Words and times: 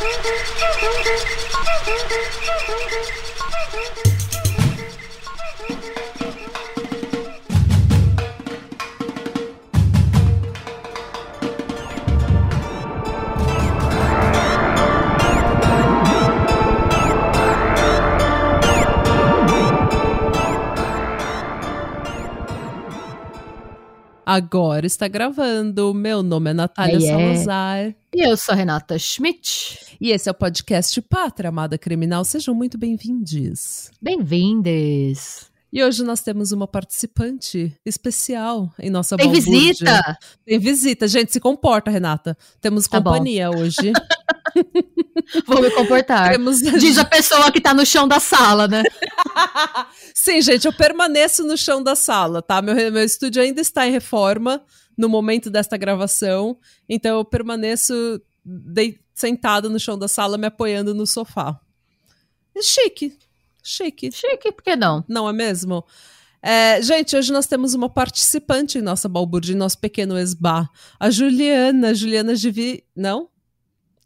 Thank 0.00 0.26
you. 4.32 4.37
Agora 24.28 24.84
está 24.84 25.08
gravando. 25.08 25.94
Meu 25.94 26.22
nome 26.22 26.50
é 26.50 26.52
Natália 26.52 26.96
é. 26.96 27.00
Salazar. 27.00 27.94
E 28.14 28.28
eu 28.28 28.36
sou 28.36 28.52
a 28.52 28.56
Renata 28.56 28.98
Schmidt. 28.98 29.96
E 29.98 30.10
esse 30.10 30.28
é 30.28 30.32
o 30.32 30.34
podcast 30.34 31.00
Pátria 31.00 31.48
Amada 31.48 31.78
Criminal. 31.78 32.22
Sejam 32.26 32.54
muito 32.54 32.76
bem-vindos. 32.76 33.90
Bem-vindes. 34.02 35.47
E 35.70 35.84
hoje 35.84 36.02
nós 36.02 36.22
temos 36.22 36.50
uma 36.50 36.66
participante 36.66 37.74
especial 37.84 38.72
em 38.78 38.88
nossa 38.88 39.16
Tem 39.16 39.26
balbúrdia. 39.26 39.52
visita! 39.60 40.18
Tem 40.44 40.58
visita. 40.58 41.06
Gente, 41.06 41.30
se 41.32 41.38
comporta, 41.40 41.90
Renata. 41.90 42.36
Temos 42.60 42.88
Tá 42.88 42.98
bom. 42.98 43.10
companhia 43.12 43.50
hoje. 43.50 43.92
Vou 45.46 45.60
me 45.60 45.70
comportar. 45.70 46.30
Temos... 46.32 46.60
Diz 46.60 46.96
a 46.96 47.04
pessoa 47.04 47.52
que 47.52 47.60
tá 47.60 47.74
no 47.74 47.84
chão 47.84 48.08
da 48.08 48.18
sala, 48.18 48.66
né? 48.66 48.82
Sim, 50.14 50.40
gente, 50.40 50.64
eu 50.66 50.72
permaneço 50.72 51.44
no 51.44 51.56
chão 51.56 51.82
da 51.82 51.94
sala, 51.94 52.40
tá? 52.40 52.62
Meu, 52.62 52.74
meu 52.74 53.04
estúdio 53.04 53.42
ainda 53.42 53.60
está 53.60 53.86
em 53.86 53.90
reforma 53.92 54.62
no 54.96 55.08
momento 55.08 55.50
desta 55.50 55.76
gravação, 55.76 56.58
então 56.88 57.18
eu 57.18 57.24
permaneço 57.24 58.20
dei, 58.44 58.98
sentada 59.14 59.68
no 59.68 59.78
chão 59.78 59.98
da 59.98 60.08
sala, 60.08 60.38
me 60.38 60.46
apoiando 60.46 60.94
no 60.94 61.06
sofá. 61.06 61.60
É 62.56 62.62
chique, 62.62 63.16
chique. 63.62 64.10
Chique, 64.12 64.52
por 64.52 64.62
que 64.62 64.76
não? 64.76 65.04
Não 65.08 65.28
é 65.28 65.32
mesmo? 65.32 65.84
É, 66.42 66.80
gente, 66.82 67.16
hoje 67.16 67.32
nós 67.32 67.46
temos 67.46 67.74
uma 67.74 67.88
participante 67.88 68.78
em 68.78 68.82
nossa 68.82 69.08
balbúrdia, 69.08 69.52
em 69.52 69.56
nosso 69.56 69.78
pequeno 69.78 70.18
esbar. 70.18 70.70
A 70.98 71.10
Juliana, 71.10 71.94
Juliana 71.94 72.34
Givi... 72.34 72.84
Não? 72.94 73.28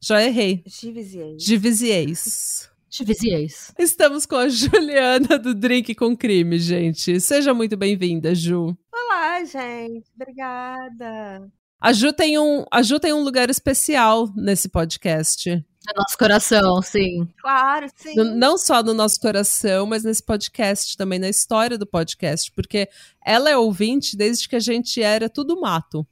Já 0.01 0.23
errei. 0.23 0.65
Givisiei. 0.67 1.39
Givisiez. 1.39 2.69
Divisiez. 2.91 3.73
Estamos 3.79 4.27
com 4.27 4.37
a 4.37 4.49
Juliana 4.49 5.39
do 5.39 5.55
Drink 5.55 5.95
com 5.95 6.17
Crime, 6.17 6.59
gente. 6.59 7.21
Seja 7.21 7.55
muito 7.55 7.77
bem-vinda, 7.77 8.35
Ju. 8.35 8.77
Olá, 8.93 9.45
gente. 9.45 10.05
Obrigada. 10.15 11.49
A 11.81 11.93
Ju, 11.93 12.13
tem 12.13 12.39
um, 12.39 12.65
a 12.71 12.83
Ju 12.83 13.01
tem 13.01 13.13
um 13.13 13.23
lugar 13.23 13.49
especial 13.49 14.29
nesse 14.37 14.69
podcast. 14.69 15.65
No 15.87 16.01
nosso 16.01 16.17
coração, 16.17 16.81
sim. 16.83 17.29
Claro, 17.41 17.87
sim. 17.97 18.15
No- 18.15 18.25
não 18.37 18.57
só 18.57 18.83
no 18.83 18.95
nosso 18.95 19.21
coração, 19.21 19.85
mas 19.87 20.05
nesse 20.05 20.23
podcast 20.23 20.97
também, 20.97 21.19
na 21.19 21.29
história 21.29 21.77
do 21.77 21.87
podcast, 21.87 22.53
porque 22.53 22.89
ela 23.25 23.51
é 23.51 23.57
ouvinte 23.57 24.17
desde 24.17 24.49
que 24.49 24.55
a 24.57 24.61
gente 24.61 25.03
era 25.03 25.29
tudo 25.29 25.61
mato. 25.61 26.07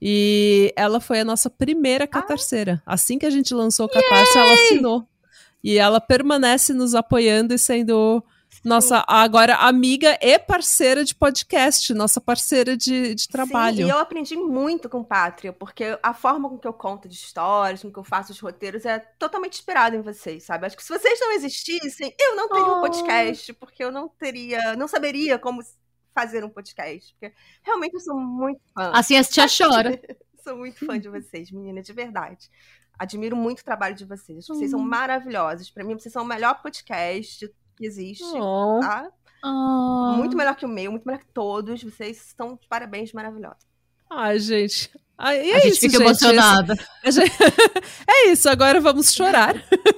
E 0.00 0.72
ela 0.76 1.00
foi 1.00 1.20
a 1.20 1.24
nossa 1.24 1.48
primeira 1.48 2.06
catarceira. 2.06 2.82
Assim 2.84 3.18
que 3.18 3.24
a 3.24 3.30
gente 3.30 3.54
lançou 3.54 3.86
o 3.86 3.88
Catarse, 3.88 4.36
ela 4.36 4.52
assinou. 4.52 5.08
E 5.62 5.78
ela 5.78 5.98
permanece 5.98 6.74
nos 6.74 6.94
apoiando 6.94 7.54
e 7.54 7.58
sendo 7.58 8.22
nossa 8.64 9.04
agora 9.06 9.56
amiga 9.56 10.18
e 10.22 10.38
parceira 10.38 11.04
de 11.04 11.14
podcast, 11.14 11.92
nossa 11.92 12.20
parceira 12.20 12.76
de, 12.76 13.14
de 13.14 13.28
trabalho. 13.28 13.76
Sim, 13.76 13.84
e 13.86 13.90
eu 13.90 13.98
aprendi 13.98 14.36
muito 14.36 14.88
com 14.88 15.04
Pátria, 15.04 15.52
porque 15.52 15.98
a 16.02 16.14
forma 16.14 16.48
com 16.48 16.58
que 16.58 16.66
eu 16.66 16.72
conto 16.72 17.06
de 17.08 17.14
histórias, 17.14 17.82
com 17.82 17.92
que 17.92 17.98
eu 17.98 18.04
faço 18.04 18.32
os 18.32 18.40
roteiros 18.40 18.84
é 18.86 18.98
totalmente 19.18 19.54
inspirada 19.54 19.94
em 19.94 20.00
vocês, 20.00 20.44
sabe? 20.44 20.66
Acho 20.66 20.76
que 20.76 20.82
se 20.82 20.92
vocês 20.98 21.20
não 21.20 21.32
existissem, 21.32 22.14
eu 22.18 22.34
não 22.36 22.48
teria 22.48 22.64
um 22.64 22.78
Oh. 22.78 22.80
podcast, 22.80 23.52
porque 23.54 23.84
eu 23.84 23.92
não 23.92 24.08
teria, 24.08 24.74
não 24.76 24.88
saberia 24.88 25.38
como 25.38 25.62
fazer 26.14 26.44
um 26.44 26.48
podcast, 26.48 27.14
porque 27.18 27.34
realmente 27.62 27.92
eu 27.94 28.00
sou 28.00 28.16
muito 28.18 28.60
fã. 28.72 28.90
Assim 28.94 29.16
a 29.16 29.24
tia 29.24 29.46
chora. 29.58 30.00
Sou 30.42 30.56
muito 30.56 30.84
fã 30.86 30.98
de 30.98 31.08
vocês, 31.08 31.50
menina, 31.50 31.82
de 31.82 31.92
verdade. 31.92 32.48
Admiro 32.98 33.34
muito 33.34 33.60
o 33.60 33.64
trabalho 33.64 33.94
de 33.96 34.04
vocês. 34.04 34.46
Vocês 34.46 34.70
são 34.70 34.78
Hum. 34.78 34.84
maravilhosos. 34.84 35.68
Pra 35.70 35.82
mim, 35.82 35.98
vocês 35.98 36.12
são 36.12 36.22
o 36.22 36.26
melhor 36.26 36.62
podcast 36.62 37.50
que 37.76 37.86
existe, 37.86 38.24
Oh. 38.24 38.78
tá? 38.80 39.08
Ah. 39.42 40.14
Muito 40.16 40.36
melhor 40.36 40.56
que 40.56 40.64
o 40.64 40.68
meu, 40.68 40.90
muito 40.90 41.04
melhor 41.04 41.18
que 41.20 41.26
todos. 41.32 41.82
Vocês 41.82 42.26
estão 42.28 42.56
de 42.56 42.66
parabéns, 42.68 43.12
maravilhosos. 43.12 43.64
Ai, 44.10 44.38
gente. 44.38 44.90
Ai, 45.16 45.44
e 45.46 45.50
é 45.50 45.56
A 45.56 45.60
gente 45.60 45.72
isso, 45.72 45.80
fica 45.80 45.92
gente. 45.98 46.02
emocionada. 46.06 46.74
É 48.08 48.28
isso, 48.30 48.48
agora 48.48 48.80
vamos 48.80 49.12
chorar. 49.12 49.54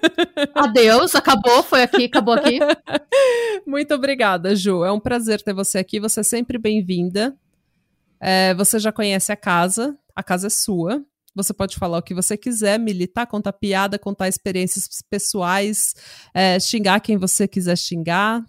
Adeus, 0.55 1.15
acabou, 1.15 1.63
foi 1.63 1.83
aqui, 1.83 2.05
acabou 2.05 2.35
aqui. 2.35 2.59
Muito 3.67 3.95
obrigada, 3.95 4.55
Ju. 4.55 4.85
É 4.85 4.91
um 4.93 5.01
prazer 5.01 5.43
ter 5.43 5.53
você 5.55 5.79
aqui. 5.79 6.01
Você 6.01 6.21
é 6.21 6.23
sempre 6.23 6.59
bem-vinda. 6.59 7.37
É, 8.21 8.55
você 8.55 8.79
já 8.79 8.91
conhece 8.93 9.31
a 9.33 9.37
casa, 9.37 9.97
a 10.15 10.23
casa 10.23 10.47
é 10.49 10.51
sua. 10.51 11.03
Você 11.37 11.53
pode 11.53 11.77
falar 11.77 11.99
o 11.99 12.03
que 12.03 12.15
você 12.15 12.35
quiser, 12.35 12.79
militar, 12.79 13.27
contar 13.27 13.53
piada, 13.53 13.99
contar 13.99 14.27
experiências 14.27 14.89
pessoais, 15.11 15.95
é, 16.33 16.59
xingar 16.59 16.99
quem 17.01 17.19
você 17.19 17.47
quiser 17.47 17.77
xingar. 17.77 18.43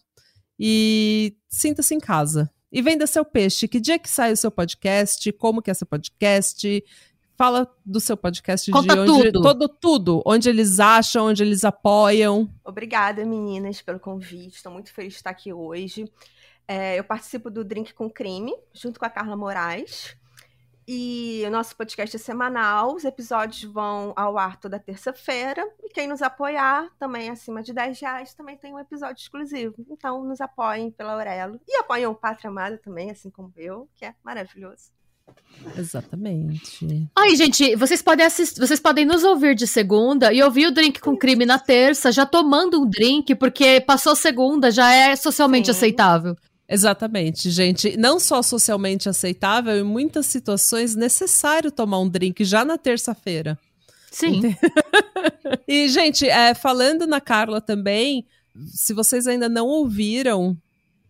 E 0.57 1.35
sinta-se 1.49 1.93
em 1.93 1.99
casa. 1.99 2.49
E 2.71 2.81
venda 2.81 3.05
seu 3.05 3.25
peixe. 3.25 3.67
Que 3.67 3.81
dia 3.81 3.99
que 3.99 4.09
sai 4.09 4.31
o 4.31 4.37
seu 4.37 4.49
podcast? 4.49 5.29
Como 5.33 5.61
que 5.61 5.69
é 5.69 5.73
seu 5.73 5.85
podcast? 5.85 6.83
Fala 7.35 7.69
do 7.85 7.99
seu 7.99 8.15
podcast 8.15 8.71
Conta 8.71 8.95
de 8.95 8.99
onde 9.01 9.31
tudo. 9.31 9.41
todo 9.41 9.69
tudo, 9.69 10.23
onde 10.25 10.49
eles 10.49 10.79
acham, 10.79 11.27
onde 11.27 11.43
eles 11.43 11.65
apoiam. 11.65 12.49
Obrigada, 12.63 13.23
meninas, 13.25 13.81
pelo 13.81 13.99
convite. 13.99 14.55
Estou 14.55 14.71
muito 14.71 14.93
feliz 14.93 15.13
de 15.13 15.17
estar 15.17 15.29
aqui 15.29 15.51
hoje. 15.51 16.09
É, 16.65 16.97
eu 16.97 17.03
participo 17.03 17.51
do 17.51 17.65
Drink 17.65 17.93
com 17.93 18.09
Crime, 18.09 18.53
junto 18.73 18.97
com 18.97 19.05
a 19.05 19.09
Carla 19.09 19.35
Moraes. 19.35 20.15
E 20.87 21.43
o 21.45 21.49
nosso 21.49 21.75
podcast 21.75 22.15
é 22.15 22.19
semanal. 22.19 22.95
Os 22.95 23.03
episódios 23.03 23.69
vão 23.69 24.13
ao 24.15 24.37
ar 24.37 24.57
toda 24.57 24.79
terça-feira. 24.79 25.67
E 25.83 25.89
quem 25.89 26.07
nos 26.07 26.21
apoiar, 26.21 26.89
também 26.97 27.29
acima 27.29 27.61
de 27.61 27.73
10 27.73 27.99
reais, 27.99 28.33
também 28.33 28.55
tem 28.55 28.73
um 28.73 28.79
episódio 28.79 29.21
exclusivo. 29.21 29.75
Então, 29.89 30.23
nos 30.23 30.39
apoiem 30.39 30.89
pela 30.89 31.11
Aurelo. 31.11 31.59
E 31.67 31.75
apoiem 31.75 32.07
o 32.07 32.15
Pátria 32.15 32.49
Amada 32.49 32.77
também, 32.77 33.11
assim 33.11 33.29
como 33.29 33.51
eu, 33.57 33.89
que 33.95 34.05
é 34.05 34.15
maravilhoso. 34.23 34.95
Exatamente. 35.77 37.09
Aí, 37.15 37.35
gente, 37.35 37.75
vocês 37.75 38.01
podem 38.01 38.25
assistir, 38.25 38.59
vocês 38.59 38.79
podem 38.79 39.05
nos 39.05 39.25
ouvir 39.25 39.55
de 39.55 39.67
segunda 39.67 40.31
e 40.31 40.41
ouvir 40.41 40.67
o 40.67 40.71
drink 40.71 41.01
com 41.01 41.17
crime 41.17 41.45
na 41.45 41.59
terça, 41.59 42.11
já 42.11 42.25
tomando 42.25 42.81
um 42.81 42.89
drink, 42.89 43.35
porque 43.35 43.81
passou 43.81 44.15
segunda, 44.15 44.71
já 44.71 44.93
é 44.93 45.15
socialmente 45.15 45.65
Sim. 45.65 45.71
aceitável. 45.71 46.35
Exatamente, 46.69 47.50
gente. 47.50 47.95
Não 47.95 48.19
só 48.19 48.41
socialmente 48.41 49.07
aceitável, 49.07 49.78
em 49.78 49.83
muitas 49.83 50.25
situações 50.25 50.95
necessário 50.95 51.72
tomar 51.72 52.00
um 52.00 52.09
drink 52.09 52.44
já 52.44 52.66
na 52.66 52.78
terça-feira. 52.78 53.57
Sim. 54.11 54.41
E, 55.66 55.88
gente, 55.89 56.28
é, 56.28 56.53
falando 56.53 57.05
na 57.05 57.22
Carla 57.22 57.61
também, 57.61 58.25
se 58.67 58.94
vocês 58.94 59.28
ainda 59.28 59.47
não 59.47 59.67
ouviram, 59.67 60.57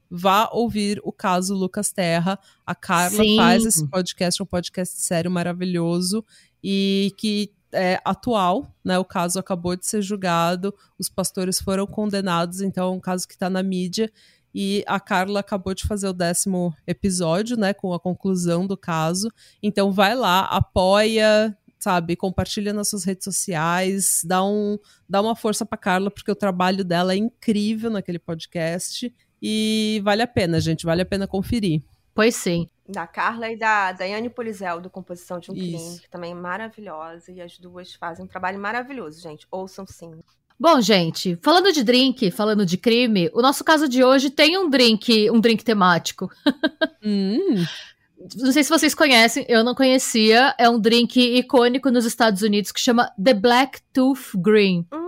vá 0.09 0.50
ouvir 0.51 1.00
o 1.03 1.12
caso 1.12 1.56
Lucas 1.56 1.91
Terra. 1.91 2.39
A 2.66 2.75
Carla 2.75 3.24
Sim. 3.24 3.35
faz 3.35 3.66
esse 3.66 3.88
podcast, 3.88 4.41
um 4.41 4.45
podcast 4.45 5.00
sério, 5.00 5.29
maravilhoso, 5.29 6.24
e 6.63 7.13
que 7.18 7.51
é 7.72 8.00
atual, 8.06 8.74
né? 8.84 8.97
O 8.97 9.06
caso 9.06 9.39
acabou 9.39 9.75
de 9.75 9.85
ser 9.85 10.01
julgado, 10.01 10.74
os 10.97 11.09
pastores 11.09 11.59
foram 11.59 11.85
condenados, 11.85 12.62
então 12.62 12.88
é 12.88 12.91
um 12.91 13.00
caso 13.00 13.28
que 13.28 13.34
está 13.34 13.50
na 13.50 13.62
mídia. 13.62 14.12
E 14.59 14.84
a 14.88 15.00
Carla 15.00 15.41
acabou 15.41 15.75
de 15.75 15.85
fazer 15.85 16.07
o 16.07 16.13
décimo 16.13 16.75
episódio, 16.88 17.56
né? 17.56 17.75
Com 17.75 17.94
a 17.94 18.00
conclusão 18.00 18.66
do 18.66 18.75
caso. 18.75 19.31
Então 19.62 19.91
vai 19.91 20.16
lá, 20.16 20.45
apoia, 20.45 21.56
sabe? 21.78 22.16
Compartilha 22.16 22.73
nas 22.73 22.90
suas 22.90 23.03
redes 23.03 23.23
sociais, 23.23 24.23
dá, 24.25 24.44
um, 24.44 24.79
dá 25.07 25.22
uma 25.22 25.35
força 25.35 25.63
pra 25.63 25.77
Carla, 25.77 26.09
porque 26.09 26.31
o 26.31 26.36
trabalho 26.36 26.83
dela 26.83 27.13
é 27.13 27.18
incrível 27.18 27.92
naquele 27.92 28.18
podcast. 28.18 29.13
E 29.39 30.01
vale 30.04 30.24
a 30.24 30.27
pena, 30.27 30.59
gente, 30.59 30.88
vale 30.88 31.04
a 31.04 31.06
pena 31.06 31.27
conferir. 31.27 31.83
Pois 32.15 32.36
sim. 32.36 32.68
Da 32.89 33.06
Carla 33.06 33.51
e 33.51 33.56
da 33.56 33.92
Daiane 33.92 34.27
Polizel, 34.27 34.81
do 34.81 34.89
Composição 34.89 35.38
de 35.38 35.51
um 35.51 35.54
Isso. 35.54 35.65
Crime, 35.68 36.00
que 36.00 36.09
também 36.09 36.31
é 36.31 36.36
maravilhosa. 36.36 37.31
E 37.31 37.39
as 37.39 37.59
duas 37.59 37.94
fazem 37.94 38.25
um 38.25 38.27
trabalho 38.27 38.57
maravilhoso, 38.57 39.21
gente. 39.21 39.45
Ouçam 39.51 39.86
sim. 39.86 40.19
Bom, 40.59 40.81
gente, 40.81 41.38
falando 41.44 41.71
de 41.71 41.83
drink, 41.83 42.31
falando 42.31 42.65
de 42.65 42.77
crime, 42.77 43.30
o 43.33 43.42
nosso 43.42 43.63
caso 43.63 43.88
de 43.88 44.04
hoje 44.04 44.31
tem 44.31 44.57
um 44.57 44.69
drink, 44.69 45.30
um 45.30 45.39
drink 45.39 45.63
temático. 45.63 46.30
Hum, 47.04 47.63
Não 48.36 48.51
sei 48.51 48.63
se 48.63 48.69
vocês 48.69 48.94
conhecem, 48.94 49.45
eu 49.48 49.63
não 49.63 49.74
conhecia. 49.74 50.54
É 50.57 50.68
um 50.69 50.77
drink 50.80 51.18
icônico 51.38 51.89
nos 51.89 52.04
Estados 52.06 52.42
Unidos 52.42 52.71
que 52.71 52.81
chama 52.81 53.09
The 53.24 53.33
Black 53.33 53.80
Tooth 53.94 54.31
Green. 54.36 54.86
Hum, 54.94 55.06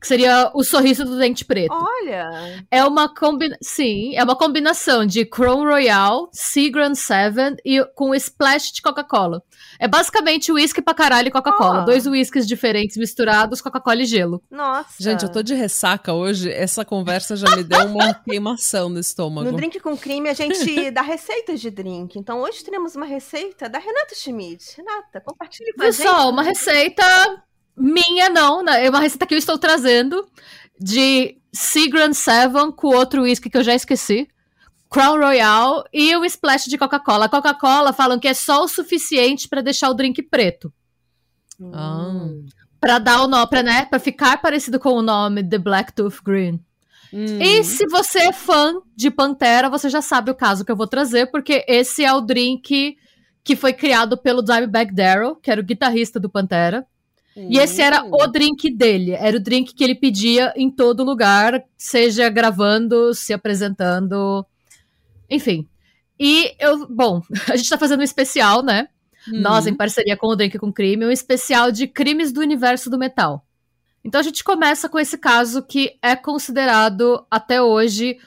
Que 0.00 0.06
seria 0.06 0.50
o 0.54 0.62
sorriso 0.62 1.04
do 1.04 1.18
dente 1.18 1.44
preto. 1.44 1.72
Olha! 1.72 2.64
É 2.70 2.84
uma 2.84 3.12
combina... 3.12 3.56
Sim, 3.62 4.14
é 4.16 4.22
uma 4.22 4.36
combinação 4.36 5.06
de 5.06 5.24
Crown 5.24 5.64
Royal, 5.64 6.28
Seagram 6.32 6.94
7 6.94 7.56
e 7.64 7.84
com 7.94 8.14
splash 8.14 8.72
de 8.72 8.82
Coca-Cola. 8.82 9.42
É 9.78 9.88
basicamente 9.88 10.52
uísque 10.52 10.82
pra 10.82 10.94
caralho 10.94 11.28
e 11.28 11.30
Coca-Cola. 11.30 11.82
Oh. 11.82 11.84
Dois 11.84 12.06
uísques 12.06 12.46
diferentes 12.46 12.96
misturados, 12.96 13.60
Coca-Cola 13.60 14.02
e 14.02 14.06
gelo. 14.06 14.42
Nossa! 14.50 14.94
Gente, 14.98 15.24
eu 15.24 15.32
tô 15.32 15.42
de 15.42 15.54
ressaca 15.54 16.12
hoje. 16.12 16.50
Essa 16.50 16.84
conversa 16.84 17.36
já 17.36 17.54
me 17.56 17.64
deu 17.64 17.86
uma 17.86 18.14
queimação 18.24 18.88
no 18.88 18.98
estômago. 18.98 19.50
No 19.50 19.56
Drink 19.56 19.80
com 19.80 19.96
Crime, 19.96 20.28
a 20.28 20.34
gente 20.34 20.90
dá 20.90 21.02
receitas 21.02 21.60
de 21.60 21.70
drink. 21.70 22.18
Então, 22.18 22.40
hoje 22.40 22.64
teremos 22.64 22.94
uma 22.94 23.06
receita 23.06 23.68
da 23.68 23.78
Renata 23.78 24.14
Schmidt. 24.14 24.76
Renata, 24.76 25.20
compartilhe 25.20 25.72
com 25.72 25.82
a 25.82 25.90
gente. 25.90 25.96
Pessoal, 25.96 26.30
uma 26.30 26.42
receita 26.42 27.04
minha, 27.76 28.28
não, 28.28 28.62
né? 28.62 28.86
É 28.86 28.90
uma 28.90 29.00
receita 29.00 29.26
que 29.26 29.34
eu 29.34 29.38
estou 29.38 29.58
trazendo 29.58 30.26
de 30.80 31.36
Seagram 31.52 32.12
7 32.12 32.72
com 32.76 32.88
outro 32.88 33.22
whisky 33.22 33.48
que 33.48 33.56
eu 33.56 33.64
já 33.64 33.74
esqueci. 33.74 34.28
Crown 34.90 35.18
Royal 35.18 35.84
e 35.92 36.16
o 36.16 36.24
splash 36.24 36.66
de 36.66 36.78
Coca-Cola. 36.78 37.24
A 37.24 37.28
Coca-Cola 37.28 37.92
falam 37.92 38.18
que 38.18 38.28
é 38.28 38.34
só 38.34 38.62
o 38.62 38.68
suficiente 38.68 39.48
para 39.48 39.60
deixar 39.60 39.90
o 39.90 39.94
drink 39.94 40.22
preto. 40.22 40.72
Ah. 41.72 41.98
Hum. 41.98 42.46
Pra 42.80 42.98
dar 42.98 43.22
o 43.22 43.26
nome, 43.26 43.48
pra, 43.48 43.62
né? 43.62 43.86
Pra 43.86 43.98
ficar 43.98 44.40
parecido 44.40 44.78
com 44.78 44.90
o 44.90 45.02
nome 45.02 45.42
The 45.42 45.58
Black 45.58 45.92
Tooth 45.94 46.22
Green. 46.24 46.60
Hum. 47.12 47.40
E 47.40 47.64
se 47.64 47.86
você 47.88 48.20
é 48.20 48.32
fã 48.32 48.74
de 48.94 49.10
Pantera, 49.10 49.70
você 49.70 49.88
já 49.88 50.02
sabe 50.02 50.30
o 50.30 50.34
caso 50.34 50.64
que 50.64 50.70
eu 50.70 50.76
vou 50.76 50.86
trazer, 50.86 51.30
porque 51.30 51.64
esse 51.66 52.04
é 52.04 52.12
o 52.12 52.20
drink 52.20 52.96
que 53.42 53.56
foi 53.56 53.72
criado 53.72 54.16
pelo 54.16 54.42
Dimebag 54.42 54.94
Darrell, 54.94 55.36
que 55.36 55.50
era 55.50 55.60
o 55.60 55.64
guitarrista 55.64 56.20
do 56.20 56.30
Pantera. 56.30 56.86
E 57.36 57.58
esse 57.58 57.82
era 57.82 58.04
Hum. 58.04 58.10
o 58.12 58.26
drink 58.26 58.70
dele. 58.70 59.12
Era 59.12 59.36
o 59.36 59.40
drink 59.40 59.74
que 59.74 59.82
ele 59.82 59.94
pedia 59.94 60.52
em 60.56 60.70
todo 60.70 61.04
lugar, 61.04 61.62
seja 61.76 62.28
gravando, 62.28 63.12
se 63.14 63.32
apresentando, 63.32 64.44
enfim. 65.28 65.68
E 66.18 66.54
eu, 66.60 66.86
bom, 66.88 67.22
a 67.52 67.56
gente 67.56 67.68
tá 67.68 67.78
fazendo 67.78 68.00
um 68.00 68.04
especial, 68.04 68.62
né? 68.62 68.88
Hum. 69.28 69.40
Nós, 69.40 69.66
em 69.66 69.74
parceria 69.74 70.16
com 70.16 70.28
o 70.28 70.36
Drink 70.36 70.58
com 70.58 70.72
Crime, 70.72 71.06
um 71.06 71.10
especial 71.10 71.72
de 71.72 71.86
crimes 71.86 72.32
do 72.32 72.40
universo 72.40 72.90
do 72.90 72.98
metal. 72.98 73.44
Então 74.04 74.20
a 74.20 74.24
gente 74.24 74.44
começa 74.44 74.88
com 74.88 74.98
esse 74.98 75.16
caso 75.16 75.62
que 75.62 75.96
é 76.02 76.14
considerado 76.14 77.24
até 77.30 77.62
hoje 77.62 78.18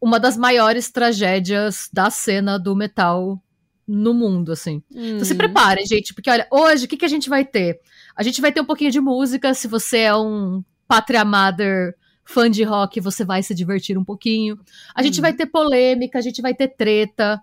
uma 0.00 0.20
das 0.20 0.36
maiores 0.36 0.90
tragédias 0.92 1.88
da 1.92 2.08
cena 2.08 2.56
do 2.58 2.76
metal 2.76 3.42
no 3.86 4.14
mundo, 4.14 4.52
assim. 4.52 4.82
Hum. 4.94 5.14
Então 5.14 5.24
se 5.24 5.34
preparem, 5.34 5.84
gente, 5.86 6.14
porque 6.14 6.30
olha, 6.30 6.46
hoje 6.50 6.84
o 6.84 6.88
que, 6.88 6.96
que 6.96 7.04
a 7.04 7.08
gente 7.08 7.28
vai 7.28 7.44
ter? 7.44 7.80
A 8.16 8.22
gente 8.22 8.40
vai 8.40 8.52
ter 8.52 8.60
um 8.60 8.64
pouquinho 8.64 8.90
de 8.90 9.00
música, 9.00 9.54
se 9.54 9.66
você 9.66 9.98
é 9.98 10.16
um 10.16 10.62
Patria 10.86 11.24
Mother 11.24 11.94
fã 12.24 12.50
de 12.50 12.62
rock, 12.62 13.00
você 13.00 13.24
vai 13.24 13.42
se 13.42 13.54
divertir 13.54 13.98
um 13.98 14.04
pouquinho. 14.04 14.58
A 14.94 15.02
gente 15.02 15.18
Hum. 15.18 15.22
vai 15.22 15.32
ter 15.32 15.46
polêmica, 15.46 16.18
a 16.18 16.22
gente 16.22 16.40
vai 16.40 16.54
ter 16.54 16.68
treta. 16.68 17.40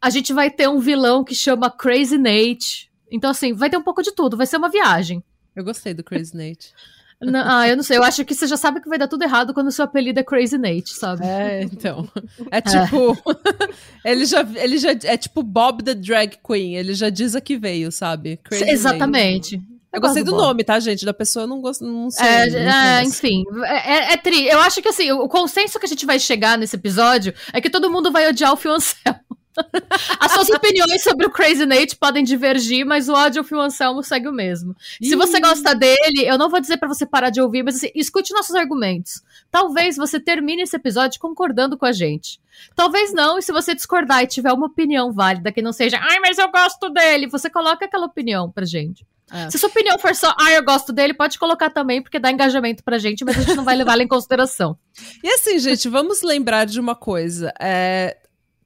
A 0.00 0.10
gente 0.10 0.32
vai 0.32 0.50
ter 0.50 0.68
um 0.68 0.78
vilão 0.78 1.24
que 1.24 1.34
chama 1.34 1.70
Crazy 1.70 2.18
Nate. 2.18 2.90
Então, 3.10 3.30
assim, 3.30 3.52
vai 3.52 3.70
ter 3.70 3.76
um 3.76 3.82
pouco 3.82 4.02
de 4.02 4.12
tudo, 4.12 4.36
vai 4.36 4.46
ser 4.46 4.56
uma 4.58 4.68
viagem. 4.68 5.22
Eu 5.56 5.64
gostei 5.64 5.94
do 5.94 6.04
Crazy 6.04 6.36
Nate. 6.36 6.72
Não, 7.20 7.42
ah, 7.44 7.66
eu 7.66 7.76
não 7.76 7.82
sei, 7.82 7.96
eu 7.96 8.04
acho 8.04 8.24
que 8.24 8.32
você 8.32 8.46
já 8.46 8.56
sabe 8.56 8.80
que 8.80 8.88
vai 8.88 8.96
dar 8.96 9.08
tudo 9.08 9.24
errado 9.24 9.52
quando 9.52 9.66
o 9.66 9.72
seu 9.72 9.84
apelido 9.84 10.20
é 10.20 10.22
Crazy 10.22 10.56
Nate, 10.56 10.94
sabe? 10.94 11.26
É, 11.26 11.62
então. 11.64 12.08
É 12.48 12.60
tipo. 12.60 13.16
ele, 14.04 14.24
já, 14.24 14.46
ele 14.54 14.78
já. 14.78 14.90
É 15.02 15.16
tipo 15.16 15.42
Bob 15.42 15.82
the 15.82 15.94
Drag 15.94 16.38
Queen. 16.46 16.76
Ele 16.76 16.94
já 16.94 17.10
diz 17.10 17.34
a 17.34 17.40
que 17.40 17.58
veio, 17.58 17.90
sabe? 17.90 18.36
Crazy 18.44 18.84
Nate. 19.08 19.60
Eu 19.98 20.02
gostei 20.02 20.24
do 20.24 20.36
nome, 20.36 20.64
tá, 20.64 20.78
gente? 20.80 21.04
Da 21.04 21.14
pessoa 21.14 21.44
eu 21.44 21.46
não 21.46 21.60
gosto. 21.60 21.84
Não 21.84 22.10
sei. 22.10 22.26
É, 22.26 22.46
não 22.50 22.72
é, 22.72 23.04
enfim, 23.04 23.44
é, 23.64 23.92
é, 23.92 24.12
é 24.14 24.16
tri. 24.16 24.46
Eu 24.48 24.60
acho 24.60 24.80
que 24.80 24.88
assim, 24.88 25.10
o 25.12 25.28
consenso 25.28 25.78
que 25.78 25.86
a 25.86 25.88
gente 25.88 26.06
vai 26.06 26.18
chegar 26.18 26.56
nesse 26.56 26.76
episódio 26.76 27.34
é 27.52 27.60
que 27.60 27.70
todo 27.70 27.90
mundo 27.90 28.10
vai 28.10 28.28
odiar 28.28 28.52
o 28.52 28.56
Phil 28.56 28.72
Anselmo. 28.72 29.20
As 30.20 30.32
suas 30.32 30.48
opiniões 30.50 31.02
sobre 31.02 31.26
o 31.26 31.30
Crazy 31.30 31.66
Nate 31.66 31.96
podem 31.96 32.24
divergir, 32.24 32.84
mas 32.84 33.08
o 33.08 33.12
ódio 33.12 33.40
ao 33.40 33.44
Phil 33.44 33.60
Anselmo 33.60 34.02
segue 34.02 34.28
o 34.28 34.32
mesmo. 34.32 34.74
Se 35.02 35.16
você 35.16 35.40
gosta 35.40 35.74
dele, 35.74 36.24
eu 36.26 36.38
não 36.38 36.48
vou 36.48 36.60
dizer 36.60 36.76
pra 36.76 36.88
você 36.88 37.06
parar 37.06 37.30
de 37.30 37.40
ouvir, 37.40 37.62
mas 37.62 37.76
assim, 37.76 37.90
escute 37.94 38.32
nossos 38.32 38.54
argumentos. 38.54 39.22
Talvez 39.50 39.96
você 39.96 40.20
termine 40.20 40.62
esse 40.62 40.76
episódio 40.76 41.20
concordando 41.20 41.76
com 41.76 41.86
a 41.86 41.92
gente. 41.92 42.40
Talvez 42.74 43.12
não, 43.12 43.38
e 43.38 43.42
se 43.42 43.52
você 43.52 43.74
discordar 43.74 44.22
e 44.22 44.26
tiver 44.26 44.52
uma 44.52 44.66
opinião 44.66 45.12
válida 45.12 45.52
que 45.52 45.62
não 45.62 45.72
seja, 45.72 45.98
ai, 46.00 46.18
mas 46.20 46.38
eu 46.38 46.50
gosto 46.50 46.88
dele, 46.90 47.28
você 47.28 47.48
coloca 47.48 47.84
aquela 47.84 48.06
opinião 48.06 48.50
pra 48.50 48.64
gente. 48.64 49.06
É. 49.30 49.50
Se 49.50 49.58
sua 49.58 49.68
opinião 49.68 49.98
for 49.98 50.14
só, 50.14 50.34
ah, 50.38 50.52
eu 50.52 50.64
gosto 50.64 50.92
dele, 50.92 51.12
pode 51.12 51.38
colocar 51.38 51.70
também, 51.70 52.02
porque 52.02 52.18
dá 52.18 52.30
engajamento 52.30 52.82
pra 52.82 52.98
gente, 52.98 53.24
mas 53.24 53.36
a 53.36 53.40
gente 53.42 53.54
não 53.56 53.64
vai 53.64 53.76
levar 53.76 53.92
ela 53.92 54.02
em 54.02 54.08
consideração. 54.08 54.78
E 55.22 55.28
assim, 55.28 55.58
gente, 55.60 55.88
vamos 55.88 56.22
lembrar 56.22 56.64
de 56.64 56.80
uma 56.80 56.96
coisa. 56.96 57.52
É, 57.60 58.16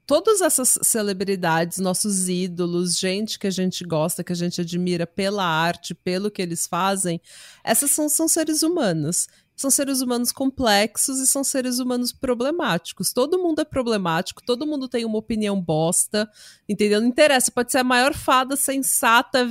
todas 0.06 0.40
essas 0.40 0.78
celebridades, 0.82 1.78
nossos 1.78 2.28
ídolos, 2.28 2.98
gente 2.98 3.38
que 3.38 3.46
a 3.46 3.50
gente 3.50 3.84
gosta, 3.84 4.24
que 4.24 4.32
a 4.32 4.36
gente 4.36 4.60
admira 4.60 5.06
pela 5.06 5.44
arte, 5.44 5.94
pelo 5.94 6.30
que 6.30 6.40
eles 6.40 6.66
fazem, 6.66 7.20
essas 7.62 7.90
são, 7.90 8.08
são 8.08 8.26
seres 8.26 8.62
humanos. 8.62 9.28
São 9.54 9.70
seres 9.70 10.00
humanos 10.00 10.32
complexos 10.32 11.20
e 11.20 11.26
são 11.26 11.44
seres 11.44 11.78
humanos 11.78 12.12
problemáticos. 12.12 13.12
Todo 13.12 13.38
mundo 13.38 13.60
é 13.60 13.64
problemático, 13.64 14.42
todo 14.44 14.66
mundo 14.66 14.88
tem 14.88 15.04
uma 15.04 15.18
opinião 15.18 15.60
bosta, 15.60 16.28
entendeu? 16.68 17.00
Não 17.00 17.08
interessa, 17.08 17.52
pode 17.52 17.70
ser 17.70 17.78
a 17.78 17.84
maior 17.84 18.14
fada 18.14 18.56
sensata 18.56 19.46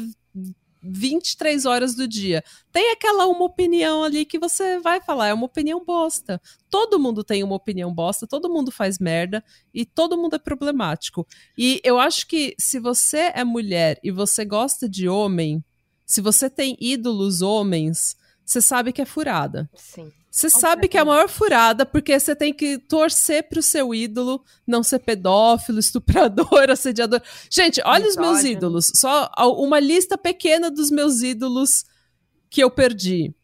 23 0.82 1.66
horas 1.66 1.96
do 1.96 2.08
dia. 2.08 2.44
Tem 2.72 2.92
aquela 2.92 3.28
uma 3.28 3.46
opinião 3.46 4.04
ali 4.04 4.26
que 4.26 4.40
você 4.40 4.80
vai 4.80 5.02
falar, 5.02 5.28
é 5.28 5.34
uma 5.34 5.46
opinião 5.46 5.84
bosta. 5.84 6.42
Todo 6.70 7.00
mundo 7.00 7.24
tem 7.24 7.44
uma 7.44 7.56
opinião 7.56 7.94
bosta, 7.94 8.28
todo 8.28 8.50
mundo 8.50 8.72
faz 8.72 8.98
merda 9.00 9.44
e 9.74 9.86
todo 9.86 10.18
mundo 10.18 10.36
é 10.36 10.40
problemático. 10.40 11.28
E 11.58 11.80
eu 11.84 12.00
acho 12.00 12.28
que 12.28 12.56
se 12.60 12.80
você 12.80 13.32
é 13.34 13.44
mulher 13.44 14.00
e 14.04 14.12
você 14.12 14.44
gosta 14.46 14.90
de 14.90 15.08
homem, 15.08 15.64
se 16.06 16.22
você 16.22 16.50
tem 16.50 16.76
ídolos 16.80 17.42
homens, 17.42 18.16
você 18.46 18.62
sabe 18.62 18.92
que 18.92 19.02
é 19.02 19.06
furada. 19.06 19.70
Sim. 19.76 20.12
Você 20.32 20.50
sabe 20.50 20.88
que 20.88 20.98
é 20.98 21.02
a 21.02 21.06
maior 21.06 21.28
furada 21.28 21.86
porque 21.86 22.18
você 22.18 22.34
tem 22.34 22.54
que 22.54 22.78
torcer 22.78 23.50
pro 23.50 23.62
seu 23.62 23.94
ídolo 23.94 24.42
não 24.66 24.82
ser 24.82 25.00
pedófilo, 25.00 25.78
estuprador, 25.80 26.70
assediador. 26.70 27.22
Gente, 27.50 27.82
olha 27.84 28.08
os 28.08 28.16
meus 28.16 28.42
ídolos. 28.46 28.92
Só 28.96 29.30
uma 29.58 29.78
lista 29.78 30.18
pequena 30.18 30.72
dos 30.72 30.90
meus 30.90 31.22
ídolos 31.22 31.84
que 32.50 32.64
eu 32.64 32.72
perdi. 32.72 33.36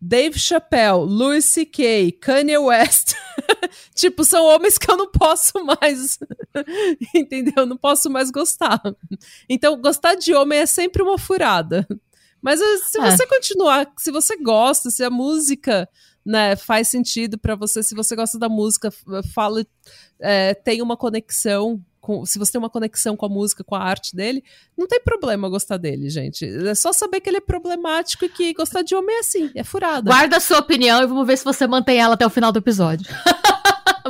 Dave 0.00 0.38
Chappelle, 0.38 1.04
Louis 1.04 1.44
C.K., 1.44 2.12
Kanye 2.12 2.56
West. 2.56 3.12
tipo, 3.94 4.24
são 4.24 4.42
homens 4.46 4.78
que 4.78 4.90
eu 4.90 4.96
não 4.96 5.10
posso 5.10 5.62
mais. 5.62 6.18
Entendeu? 7.14 7.66
Não 7.66 7.76
posso 7.76 8.08
mais 8.08 8.30
gostar. 8.30 8.80
Então, 9.46 9.78
gostar 9.78 10.14
de 10.14 10.32
homem 10.32 10.60
é 10.60 10.64
sempre 10.64 11.02
uma 11.02 11.18
furada. 11.18 11.86
Mas 12.40 12.62
eh, 12.62 12.76
se 12.78 12.98
É. 12.98 13.10
você 13.10 13.26
continuar, 13.26 13.92
se 13.98 14.10
você 14.10 14.38
gosta, 14.38 14.88
se 14.88 15.04
a 15.04 15.10
música 15.10 15.86
né, 16.24 16.56
faz 16.56 16.88
sentido 16.88 17.38
pra 17.38 17.54
você, 17.54 17.82
se 17.82 17.94
você 17.94 18.14
gosta 18.14 18.38
da 18.38 18.48
música, 18.48 18.90
fala, 19.32 19.64
é, 20.18 20.54
tem 20.54 20.82
uma 20.82 20.96
conexão. 20.96 21.80
Com, 22.00 22.24
se 22.24 22.38
você 22.38 22.52
tem 22.52 22.58
uma 22.58 22.70
conexão 22.70 23.14
com 23.14 23.26
a 23.26 23.28
música, 23.28 23.62
com 23.62 23.74
a 23.74 23.82
arte 23.82 24.16
dele, 24.16 24.42
não 24.76 24.86
tem 24.86 24.98
problema 25.00 25.50
gostar 25.50 25.76
dele, 25.76 26.08
gente. 26.08 26.46
É 26.46 26.74
só 26.74 26.94
saber 26.94 27.20
que 27.20 27.28
ele 27.28 27.36
é 27.36 27.42
problemático 27.42 28.24
e 28.24 28.28
que 28.30 28.54
gostar 28.54 28.80
de 28.80 28.94
homem 28.94 29.16
é 29.16 29.20
assim, 29.20 29.50
é 29.54 29.62
furada. 29.62 30.10
Guarda 30.10 30.38
a 30.38 30.40
sua 30.40 30.60
opinião 30.60 31.02
e 31.02 31.06
vamos 31.06 31.26
ver 31.26 31.36
se 31.36 31.44
você 31.44 31.66
mantém 31.66 31.98
ela 31.98 32.14
até 32.14 32.26
o 32.26 32.30
final 32.30 32.52
do 32.52 32.58
episódio. 32.58 33.06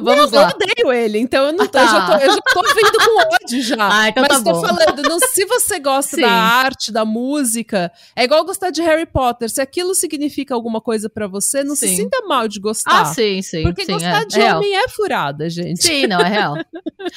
Não, 0.02 0.14
vamos 0.16 0.32
eu 0.32 0.40
lá. 0.40 0.48
odeio 0.54 0.92
ele, 0.92 1.18
então 1.18 1.46
eu, 1.46 1.52
não, 1.52 1.64
Ah, 1.64 1.68
tá. 1.68 1.82
eu, 1.82 1.88
já 1.88 2.06
tô, 2.06 2.12
eu 2.14 2.32
já 2.32 2.40
tô 2.40 2.62
vindo 2.74 2.98
com 2.98 3.20
ódio 3.44 3.62
já. 3.62 3.76
Ah, 3.92 4.08
então 4.08 4.24
Mas 4.28 4.38
tá 4.38 4.44
tô 4.44 4.52
bom. 4.52 4.66
falando, 4.66 5.02
não, 5.02 5.18
se 5.20 5.44
você 5.44 5.78
gosta 5.78 6.16
Sim. 6.16 6.22
da 6.22 6.30
arte, 6.30 6.92
da 6.92 7.04
música, 7.04 7.90
é 8.14 8.24
igual 8.24 8.44
gostar 8.44 8.70
de 8.70 8.82
Harry 8.82 9.06
Potter. 9.06 9.50
Se 9.50 9.60
aquilo 9.60 9.94
significa 9.94 10.54
alguma 10.54 10.80
coisa 10.80 11.08
pra 11.10 11.26
você, 11.26 11.62
não 11.64 11.74
se 11.74 11.88
Sim. 11.88 11.96
sinta 11.96 12.22
mal 12.26 12.46
de 12.48 12.60
gostar. 12.60 13.02
Ah, 13.02 13.04
sim, 13.06 13.42
sim. 13.42 13.62
Porque 13.62 13.84
sim, 13.84 13.92
gostar 13.92 14.22
é, 14.22 14.24
de 14.26 14.38
é 14.38 14.42
real. 14.44 14.58
homem 14.58 14.76
é 14.76 14.88
furada, 14.88 15.48
gente. 15.50 15.82
Sim, 15.82 16.06
não, 16.06 16.20
é 16.20 16.28
real. 16.28 16.56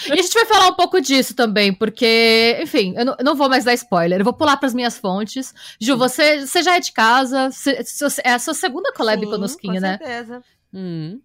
E 0.08 0.12
a 0.12 0.16
gente 0.22 0.34
vai 0.34 0.46
falar 0.46 0.68
um 0.70 0.74
pouco 0.76 1.00
disso 1.02 1.34
também, 1.36 1.74
porque, 1.74 2.58
enfim, 2.62 2.94
eu 2.98 3.06
não, 3.06 3.16
eu 3.20 3.26
não 3.26 3.36
vou 3.36 3.50
mais 3.50 3.64
dar 3.64 3.74
spoiler, 3.74 4.20
eu 4.20 4.24
vou 4.26 4.34
pular 4.34 4.58
pras 4.58 4.74
minhas 4.74 4.98
fontes. 4.98 5.54
Ju, 5.80 5.98
você, 5.98 6.46
você 6.46 6.64
já 6.64 6.76
é 6.76 6.80
de 6.80 6.92
casa, 6.92 7.50
você- 7.52 8.22
é 8.24 8.34
a 8.34 8.40
sua 8.40 8.54
segunda 8.54 8.92
collab 8.94 9.24
Sim, 9.24 9.30
conosquinho, 9.30 9.74
com 9.76 9.80
né? 9.82 9.98
certeza. 9.98 10.42
Hum. 10.74 11.20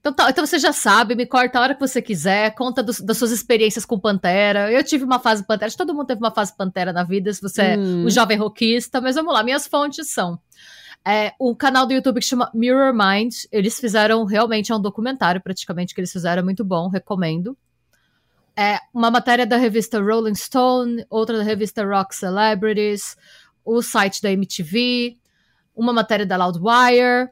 Então, 0.00 0.12
tá, 0.14 0.30
então 0.30 0.46
você 0.46 0.58
já 0.58 0.72
sabe, 0.72 1.14
me 1.14 1.26
corta 1.26 1.58
a 1.58 1.62
hora 1.62 1.74
que 1.74 1.80
você 1.80 2.00
quiser, 2.00 2.54
conta 2.54 2.82
dos- 2.82 3.00
das 3.00 3.18
suas 3.18 3.30
experiências 3.30 3.84
com 3.84 3.98
Pantera. 4.00 4.72
Eu 4.72 4.82
tive 4.82 5.04
uma 5.04 5.18
fase 5.18 5.44
Pantera, 5.46 5.66
acho 5.66 5.76
que 5.76 5.84
todo 5.84 5.94
mundo 5.94 6.06
teve 6.06 6.20
uma 6.20 6.30
fase 6.30 6.56
Pantera 6.56 6.90
na 6.92 7.04
vida, 7.04 7.32
se 7.34 7.42
você 7.42 7.62
é 7.62 7.78
Hum. 7.78 8.06
um 8.06 8.10
jovem 8.10 8.38
rockista, 8.38 8.98
mas 9.00 9.14
vamos 9.16 9.34
lá, 9.34 9.42
minhas 9.42 9.66
fontes 9.66 10.10
são 10.10 10.40
é, 11.06 11.32
um 11.40 11.54
canal 11.54 11.86
do 11.86 11.92
YouTube 11.94 12.20
que 12.20 12.26
chama 12.26 12.50
Mirror 12.54 12.92
Mind, 12.94 13.34
eles 13.52 13.78
fizeram, 13.80 14.24
realmente 14.24 14.70
é 14.72 14.74
um 14.76 14.80
documentário 14.80 15.40
praticamente 15.40 15.94
que 15.94 16.00
eles 16.00 16.12
fizeram, 16.12 16.40
é 16.40 16.44
muito 16.44 16.62
bom, 16.64 16.88
recomendo. 16.88 17.56
É, 18.56 18.78
uma 18.92 19.10
matéria 19.10 19.46
da 19.46 19.56
revista 19.56 19.98
Rolling 20.00 20.34
Stone, 20.34 21.04
outra 21.08 21.38
da 21.38 21.42
revista 21.42 21.84
Rock 21.84 22.14
Celebrities, 22.14 23.16
o 23.64 23.80
site 23.80 24.20
da 24.20 24.30
MTV, 24.30 25.16
uma 25.74 25.92
matéria 25.92 26.26
da 26.26 26.36
Loudwire, 26.36 27.30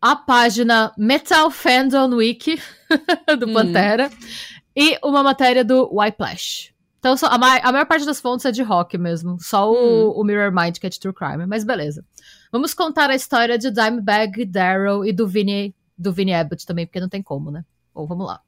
a 0.00 0.14
página 0.14 0.92
Metal 0.96 1.50
Fandom 1.50 2.16
Wiki 2.16 2.60
do 3.38 3.52
Pantera 3.52 4.08
hum. 4.08 4.26
e 4.74 4.98
uma 5.02 5.22
matéria 5.22 5.64
do 5.64 5.88
Whiplash. 5.92 6.74
Então, 6.98 7.14
a, 7.28 7.38
ma 7.38 7.56
a, 7.58 7.72
maior 7.72 7.86
parte 7.86 8.04
das 8.04 8.20
fontes 8.20 8.44
é 8.46 8.50
de 8.50 8.62
rock 8.62 8.98
mesmo. 8.98 9.36
Só 9.40 9.70
o, 9.70 9.74
hum. 9.74 10.20
o 10.20 10.24
Mirror 10.24 10.52
Mind 10.52 10.78
que 10.78 10.86
é 10.86 10.90
de 10.90 10.98
True 10.98 11.14
Crime. 11.14 11.46
Mas 11.46 11.64
beleza. 11.64 12.04
Vamos 12.50 12.74
contar 12.74 13.10
a 13.10 13.14
história 13.14 13.56
de 13.56 13.70
Dimebag 13.70 14.44
Darrell 14.46 15.04
e 15.04 15.12
do 15.12 15.26
Vinny, 15.26 15.74
do 15.96 16.12
Vinny 16.12 16.34
Abbott 16.34 16.66
também, 16.66 16.86
porque 16.86 17.00
não 17.00 17.08
tem 17.08 17.22
como, 17.22 17.50
né? 17.50 17.64
Ou 17.94 18.06
vamos 18.06 18.26
lá. 18.26 18.40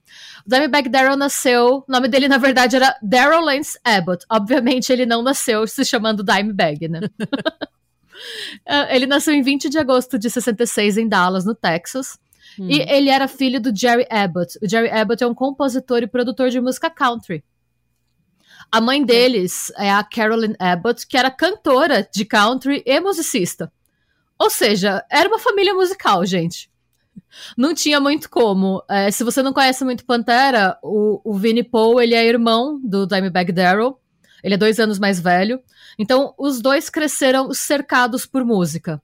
O 0.45 0.51
Dimebag 0.51 0.89
Darrell 0.89 1.17
nasceu. 1.17 1.85
O 1.89 1.93
nome 1.93 2.09
dele, 2.09 2.29
na 2.29 2.37
verdade, 2.37 2.77
era 2.77 2.97
Darrell 3.01 3.41
Lance 3.41 3.79
Abbott. 3.85 4.25
Obviamente, 4.31 4.93
ele 4.93 5.07
não 5.07 5.23
nasceu 5.23 5.67
se 5.67 5.85
chamando 5.85 6.25
Dimebag, 6.25 6.89
né? 6.89 7.01
Ah, 8.67 8.95
ele 8.95 9.07
nasceu 9.07 9.35
em 9.35 9.43
20 9.43 9.69
de 9.69 9.79
agosto 9.79 10.19
de 10.19 10.31
66 10.31 10.99
em 10.99 11.09
Dallas, 11.09 11.45
no 11.45 11.55
Texas. 11.55 12.19
Hum. 12.59 12.69
E 12.69 12.81
ele 12.81 13.11
era 13.11 13.29
filho 13.29 13.61
do 13.61 13.75
Jerry 13.75 14.07
Abbott. 14.11 14.59
O 14.63 14.69
Jerry 14.69 14.91
Abbott 14.91 15.23
é 15.23 15.27
um 15.27 15.35
compositor 15.35 16.03
e 16.03 16.07
produtor 16.07 16.51
de 16.51 16.61
música 16.61 16.91
country. 16.91 17.45
A 18.71 18.81
mãe 18.81 19.03
deles 19.03 19.73
é 19.77 19.91
a 19.91 20.05
Carolyn 20.05 20.55
Abbott, 20.59 21.07
que 21.07 21.17
era 21.17 21.31
cantora 21.31 22.07
de 22.13 22.25
country 22.25 22.83
e 22.85 23.01
musicista. 23.01 23.73
Ou 24.39 24.51
seja, 24.51 25.05
era 25.11 25.29
uma 25.29 25.39
família 25.39 25.75
musical, 25.75 26.25
gente. 26.25 26.71
Não 27.57 27.75
tinha 27.75 27.99
muito 27.99 28.31
como. 28.31 28.83
É, 28.89 29.11
se 29.11 29.25
você 29.25 29.43
não 29.43 29.53
conhece 29.53 29.85
muito 29.85 30.05
Pantera, 30.05 30.79
o, 30.83 31.21
o 31.25 31.35
Vinnie 31.35 31.65
Paul, 31.65 32.01
ele 32.01 32.15
é 32.15 32.25
irmão 32.25 32.81
do 32.83 33.07
Dimebag 33.07 33.53
Darrell. 33.53 33.99
Ele 34.43 34.55
é 34.55 34.59
dois 34.59 34.79
anos 34.79 34.99
mais 34.99 35.21
velho. 35.21 35.61
Então, 35.99 36.35
os 36.39 36.61
dois 36.61 36.89
cresceram 36.89 37.53
cercados 37.53 38.25
por 38.27 38.45
música. 38.45 39.01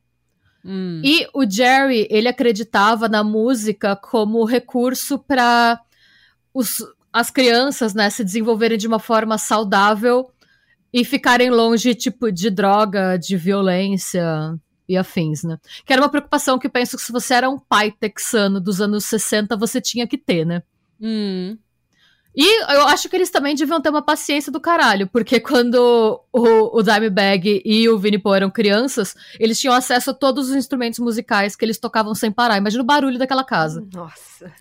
Hum. 0.64 1.02
E 1.04 1.26
o 1.34 1.48
Jerry, 1.48 2.06
ele 2.10 2.28
acreditava 2.28 3.08
na 3.08 3.22
música 3.22 3.94
como 3.94 4.44
recurso 4.44 5.18
para 5.18 5.80
as 7.12 7.30
crianças, 7.30 7.94
né, 7.94 8.08
se 8.10 8.24
desenvolverem 8.24 8.78
de 8.78 8.86
uma 8.86 8.98
forma 8.98 9.36
saudável 9.36 10.30
e 10.92 11.04
ficarem 11.04 11.50
longe, 11.50 11.94
tipo, 11.94 12.30
de 12.30 12.48
droga, 12.50 13.16
de 13.16 13.36
violência 13.36 14.58
e 14.88 14.96
afins, 14.96 15.42
né? 15.42 15.58
Que 15.84 15.92
era 15.92 16.00
uma 16.00 16.08
preocupação 16.08 16.58
que 16.58 16.66
eu 16.66 16.70
penso 16.70 16.96
que 16.96 17.02
se 17.02 17.10
você 17.10 17.34
era 17.34 17.50
um 17.50 17.58
pai 17.58 17.90
texano 17.90 18.60
dos 18.60 18.80
anos 18.80 19.04
60, 19.06 19.56
você 19.56 19.80
tinha 19.80 20.06
que 20.06 20.16
ter, 20.16 20.44
né? 20.44 20.62
Hum. 21.00 21.58
E 22.36 22.62
eu 22.72 22.88
acho 22.88 23.08
que 23.08 23.16
eles 23.16 23.30
também 23.30 23.54
deviam 23.54 23.80
ter 23.80 23.90
uma 23.90 24.02
paciência 24.02 24.50
do 24.50 24.60
caralho, 24.60 25.06
porque 25.06 25.38
quando 25.38 26.20
o, 26.32 26.78
o 26.78 26.82
Dimebag 26.82 27.62
e 27.64 27.88
o 27.88 27.98
Vinnie 27.98 28.18
Paul 28.18 28.34
eram 28.34 28.50
crianças, 28.50 29.14
eles 29.38 29.60
tinham 29.60 29.74
acesso 29.74 30.10
a 30.10 30.14
todos 30.14 30.50
os 30.50 30.56
instrumentos 30.56 30.98
musicais 30.98 31.54
que 31.54 31.64
eles 31.64 31.78
tocavam 31.78 32.14
sem 32.14 32.32
parar. 32.32 32.58
Imagina 32.58 32.82
o 32.82 32.86
barulho 32.86 33.18
daquela 33.18 33.44
casa. 33.44 33.86
Nossa. 33.92 34.52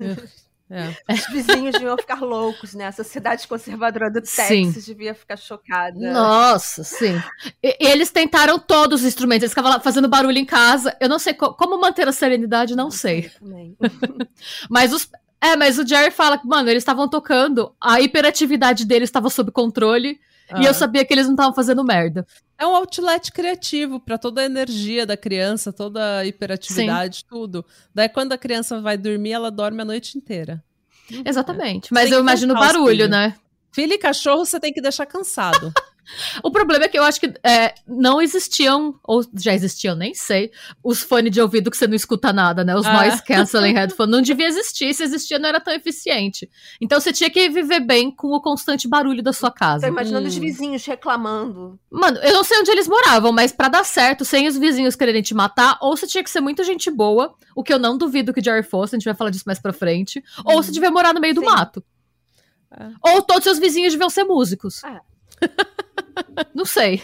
É. 0.70 0.90
Os 1.14 1.28
vizinhos 1.28 1.74
deviam 1.74 1.98
ficar 1.98 2.20
loucos, 2.22 2.74
né? 2.74 2.88
A 2.88 2.92
sociedade 2.92 3.48
conservadora 3.48 4.10
do 4.10 4.22
Texas 4.22 4.48
sim. 4.48 4.72
devia 4.72 5.14
ficar 5.14 5.38
chocada. 5.38 6.00
Nossa, 6.12 6.84
sim. 6.84 7.22
E, 7.62 7.78
e, 7.80 7.88
eles 7.88 8.10
tentaram 8.10 8.58
todos 8.58 9.02
os 9.02 9.08
instrumentos, 9.08 9.44
eles 9.44 9.52
ficavam 9.52 9.72
lá 9.72 9.80
fazendo 9.80 10.08
barulho 10.08 10.38
em 10.38 10.46
casa. 10.46 10.96
Eu 11.00 11.08
não 11.08 11.20
sei 11.20 11.34
co 11.34 11.54
como 11.54 11.80
manter 11.80 12.08
a 12.08 12.12
serenidade, 12.12 12.76
não 12.76 12.90
sei. 12.90 13.30
Mas 14.70 14.94
os, 14.94 15.08
é, 15.44 15.58
mas 15.58 15.78
o 15.78 15.86
Jerry 15.86 16.10
fala 16.10 16.38
que, 16.38 16.48
mano, 16.48 16.70
eles 16.70 16.82
estavam 16.82 17.08
tocando, 17.10 17.76
a 17.82 18.00
hiperatividade 18.00 18.86
deles 18.86 19.10
estava 19.10 19.30
sob 19.30 19.52
controle. 19.52 20.18
Ah. 20.50 20.62
E 20.62 20.66
eu 20.66 20.72
ah. 20.72 20.74
sabia 20.74 21.04
que 21.04 21.14
eles 21.14 21.26
não 21.26 21.34
estavam 21.34 21.54
fazendo 21.54 21.84
merda. 21.84 22.26
É 22.58 22.66
um 22.66 22.76
outlet 22.76 23.32
criativo 23.32 24.00
para 24.00 24.18
toda 24.18 24.42
a 24.42 24.46
energia 24.46 25.06
da 25.06 25.18
criança, 25.18 25.74
toda 25.74 26.20
a 26.20 26.26
hiperatividade, 26.26 27.18
Sim. 27.18 27.26
tudo. 27.30 27.66
Daí 27.94 28.08
quando 28.08 28.32
a 28.32 28.38
criança 28.38 28.80
vai 28.80 28.98
dormir, 28.98 29.34
ela 29.34 29.52
dorme 29.52 29.82
a 29.82 29.86
noite 29.86 30.18
inteira. 30.18 30.64
Exatamente. 31.26 31.94
Mas 31.94 32.12
eu 32.12 32.20
imagino 32.20 32.54
barulho, 32.54 33.10
né? 33.10 33.36
Filho 33.72 33.94
e 33.94 33.98
cachorro 33.98 34.46
você 34.46 34.60
tem 34.60 34.72
que 34.72 34.82
deixar 34.82 35.06
cansado. 35.06 35.74
O 36.44 36.52
problema 36.52 36.86
é 36.86 36.88
que 36.88 36.98
eu 36.98 37.04
acho 37.04 37.20
que 37.20 37.34
é, 37.44 37.74
não 37.88 38.22
existiam, 38.22 39.00
ou 39.04 39.24
já 39.38 39.54
existiam, 39.54 39.96
nem 39.96 40.14
sei, 40.14 40.52
os 40.84 41.02
fones 41.02 41.32
de 41.32 41.42
ouvido 41.42 41.72
que 41.72 41.78
você 41.78 41.88
não 41.88 41.96
escuta 41.96 42.34
nada, 42.34 42.64
né? 42.64 42.76
Os 42.76 42.86
ah. 42.86 42.94
noise 42.94 43.24
canceling 43.24 43.74
headphones. 43.74 44.12
Não 44.12 44.22
devia 44.22 44.48
existir, 44.48 44.94
se 44.94 45.04
existia 45.04 45.40
não 45.40 45.50
era 45.50 45.60
tão 45.60 45.74
eficiente. 45.74 46.50
Então 46.80 47.00
você 47.00 47.12
tinha 47.12 47.30
que 47.30 47.50
viver 47.50 47.80
bem 47.80 48.12
com 48.12 48.30
o 48.30 48.42
constante 48.42 48.88
barulho 48.88 49.24
da 49.24 49.34
sua 49.34 49.52
casa. 49.52 49.88
Tô 49.88 49.92
imaginando 49.92 50.26
hum. 50.26 50.30
os 50.30 50.38
vizinhos 50.38 50.86
reclamando. 50.86 51.80
Mano, 51.92 52.18
eu 52.20 52.34
não 52.34 52.44
sei 52.44 52.60
onde 52.60 52.72
eles 52.72 52.88
moravam, 52.88 53.32
mas 53.32 53.52
para 53.52 53.68
dar 53.68 53.86
certo, 53.86 54.26
sem 54.26 54.48
os 54.48 54.58
vizinhos 54.58 54.96
quererem 54.96 55.22
te 55.22 55.34
matar, 55.34 55.78
ou 55.82 55.96
você 55.96 56.08
tinha 56.08 56.24
que 56.24 56.30
ser 56.30 56.42
muita 56.42 56.64
gente 56.64 56.90
boa, 56.92 57.34
o 57.56 57.64
que 57.64 57.74
eu 57.74 57.80
não 57.80 57.98
duvido 57.98 58.34
que 58.34 58.40
o 58.40 58.44
Jerry 58.44 58.64
fosse, 58.64 58.96
a 58.96 59.00
gente 59.00 59.06
vai 59.06 59.16
falar 59.16 59.30
disso 59.30 59.44
mais 59.46 59.60
pra 59.60 59.74
frente, 59.74 60.20
hum. 60.40 60.44
ou 60.46 60.64
você 60.64 60.72
devia 60.72 60.92
morar 60.92 61.14
no 61.14 61.22
meio 61.22 61.34
Sim. 61.34 61.42
do 61.42 61.46
mato. 61.46 61.84
É. 62.80 62.90
Ou 63.02 63.22
todos 63.22 63.44
seus 63.44 63.60
vizinhos 63.60 63.94
deviam 63.94 64.10
ser 64.10 64.24
músicos. 64.24 64.84
É. 64.84 65.00
Não 66.54 66.66
sei. 66.66 67.02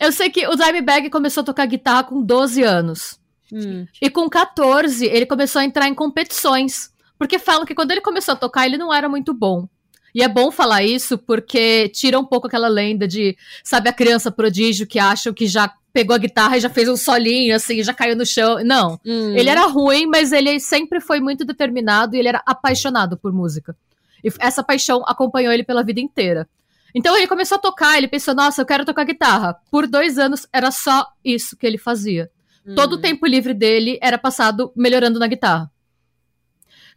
Eu 0.00 0.12
sei 0.12 0.30
que 0.30 0.46
o 0.46 0.56
Dimebag 0.56 1.10
começou 1.10 1.42
a 1.42 1.44
tocar 1.44 1.66
guitarra 1.66 2.04
com 2.04 2.22
12 2.22 2.62
anos. 2.62 3.20
Hum. 3.52 3.86
E 4.00 4.10
com 4.10 4.28
14, 4.28 5.06
ele 5.06 5.26
começou 5.26 5.60
a 5.60 5.64
entrar 5.64 5.86
em 5.88 5.94
competições. 5.94 6.90
Porque 7.18 7.38
falam 7.38 7.64
que 7.64 7.74
quando 7.74 7.92
ele 7.92 8.00
começou 8.00 8.32
a 8.32 8.36
tocar, 8.36 8.66
ele 8.66 8.78
não 8.78 8.92
era 8.92 9.08
muito 9.08 9.32
bom. 9.32 9.68
E 10.14 10.22
é 10.22 10.28
bom 10.28 10.50
falar 10.50 10.82
isso 10.82 11.16
porque 11.16 11.88
tira 11.88 12.18
um 12.18 12.24
pouco 12.24 12.46
aquela 12.46 12.68
lenda 12.68 13.08
de, 13.08 13.36
sabe, 13.64 13.88
a 13.88 13.92
criança 13.92 14.30
prodígio 14.30 14.86
que 14.86 14.98
acham 14.98 15.32
que 15.32 15.46
já 15.46 15.72
pegou 15.92 16.14
a 16.14 16.18
guitarra 16.18 16.56
e 16.56 16.60
já 16.60 16.68
fez 16.68 16.88
um 16.88 16.96
solinho, 16.96 17.54
assim, 17.54 17.82
já 17.82 17.94
caiu 17.94 18.16
no 18.16 18.26
chão. 18.26 18.62
Não. 18.64 18.98
Hum. 19.04 19.34
Ele 19.36 19.48
era 19.48 19.66
ruim, 19.66 20.06
mas 20.06 20.32
ele 20.32 20.58
sempre 20.58 21.00
foi 21.00 21.20
muito 21.20 21.44
determinado 21.44 22.16
e 22.16 22.18
ele 22.18 22.28
era 22.28 22.42
apaixonado 22.44 23.16
por 23.16 23.32
música. 23.32 23.76
E 24.24 24.30
essa 24.38 24.62
paixão 24.62 25.02
acompanhou 25.06 25.52
ele 25.52 25.64
pela 25.64 25.82
vida 25.82 26.00
inteira. 26.00 26.48
Então 26.94 27.16
ele 27.16 27.26
começou 27.26 27.56
a 27.56 27.60
tocar, 27.60 27.96
ele 27.96 28.08
pensou, 28.08 28.34
nossa, 28.34 28.60
eu 28.60 28.66
quero 28.66 28.84
tocar 28.84 29.04
guitarra. 29.04 29.56
Por 29.70 29.86
dois 29.86 30.18
anos 30.18 30.46
era 30.52 30.70
só 30.70 31.06
isso 31.24 31.56
que 31.56 31.66
ele 31.66 31.78
fazia. 31.78 32.30
Hum. 32.66 32.74
Todo 32.74 32.94
o 32.94 33.00
tempo 33.00 33.26
livre 33.26 33.54
dele 33.54 33.98
era 34.02 34.18
passado 34.18 34.72
melhorando 34.76 35.18
na 35.18 35.26
guitarra. 35.26 35.70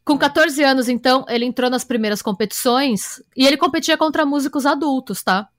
Com 0.03 0.17
14 0.17 0.63
anos, 0.63 0.87
então, 0.87 1.25
ele 1.27 1.45
entrou 1.45 1.67
nas 1.67 1.83
primeiras 1.83 2.21
competições 2.21 3.23
e 3.35 3.47
ele 3.47 3.57
competia 3.57 3.97
contra 3.97 4.23
músicos 4.23 4.65
adultos, 4.65 5.23
tá? 5.23 5.49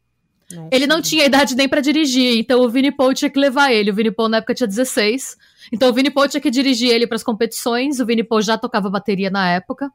Nossa. 0.53 0.69
Ele 0.71 0.87
não 0.87 1.03
tinha 1.03 1.25
idade 1.25 1.57
nem 1.57 1.69
para 1.69 1.81
dirigir, 1.81 2.39
então 2.39 2.61
o 2.61 2.69
Vini 2.69 2.93
Paul 2.93 3.13
tinha 3.13 3.29
que 3.29 3.41
levar 3.41 3.73
ele. 3.73 3.91
O 3.91 3.95
Vini 3.95 4.13
Paul 4.13 4.29
na 4.29 4.37
época 4.37 4.55
tinha 4.55 4.69
16. 4.69 5.37
Então 5.73 5.91
o 5.91 5.93
Vini 5.93 6.11
Paul 6.11 6.29
tinha 6.29 6.41
que 6.41 6.51
dirigir 6.51 6.91
ele 6.91 7.09
para 7.09 7.17
as 7.17 7.25
competições. 7.25 7.99
O 7.99 8.07
Vini 8.07 8.23
Paul 8.23 8.41
já 8.41 8.57
tocava 8.57 8.89
bateria 8.89 9.31
na 9.31 9.51
época. 9.51 9.91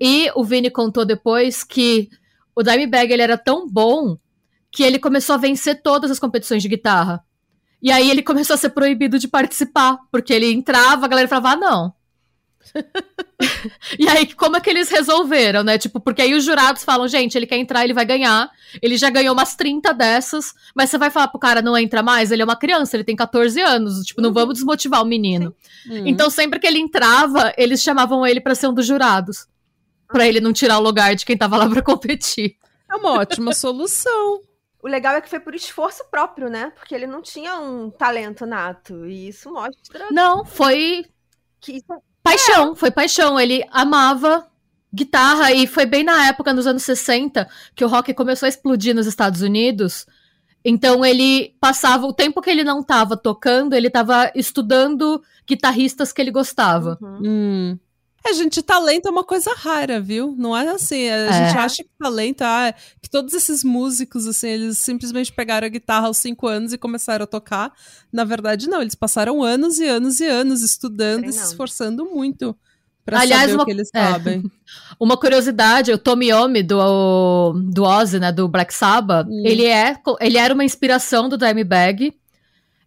E 0.00 0.28
o 0.34 0.42
Vini 0.42 0.70
contou 0.70 1.04
depois 1.04 1.62
que 1.62 2.08
o 2.58 2.62
Dimebag 2.64 3.12
ele 3.12 3.22
era 3.22 3.38
tão 3.38 3.68
bom 3.68 4.18
que 4.68 4.82
ele 4.82 4.98
começou 4.98 5.36
a 5.36 5.38
vencer 5.38 5.80
todas 5.80 6.10
as 6.10 6.18
competições 6.18 6.60
de 6.60 6.68
guitarra. 6.68 7.24
E 7.80 7.92
aí 7.92 8.10
ele 8.10 8.20
começou 8.20 8.54
a 8.54 8.56
ser 8.56 8.70
proibido 8.70 9.16
de 9.16 9.28
participar, 9.28 9.96
porque 10.10 10.32
ele 10.32 10.52
entrava, 10.52 11.06
a 11.06 11.08
galera 11.08 11.28
falava, 11.28 11.50
ah, 11.50 11.56
não. 11.56 11.94
e 13.96 14.08
aí, 14.08 14.34
como 14.34 14.56
é 14.56 14.60
que 14.60 14.68
eles 14.68 14.90
resolveram, 14.90 15.62
né? 15.62 15.78
Tipo, 15.78 16.00
porque 16.00 16.20
aí 16.20 16.34
os 16.34 16.44
jurados 16.44 16.82
falam, 16.82 17.06
gente, 17.06 17.38
ele 17.38 17.46
quer 17.46 17.58
entrar, 17.58 17.84
ele 17.84 17.94
vai 17.94 18.04
ganhar. 18.04 18.50
Ele 18.82 18.96
já 18.96 19.08
ganhou 19.08 19.34
umas 19.34 19.54
30 19.54 19.94
dessas, 19.94 20.52
mas 20.74 20.90
você 20.90 20.98
vai 20.98 21.10
falar 21.10 21.28
pro 21.28 21.38
cara, 21.38 21.62
não 21.62 21.78
entra 21.78 22.02
mais? 22.02 22.32
Ele 22.32 22.42
é 22.42 22.44
uma 22.44 22.56
criança, 22.56 22.96
ele 22.96 23.04
tem 23.04 23.14
14 23.14 23.60
anos. 23.60 24.04
Tipo, 24.04 24.20
não 24.20 24.30
uhum. 24.30 24.34
vamos 24.34 24.54
desmotivar 24.54 25.00
o 25.00 25.06
menino. 25.06 25.54
Uhum. 25.88 26.08
Então, 26.08 26.28
sempre 26.28 26.58
que 26.58 26.66
ele 26.66 26.80
entrava, 26.80 27.54
eles 27.56 27.80
chamavam 27.80 28.26
ele 28.26 28.40
para 28.40 28.56
ser 28.56 28.66
um 28.66 28.74
dos 28.74 28.84
jurados 28.84 29.46
para 30.08 30.26
ele 30.26 30.40
não 30.40 30.52
tirar 30.52 30.78
o 30.78 30.82
lugar 30.82 31.14
de 31.14 31.24
quem 31.24 31.36
tava 31.36 31.56
lá 31.56 31.68
para 31.68 31.82
competir. 31.82 32.56
É 32.90 32.96
uma 32.96 33.20
ótima 33.20 33.52
solução. 33.52 34.40
O 34.82 34.88
legal 34.88 35.14
é 35.14 35.20
que 35.20 35.28
foi 35.28 35.40
por 35.40 35.54
esforço 35.54 36.04
próprio, 36.10 36.48
né? 36.48 36.72
Porque 36.74 36.94
ele 36.94 37.06
não 37.06 37.20
tinha 37.20 37.58
um 37.58 37.90
talento 37.90 38.46
nato. 38.46 39.06
E 39.06 39.28
isso 39.28 39.52
mostra. 39.52 40.06
Não, 40.10 40.44
foi. 40.44 41.04
Que 41.60 41.82
Paixão, 42.22 42.72
é. 42.72 42.76
foi 42.76 42.90
paixão. 42.90 43.38
Ele 43.38 43.64
amava 43.70 44.46
guitarra 44.94 45.52
e 45.52 45.66
foi 45.66 45.84
bem 45.84 46.04
na 46.04 46.28
época, 46.28 46.52
nos 46.52 46.66
anos 46.66 46.82
60, 46.82 47.48
que 47.74 47.84
o 47.84 47.88
rock 47.88 48.14
começou 48.14 48.46
a 48.46 48.48
explodir 48.48 48.94
nos 48.94 49.06
Estados 49.06 49.42
Unidos. 49.42 50.06
Então 50.64 51.04
ele 51.04 51.54
passava 51.60 52.06
o 52.06 52.12
tempo 52.12 52.40
que 52.40 52.50
ele 52.50 52.64
não 52.64 52.80
estava 52.80 53.16
tocando, 53.16 53.74
ele 53.74 53.88
estava 53.88 54.30
estudando 54.34 55.22
guitarristas 55.46 56.12
que 56.12 56.20
ele 56.20 56.30
gostava. 56.30 56.98
Uhum. 57.00 57.20
Hum. 57.24 57.78
É, 58.28 58.34
gente, 58.34 58.62
talento 58.62 59.08
é 59.08 59.10
uma 59.10 59.24
coisa 59.24 59.52
rara, 59.54 60.00
viu? 60.00 60.34
Não 60.36 60.56
é 60.56 60.68
assim. 60.68 61.08
A 61.08 61.16
é. 61.16 61.32
gente 61.32 61.58
acha 61.58 61.82
que 61.82 61.90
talento, 61.98 62.42
ah, 62.42 62.74
que 63.00 63.08
todos 63.08 63.32
esses 63.32 63.64
músicos, 63.64 64.26
assim, 64.26 64.48
eles 64.48 64.78
simplesmente 64.78 65.32
pegaram 65.32 65.66
a 65.66 65.70
guitarra 65.70 66.06
aos 66.06 66.18
cinco 66.18 66.46
anos 66.46 66.72
e 66.72 66.78
começaram 66.78 67.24
a 67.24 67.26
tocar. 67.26 67.72
Na 68.12 68.24
verdade, 68.24 68.68
não. 68.68 68.82
Eles 68.82 68.94
passaram 68.94 69.42
anos 69.42 69.78
e 69.78 69.86
anos 69.86 70.20
e 70.20 70.26
anos 70.26 70.62
estudando 70.62 71.24
e 71.24 71.32
se 71.32 71.44
esforçando 71.44 72.04
muito 72.04 72.56
pra 73.08 73.20
Aliás, 73.20 73.42
saber 73.42 73.54
uma, 73.54 73.62
o 73.62 73.66
que 73.66 73.72
eles 73.72 73.90
é, 73.94 74.10
sabem. 74.10 74.44
Uma 75.00 75.16
curiosidade, 75.16 75.90
o 75.90 75.96
Tommy 75.96 76.28
Yomi 76.28 76.62
do, 76.62 77.52
do 77.54 77.84
Ozzy, 77.84 78.18
né, 78.18 78.30
do 78.30 78.46
Black 78.48 78.74
Sabbath, 78.74 79.26
hum. 79.26 79.42
ele, 79.46 79.64
é, 79.64 79.96
ele 80.20 80.36
era 80.36 80.52
uma 80.52 80.64
inspiração 80.64 81.26
do 81.28 81.38
Dimebag. 81.38 82.14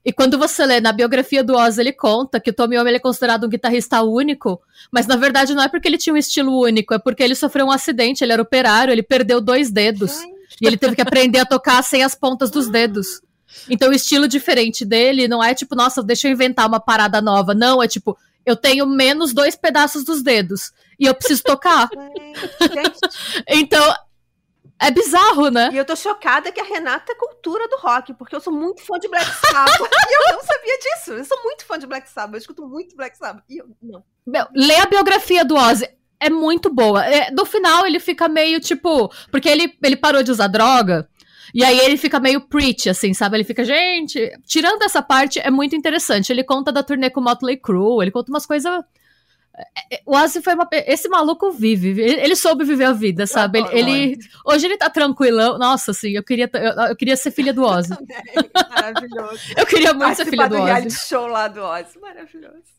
E 0.04 0.12
quando 0.12 0.38
você 0.38 0.66
lê 0.66 0.80
na 0.80 0.92
biografia 0.92 1.44
do 1.44 1.56
Oz, 1.56 1.78
ele 1.78 1.94
conta 1.94 2.40
que 2.40 2.50
o 2.50 2.54
Tommy 2.54 2.76
Iommi 2.76 2.94
é 2.94 3.00
considerado 3.00 3.46
um 3.46 3.50
guitarrista 3.50 4.02
único, 4.02 4.60
mas 4.92 5.06
na 5.06 5.16
verdade 5.16 5.54
não 5.54 5.62
é 5.62 5.68
porque 5.68 5.88
ele 5.88 5.98
tinha 5.98 6.14
um 6.14 6.18
estilo 6.18 6.60
único, 6.60 6.94
é 6.94 7.00
porque 7.00 7.22
ele 7.22 7.36
sofreu 7.36 7.68
um 7.68 7.72
acidente, 7.72 8.24
ele 8.24 8.34
era 8.34 8.42
operário, 8.42 8.92
ele 8.92 9.04
perdeu 9.04 9.40
dois 9.40 9.70
dedos. 9.70 10.20
E 10.60 10.68
ele 10.68 10.78
teve 10.78 10.96
que 10.96 11.02
aprender 11.02 11.40
a 11.40 11.46
tocar 11.46 11.84
sem 11.84 12.04
as 12.04 12.16
pontas 12.16 12.50
dos 12.50 12.68
dedos. 12.68 13.22
Então 13.70 13.90
o 13.90 13.94
estilo 13.94 14.28
diferente 14.28 14.86
dele 14.86 15.28
não 15.28 15.44
é 15.44 15.54
tipo, 15.54 15.76
nossa, 15.76 16.04
deixa 16.04 16.28
eu 16.28 16.32
inventar 16.32 16.68
uma 16.68 16.80
parada 16.80 17.22
nova. 17.22 17.54
Não, 17.54 17.82
é 17.82 17.88
tipo, 17.88 18.18
eu 18.46 18.56
tenho 18.56 18.86
menos 18.86 19.34
dois 19.34 19.56
pedaços 19.56 20.04
dos 20.04 20.22
dedos 20.22 20.72
e 21.00 21.06
eu 21.06 21.14
preciso 21.14 21.44
tocar. 21.44 21.90
então, 23.48 23.96
é 24.82 24.90
bizarro, 24.90 25.52
né? 25.52 25.70
E 25.72 25.78
eu 25.78 25.86
tô 25.86 25.96
chocada 25.96 26.52
que 26.52 26.60
a 26.60 26.64
Renata 26.64 27.12
é 27.12 27.16
cultura 27.16 27.68
do 27.68 27.78
rock, 27.78 28.16
porque 28.16 28.36
eu 28.36 28.42
sou 28.42 28.52
muito 28.52 28.82
fã 28.82 28.98
de 28.98 29.08
Black 29.08 29.26
Sabbath. 29.26 29.80
e 30.10 30.32
eu 30.32 30.36
não 30.36 30.44
sabia 30.44 30.78
disso. 30.80 31.12
Eu 31.12 31.24
sou 31.24 31.42
muito 31.44 31.64
fã 31.66 31.78
de 31.78 31.86
Black 31.86 32.10
Sabbath. 32.10 32.34
Eu 32.34 32.40
escuto 32.40 32.68
muito 32.68 32.96
Black 32.96 33.16
Sabbath. 33.16 33.44
E 33.48 33.60
eu 33.60 33.68
não. 33.80 34.04
Meu, 34.26 34.48
lê 34.56 34.76
a 34.78 34.88
biografia 34.88 35.46
do 35.46 35.56
Ozzy. 35.56 35.88
É 36.20 36.32
muito 36.32 36.74
boa. 36.74 37.06
É, 37.06 37.30
no 37.30 37.46
final, 37.46 37.86
ele 37.86 38.00
fica 38.00 38.28
meio 38.28 38.60
tipo. 38.60 39.12
Porque 39.30 39.48
ele, 39.48 39.72
ele 39.84 39.96
parou 39.96 40.24
de 40.24 40.32
usar 40.32 40.48
droga. 40.48 41.08
E 41.54 41.64
aí 41.64 41.80
ele 41.80 41.98
fica 41.98 42.20
meio 42.20 42.42
preach, 42.42 42.90
assim, 42.90 43.14
sabe? 43.14 43.38
Ele 43.38 43.44
fica, 43.44 43.64
gente. 43.64 44.32
Tirando 44.48 44.82
essa 44.82 45.02
parte, 45.02 45.40
é 45.40 45.52
muito 45.52 45.76
interessante. 45.76 46.32
Ele 46.32 46.44
conta 46.44 46.72
da 46.72 46.82
turnê 46.82 47.12
com 47.12 47.20
o 47.20 47.24
Motley 47.24 47.58
Crue, 47.58 48.04
ele 48.04 48.12
conta 48.12 48.32
umas 48.32 48.48
coisas 48.48 48.84
o 50.06 50.16
Ozzy 50.16 50.42
foi 50.42 50.54
uma. 50.54 50.68
Esse 50.72 51.10
maluco 51.10 51.52
vive, 51.52 52.00
ele 52.02 52.36
soube 52.36 52.64
viver 52.64 52.86
a 52.86 52.94
vida, 52.94 53.28
sabe? 53.28 53.60
Ele, 53.72 53.92
ele, 53.92 54.18
hoje 54.46 54.66
ele 54.66 54.78
tá 54.78 54.90
tranquilão. 54.90 55.58
Nossa, 55.58 55.92
assim, 55.92 56.12
eu 56.12 56.24
queria, 56.24 56.50
eu, 56.54 56.88
eu 56.90 56.96
queria 56.96 57.18
ser 57.18 57.32
filha 57.32 57.54
do 57.54 57.64
Ozzy. 57.66 57.90
Maravilhoso. 58.70 59.40
eu 59.58 59.66
queria 59.66 59.94
muito 59.94 60.16
ser 60.16 60.26
filha 60.26 60.48
do, 60.48 60.56
do 60.56 60.62
Ozzy. 60.64 60.92
show 60.92 61.28
lá 61.28 61.48
do 61.48 61.62
Ozzy, 61.62 62.00
maravilhoso. 62.00 62.72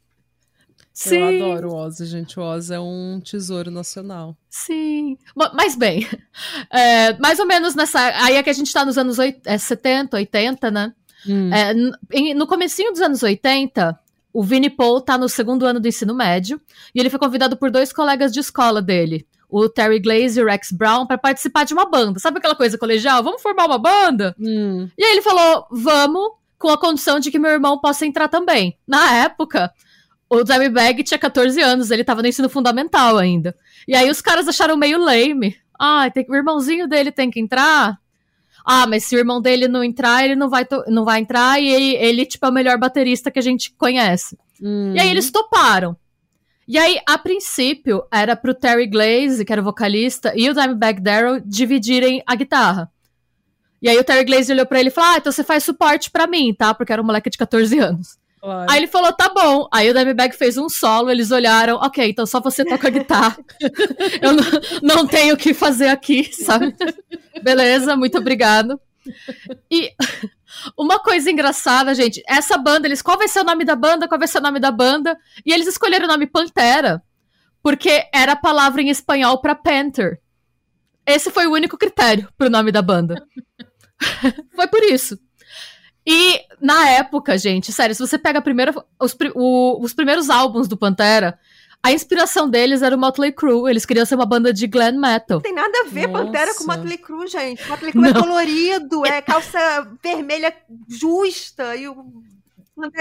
Sim. 0.92 1.38
Eu 1.38 1.52
adoro 1.52 1.70
o 1.70 1.76
Ozzy, 1.76 2.06
gente. 2.06 2.38
O 2.38 2.42
Ozzy 2.42 2.74
é 2.74 2.80
um 2.80 3.20
tesouro 3.20 3.70
nacional. 3.70 4.36
Sim. 4.50 5.16
Mas 5.34 5.76
bem, 5.76 6.06
é, 6.70 7.16
mais 7.18 7.38
ou 7.38 7.46
menos 7.46 7.74
nessa. 7.74 8.00
Aí 8.24 8.36
é 8.36 8.42
que 8.42 8.50
a 8.50 8.54
gente 8.54 8.72
tá 8.72 8.84
nos 8.84 8.98
anos 8.98 9.18
80, 9.18 9.50
é, 9.50 9.58
70, 9.58 10.16
80, 10.16 10.70
né? 10.70 10.92
Hum. 11.26 11.50
É, 11.52 12.34
no 12.34 12.46
comecinho 12.46 12.90
dos 12.90 13.00
anos 13.00 13.22
80, 13.22 13.98
o 14.32 14.42
Vini 14.42 14.70
Paul 14.70 15.00
tá 15.00 15.18
no 15.18 15.28
segundo 15.28 15.66
ano 15.66 15.78
do 15.78 15.88
ensino 15.88 16.14
médio 16.14 16.60
e 16.94 17.00
ele 17.00 17.10
foi 17.10 17.18
convidado 17.18 17.56
por 17.56 17.70
dois 17.70 17.92
colegas 17.92 18.32
de 18.32 18.40
escola 18.40 18.80
dele, 18.80 19.26
o 19.48 19.68
Terry 19.68 20.00
Glaze 20.00 20.40
e 20.40 20.42
o 20.42 20.46
Rex 20.46 20.72
Brown, 20.72 21.06
para 21.06 21.18
participar 21.18 21.64
de 21.64 21.74
uma 21.74 21.84
banda. 21.84 22.18
Sabe 22.18 22.38
aquela 22.38 22.54
coisa 22.54 22.78
colegial? 22.78 23.22
Vamos 23.22 23.42
formar 23.42 23.66
uma 23.66 23.78
banda? 23.78 24.34
Hum. 24.40 24.88
E 24.96 25.04
aí 25.04 25.12
ele 25.12 25.22
falou: 25.22 25.66
vamos, 25.70 26.32
com 26.58 26.68
a 26.68 26.78
condição 26.78 27.20
de 27.20 27.30
que 27.30 27.38
meu 27.38 27.50
irmão 27.50 27.78
possa 27.78 28.06
entrar 28.06 28.28
também. 28.28 28.78
Na 28.86 29.14
época, 29.16 29.70
o 30.30 30.42
Dimebag 30.42 31.02
tinha 31.02 31.18
14 31.18 31.60
anos, 31.60 31.90
ele 31.90 32.04
tava 32.04 32.22
no 32.22 32.28
ensino 32.28 32.48
fundamental 32.48 33.18
ainda. 33.18 33.54
E 33.86 33.94
aí 33.94 34.08
os 34.08 34.22
caras 34.22 34.48
acharam 34.48 34.76
meio 34.76 34.98
lame. 34.98 35.56
Ah, 35.78 36.08
tem, 36.10 36.24
o 36.28 36.34
irmãozinho 36.34 36.88
dele 36.88 37.12
tem 37.12 37.30
que 37.30 37.40
entrar? 37.40 37.98
Ah, 38.64 38.86
mas 38.86 39.04
se 39.04 39.16
o 39.16 39.18
irmão 39.18 39.40
dele 39.40 39.68
não 39.68 39.82
entrar, 39.82 40.24
ele 40.24 40.36
não 40.36 40.48
vai, 40.48 40.66
não 40.88 41.04
vai 41.04 41.20
entrar 41.20 41.60
e 41.60 41.68
ele, 41.68 41.96
ele, 41.96 42.26
tipo, 42.26 42.44
é 42.46 42.48
o 42.48 42.52
melhor 42.52 42.78
baterista 42.78 43.30
que 43.30 43.38
a 43.38 43.42
gente 43.42 43.72
conhece. 43.72 44.38
Hum. 44.60 44.92
E 44.94 45.00
aí 45.00 45.10
eles 45.10 45.30
toparam. 45.30 45.96
E 46.66 46.78
aí, 46.78 47.00
a 47.06 47.18
princípio, 47.18 48.04
era 48.10 48.36
pro 48.36 48.54
Terry 48.54 48.86
Glaze, 48.86 49.44
que 49.44 49.52
era 49.52 49.60
o 49.60 49.64
vocalista, 49.64 50.32
e 50.36 50.48
o 50.48 50.54
Dimebag 50.54 51.00
Darrell 51.00 51.40
dividirem 51.44 52.22
a 52.26 52.34
guitarra. 52.34 52.90
E 53.82 53.88
aí 53.88 53.98
o 53.98 54.04
Terry 54.04 54.24
Glaze 54.24 54.52
olhou 54.52 54.64
pra 54.64 54.78
ele 54.78 54.88
e 54.88 54.92
falou: 54.92 55.10
Ah, 55.10 55.18
então 55.18 55.32
você 55.32 55.42
faz 55.42 55.64
suporte 55.64 56.08
pra 56.08 56.28
mim, 56.28 56.54
tá? 56.54 56.72
Porque 56.72 56.92
era 56.92 57.02
um 57.02 57.04
moleque 57.04 57.28
de 57.28 57.36
14 57.36 57.78
anos. 57.80 58.16
Claro. 58.42 58.66
Aí 58.68 58.78
ele 58.80 58.88
falou, 58.88 59.12
tá 59.12 59.28
bom. 59.28 59.68
Aí 59.72 59.88
o 59.88 59.94
Dimebag 59.94 60.36
fez 60.36 60.58
um 60.58 60.68
solo, 60.68 61.10
eles 61.10 61.30
olharam, 61.30 61.76
ok, 61.76 62.10
então 62.10 62.26
só 62.26 62.40
você 62.40 62.64
toca 62.64 62.90
guitarra. 62.90 63.38
Eu 64.20 64.32
não, 64.32 64.44
não 64.82 65.06
tenho 65.06 65.34
o 65.34 65.38
que 65.38 65.54
fazer 65.54 65.88
aqui, 65.88 66.24
sabe? 66.34 66.74
Beleza, 67.40 67.96
muito 67.96 68.18
obrigado. 68.18 68.80
E 69.70 69.92
uma 70.76 70.98
coisa 70.98 71.30
engraçada, 71.30 71.94
gente, 71.94 72.20
essa 72.26 72.58
banda, 72.58 72.88
eles, 72.88 73.00
qual 73.00 73.16
vai 73.16 73.28
ser 73.28 73.40
o 73.40 73.44
nome 73.44 73.64
da 73.64 73.76
banda? 73.76 74.08
Qual 74.08 74.18
vai 74.18 74.26
ser 74.26 74.38
o 74.38 74.42
nome 74.42 74.58
da 74.58 74.72
banda? 74.72 75.16
E 75.46 75.52
eles 75.52 75.68
escolheram 75.68 76.06
o 76.06 76.08
nome 76.08 76.26
Pantera, 76.26 77.00
porque 77.62 78.08
era 78.12 78.32
a 78.32 78.36
palavra 78.36 78.82
em 78.82 78.88
espanhol 78.90 79.40
para 79.40 79.54
Panther. 79.54 80.20
Esse 81.06 81.30
foi 81.30 81.46
o 81.46 81.52
único 81.52 81.78
critério 81.78 82.28
pro 82.36 82.50
nome 82.50 82.72
da 82.72 82.82
banda. 82.82 83.24
foi 84.56 84.66
por 84.66 84.82
isso. 84.82 85.16
E 86.06 86.40
na 86.60 86.88
época, 86.90 87.38
gente, 87.38 87.72
sério, 87.72 87.94
se 87.94 88.00
você 88.00 88.18
pega 88.18 88.40
a 88.40 88.42
primeira, 88.42 88.74
os, 89.00 89.16
o, 89.34 89.82
os 89.82 89.94
primeiros 89.94 90.28
álbuns 90.30 90.66
do 90.66 90.76
Pantera, 90.76 91.38
a 91.82 91.92
inspiração 91.92 92.48
deles 92.48 92.82
era 92.82 92.94
o 92.94 92.98
Motley 92.98 93.32
Crue. 93.32 93.70
Eles 93.70 93.84
queriam 93.84 94.06
ser 94.06 94.14
uma 94.14 94.26
banda 94.26 94.52
de 94.52 94.66
glam 94.66 94.98
metal. 94.98 95.36
Não 95.38 95.40
tem 95.40 95.54
nada 95.54 95.80
a 95.80 95.88
ver 95.88 96.08
Nossa. 96.08 96.24
Pantera 96.24 96.54
com 96.54 96.64
Motley 96.64 96.98
Crue, 96.98 97.26
gente. 97.26 97.68
Motley 97.68 97.92
Crue 97.92 98.08
é 98.08 98.12
Não. 98.12 98.20
é 98.20 98.22
colorido, 98.22 99.06
é 99.06 99.22
calça 99.22 99.58
vermelha 100.02 100.54
justa 100.88 101.74
e 101.76 101.88
o 101.88 102.22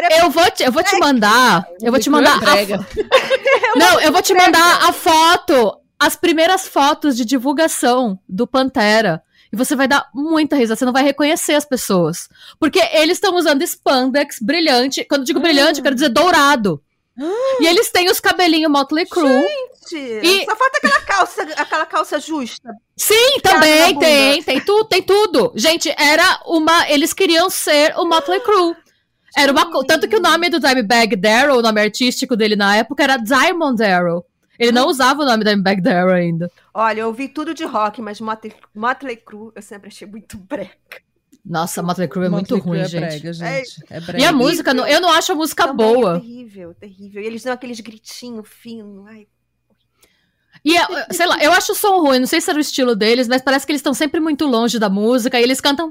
é 0.09 0.21
eu 0.21 0.29
vou 0.29 0.51
te, 0.51 0.63
eu 0.63 0.71
vou 0.71 0.83
te 0.83 0.99
mandar, 0.99 1.65
eu 1.81 1.91
vou 1.91 1.99
te 1.99 2.09
mandar 2.09 2.37
a... 2.37 3.79
Não, 3.79 4.01
eu 4.01 4.11
vou 4.11 4.21
te 4.21 4.33
mandar 4.33 4.89
a 4.89 4.91
foto, 4.91 5.79
as 5.97 6.15
primeiras 6.15 6.67
fotos 6.67 7.15
de 7.15 7.23
divulgação 7.23 8.19
do 8.27 8.45
Pantera. 8.45 9.23
E 9.51 9.57
você 9.57 9.75
vai 9.75 9.87
dar 9.87 10.09
muita 10.13 10.55
risada, 10.55 10.77
você 10.77 10.85
não 10.85 10.93
vai 10.93 11.03
reconhecer 11.03 11.53
as 11.53 11.65
pessoas. 11.65 12.29
Porque 12.59 12.79
eles 12.93 13.17
estão 13.17 13.35
usando 13.35 13.61
spandex 13.63 14.37
brilhante. 14.41 15.03
Quando 15.03 15.21
eu 15.21 15.25
digo 15.25 15.39
brilhante, 15.39 15.79
eu 15.79 15.83
quero 15.83 15.95
dizer 15.95 16.09
dourado. 16.09 16.81
E 17.59 17.67
eles 17.67 17.91
têm 17.91 18.09
os 18.09 18.19
cabelinhos 18.19 18.71
Motley 18.71 19.05
Crue. 19.05 19.45
Gente, 19.89 20.25
e... 20.25 20.45
só 20.45 20.55
falta 20.55 20.77
aquela 20.77 21.01
calça, 21.01 21.41
aquela 21.57 21.85
calça 21.85 22.19
justa. 22.19 22.73
Sim, 22.95 23.39
também 23.43 23.97
tem, 23.99 24.43
tem 24.43 24.61
tudo, 24.61 24.85
tem 24.85 25.03
tudo. 25.03 25.51
Gente, 25.55 25.93
era 25.97 26.41
uma, 26.45 26.89
eles 26.89 27.13
queriam 27.13 27.49
ser 27.49 27.93
o 27.97 28.05
Motley 28.05 28.39
Crue. 28.39 28.75
Era 29.35 29.51
uma, 29.51 29.85
tanto 29.85 30.07
que 30.07 30.15
o 30.15 30.21
nome 30.21 30.49
do 30.49 30.59
Dimebag 30.59 31.15
Darrell, 31.15 31.57
o 31.57 31.61
nome 31.61 31.81
artístico 31.81 32.35
dele 32.35 32.55
na 32.55 32.77
época 32.77 33.03
era 33.03 33.17
Diamond 33.17 33.77
Darrell. 33.77 34.25
Ele 34.59 34.71
não 34.71 34.87
usava 34.87 35.23
o 35.23 35.25
nome 35.25 35.43
Dimebag 35.43 35.81
Darrell 35.81 36.15
ainda. 36.15 36.51
Olha, 36.73 37.01
eu 37.01 37.07
ouvi 37.07 37.27
tudo 37.27 37.53
de 37.53 37.65
rock, 37.65 38.01
mas 38.01 38.21
Motley, 38.21 38.53
Motley 38.73 39.17
Crue 39.17 39.51
eu 39.55 39.61
sempre 39.61 39.89
achei 39.89 40.07
muito 40.07 40.37
breca. 40.39 41.01
Nossa, 41.43 41.81
Motley 41.81 42.07
Crue 42.07 42.27
é 42.27 42.29
muito 42.29 42.57
ruim, 42.57 42.79
é 42.79 42.87
gente. 42.87 43.19
Brega, 43.19 43.33
gente. 43.33 43.83
É, 43.89 43.97
é 43.97 43.99
brega. 43.99 44.23
E 44.23 44.25
a 44.25 44.31
música, 44.31 44.71
eu 44.71 45.01
não 45.01 45.11
acho 45.11 45.31
a 45.31 45.35
música 45.35 45.67
Também 45.67 45.89
é 45.89 45.93
boa. 45.93 46.17
É 46.17 46.19
terrível, 46.19 46.73
terrível. 46.75 47.21
E 47.23 47.25
eles 47.25 47.43
dão 47.43 47.53
aqueles 47.53 47.79
gritinhos 47.79 48.47
finos. 48.47 49.07
Ai. 49.07 49.27
E, 50.63 50.75
sei 51.11 51.25
lá, 51.25 51.43
eu 51.43 51.51
acho 51.51 51.71
o 51.71 51.75
som 51.75 51.99
ruim, 52.01 52.19
não 52.19 52.27
sei 52.27 52.39
se 52.39 52.49
era 52.49 52.57
o 52.57 52.61
estilo 52.61 52.95
deles, 52.95 53.27
mas 53.27 53.41
parece 53.41 53.65
que 53.65 53.71
eles 53.71 53.79
estão 53.79 53.95
sempre 53.95 54.19
muito 54.19 54.45
longe 54.45 54.77
da 54.77 54.89
música 54.89 55.39
e 55.39 55.43
eles 55.43 55.59
cantam 55.59 55.87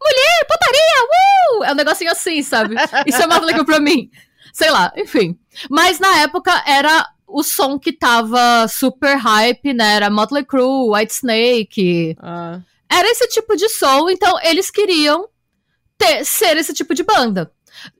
mulher, 0.00 0.46
putaria, 0.48 1.04
uh! 1.04 1.64
É 1.64 1.72
um 1.72 1.76
negocinho 1.76 2.10
assim, 2.10 2.42
sabe? 2.42 2.74
Isso 3.06 3.22
é 3.22 3.26
Motley 3.26 3.54
Crue 3.54 3.66
pra 3.66 3.78
mim. 3.78 4.10
Sei 4.52 4.70
lá, 4.70 4.92
enfim. 4.96 5.38
Mas 5.70 6.00
na 6.00 6.22
época 6.22 6.50
era 6.66 7.08
o 7.28 7.42
som 7.42 7.78
que 7.78 7.92
tava 7.92 8.66
super 8.68 9.16
hype, 9.16 9.74
né? 9.74 9.96
Era 9.96 10.10
Motley 10.10 10.44
Crue, 10.44 10.90
White 10.90 11.12
Snake. 11.12 12.16
Ah. 12.20 12.60
Era 12.90 13.08
esse 13.10 13.28
tipo 13.28 13.54
de 13.54 13.68
som, 13.68 14.08
então 14.08 14.38
eles 14.42 14.70
queriam 14.70 15.28
ter, 15.98 16.24
ser 16.24 16.56
esse 16.56 16.72
tipo 16.72 16.94
de 16.94 17.02
banda. 17.02 17.52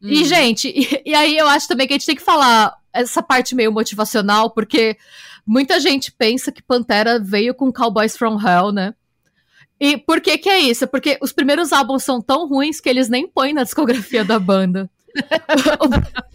Hum. 0.03 0.09
E, 0.09 0.25
gente, 0.25 0.69
e, 0.75 1.03
e, 1.11 1.15
aí 1.15 1.37
eu 1.37 1.47
acho 1.47 1.69
também 1.69 1.87
que 1.87 1.93
a 1.93 1.97
gente 1.99 2.07
tem 2.07 2.17
que 2.17 2.23
falar 2.23 2.75
essa 2.93 3.23
parte 3.23 3.55
meio 3.55 3.71
motivacional, 3.71 4.51
porque 4.51 4.97
muita 5.47 5.79
gente 5.79 6.11
pensa 6.11 6.51
que 6.51 6.63
Pantera 6.63 7.21
veio 7.21 7.55
com 7.55 7.73
Cowboys 7.73 8.17
from 8.17 8.39
Hell, 8.41 8.73
né? 8.73 8.95
E 9.81 9.97
por 9.97 10.21
que 10.21 10.37
que 10.39 10.49
é 10.49 10.59
isso? 10.59 10.89
Porque 10.89 11.19
os 11.23 11.33
primeiros 11.33 11.73
álbuns 11.73 12.03
são 12.03 12.21
tão 12.21 12.49
ruins 12.49 12.81
que 12.81 12.89
eles 12.89 13.09
nem 13.09 13.29
põem 13.29 13.53
na 13.53 13.63
discografia 13.63 14.25
da 14.25 14.39
banda. 14.39 14.91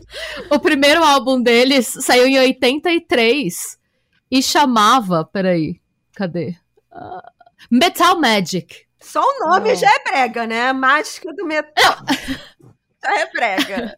o, 0.49 0.59
primeiro 0.59 1.03
álbum 1.03 1.41
deles 1.41 1.87
saiu 2.01 2.27
em 2.27 2.39
83 2.39 3.77
e 4.31 4.41
chamava. 4.41 5.25
Peraí, 5.25 5.79
cadê? 6.13 6.55
Uh, 6.91 7.21
Metal 7.69 8.19
Magic. 8.19 8.85
Só 8.99 9.21
o 9.21 9.49
nome 9.49 9.73
oh. 9.73 9.75
já 9.75 9.89
é 9.89 10.03
brega, 10.03 10.47
né? 10.47 10.73
Mágica 10.73 11.33
do 11.33 11.45
metal. 11.45 11.97
já 13.03 13.19
é 13.19 13.31
brega. 13.31 13.95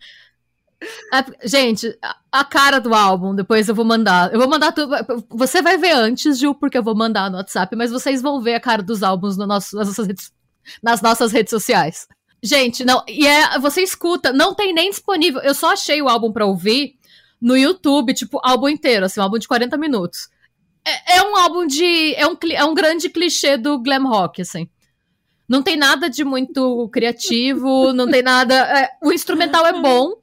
É, 1.14 1.48
gente, 1.48 1.98
a 2.32 2.44
cara 2.44 2.80
do 2.80 2.94
álbum, 2.94 3.34
depois 3.34 3.68
eu 3.68 3.76
vou 3.76 3.86
mandar. 3.86 4.32
Eu 4.34 4.40
vou 4.40 4.50
mandar 4.50 4.72
tudo. 4.72 4.96
Você 5.30 5.62
vai 5.62 5.78
ver 5.78 5.94
antes, 5.94 6.38
Ju, 6.38 6.54
porque 6.54 6.78
eu 6.78 6.84
vou 6.84 6.96
mandar 6.96 7.30
no 7.30 7.38
WhatsApp, 7.38 7.76
mas 7.76 7.92
vocês 7.92 8.22
vão 8.22 8.42
ver 8.42 8.56
a 8.56 8.60
cara 8.60 8.84
dos 8.84 9.04
álbuns 9.04 9.38
no 9.38 9.48
nosso, 9.48 9.76
nas, 9.76 9.88
nossas 9.88 10.08
redes, 10.08 10.34
nas 10.84 11.02
nossas 11.02 11.32
redes 11.32 11.50
sociais. 11.50 12.08
Gente, 12.46 12.86
não, 12.86 13.04
e 13.08 13.26
é, 13.26 13.58
você 13.58 13.82
escuta, 13.82 14.32
não 14.32 14.54
tem 14.54 14.72
nem 14.72 14.92
disponível. 14.92 15.42
Eu 15.42 15.56
só 15.56 15.74
achei 15.74 16.00
o 16.00 16.08
álbum 16.08 16.32
pra 16.32 16.46
ouvir 16.46 16.96
no 17.42 17.58
YouTube, 17.58 18.14
tipo, 18.14 18.40
álbum 18.44 18.70
inteiro, 18.70 19.04
assim, 19.04 19.20
um 19.20 19.24
álbum 19.24 19.40
de 19.40 19.48
40 19.48 19.76
minutos. 19.78 20.30
É, 20.86 21.18
é 21.18 21.24
um 21.24 21.36
álbum 21.36 21.66
de. 21.66 22.14
É 22.14 22.28
um, 22.28 22.38
é 22.52 22.64
um 22.64 22.76
grande 22.76 23.10
clichê 23.10 23.58
do 23.58 23.80
glam 23.80 24.08
rock, 24.08 24.44
assim. 24.44 24.70
Não 25.50 25.64
tem 25.64 25.76
nada 25.76 26.08
de 26.08 26.24
muito 26.24 26.88
criativo, 26.90 27.92
não 27.94 28.08
tem 28.08 28.22
nada. 28.22 28.54
é, 28.80 28.92
o 29.02 29.12
instrumental 29.12 29.66
é 29.66 29.82
bom. 29.82 30.14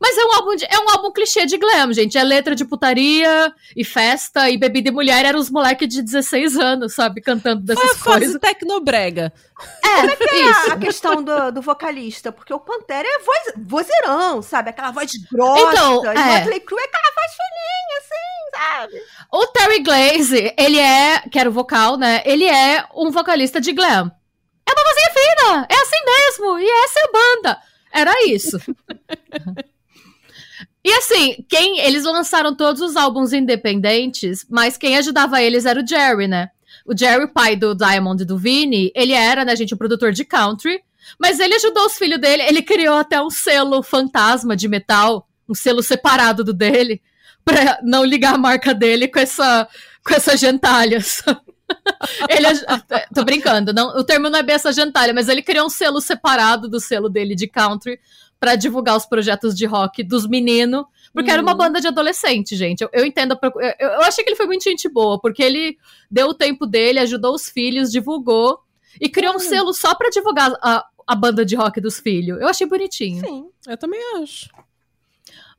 Mas 0.00 0.16
é 0.16 0.24
um 0.24 0.32
álbum 0.32 0.56
de- 0.56 0.64
é 0.64 0.78
um 0.78 0.88
álbum 0.88 1.12
clichê 1.12 1.44
de 1.44 1.58
glam, 1.58 1.92
gente. 1.92 2.16
É 2.16 2.24
letra 2.24 2.54
de 2.54 2.64
putaria 2.64 3.52
e 3.76 3.84
festa 3.84 4.48
e 4.48 4.56
bebida 4.56 4.88
e 4.88 4.92
mulher. 4.92 5.24
Eram 5.26 5.38
os 5.38 5.50
moleques 5.50 5.88
de 5.88 6.00
16 6.02 6.56
anos, 6.56 6.94
sabe? 6.94 7.20
Cantando 7.20 7.66
Foi 7.66 7.74
dessas 7.76 7.90
a 8.00 8.04
fase 8.04 8.18
coisas. 8.20 8.40
tecnobrega. 8.40 9.32
É, 9.84 9.88
É 10.06 10.50
isso. 10.50 10.72
a 10.72 10.76
questão 10.78 11.22
do, 11.22 11.52
do 11.52 11.60
vocalista, 11.60 12.32
porque 12.32 12.52
o 12.54 12.58
Pantera 12.58 13.06
é 13.06 13.18
voz, 13.18 13.52
vozeirão, 13.58 14.40
sabe? 14.40 14.70
Aquela 14.70 14.90
voz 14.90 15.10
grossa. 15.30 15.60
Então, 15.60 16.02
e 16.04 16.16
é. 16.16 16.20
o 16.20 16.24
Motley 16.38 16.60
Crue 16.60 16.80
é 16.80 16.84
aquela 16.84 17.14
voz 17.14 17.32
fininha, 17.32 17.98
assim, 17.98 18.56
sabe? 18.56 19.02
O 19.30 19.46
Terry 19.48 19.80
Glaze, 19.82 20.54
ele 20.56 20.78
é, 20.78 21.20
que 21.30 21.38
era 21.38 21.50
o 21.50 21.52
vocal, 21.52 21.98
né? 21.98 22.22
Ele 22.24 22.46
é 22.46 22.86
um 22.94 23.10
vocalista 23.10 23.60
de 23.60 23.72
glam. 23.72 24.10
É 24.66 24.72
uma 24.72 24.84
vozinha 24.84 25.10
fina, 25.12 25.66
é 25.68 25.74
assim 25.74 26.04
mesmo, 26.06 26.58
e 26.58 26.70
essa 26.84 27.00
é 27.00 27.02
a 27.04 27.12
banda. 27.12 27.58
Era 27.92 28.26
isso. 28.26 28.56
e 30.84 30.92
assim, 30.92 31.44
quem 31.48 31.78
eles 31.80 32.04
lançaram 32.04 32.54
todos 32.54 32.80
os 32.80 32.96
álbuns 32.96 33.32
independentes, 33.32 34.46
mas 34.48 34.76
quem 34.76 34.96
ajudava 34.96 35.42
eles 35.42 35.66
era 35.66 35.80
o 35.82 35.86
Jerry, 35.86 36.26
né? 36.26 36.48
O 36.86 36.96
Jerry, 36.96 37.26
pai 37.32 37.56
do 37.56 37.74
Diamond 37.74 38.22
e 38.22 38.26
do 38.26 38.38
Vini, 38.38 38.90
ele 38.94 39.12
era, 39.12 39.44
né, 39.44 39.54
gente, 39.54 39.74
o 39.74 39.76
produtor 39.76 40.12
de 40.12 40.24
country, 40.24 40.80
mas 41.18 41.38
ele 41.38 41.54
ajudou 41.54 41.86
os 41.86 41.96
filhos 41.96 42.20
dele, 42.20 42.42
ele 42.42 42.62
criou 42.62 42.96
até 42.96 43.20
um 43.20 43.30
selo 43.30 43.82
fantasma 43.82 44.56
de 44.56 44.68
metal, 44.68 45.28
um 45.48 45.54
selo 45.54 45.82
separado 45.82 46.42
do 46.44 46.52
dele, 46.54 47.02
pra 47.44 47.78
não 47.82 48.04
ligar 48.04 48.34
a 48.34 48.38
marca 48.38 48.72
dele 48.74 49.08
com 49.08 49.18
essa 49.18 49.68
com 50.04 50.14
essa 50.14 50.36
gentalha. 50.36 50.98
ele 52.28 52.46
aj- 52.46 52.64
tô 53.14 53.24
brincando, 53.24 53.72
não, 53.72 53.96
o 53.98 54.04
termo 54.04 54.28
não 54.30 54.38
é 54.38 54.42
bem 54.42 54.54
essa 54.54 54.72
gentalha, 54.72 55.12
mas 55.12 55.28
ele 55.28 55.42
criou 55.42 55.66
um 55.66 55.70
selo 55.70 56.00
separado 56.00 56.68
do 56.68 56.80
selo 56.80 57.08
dele 57.08 57.34
de 57.34 57.46
country 57.46 57.98
pra 58.40 58.56
divulgar 58.56 58.96
os 58.96 59.04
projetos 59.04 59.54
de 59.54 59.66
rock 59.66 60.02
dos 60.02 60.26
meninos, 60.26 60.84
porque 61.12 61.30
era 61.30 61.42
uma 61.42 61.52
Hum. 61.52 61.58
banda 61.58 61.80
de 61.80 61.86
adolescente, 61.86 62.56
gente. 62.56 62.80
Eu, 62.80 62.88
eu 62.92 63.04
entendo, 63.04 63.38
eu, 63.42 63.74
eu 63.78 64.00
achei 64.02 64.24
que 64.24 64.30
ele 64.30 64.36
foi 64.36 64.46
muito 64.46 64.64
gente 64.64 64.88
boa, 64.88 65.20
porque 65.20 65.42
ele 65.42 65.76
deu 66.10 66.28
o 66.28 66.34
tempo 66.34 66.64
dele, 66.66 66.98
ajudou 67.00 67.34
os 67.34 67.48
filhos, 67.50 67.92
divulgou 67.92 68.58
e 68.98 69.08
criou 69.10 69.34
um 69.34 69.36
Hum. 69.36 69.40
selo 69.40 69.74
só 69.74 69.94
pra 69.94 70.08
divulgar 70.08 70.52
a, 70.62 70.86
a 71.06 71.14
banda 71.14 71.44
de 71.44 71.54
rock 71.54 71.80
dos 71.82 72.00
filhos. 72.00 72.40
Eu 72.40 72.48
achei 72.48 72.66
bonitinho. 72.66 73.20
Sim. 73.20 73.46
Eu 73.68 73.76
também 73.76 74.00
acho. 74.22 74.48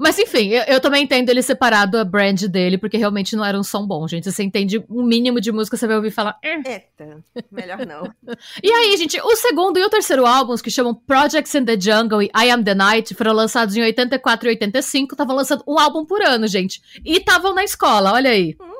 Mas 0.02 0.18
enfim, 0.18 0.48
eu, 0.50 0.64
eu 0.64 0.80
também 0.80 1.04
entendo 1.04 1.30
ele 1.30 1.44
separado 1.44 1.96
a 2.00 2.04
brand 2.04 2.42
dele, 2.46 2.76
porque 2.78 2.98
realmente 2.98 3.36
não 3.36 3.46
era 3.46 3.58
um 3.58 3.62
som 3.64 3.86
bom, 3.86 4.08
gente. 4.08 4.32
Você 4.32 4.42
entende 4.42 4.84
um 4.90 5.04
mínimo 5.04 5.40
de 5.40 5.52
música, 5.52 5.78
você 5.78 5.86
vai 5.86 5.96
ouvir 5.96 6.10
falar. 6.10 6.40
"Eh". 6.44 6.56
Eita, 6.56 7.24
melhor 7.52 7.86
não. 7.86 8.12
E 8.64 8.72
aí, 8.72 8.98
gente, 8.98 9.20
o 9.22 9.36
segundo 9.36 9.78
e 9.78 9.84
o 9.84 9.90
terceiro 9.90 10.26
álbuns, 10.26 10.62
que 10.62 10.72
chamam 10.72 10.96
Projects 10.96 11.54
in 11.54 11.66
the 11.66 11.80
Jungle 11.80 12.24
e 12.24 12.32
I 12.36 12.50
Am 12.50 12.64
the 12.64 12.74
Night, 12.74 13.14
foram 13.14 13.32
lançados 13.34 13.76
em 13.76 13.82
84 13.84 14.48
e 14.48 14.50
85. 14.50 15.14
Estavam 15.14 15.36
lançando 15.36 15.64
um 15.68 15.78
álbum 15.78 16.04
por 16.04 16.22
ano, 16.24 16.48
gente. 16.48 16.82
E 17.06 17.18
estavam 17.18 17.54
na 17.54 17.64
escola, 17.64 18.14
olha 18.14 18.32
aí. 18.32 18.56
Hum, 18.60 18.71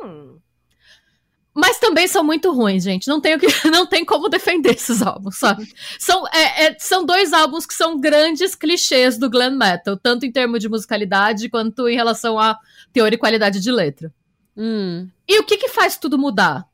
Mas 1.54 1.80
também 1.80 2.08
são 2.08 2.24
muito 2.24 2.52
ruins, 2.54 2.84
gente. 2.84 3.08
Não 3.08 3.20
tem, 3.20 3.36
o 3.36 3.40
que, 3.40 3.48
não 3.70 3.86
tem 3.86 4.06
como 4.06 4.30
defender 4.30 4.76
esses 4.76 5.02
álbuns, 5.02 5.38
sabe? 5.38 5.68
São, 6.00 6.26
é- 6.28 6.66
é- 6.68 6.76
são 6.80 7.06
dois 7.06 7.34
álbuns 7.34 7.66
que 7.66 7.74
são 7.74 8.00
grandes 8.00 8.56
clichês 8.56 9.18
do 9.18 9.30
glam 9.30 9.58
metal, 9.58 9.98
tanto 9.98 10.26
em 10.26 10.32
termos 10.32 10.60
de 10.62 10.70
musicalidade 10.70 11.50
quanto 11.50 11.90
em 11.90 11.96
relação 11.96 12.40
a 12.40 12.58
teor 12.94 13.12
e 13.12 13.18
qualidade 13.18 13.60
de 13.60 13.72
letra. 13.72 14.14
Hum. 14.56 15.10
E 15.28 15.40
o 15.40 15.44
que 15.44 15.58
que 15.58 15.68
faz 15.68 15.98
tudo 15.98 16.18
mudar? 16.18 16.66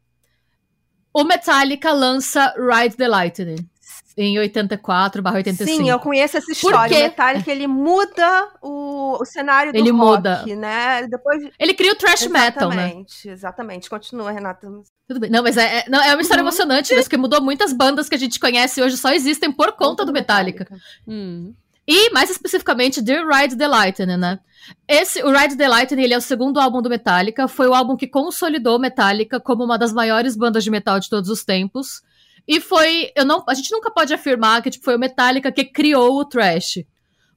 O 1.13 1.23
Metallica 1.23 1.91
lança 1.91 2.53
Ride 2.55 2.95
the 2.95 3.07
Lightning 3.07 3.67
em 4.17 4.39
84 4.39 5.21
85. 5.23 5.77
Sim, 5.77 5.89
eu 5.89 5.99
conheço 5.99 6.37
essa 6.37 6.51
história. 6.51 6.97
O 6.97 7.01
Metallica, 7.03 7.51
ele 7.51 7.67
muda 7.67 8.49
o, 8.61 9.21
o 9.21 9.25
cenário 9.25 9.71
do 9.71 9.77
Ele 9.77 9.91
rock, 9.91 10.15
muda. 10.17 10.43
né? 10.55 11.07
Depois... 11.07 11.43
Ele 11.59 11.73
cria 11.75 11.93
o 11.93 11.95
thrash 11.95 12.25
metal, 12.27 12.69
né? 12.69 12.85
Exatamente, 12.87 13.29
exatamente. 13.29 13.89
Continua, 13.89 14.31
Renata. 14.31 14.67
Tudo 15.07 15.19
bem. 15.19 15.29
Não, 15.29 15.43
mas 15.43 15.55
é, 15.55 15.79
é- 15.79 15.85
não, 15.89 16.01
é 16.01 16.13
uma 16.15 16.21
história 16.21 16.41
Uhum. 16.41 16.47
emocionante, 16.47 16.95
né? 16.95 17.01
Porque 17.01 17.15
mudou 17.15 17.41
muitas 17.41 17.71
bandas 17.71 18.09
que 18.09 18.15
a 18.15 18.19
gente 18.19 18.39
conhece 18.39 18.81
hoje 18.81 18.97
só 18.97 19.13
existem 19.13 19.51
por 19.51 19.73
conta 19.73 20.03
do 20.03 20.11
Metallica. 20.11 20.67
Hum. 21.07 21.53
E, 21.87 22.09
mais 22.11 22.29
especificamente, 22.29 23.01
The 23.01 23.23
Ride 23.23 23.55
the 23.55 23.67
Lightning, 23.67 24.17
né? 24.17 24.39
Esse, 24.87 25.23
o 25.23 25.31
Ride 25.31 25.55
the 25.55 25.67
Lightning, 25.69 26.01
ele 26.03 26.13
é 26.13 26.17
o 26.17 26.21
segundo 26.21 26.59
álbum 26.59 26.81
do 26.81 26.89
Metallica, 26.89 27.47
foi 27.47 27.67
o 27.67 27.73
álbum 27.73 27.95
que 27.95 28.07
consolidou 28.07 28.77
Metallica 28.79 29.39
como 29.39 29.63
uma 29.63 29.77
das 29.77 29.93
maiores 29.93 30.35
bandas 30.35 30.63
de 30.63 30.71
metal 30.71 30.99
de 30.99 31.07
todos 31.09 31.29
os 31.29 31.45
tempos. 31.45 32.01
E 32.47 32.61
foi, 32.61 33.11
eu 33.15 33.25
não, 33.25 33.43
a 33.47 33.53
gente 33.53 33.71
nunca 33.71 33.91
pode 33.91 34.13
afirmar 34.13 34.61
que 34.61 34.69
tipo, 34.69 34.85
foi 34.85 34.95
o 34.95 34.99
Metallica 34.99 35.51
que 35.51 35.65
criou 35.65 36.17
o 36.19 36.25
thrash. 36.25 36.83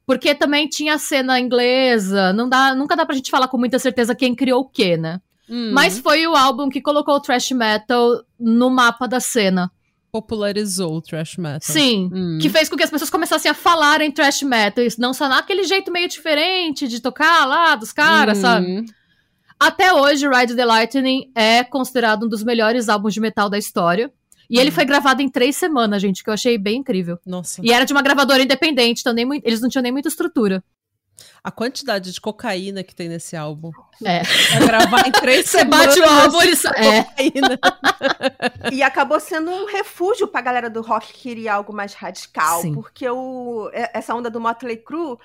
Porque 0.05 0.33
também 0.33 0.67
tinha 0.67 0.95
a 0.95 0.97
cena 0.97 1.39
inglesa, 1.39 2.33
não 2.33 2.47
dá, 2.49 2.73
nunca 2.73 2.95
dá 2.95 3.05
pra 3.05 3.15
gente 3.15 3.29
falar 3.29 3.47
com 3.47 3.57
muita 3.57 3.77
certeza 3.79 4.15
quem 4.15 4.33
criou 4.35 4.61
o 4.61 4.69
quê, 4.69 4.97
né? 4.97 5.19
Hum. 5.49 5.71
Mas 5.73 5.99
foi 5.99 6.25
o 6.27 6.35
álbum 6.35 6.69
que 6.69 6.81
colocou 6.81 7.15
o 7.15 7.19
thrash 7.19 7.51
metal 7.51 8.23
no 8.39 8.69
mapa 8.69 9.07
da 9.07 9.19
cena. 9.19 9.69
popularizou 10.11 10.95
o 10.97 11.01
thrash 11.01 11.37
metal. 11.37 11.59
Sim. 11.61 12.09
Hum. 12.13 12.37
Que 12.41 12.49
fez 12.49 12.67
com 12.67 12.75
que 12.75 12.83
as 12.83 12.89
pessoas 12.89 13.09
começassem 13.09 13.49
a 13.49 13.53
falar 13.53 14.01
em 14.01 14.11
thrash 14.11 14.41
metal, 14.43 14.83
não 14.97 15.13
só 15.13 15.27
naquele 15.29 15.63
jeito 15.63 15.91
meio 15.91 16.07
diferente 16.09 16.87
de 16.87 16.99
tocar 17.01 17.45
lá 17.45 17.75
dos 17.75 17.93
caras, 17.93 18.37
Hum. 18.39 18.41
sabe? 18.41 18.85
Até 19.59 19.93
hoje, 19.93 20.27
Ride 20.27 20.55
the 20.55 20.65
Lightning 20.65 21.31
é 21.35 21.63
considerado 21.63 22.25
um 22.25 22.29
dos 22.29 22.43
melhores 22.43 22.89
álbuns 22.89 23.13
de 23.13 23.21
metal 23.21 23.49
da 23.49 23.57
história. 23.57 24.11
E 24.51 24.59
ele 24.59 24.69
Hum. 24.69 24.73
foi 24.73 24.83
gravado 24.85 25.21
em 25.21 25.29
três 25.29 25.55
semanas, 25.55 26.01
gente, 26.01 26.23
que 26.23 26.29
eu 26.29 26.33
achei 26.33 26.57
bem 26.57 26.79
incrível. 26.79 27.17
Nossa. 27.25 27.61
E 27.63 27.71
era 27.71 27.85
de 27.85 27.93
uma 27.93 28.01
gravadora 28.01 28.43
independente, 28.43 28.99
então 28.99 29.13
nem 29.13 29.25
eles 29.45 29.61
não 29.61 29.69
tinham 29.69 29.81
nem 29.81 29.91
muita 29.93 30.09
estrutura. 30.09 30.61
A 31.43 31.51
quantidade 31.51 32.11
de 32.11 32.19
cocaína 32.19 32.83
que 32.83 32.93
tem 32.93 33.07
nesse 33.07 33.35
álbum. 33.37 33.71
É. 34.03 34.21
Pra 34.57 34.65
gravar 34.65 35.07
em 35.07 35.11
três 35.11 35.47
Você 35.49 35.59
semanas. 35.59 35.87
bate 35.95 35.99
o 36.01 36.03
álbum, 36.05 36.41
ele 36.43 36.55
sa- 36.55 36.73
É. 36.75 37.03
cocaína. 37.03 37.59
E 38.71 38.83
acabou 38.83 39.19
sendo 39.19 39.49
um 39.51 39.65
refúgio 39.65 40.27
pra 40.27 40.41
galera 40.41 40.69
do 40.69 40.81
rock 40.81 41.13
que 41.13 41.19
queria 41.21 41.53
algo 41.53 41.73
mais 41.73 41.93
radical, 41.93 42.61
Sim. 42.61 42.73
porque 42.73 43.07
o, 43.09 43.69
e- 43.73 43.89
essa 43.93 44.13
onda 44.13 44.29
do 44.29 44.41
Motley 44.41 44.77
Crue 44.77 45.17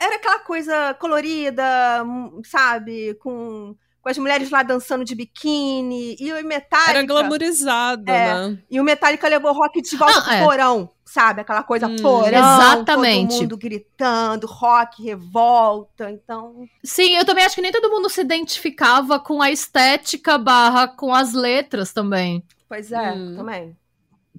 era 0.00 0.16
aquela 0.16 0.40
coisa 0.40 0.94
colorida, 0.94 2.02
hum, 2.04 2.40
sabe, 2.44 3.14
com, 3.14 3.76
com 4.02 4.08
as 4.08 4.18
mulheres 4.18 4.50
lá 4.50 4.62
dançando 4.64 5.04
de 5.04 5.14
biquíni, 5.14 6.16
e 6.18 6.32
o 6.32 6.44
Metallica... 6.44 6.90
Era 6.90 7.02
glamourizado, 7.04 8.10
É. 8.10 8.48
né? 8.48 8.58
E 8.70 8.80
o 8.80 8.84
Metallica 8.84 9.28
levou 9.28 9.52
o 9.52 9.54
rock 9.54 9.80
de 9.80 9.96
volta 9.96 10.18
Ah, 10.18 10.22
pro 10.22 10.32
é. 10.32 10.44
porão, 10.44 10.90
sabe? 11.04 11.40
Aquela 11.42 11.62
coisa 11.62 11.86
Hum. 11.86 11.96
porão, 12.02 12.26
Exatamente. 12.38 13.30
todo 13.34 13.40
mundo 13.42 13.56
gritando, 13.56 14.46
rock, 14.48 15.02
revolta, 15.04 16.10
então... 16.10 16.64
Sim, 16.82 17.16
eu 17.16 17.24
também 17.24 17.44
acho 17.44 17.54
que 17.54 17.62
nem 17.62 17.70
todo 17.72 17.90
mundo 17.90 18.10
se 18.10 18.20
identificava 18.20 19.20
com 19.20 19.40
a 19.40 19.50
estética 19.52 20.36
barra 20.36 20.88
com 20.88 21.14
as 21.14 21.32
letras 21.32 21.92
também. 21.92 22.42
Pois 22.68 22.90
é, 22.90 23.12
Hum. 23.12 23.34
também. 23.36 23.76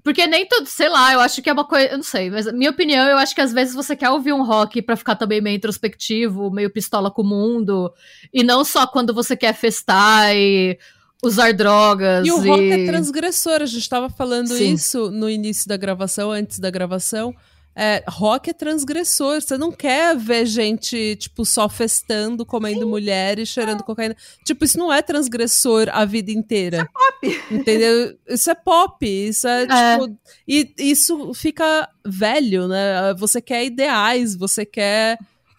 Porque 0.03 0.27
nem 0.27 0.45
tudo, 0.45 0.65
sei 0.65 0.89
lá, 0.89 1.13
eu 1.13 1.21
acho 1.21 1.41
que 1.41 1.49
é 1.49 1.53
uma 1.53 1.65
coisa, 1.65 1.87
eu 1.87 1.97
não 1.97 2.03
sei, 2.03 2.29
mas 2.29 2.51
minha 2.51 2.69
opinião, 2.69 3.07
eu 3.07 3.17
acho 3.17 3.33
que 3.33 3.39
às 3.39 3.53
vezes 3.53 3.73
você 3.73 3.95
quer 3.95 4.09
ouvir 4.09 4.33
um 4.33 4.43
rock 4.43 4.81
pra 4.81 4.97
ficar 4.97 5.15
também 5.15 5.39
meio 5.39 5.55
introspectivo, 5.55 6.51
meio 6.51 6.69
pistola 6.69 7.09
com 7.09 7.21
o 7.21 7.25
mundo, 7.25 7.91
e 8.33 8.43
não 8.43 8.65
só 8.65 8.85
quando 8.85 9.13
você 9.13 9.37
quer 9.37 9.53
festar 9.53 10.35
e 10.35 10.77
usar 11.23 11.53
drogas 11.53 12.27
E 12.27 12.31
o 12.31 12.37
rock 12.37 12.69
é 12.69 12.85
transgressor, 12.85 13.61
a 13.61 13.65
gente 13.65 13.87
tava 13.87 14.09
falando 14.09 14.49
Sim. 14.49 14.73
isso 14.73 15.09
no 15.09 15.29
início 15.29 15.69
da 15.69 15.77
gravação, 15.77 16.31
antes 16.31 16.59
da 16.59 16.69
gravação. 16.69 17.33
É, 17.75 18.03
rock 18.07 18.51
é 18.51 18.53
transgressor, 18.53 19.41
você 19.41 19.57
não 19.57 19.71
quer 19.71 20.15
ver 20.15 20.45
gente, 20.45 21.15
tipo, 21.15 21.43
só 21.43 21.67
festando, 21.67 22.45
comendo 22.45 22.87
mulher 22.87 23.39
e 23.39 23.45
cheirando 23.45 23.83
cocaína. 23.83 24.15
Tipo, 24.45 24.63
isso 24.63 24.77
não 24.77 24.93
é 24.93 25.01
transgressor 25.01 25.87
a 25.91 26.05
vida 26.05 26.31
inteira. 26.31 26.87
Pop. 26.93 27.41
Entendeu? 27.49 28.15
Isso 28.27 28.51
é 28.51 28.55
pop, 28.55 29.05
isso 29.05 29.47
é, 29.47 29.63
É. 29.63 29.97
tipo. 29.97 30.17
E 30.47 30.73
isso 30.77 31.33
fica 31.33 31.89
velho, 32.05 32.67
né? 32.67 33.13
Você 33.17 33.41
quer 33.41 33.65
ideais, 33.65 34.35
você 34.35 34.65
quer 34.65 35.17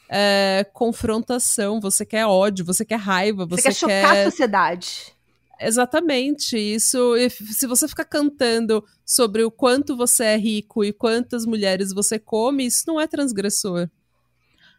é, 0.09 0.65
confrontação, 0.73 1.81
você 1.81 2.07
quer 2.07 2.27
ódio, 2.27 2.65
você 2.65 2.85
quer 2.85 2.97
raiva, 2.99 3.45
Você, 3.47 3.63
você, 3.63 3.69
quer 3.69 3.75
chocar 3.75 4.17
a 4.19 4.25
sociedade. 4.31 5.14
Exatamente, 5.61 6.57
isso. 6.59 7.15
Se 7.53 7.67
você 7.67 7.87
ficar 7.89 8.05
cantando 8.05 8.85
sobre 9.05 9.45
o 9.45 9.51
quanto 9.51 9.97
você 9.97 10.25
é 10.25 10.37
rico 10.37 10.85
e 10.85 10.93
quantas 10.93 11.47
mulheres 11.47 11.93
você 11.93 12.19
come, 12.19 12.67
isso 12.67 12.85
não 12.87 13.01
é 13.01 13.07
transgressor. 13.07 13.89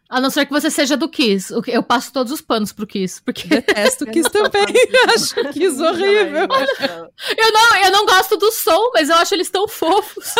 A 0.08 0.20
não 0.20 0.30
ser 0.30 0.46
que 0.46 0.52
você 0.52 0.70
seja 0.70 0.96
do 0.96 1.08
Kiss. 1.08 1.52
o 1.54 1.60
que- 1.60 1.72
Eu 1.72 1.82
passo 1.82 2.12
todos 2.12 2.32
os 2.32 2.40
panos 2.40 2.72
pro 2.72 2.86
Kiss, 2.86 3.20
porque 3.22 3.48
Detesto 3.48 4.06
Kiss 4.06 4.30
também. 4.30 4.64
Acho 5.12 5.34
Kiss 5.52 5.82
horrível. 5.82 6.46
Não, 6.46 7.10
eu 7.36 7.52
não, 7.52 7.76
eu 7.84 7.90
não 7.90 8.06
gosto 8.06 8.36
do 8.36 8.50
som, 8.52 8.90
mas 8.94 9.08
eu 9.08 9.16
acho 9.16 9.34
eles 9.34 9.50
tão 9.50 9.66
fofos. 9.66 10.32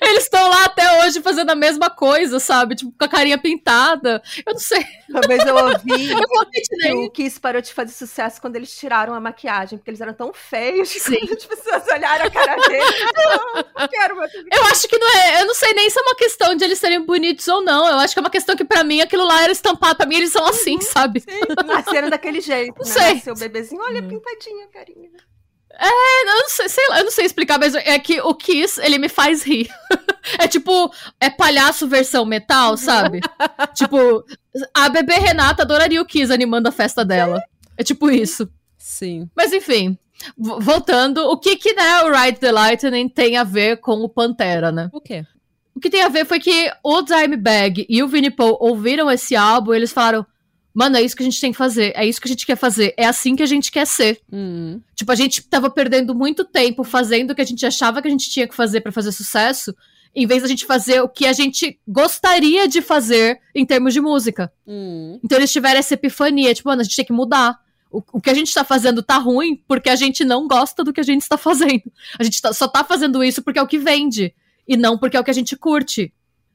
Eles 0.00 0.24
estão 0.24 0.48
lá 0.48 0.64
até 0.64 1.04
hoje 1.04 1.20
fazendo 1.20 1.50
a 1.50 1.54
mesma 1.54 1.90
coisa, 1.90 2.38
sabe? 2.40 2.74
Tipo, 2.76 2.92
com 2.96 3.04
a 3.04 3.08
carinha 3.08 3.38
pintada. 3.38 4.22
Eu 4.46 4.52
não 4.52 4.60
sei. 4.60 4.84
Talvez 5.12 5.44
eu 5.46 5.56
ouvi 5.56 6.14
que 6.80 6.92
o 6.92 7.10
Kiss 7.10 7.38
parou 7.40 7.60
de 7.62 7.72
fazer 7.72 7.92
sucesso 7.92 8.40
quando 8.40 8.56
eles 8.56 8.76
tiraram 8.76 9.14
a 9.14 9.20
maquiagem, 9.20 9.78
porque 9.78 9.90
eles 9.90 10.00
eram 10.00 10.14
tão 10.14 10.32
feios 10.32 10.92
que 10.92 11.00
Sim. 11.00 11.18
as 11.36 11.44
pessoas 11.44 11.82
olharam 11.92 12.26
a 12.26 12.30
cara 12.30 12.56
deles. 12.68 12.94
Não, 13.16 13.88
quero 13.88 14.16
mais 14.16 14.32
Eu 14.34 14.64
acho 14.66 14.86
que 14.88 14.98
não 14.98 15.08
é. 15.16 15.42
Eu 15.42 15.46
não 15.46 15.54
sei 15.54 15.72
nem 15.74 15.88
se 15.90 15.98
é 15.98 16.02
uma 16.02 16.14
questão 16.16 16.54
de 16.54 16.64
eles 16.64 16.78
serem 16.78 17.00
bonitos 17.04 17.46
ou 17.48 17.62
não. 17.62 17.86
Eu 17.88 17.98
acho 17.98 18.14
que 18.14 18.18
é 18.18 18.22
uma 18.22 18.30
questão 18.30 18.56
que, 18.56 18.64
pra 18.68 18.84
mim, 18.84 19.00
aquilo 19.00 19.24
lá 19.26 19.42
era 19.42 19.52
estampado. 19.52 19.96
Pra 19.96 20.06
mim, 20.06 20.16
eles 20.16 20.30
são 20.32 20.44
assim, 20.46 20.80
sabe? 20.80 21.24
Nasceram 21.66 22.10
daquele 22.10 22.40
jeito, 22.40 22.78
Não 22.78 22.86
né? 22.94 23.20
sei. 23.20 23.32
O 23.32 23.36
bebezinho, 23.36 23.80
olha 23.82 24.02
pintadinha, 24.02 24.68
carinha. 24.72 25.10
Eu 25.80 26.26
não 26.26 26.48
sei, 26.48 26.68
sei 26.68 26.88
lá, 26.88 26.98
eu 26.98 27.04
não 27.04 27.10
sei 27.10 27.24
explicar, 27.24 27.58
mas 27.58 27.74
é 27.74 27.98
que 28.00 28.20
o 28.20 28.34
Kiss, 28.34 28.80
ele 28.80 28.98
me 28.98 29.08
faz 29.08 29.42
rir. 29.44 29.68
é 30.38 30.48
tipo, 30.48 30.92
é 31.20 31.30
palhaço 31.30 31.86
versão 31.86 32.24
metal, 32.24 32.76
sabe? 32.76 33.20
tipo, 33.74 34.24
a 34.74 34.88
bebê 34.88 35.14
Renata 35.14 35.62
adoraria 35.62 36.02
o 36.02 36.06
Kiss 36.06 36.32
animando 36.32 36.68
a 36.68 36.72
festa 36.72 37.04
dela. 37.04 37.40
É 37.76 37.84
tipo 37.84 38.10
isso. 38.10 38.48
Sim. 38.76 39.30
Mas 39.36 39.52
enfim, 39.52 39.96
vo- 40.36 40.58
voltando, 40.58 41.18
o 41.30 41.38
que 41.38 41.54
que, 41.54 41.72
né, 41.74 42.02
o 42.02 42.12
Ride 42.12 42.40
the 42.40 42.50
Lightning 42.50 43.08
tem 43.08 43.36
a 43.36 43.44
ver 43.44 43.76
com 43.76 43.92
o 44.02 44.08
Pantera, 44.08 44.72
né? 44.72 44.88
O 44.92 45.00
quê? 45.00 45.24
O 45.78 45.80
que 45.80 45.90
tem 45.90 46.02
a 46.02 46.08
ver 46.08 46.26
foi 46.26 46.40
que 46.40 46.72
o 46.82 47.02
Dimebag 47.02 47.86
e 47.88 48.02
o 48.02 48.08
Vinnie 48.08 48.32
Paul 48.32 48.58
ouviram 48.58 49.08
esse 49.08 49.36
álbum 49.36 49.72
e 49.72 49.76
eles 49.76 49.92
falaram, 49.92 50.26
mano, 50.74 50.96
é 50.96 51.02
isso 51.02 51.14
que 51.14 51.22
a 51.22 51.24
gente 51.24 51.40
tem 51.40 51.52
que 51.52 51.56
fazer, 51.56 51.92
é 51.94 52.04
isso 52.04 52.20
que 52.20 52.26
a 52.26 52.30
gente 52.30 52.44
quer 52.44 52.56
fazer, 52.56 52.92
é 52.96 53.06
assim 53.06 53.36
que 53.36 53.44
a 53.44 53.46
gente 53.46 53.70
quer 53.70 53.86
ser. 53.86 54.20
Hum. 54.32 54.80
Tipo, 54.96 55.12
a 55.12 55.14
gente 55.14 55.40
tava 55.40 55.70
perdendo 55.70 56.16
muito 56.16 56.44
tempo 56.44 56.82
fazendo 56.82 57.30
o 57.30 57.34
que 57.36 57.42
a 57.42 57.44
gente 57.44 57.64
achava 57.64 58.02
que 58.02 58.08
a 58.08 58.10
gente 58.10 58.28
tinha 58.28 58.48
que 58.48 58.56
fazer 58.56 58.80
pra 58.80 58.90
fazer 58.90 59.12
sucesso, 59.12 59.72
em 60.12 60.26
vez 60.26 60.42
da 60.42 60.48
gente 60.48 60.66
fazer 60.66 61.00
o 61.00 61.08
que 61.08 61.24
a 61.24 61.32
gente 61.32 61.78
gostaria 61.86 62.66
de 62.66 62.82
fazer 62.82 63.38
em 63.54 63.64
termos 63.64 63.94
de 63.94 64.00
música. 64.00 64.52
Hum. 64.66 65.20
Então 65.22 65.38
eles 65.38 65.52
tiveram 65.52 65.78
essa 65.78 65.94
epifania, 65.94 66.52
tipo, 66.54 66.68
mano, 66.68 66.80
a 66.80 66.84
gente 66.84 66.96
tem 66.96 67.04
que 67.04 67.12
mudar. 67.12 67.56
O, 67.88 68.02
o 68.14 68.20
que 68.20 68.30
a 68.30 68.34
gente 68.34 68.52
tá 68.52 68.64
fazendo 68.64 69.00
tá 69.00 69.16
ruim 69.16 69.62
porque 69.68 69.88
a 69.88 69.94
gente 69.94 70.24
não 70.24 70.48
gosta 70.48 70.82
do 70.82 70.92
que 70.92 70.98
a 71.00 71.04
gente 71.04 71.22
está 71.22 71.36
fazendo. 71.38 71.84
A 72.18 72.24
gente 72.24 72.42
tá- 72.42 72.52
só 72.52 72.66
tá 72.66 72.82
fazendo 72.82 73.22
isso 73.22 73.42
porque 73.42 73.60
é 73.60 73.62
o 73.62 73.66
que 73.68 73.78
vende, 73.78 74.34
e 74.68 74.76
não 74.76 74.98
porque 74.98 75.16
é 75.16 75.20
o 75.20 75.24
que 75.24 75.30
a 75.30 75.34
gente 75.34 75.56
curte. 75.56 76.12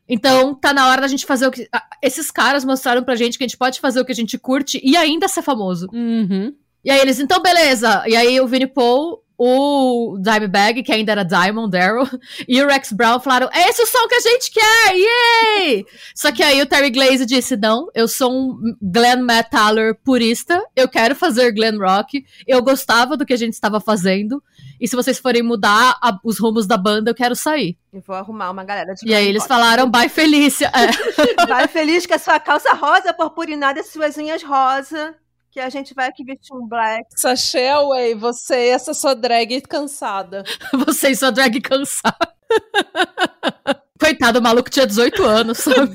Então, 0.07 0.53
tá 0.53 0.73
na 0.73 0.87
hora 0.89 1.01
da 1.01 1.07
gente 1.07 1.25
fazer 1.25 1.47
o 1.47 1.51
que. 1.51 1.67
Esses 2.01 2.29
caras 2.29 2.63
mostraram 2.63 3.03
pra 3.03 3.15
gente 3.15 3.37
que 3.37 3.43
a 3.43 3.47
gente 3.47 3.57
pode 3.57 3.79
fazer 3.79 3.99
o 3.99 4.05
que 4.05 4.11
a 4.11 4.15
gente 4.15 4.37
curte 4.37 4.79
e 4.83 4.95
ainda 4.95 5.27
ser 5.27 5.41
famoso. 5.41 5.87
Uhum. 5.91 6.53
E 6.83 6.91
aí 6.91 6.99
eles, 6.99 7.19
então 7.19 7.41
beleza. 7.41 8.03
E 8.05 8.15
aí 8.15 8.39
o 8.39 8.47
Vinnie 8.47 8.67
Paul, 8.67 9.22
o 9.37 10.17
Dimebag, 10.21 10.83
que 10.83 10.91
ainda 10.91 11.11
era 11.11 11.23
Diamond 11.23 11.69
Darrell, 11.71 12.07
e 12.47 12.61
o 12.61 12.67
Rex 12.67 12.91
Brown 12.91 13.19
falaram: 13.19 13.49
é 13.53 13.69
esse 13.69 13.81
o 13.81 13.85
som 13.87 14.07
que 14.07 14.15
a 14.15 14.19
gente 14.19 14.51
quer! 14.51 14.95
Yay! 14.95 15.85
Só 16.15 16.31
que 16.31 16.43
aí 16.43 16.61
o 16.61 16.65
Terry 16.65 16.89
Glaze 16.91 17.25
disse: 17.25 17.55
não, 17.57 17.87
eu 17.93 18.07
sou 18.07 18.31
um 18.31 18.75
Glenn 18.81 19.23
Metaller 19.23 19.95
purista, 20.03 20.63
eu 20.75 20.87
quero 20.87 21.15
fazer 21.15 21.51
Glenn 21.51 21.77
Rock, 21.79 22.25
eu 22.47 22.61
gostava 22.61 23.17
do 23.17 23.25
que 23.25 23.33
a 23.33 23.37
gente 23.37 23.53
estava 23.53 23.79
fazendo, 23.79 24.41
e 24.79 24.87
se 24.87 24.95
vocês 24.95 25.17
forem 25.19 25.41
mudar 25.43 25.97
a- 26.01 26.17
os 26.23 26.39
rumos 26.39 26.65
da 26.67 26.77
banda, 26.77 27.11
eu 27.11 27.15
quero 27.15 27.35
sair. 27.35 27.77
E 27.93 27.99
vou 27.99 28.15
arrumar 28.15 28.49
uma 28.51 28.63
galera 28.63 28.93
de 28.93 29.07
E 29.07 29.13
aí 29.13 29.27
eles 29.27 29.45
falaram: 29.45 29.89
bye, 29.89 30.09
Felícia. 30.09 30.71
É. 30.73 31.45
Vai 31.45 31.67
feliz 31.67 32.05
com 32.05 32.13
a 32.13 32.19
sua 32.19 32.39
calça 32.39 32.73
rosa 32.73 33.13
purpurinada 33.13 33.79
e 33.79 33.83
suas 33.83 34.17
unhas 34.17 34.41
rosa. 34.43 35.15
Que 35.53 35.59
a 35.59 35.69
gente 35.69 35.93
vai 35.93 36.07
aqui 36.09 36.23
vestir 36.23 36.51
um 36.51 36.67
black. 36.67 37.05
Sachê 37.15 37.67
Away, 37.67 38.15
você 38.15 38.55
e 38.55 38.69
essa 38.69 38.91
sua 38.91 39.13
drag 39.13 39.61
cansada. 39.61 40.43
Você 40.73 41.09
e 41.09 41.15
sua 41.15 41.31
drag 41.31 41.61
cansada. 41.61 42.33
Coitado, 44.01 44.39
o 44.39 44.41
maluco 44.41 44.69
tinha 44.71 44.87
18 44.87 45.23
anos, 45.23 45.59
sabe? 45.59 45.93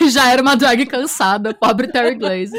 Já 0.12 0.30
era 0.30 0.42
uma 0.42 0.56
drag 0.56 0.84
cansada, 0.84 1.54
pobre 1.54 1.88
Terry 1.88 2.16
Glaze. 2.16 2.52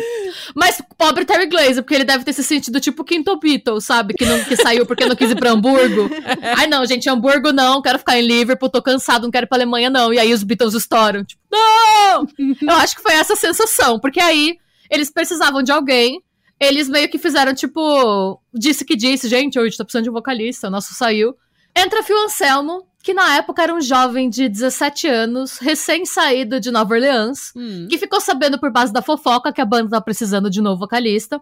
Mas 0.56 0.82
pobre 0.98 1.24
Terry 1.24 1.46
Glaze, 1.46 1.84
porque 1.84 1.94
ele 1.94 2.04
deve 2.04 2.24
ter 2.26 2.34
se 2.34 2.44
sentido 2.44 2.82
tipo 2.82 3.04
o 3.04 3.06
Quinto 3.06 3.40
Beatle, 3.40 3.80
sabe? 3.80 4.16
Que, 4.16 4.26
não, 4.26 4.44
que 4.44 4.56
saiu 4.56 4.88
porque 4.88 5.06
não 5.06 5.16
quis 5.16 5.30
ir 5.30 5.36
pra 5.36 5.52
Hamburgo. 5.52 6.10
Ai 6.58 6.66
não, 6.66 6.84
gente, 6.84 7.08
Hamburgo 7.08 7.54
não, 7.54 7.80
quero 7.80 8.00
ficar 8.00 8.18
em 8.18 8.26
Liverpool, 8.26 8.70
tô 8.70 8.82
cansado, 8.82 9.24
não 9.24 9.32
quero 9.32 9.46
ir 9.46 9.48
pra 9.48 9.60
Alemanha 9.60 9.90
não. 9.90 10.12
E 10.12 10.18
aí 10.18 10.34
os 10.34 10.42
Beatles 10.42 10.74
estouram, 10.74 11.24
tipo, 11.24 11.42
não! 11.50 12.26
Eu 12.62 12.76
acho 12.78 12.96
que 12.96 13.04
foi 13.04 13.14
essa 13.14 13.34
a 13.34 13.38
sensação, 13.38 14.00
porque 14.00 14.20
aí 14.20 14.58
eles 14.92 15.10
precisavam 15.10 15.64
de 15.64 15.72
alguém 15.72 16.22
eles 16.62 16.88
meio 16.88 17.10
que 17.10 17.18
fizeram, 17.18 17.56
tipo, 17.56 18.40
disse 18.54 18.86
que 18.86 18.96
disse, 18.96 19.28
gente, 19.28 19.58
hoje 19.58 19.76
tá 19.76 19.84
precisando 19.84 20.04
de 20.04 20.10
um 20.12 20.14
vocalista, 20.14 20.68
o 20.68 20.70
nosso 20.70 20.94
saiu. 20.94 21.36
Entra 21.76 22.04
Phil 22.04 22.16
Anselmo, 22.24 22.86
que 23.02 23.16
na 23.16 23.36
época 23.38 23.64
era 23.64 23.74
um 23.74 23.82
jovem 23.82 24.30
de 24.30 24.48
17 24.48 25.08
anos, 25.08 25.58
recém-saído 25.58 26.60
de 26.60 26.70
Nova 26.70 26.94
Orleans, 26.94 27.52
Hum. 27.56 27.88
que 27.90 27.98
ficou 27.98 28.22
sabendo 28.22 28.60
por 28.60 28.72
base 28.72 28.94
da 28.94 29.02
fofoca 29.02 29.52
que 29.52 29.60
a 29.60 29.66
banda 29.66 29.90
tá 29.90 30.00
precisando 30.00 30.52
de 30.52 30.62
novo 30.62 30.82
vocalista. 30.82 31.42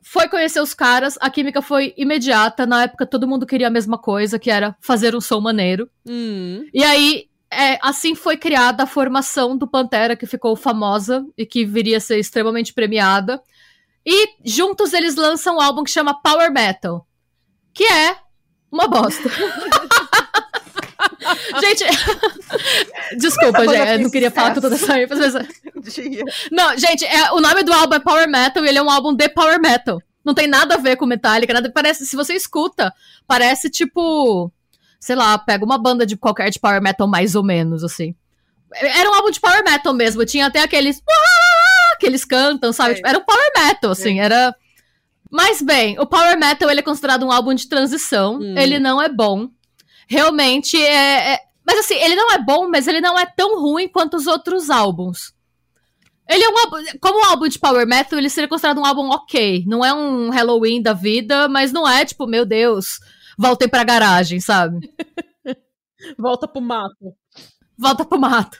Foi 0.00 0.26
conhecer 0.26 0.60
os 0.60 0.72
caras, 0.72 1.18
a 1.20 1.28
química 1.28 1.60
foi 1.60 1.92
imediata, 1.94 2.64
na 2.64 2.84
época 2.84 3.04
todo 3.04 3.28
mundo 3.28 3.44
queria 3.44 3.66
a 3.66 3.70
mesma 3.70 3.98
coisa, 3.98 4.38
que 4.38 4.50
era 4.50 4.74
fazer 4.80 5.14
um 5.14 5.20
som 5.20 5.40
maneiro. 5.40 5.86
Hum. 6.06 6.64
E 6.72 6.82
aí, 6.82 7.26
é, 7.54 7.78
assim 7.82 8.14
foi 8.14 8.36
criada 8.36 8.82
a 8.82 8.86
formação 8.86 9.56
do 9.56 9.66
Pantera, 9.66 10.16
que 10.16 10.26
ficou 10.26 10.54
famosa 10.56 11.24
e 11.36 11.46
que 11.46 11.64
viria 11.64 11.96
a 11.98 12.00
ser 12.00 12.18
extremamente 12.18 12.72
premiada. 12.72 13.40
E 14.04 14.28
juntos 14.44 14.92
eles 14.92 15.16
lançam 15.16 15.56
um 15.56 15.60
álbum 15.60 15.82
que 15.82 15.90
chama 15.90 16.20
Power 16.20 16.52
Metal, 16.52 17.06
que 17.72 17.84
é 17.84 18.16
uma 18.70 18.86
bosta. 18.88 19.28
gente, 21.60 21.84
desculpa, 23.18 23.60
banda 23.60 23.76
gente, 23.76 23.88
eu 23.88 24.00
não 24.00 24.10
queria 24.10 24.30
falar 24.30 24.54
com 24.54 24.60
toda 24.60 24.74
essa 24.74 25.00
ênfase, 25.00 25.38
Dia. 25.84 26.24
não, 26.50 26.76
gente, 26.76 27.04
é, 27.04 27.32
o 27.32 27.40
nome 27.40 27.62
do 27.62 27.72
álbum 27.72 27.94
é 27.94 28.00
Power 28.00 28.28
Metal 28.28 28.64
e 28.64 28.68
ele 28.68 28.78
é 28.78 28.82
um 28.82 28.90
álbum 28.90 29.14
de 29.14 29.28
Power 29.28 29.60
Metal. 29.60 29.98
Não 30.24 30.32
tem 30.32 30.46
nada 30.46 30.74
a 30.74 30.78
ver 30.78 30.96
com 30.96 31.04
Metallica, 31.04 31.52
nada. 31.52 31.70
Parece, 31.70 32.06
se 32.06 32.16
você 32.16 32.34
escuta, 32.34 32.92
parece 33.26 33.68
tipo. 33.68 34.50
Sei 35.04 35.14
lá, 35.14 35.36
pega 35.36 35.62
uma 35.66 35.76
banda 35.76 36.06
de 36.06 36.16
qualquer 36.16 36.48
de 36.48 36.58
Power 36.58 36.80
Metal 36.80 37.06
mais 37.06 37.34
ou 37.34 37.42
menos, 37.44 37.84
assim. 37.84 38.14
Era 38.72 39.10
um 39.10 39.12
álbum 39.12 39.30
de 39.30 39.38
Power 39.38 39.62
Metal 39.62 39.92
mesmo. 39.92 40.24
Tinha 40.24 40.46
até 40.46 40.60
aqueles. 40.62 41.02
Que 42.00 42.06
eles 42.06 42.24
cantam, 42.24 42.72
sabe? 42.72 42.92
É. 42.92 42.94
Tipo, 42.94 43.08
era 43.08 43.18
um 43.18 43.22
Power 43.22 43.52
Metal, 43.54 43.90
assim. 43.90 44.18
Era. 44.18 44.56
Mas 45.30 45.60
bem, 45.60 46.00
o 46.00 46.06
Power 46.06 46.38
Metal 46.38 46.70
ele 46.70 46.80
é 46.80 46.82
considerado 46.82 47.22
um 47.22 47.30
álbum 47.30 47.52
de 47.52 47.68
transição. 47.68 48.36
Hum. 48.36 48.56
Ele 48.56 48.78
não 48.78 49.00
é 49.00 49.10
bom. 49.10 49.50
Realmente 50.08 50.82
é, 50.82 51.34
é- 51.34 51.40
Mas 51.66 51.80
assim, 51.80 51.96
ele 51.96 52.16
não 52.16 52.32
é 52.32 52.38
bom, 52.38 52.66
mas 52.70 52.88
ele 52.88 53.02
não 53.02 53.18
é 53.18 53.26
tão 53.26 53.60
ruim 53.60 53.86
quanto 53.86 54.16
os 54.16 54.26
outros 54.26 54.70
álbuns. 54.70 55.34
Ele 56.26 56.44
é 56.44 56.48
um 56.48 56.58
álbum. 56.60 56.76
Como 56.98 57.20
um 57.20 57.24
álbum 57.26 57.46
de 57.46 57.58
Power 57.58 57.86
Metal, 57.86 58.18
ele 58.18 58.30
seria 58.30 58.48
considerado 58.48 58.78
um 58.80 58.86
álbum 58.86 59.10
ok. 59.10 59.64
Não 59.66 59.84
é 59.84 59.92
um 59.92 60.30
Halloween 60.30 60.80
da 60.80 60.94
vida, 60.94 61.46
mas 61.46 61.72
não 61.72 61.86
é 61.86 62.06
tipo, 62.06 62.26
meu 62.26 62.46
Deus, 62.46 63.00
voltem 63.38 63.68
pra 63.68 63.84
garagem, 63.84 64.40
sabe? 64.40 64.90
Volta 66.18 66.46
pro 66.46 66.60
mato. 66.60 67.14
Volta 67.76 68.04
pro 68.04 68.20
mato. 68.20 68.58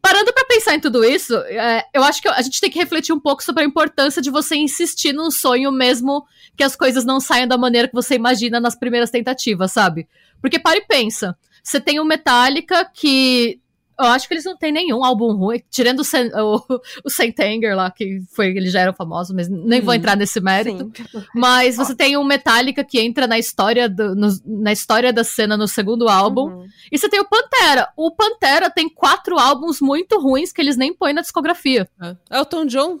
Parando 0.00 0.32
pra 0.32 0.46
pensar 0.46 0.74
em 0.74 0.80
tudo 0.80 1.04
isso, 1.04 1.34
é, 1.36 1.84
eu 1.92 2.02
acho 2.02 2.22
que 2.22 2.28
a 2.28 2.40
gente 2.40 2.60
tem 2.60 2.70
que 2.70 2.78
refletir 2.78 3.12
um 3.12 3.20
pouco 3.20 3.42
sobre 3.42 3.62
a 3.62 3.66
importância 3.66 4.22
de 4.22 4.30
você 4.30 4.56
insistir 4.56 5.12
num 5.12 5.30
sonho 5.30 5.70
mesmo 5.70 6.24
que 6.56 6.64
as 6.64 6.74
coisas 6.74 7.04
não 7.04 7.20
saiam 7.20 7.46
da 7.46 7.58
maneira 7.58 7.88
que 7.88 7.94
você 7.94 8.14
imagina 8.14 8.58
nas 8.58 8.74
primeiras 8.74 9.10
tentativas, 9.10 9.72
sabe? 9.72 10.08
Porque 10.40 10.58
para 10.58 10.78
e 10.78 10.86
pensa. 10.86 11.36
Você 11.62 11.80
tem 11.80 12.00
o 12.00 12.04
Metallica 12.04 12.84
que. 12.92 13.60
Eu 14.04 14.10
acho 14.10 14.26
que 14.28 14.34
eles 14.34 14.44
não 14.44 14.56
têm 14.56 14.72
nenhum 14.72 15.04
álbum 15.04 15.32
ruim, 15.34 15.62
tirando 15.70 16.00
o, 16.00 16.04
Sen, 16.04 16.30
o, 16.34 16.60
o 17.04 17.10
Saint 17.10 17.38
Anger 17.40 17.76
lá, 17.76 17.90
que 17.90 18.20
foi, 18.34 18.48
eles 18.48 18.72
já 18.72 18.80
eram 18.80 18.92
famosos, 18.92 19.34
mas 19.34 19.48
nem 19.48 19.80
vou 19.80 19.90
Uhum. 19.90 19.94
entrar 19.98 20.16
nesse 20.16 20.40
mérito. 20.40 20.90
Sim. 20.94 21.22
Mas 21.34 21.76
você 21.76 21.94
tem 21.94 22.16
o 22.16 22.24
Metallica 22.24 22.82
que 22.84 23.00
entra 23.00 23.26
na 23.26 23.38
história, 23.38 23.88
do- 23.88 24.14
no- 24.14 24.40
na 24.44 24.72
história 24.72 25.12
da 25.12 25.24
cena 25.24 25.56
no 25.56 25.66
segundo 25.68 26.08
álbum. 26.08 26.48
Uhum. 26.48 26.66
E 26.90 26.98
você 26.98 27.08
tem 27.08 27.20
o 27.20 27.24
Pantera. 27.28 27.88
O 27.96 28.10
Pantera 28.10 28.70
tem 28.70 28.88
quatro 28.88 29.38
álbuns 29.38 29.80
muito 29.80 30.20
ruins 30.20 30.52
que 30.52 30.60
eles 30.60 30.76
nem 30.76 30.92
põem 30.94 31.12
na 31.12 31.20
discografia. 31.20 31.88
É. 32.00 32.16
Elton 32.38 32.66
John 32.66 33.00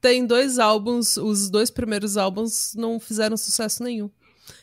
tem 0.00 0.26
dois 0.26 0.58
álbuns, 0.58 1.16
os 1.16 1.48
dois 1.48 1.70
primeiros 1.70 2.16
álbuns 2.16 2.74
não 2.76 2.98
fizeram 2.98 3.36
sucesso 3.36 3.82
nenhum. 3.82 4.10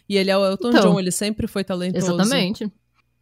E 0.10 0.18
ele 0.18 0.30
é 0.32 0.38
o 0.38 0.46
Elton 0.46 0.70
Então. 0.70 0.82
John, 0.94 1.00
ele 1.00 1.12
sempre 1.12 1.48
foi 1.48 1.64
talentoso. 1.64 2.14
Exatamente. 2.14 2.72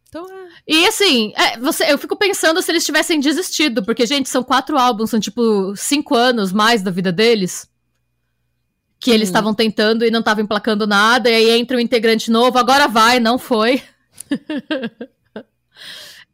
Então 0.08 0.24
é. 0.30 0.48
E 0.66 0.86
assim, 0.86 1.32
é, 1.36 1.58
você, 1.58 1.92
eu 1.92 1.98
fico 1.98 2.16
pensando 2.16 2.60
se 2.62 2.70
eles 2.70 2.84
tivessem 2.84 3.20
desistido, 3.20 3.84
porque, 3.84 4.06
gente, 4.06 4.28
são 4.28 4.42
quatro 4.42 4.78
álbuns, 4.78 5.10
são 5.10 5.20
tipo 5.20 5.74
cinco 5.76 6.14
anos 6.14 6.52
mais 6.52 6.82
da 6.82 6.90
vida 6.90 7.12
deles. 7.12 7.68
Que 8.98 9.10
eles 9.10 9.28
Hum. 9.28 9.30
estavam 9.30 9.54
tentando 9.54 10.04
e 10.04 10.10
não 10.10 10.20
estavam 10.20 10.42
emplacando 10.44 10.86
nada, 10.86 11.30
e 11.30 11.34
aí 11.34 11.50
entra 11.58 11.76
um 11.76 11.80
integrante 11.80 12.30
novo, 12.30 12.58
agora 12.58 12.88
vai, 12.88 13.20
não 13.20 13.38
foi. 13.38 13.82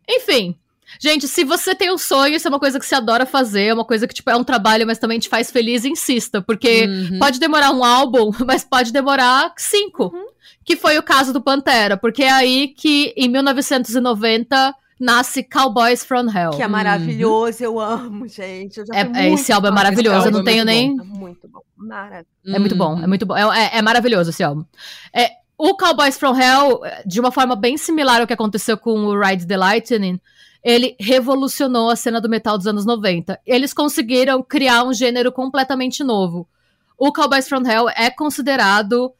Enfim. 0.09 0.57
Gente, 1.03 1.27
se 1.27 1.43
você 1.43 1.75
tem 1.75 1.91
um 1.93 1.99
sonho, 1.99 2.37
isso 2.37 2.47
é 2.47 2.51
uma 2.51 2.61
coisa 2.61 2.79
que 2.79 2.87
você 2.87 2.95
adora 2.95 3.27
fazer, 3.27 3.65
é 3.65 3.75
uma 3.75 3.85
coisa 3.85 4.07
que, 4.07 4.15
tipo, 4.15 4.31
é 4.31 4.37
um 4.37 4.45
trabalho, 4.45 4.87
mas 4.87 4.99
também 4.99 5.19
te 5.19 5.29
faz 5.29 5.51
feliz, 5.51 5.85
insista. 5.85 6.41
Porque 6.41 6.87
Uhum. 6.87 7.19
pode 7.19 7.41
demorar 7.41 7.73
um 7.73 7.83
álbum, 7.83 8.31
mas 8.47 8.63
pode 8.65 8.93
demorar 8.93 9.53
cinco. 9.57 10.13
Uhum. 10.15 10.27
Que 10.65 10.77
foi 10.77 10.97
o 10.99 11.03
caso 11.03 11.33
do 11.33 11.41
Pantera. 11.43 11.97
Porque 11.97 12.23
é 12.23 12.31
aí 12.31 12.69
que, 12.69 13.13
em 13.17 13.29
1990, 13.29 14.75
nasce 15.01 15.43
Cowboys 15.43 16.05
from 16.05 16.31
Hell. 16.31 16.51
Que 16.53 16.63
é 16.63 16.69
maravilhoso, 16.69 17.65
eu 17.65 17.81
amo, 17.81 18.29
gente. 18.29 18.79
Eu 18.79 18.87
já 18.87 18.95
É- 18.95 19.01
é, 19.01 19.05
muito 19.05 19.41
esse 19.41 19.53
álbum 19.53 19.67
é 19.67 19.71
maravilhoso, 19.73 20.27
eu 20.27 20.31
não 20.31 20.39
álbum. 20.39 20.45
tenho 20.51 20.65
nem- 20.65 20.97
É 21.01 21.03
muito 21.03 21.49
bom, 21.49 21.61
maravilhoso. 21.77 22.27
É 22.47 22.59
muito 22.61 22.77
bom, 22.77 22.95
Uhum. 22.95 23.03
é 23.03 23.07
muito 23.09 23.27
bom. 23.27 23.37
É, 23.37 23.65
é- 23.75 23.79
é 23.79 23.83
maravilhoso 23.83 24.31
esse 24.31 24.45
álbum. 24.45 24.65
É, 25.13 25.31
o 25.59 25.77
Cowboys 25.77 26.17
from 26.17 26.37
Hell, 26.41 26.81
de 27.05 27.19
uma 27.19 27.33
forma 27.33 27.57
bem 27.57 27.77
similar 27.77 28.21
ao 28.21 28.27
que 28.29 28.33
aconteceu 28.33 28.77
com 28.79 29.07
o 29.07 29.21
Ride 29.21 29.47
the 29.49 29.57
Lightning, 29.57 30.21
ele 30.63 30.97
revolucionou 30.99 31.91
a 31.91 31.97
cena 31.97 32.21
do 32.21 32.29
metal 32.29 32.57
dos 32.57 32.67
anos 32.67 32.87
90. 32.87 33.41
Eles 33.45 33.75
conseguiram 33.75 34.43
criar 34.43 34.85
um 34.85 34.93
gênero 34.93 35.33
completamente 35.33 36.05
novo. 36.05 36.49
O 36.97 37.13
Cowboys 37.13 37.49
from 37.49 37.67
Hell 37.67 37.89
é 37.91 38.11
considerado 38.11 39.13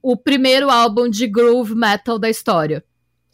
o 0.00 0.16
primeiro 0.16 0.70
álbum 0.70 1.08
de 1.08 1.26
groove 1.26 1.74
metal 1.74 2.18
da 2.18 2.30
história. 2.30 2.82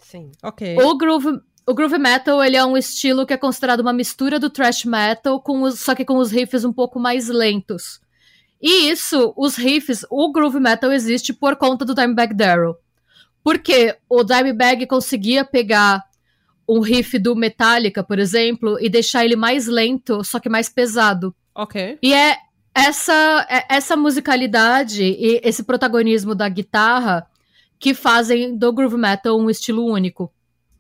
Sim. 0.01 0.33
Ok. 0.43 0.77
O 0.83 0.97
groove, 0.97 1.41
o 1.67 1.75
groove 1.75 1.99
metal, 1.99 2.43
ele 2.43 2.57
é 2.57 2.65
um 2.65 2.77
estilo 2.77 3.25
que 3.25 3.33
é 3.33 3.37
considerado 3.37 3.81
uma 3.81 3.93
mistura 3.93 4.41
do 4.41 4.51
thrash 4.51 4.85
metal, 4.85 5.41
com 5.41 5.63
os, 5.63 5.79
só 5.79 5.95
que 5.95 6.05
com 6.05 6.17
os 6.17 6.33
riffs 6.33 6.65
um 6.65 6.73
pouco 6.73 6.99
mais 6.99 7.29
lentos. 7.29 8.01
E 8.61 8.91
isso, 8.91 9.33
os 9.37 9.57
riffs, 9.57 10.05
o 10.11 10.33
groove 10.33 10.59
metal 10.59 10.91
existe 10.91 11.33
por 11.33 11.55
conta 11.55 11.85
do 11.85 11.95
Dimebag 11.95 12.35
Darrell. 12.35 12.77
Porque 13.43 13.95
o 14.09 14.25
Dimebag 14.25 14.87
conseguia 14.87 15.45
pegar 15.45 16.03
um 16.69 16.81
riff 16.81 17.19
do 17.19 17.37
Metallica, 17.37 18.03
por 18.03 18.19
exemplo, 18.19 18.79
e 18.81 18.89
deixar 18.89 19.25
ele 19.25 19.37
mais 19.37 19.67
lento, 19.67 20.25
só 20.25 20.41
que 20.41 20.49
mais 20.49 20.69
pesado. 20.69 21.35
Ok. 21.55 21.99
E 22.03 22.13
é 22.13 22.39
essa, 22.75 23.47
é 23.49 23.65
essa 23.69 23.97
musicalidade 23.97 25.03
e 25.03 25.41
esse 25.45 25.63
protagonismo 25.63 26.35
da 26.35 26.49
guitarra 26.49 27.27
que 27.79 27.95
fazem 27.95 28.57
do 28.57 28.73
groove 28.73 28.97
metal 28.97 29.39
um 29.39 29.49
estilo 29.49 29.85
único. 29.85 30.33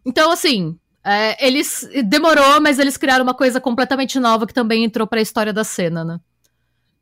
Então, 0.05 0.31
assim, 0.33 0.77
é, 1.05 1.47
eles 1.47 1.89
demorou, 2.05 2.61
mas 2.61 2.79
eles 2.79 2.97
criaram 2.97 3.23
uma 3.23 3.35
coisa 3.35 3.61
completamente 3.61 4.19
nova 4.19 4.47
que 4.47 4.55
também 4.55 4.85
entrou 4.85 5.07
pra 5.07 5.21
história 5.21 5.53
da 5.53 5.63
cena, 5.63 6.05
né? 6.05 6.21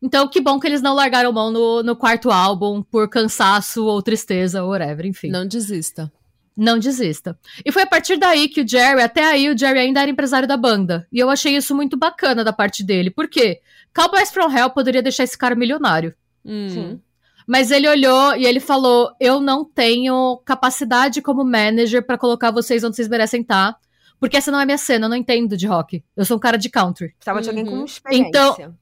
Então, 0.02 0.26
que 0.26 0.40
bom 0.40 0.58
que 0.58 0.66
eles 0.66 0.82
não 0.82 0.94
largaram 0.94 1.32
mão 1.32 1.52
no, 1.52 1.82
no 1.82 1.94
quarto 1.94 2.30
álbum 2.30 2.82
por 2.82 3.08
cansaço 3.08 3.84
ou 3.84 4.02
tristeza, 4.02 4.64
ou 4.64 4.70
whatever, 4.70 5.06
enfim. 5.06 5.30
Não 5.30 5.46
desista. 5.46 6.12
Não 6.56 6.78
desista. 6.78 7.38
E 7.64 7.72
foi 7.72 7.82
a 7.82 7.86
partir 7.86 8.16
daí 8.18 8.48
que 8.48 8.60
o 8.60 8.68
Jerry, 8.68 9.00
até 9.02 9.24
aí, 9.24 9.48
o 9.48 9.56
Jerry 9.56 9.78
ainda 9.78 10.02
era 10.02 10.10
empresário 10.10 10.46
da 10.46 10.56
banda. 10.56 11.06
E 11.10 11.18
eu 11.18 11.30
achei 11.30 11.56
isso 11.56 11.74
muito 11.74 11.96
bacana 11.96 12.44
da 12.44 12.52
parte 12.52 12.84
dele. 12.84 13.10
Por 13.10 13.26
quê? 13.28 13.60
Cowboys 13.94 14.30
from 14.30 14.50
Hell 14.54 14.70
poderia 14.70 15.02
deixar 15.02 15.24
esse 15.24 15.36
cara 15.38 15.54
milionário. 15.54 16.14
Hum. 16.44 16.68
Sim. 16.68 17.00
Mas 17.46 17.70
ele 17.70 17.88
olhou 17.88 18.36
e 18.36 18.44
ele 18.44 18.60
falou: 18.60 19.10
Eu 19.18 19.40
não 19.40 19.64
tenho 19.64 20.40
capacidade 20.44 21.20
como 21.22 21.44
manager 21.44 22.04
pra 22.06 22.16
colocar 22.18 22.50
vocês 22.50 22.84
onde 22.84 22.96
vocês 22.96 23.08
merecem 23.08 23.40
estar. 23.40 23.76
Porque 24.20 24.36
essa 24.36 24.52
não 24.52 24.60
é 24.60 24.64
minha 24.64 24.78
cena, 24.78 25.06
eu 25.06 25.08
não 25.10 25.16
entendo 25.16 25.56
de 25.56 25.66
rock. 25.66 26.04
Eu 26.16 26.24
sou 26.24 26.36
um 26.36 26.40
cara 26.40 26.56
de 26.56 26.68
country. 26.70 27.08
Precisava 27.14 27.40
de 27.42 27.48
alguém 27.48 27.64
com 27.64 27.72
Uhum. 27.78 27.84
experiência. 27.84 28.28
Então- 28.28 28.74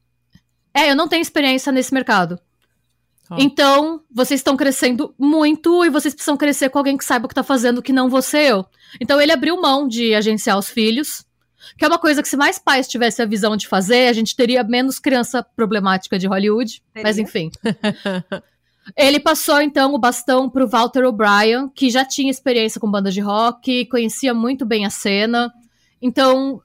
É, 0.74 0.90
eu 0.90 0.94
não 0.96 1.08
tenho 1.08 1.22
experiência 1.22 1.72
nesse 1.72 1.92
mercado. 1.94 2.38
Então, 3.38 4.02
vocês 4.10 4.40
estão 4.40 4.56
crescendo 4.56 5.14
muito 5.18 5.84
e 5.84 5.90
vocês 5.90 6.14
precisam 6.14 6.36
crescer 6.36 6.68
com 6.68 6.78
alguém 6.78 6.96
que 6.96 7.04
saiba 7.04 7.26
o 7.26 7.28
que 7.28 7.34
tá 7.34 7.42
fazendo, 7.42 7.82
que 7.82 7.92
não 7.92 8.08
você 8.08 8.50
eu. 8.50 8.66
Então, 9.00 9.20
ele 9.20 9.32
abriu 9.32 9.60
mão 9.60 9.86
de 9.86 10.14
agenciar 10.14 10.58
os 10.58 10.68
filhos, 10.68 11.24
que 11.78 11.84
é 11.84 11.88
uma 11.88 11.98
coisa 11.98 12.22
que 12.22 12.28
se 12.28 12.36
mais 12.36 12.58
pais 12.58 12.88
tivessem 12.88 13.24
a 13.24 13.28
visão 13.28 13.56
de 13.56 13.68
fazer, 13.68 14.08
a 14.08 14.12
gente 14.12 14.34
teria 14.34 14.64
menos 14.64 14.98
criança 14.98 15.42
problemática 15.42 16.18
de 16.18 16.26
Hollywood. 16.26 16.82
Teria. 16.92 17.08
Mas 17.08 17.18
enfim. 17.18 17.50
Ele 18.96 19.20
passou, 19.20 19.60
então, 19.60 19.94
o 19.94 19.98
bastão 19.98 20.48
pro 20.50 20.66
Walter 20.66 21.04
O'Brien, 21.04 21.68
que 21.74 21.90
já 21.90 22.04
tinha 22.04 22.30
experiência 22.30 22.80
com 22.80 22.90
bandas 22.90 23.14
de 23.14 23.20
rock, 23.20 23.86
conhecia 23.86 24.34
muito 24.34 24.66
bem 24.66 24.84
a 24.84 24.90
cena. 24.90 25.52
Então, 26.02 26.60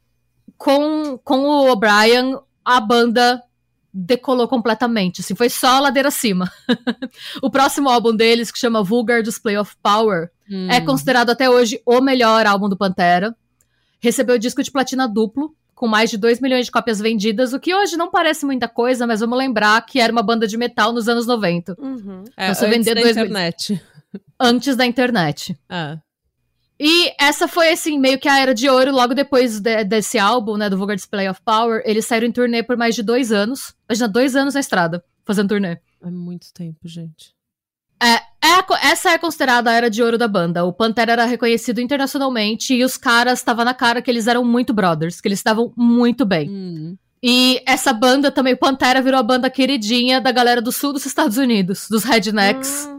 com, 0.58 1.19
com 1.23 1.39
o 1.41 1.71
O'Brien, 1.71 2.39
a 2.63 2.80
banda 2.80 3.43
decolou 3.97 4.45
completamente. 4.47 5.21
Assim, 5.21 5.34
foi 5.36 5.49
só 5.49 5.77
a 5.77 5.79
ladeira 5.79 6.10
acima. 6.10 6.51
o 7.41 7.49
próximo 7.49 7.88
álbum 7.89 8.13
deles, 8.13 8.51
que 8.51 8.60
chama 8.60 8.84
Vulgar 8.84 9.23
Display 9.23 9.58
of 9.58 9.73
Power, 9.81 10.29
Hum. 10.51 10.67
é 10.69 10.79
considerado 10.79 11.31
até 11.31 11.49
hoje 11.49 11.81
o 11.86 11.99
melhor 12.01 12.45
álbum 12.45 12.69
do 12.69 12.77
Pantera. 12.77 13.36
Recebeu 13.99 14.38
disco 14.38 14.62
de 14.62 14.69
platina 14.69 15.08
duplo, 15.08 15.55
com 15.73 15.88
mais 15.88 16.10
de 16.12 16.17
2 16.17 16.39
milhões 16.39 16.65
de 16.67 16.71
cópias 16.71 16.99
vendidas, 16.99 17.51
o 17.51 17.60
que 17.60 17.73
hoje 17.73 17.97
não 17.97 18.12
parece 18.12 18.45
muita 18.45 18.67
coisa, 18.67 19.08
mas 19.08 19.21
vamos 19.21 19.38
lembrar 19.38 19.84
que 19.86 19.99
era 19.99 20.12
uma 20.12 20.21
banda 20.21 20.45
de 20.47 20.55
metal 20.55 20.93
nos 20.93 21.08
anos 21.10 21.25
90, 21.25 21.75
Uhum. 21.79 22.23
É, 22.38 22.53
você 22.53 22.65
antes 22.65 22.77
vender 22.77 22.95
da 22.95 23.01
dois 23.01 23.17
internet. 23.17 23.81
antes 24.39 24.75
da 24.75 24.86
internet. 24.86 25.58
Ah. 25.67 25.97
E 26.79 27.13
essa 27.19 27.47
foi, 27.47 27.71
assim, 27.71 27.97
meio 27.97 28.19
que 28.19 28.27
a 28.27 28.39
era 28.39 28.53
de 28.53 28.69
ouro. 28.69 28.91
Logo 28.91 29.13
depois 29.13 29.59
de- 29.59 29.83
desse 29.85 30.19
álbum, 30.19 30.57
né, 30.57 30.69
do 30.69 30.77
Vulgar 30.77 30.95
Display 30.95 31.29
of 31.29 31.41
Power, 31.43 31.81
eles 31.85 32.05
saíram 32.05 32.27
em 32.27 32.31
turnê 32.31 32.63
por 32.63 32.75
mais 32.75 32.95
de 32.95 33.01
dois 33.03 33.31
anos. 33.31 33.73
Imagina, 33.89 34.07
dois 34.09 34.35
anos 34.35 34.53
na 34.53 34.59
estrada, 34.59 35.03
fazendo 35.25 35.49
turnê. 35.49 35.77
É 36.03 36.09
muito 36.11 36.53
tempo, 36.53 36.79
gente. 36.88 37.33
É, 38.01 38.15
é 38.15 38.65
essa 38.83 39.11
é 39.11 39.17
considerada 39.17 39.69
a 39.69 39.73
era 39.73 39.89
de 39.89 40.03
ouro 40.03 40.17
da 40.17 40.27
banda. 40.27 40.65
O 40.65 40.73
Pantera 40.73 41.13
era 41.13 41.25
reconhecido 41.25 41.79
internacionalmente 41.79 42.73
e 42.73 42.83
os 42.83 42.97
caras 42.97 43.39
estavam 43.39 43.63
na 43.63 43.73
cara 43.73 44.01
que 44.01 44.11
eles 44.11 44.27
eram 44.27 44.43
muito 44.43 44.73
brothers, 44.73 45.21
que 45.21 45.27
eles 45.27 45.39
estavam 45.39 45.71
muito 45.77 46.25
bem. 46.25 46.49
Hum. 46.49 46.97
E 47.23 47.61
essa 47.65 47.91
banda 47.91 48.29
também, 48.29 48.53
o 48.53 48.57
Pantera 48.57 49.01
virou 49.01 49.19
a 49.19 49.23
banda 49.23 49.49
queridinha 49.49 50.21
da 50.21 50.31
galera 50.31 50.61
do 50.61 50.71
sul 50.71 50.93
dos 50.93 51.05
Estados 51.05 51.38
Unidos, 51.38 51.88
dos 51.89 52.03
rednecks. 52.03 52.85
Hum, 52.88 52.94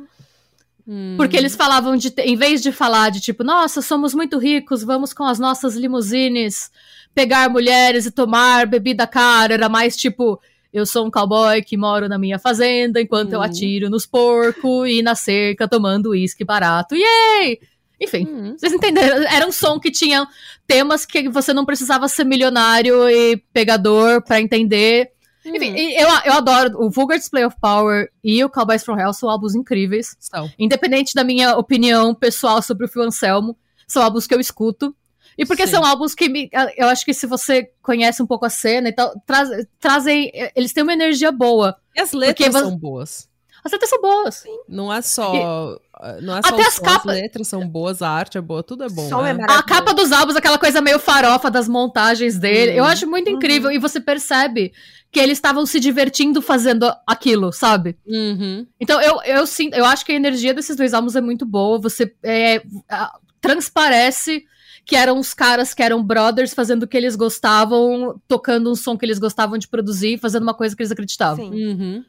Hum. 0.89 1.15
Porque 1.17 1.37
eles 1.37 1.57
falavam 1.57 1.97
de. 1.97 2.13
Em 2.19 2.37
vez 2.37 2.63
de 2.63 2.71
falar 2.71 3.11
de 3.11 3.21
tipo, 3.21 3.43
nossa, 3.43 3.83
somos 3.83 4.15
muito 4.15 4.39
ricos, 4.39 4.85
vamos 4.85 5.13
com 5.13 5.25
as 5.25 5.39
nossas 5.39 5.75
limusines 5.75 6.71
pegar 7.15 7.49
mulheres 7.51 8.07
e 8.07 8.11
tomar 8.11 8.67
bebida 8.67 9.07
cara, 9.07 9.55
era 9.55 9.69
mais 9.69 9.97
tipo. 9.97 10.41
Eu 10.73 10.85
sou 10.85 11.07
um 11.07 11.11
cowboy 11.11 11.63
que 11.63 11.75
moro 11.77 12.07
na 12.09 12.19
minha 12.19 12.39
fazenda 12.39 13.01
enquanto 13.01 13.33
eu 13.33 13.39
Uhum. 13.39 13.45
atiro 13.47 13.89
nos 13.89 14.05
porcos 14.05 14.89
e 14.91 15.01
na 15.03 15.15
cerca 15.15 15.67
tomando 15.67 16.11
uísque 16.11 16.45
barato. 16.45 16.95
Yay! 16.95 17.59
Enfim, 17.99 18.27
Hum. 18.29 18.55
vocês 18.59 18.75
entenderam? 18.75 19.23
Era 19.27 19.47
um 19.47 19.53
som 19.53 19.81
que 19.81 19.91
tinha 19.91 20.29
temas 20.67 21.07
que 21.07 21.31
você 21.31 21.55
não 21.55 21.65
precisava 21.65 22.09
ser 22.09 22.25
milionário 22.25 23.09
e 23.09 23.39
pegador 23.55 24.21
pra 24.23 24.39
entender. 24.39 25.13
Enfim, 25.55 25.73
Hum. 25.73 25.77
eu, 25.77 26.09
eu 26.25 26.33
adoro. 26.35 26.83
O 26.85 26.91
Vulgar 26.91 27.19
Display 27.19 27.45
of 27.45 27.57
Power 27.61 28.11
e 28.23 28.43
o 28.45 28.51
Cowboys 28.51 28.85
from 28.85 28.99
Hell 28.99 29.13
são 29.13 29.29
álbuns 29.31 29.55
incríveis. 29.55 30.17
São. 30.19 30.51
Independente 30.59 31.15
da 31.15 31.23
minha 31.25 31.57
opinião 31.57 32.15
pessoal 32.15 32.61
sobre 32.63 32.87
o 32.87 32.89
Phil 32.89 33.03
Anselmo, 33.03 33.57
são 33.87 34.03
álbuns 34.03 34.27
que 34.27 34.35
eu 34.35 34.41
escuto. 34.41 34.95
E 35.39 35.45
porque 35.45 35.67
Sim. 35.67 35.73
são 35.75 35.85
álbuns 35.85 36.15
que 36.15 36.29
me, 36.31 36.49
eu 36.79 36.89
acho 36.89 37.05
que 37.05 37.13
se 37.13 37.27
você 37.27 37.71
conhece 37.83 38.23
um 38.23 38.27
pouco 38.27 38.47
a 38.47 38.51
cena 38.51 38.89
e 38.89 38.93
tal, 38.93 39.13
traz- 39.27 39.67
trazem. 39.79 40.31
Eles 40.55 40.73
têm 40.73 40.83
uma 40.83 40.95
energia 40.95 41.31
boa. 41.31 41.77
E 41.95 42.01
as 42.01 42.13
letras 42.13 42.47
Porque 42.49 42.59
são 42.59 42.77
boas. 42.79 43.29
As 43.63 43.73
letras 43.73 43.91
são 43.91 44.01
boas. 44.01 44.45
Não 44.69 44.93
é 44.93 45.03
só. 45.03 45.77
Não 46.23 46.37
é 46.37 46.43
só 46.43 46.55
Até 46.55 46.63
as 46.67 46.79
capas- 46.79 47.15
As 47.15 47.21
letras 47.23 47.49
são 47.49 47.67
boas, 47.67 48.03
a 48.03 48.09
arte 48.11 48.37
é 48.37 48.41
boa, 48.41 48.63
tudo 48.63 48.85
é 48.85 48.89
bom. 48.89 49.07
é 49.25 49.33
né? 49.35 49.45
A 49.45 49.47
maravilhoso. 49.47 49.63
capa 49.67 49.95
dos 49.95 50.13
álbuns, 50.13 50.37
aquela 50.37 50.59
coisa 50.59 50.81
meio 50.81 50.99
farofa 50.99 51.51
das 51.51 51.67
montagens 51.69 52.39
dele, 52.39 52.73
Uhum. 52.73 52.79
eu 52.79 52.85
acho 52.85 53.07
muito 53.09 53.31
incrível. 53.31 53.71
E 53.71 53.79
você 53.79 53.99
percebe 54.01 54.73
que 55.11 55.19
eles 55.21 55.39
estavam 55.39 55.65
se 55.65 55.81
divertindo 55.81 56.43
fazendo 56.43 56.93
aquilo, 57.07 57.51
sabe? 57.53 57.97
Uhum. 58.07 58.67
Então 58.79 59.01
eu, 59.01 59.23
eu 59.23 59.47
sinto, 59.47 59.75
eu 59.75 59.85
acho 59.87 60.05
que 60.05 60.13
a 60.13 60.17
energia 60.17 60.53
desses 60.53 60.77
dois 60.77 60.93
álbuns 60.93 61.17
é 61.17 61.21
muito 61.21 61.47
boa. 61.47 61.81
Você 61.81 62.15
é, 62.23 62.61
a- 62.91 63.13
transparece 63.41 64.45
que 64.85 64.95
eram 64.95 65.19
os 65.19 65.33
caras 65.35 65.75
que 65.75 65.83
eram 65.83 66.03
brothers 66.05 66.55
fazendo 66.55 66.85
o 66.85 66.87
que 66.87 66.97
eles 66.97 67.17
gostavam, 67.17 68.21
tocando 68.29 68.71
um 68.71 68.75
som 68.77 68.97
que 68.97 69.05
eles 69.05 69.19
gostavam 69.19 69.59
de 69.59 69.67
produzir, 69.67 70.19
fazendo 70.19 70.43
uma 70.45 70.55
coisa 70.55 70.77
que 70.77 70.83
eles 70.83 70.93
acreditavam. 70.93 71.51
Sim. 71.51 71.67
Uhum. 71.67 72.05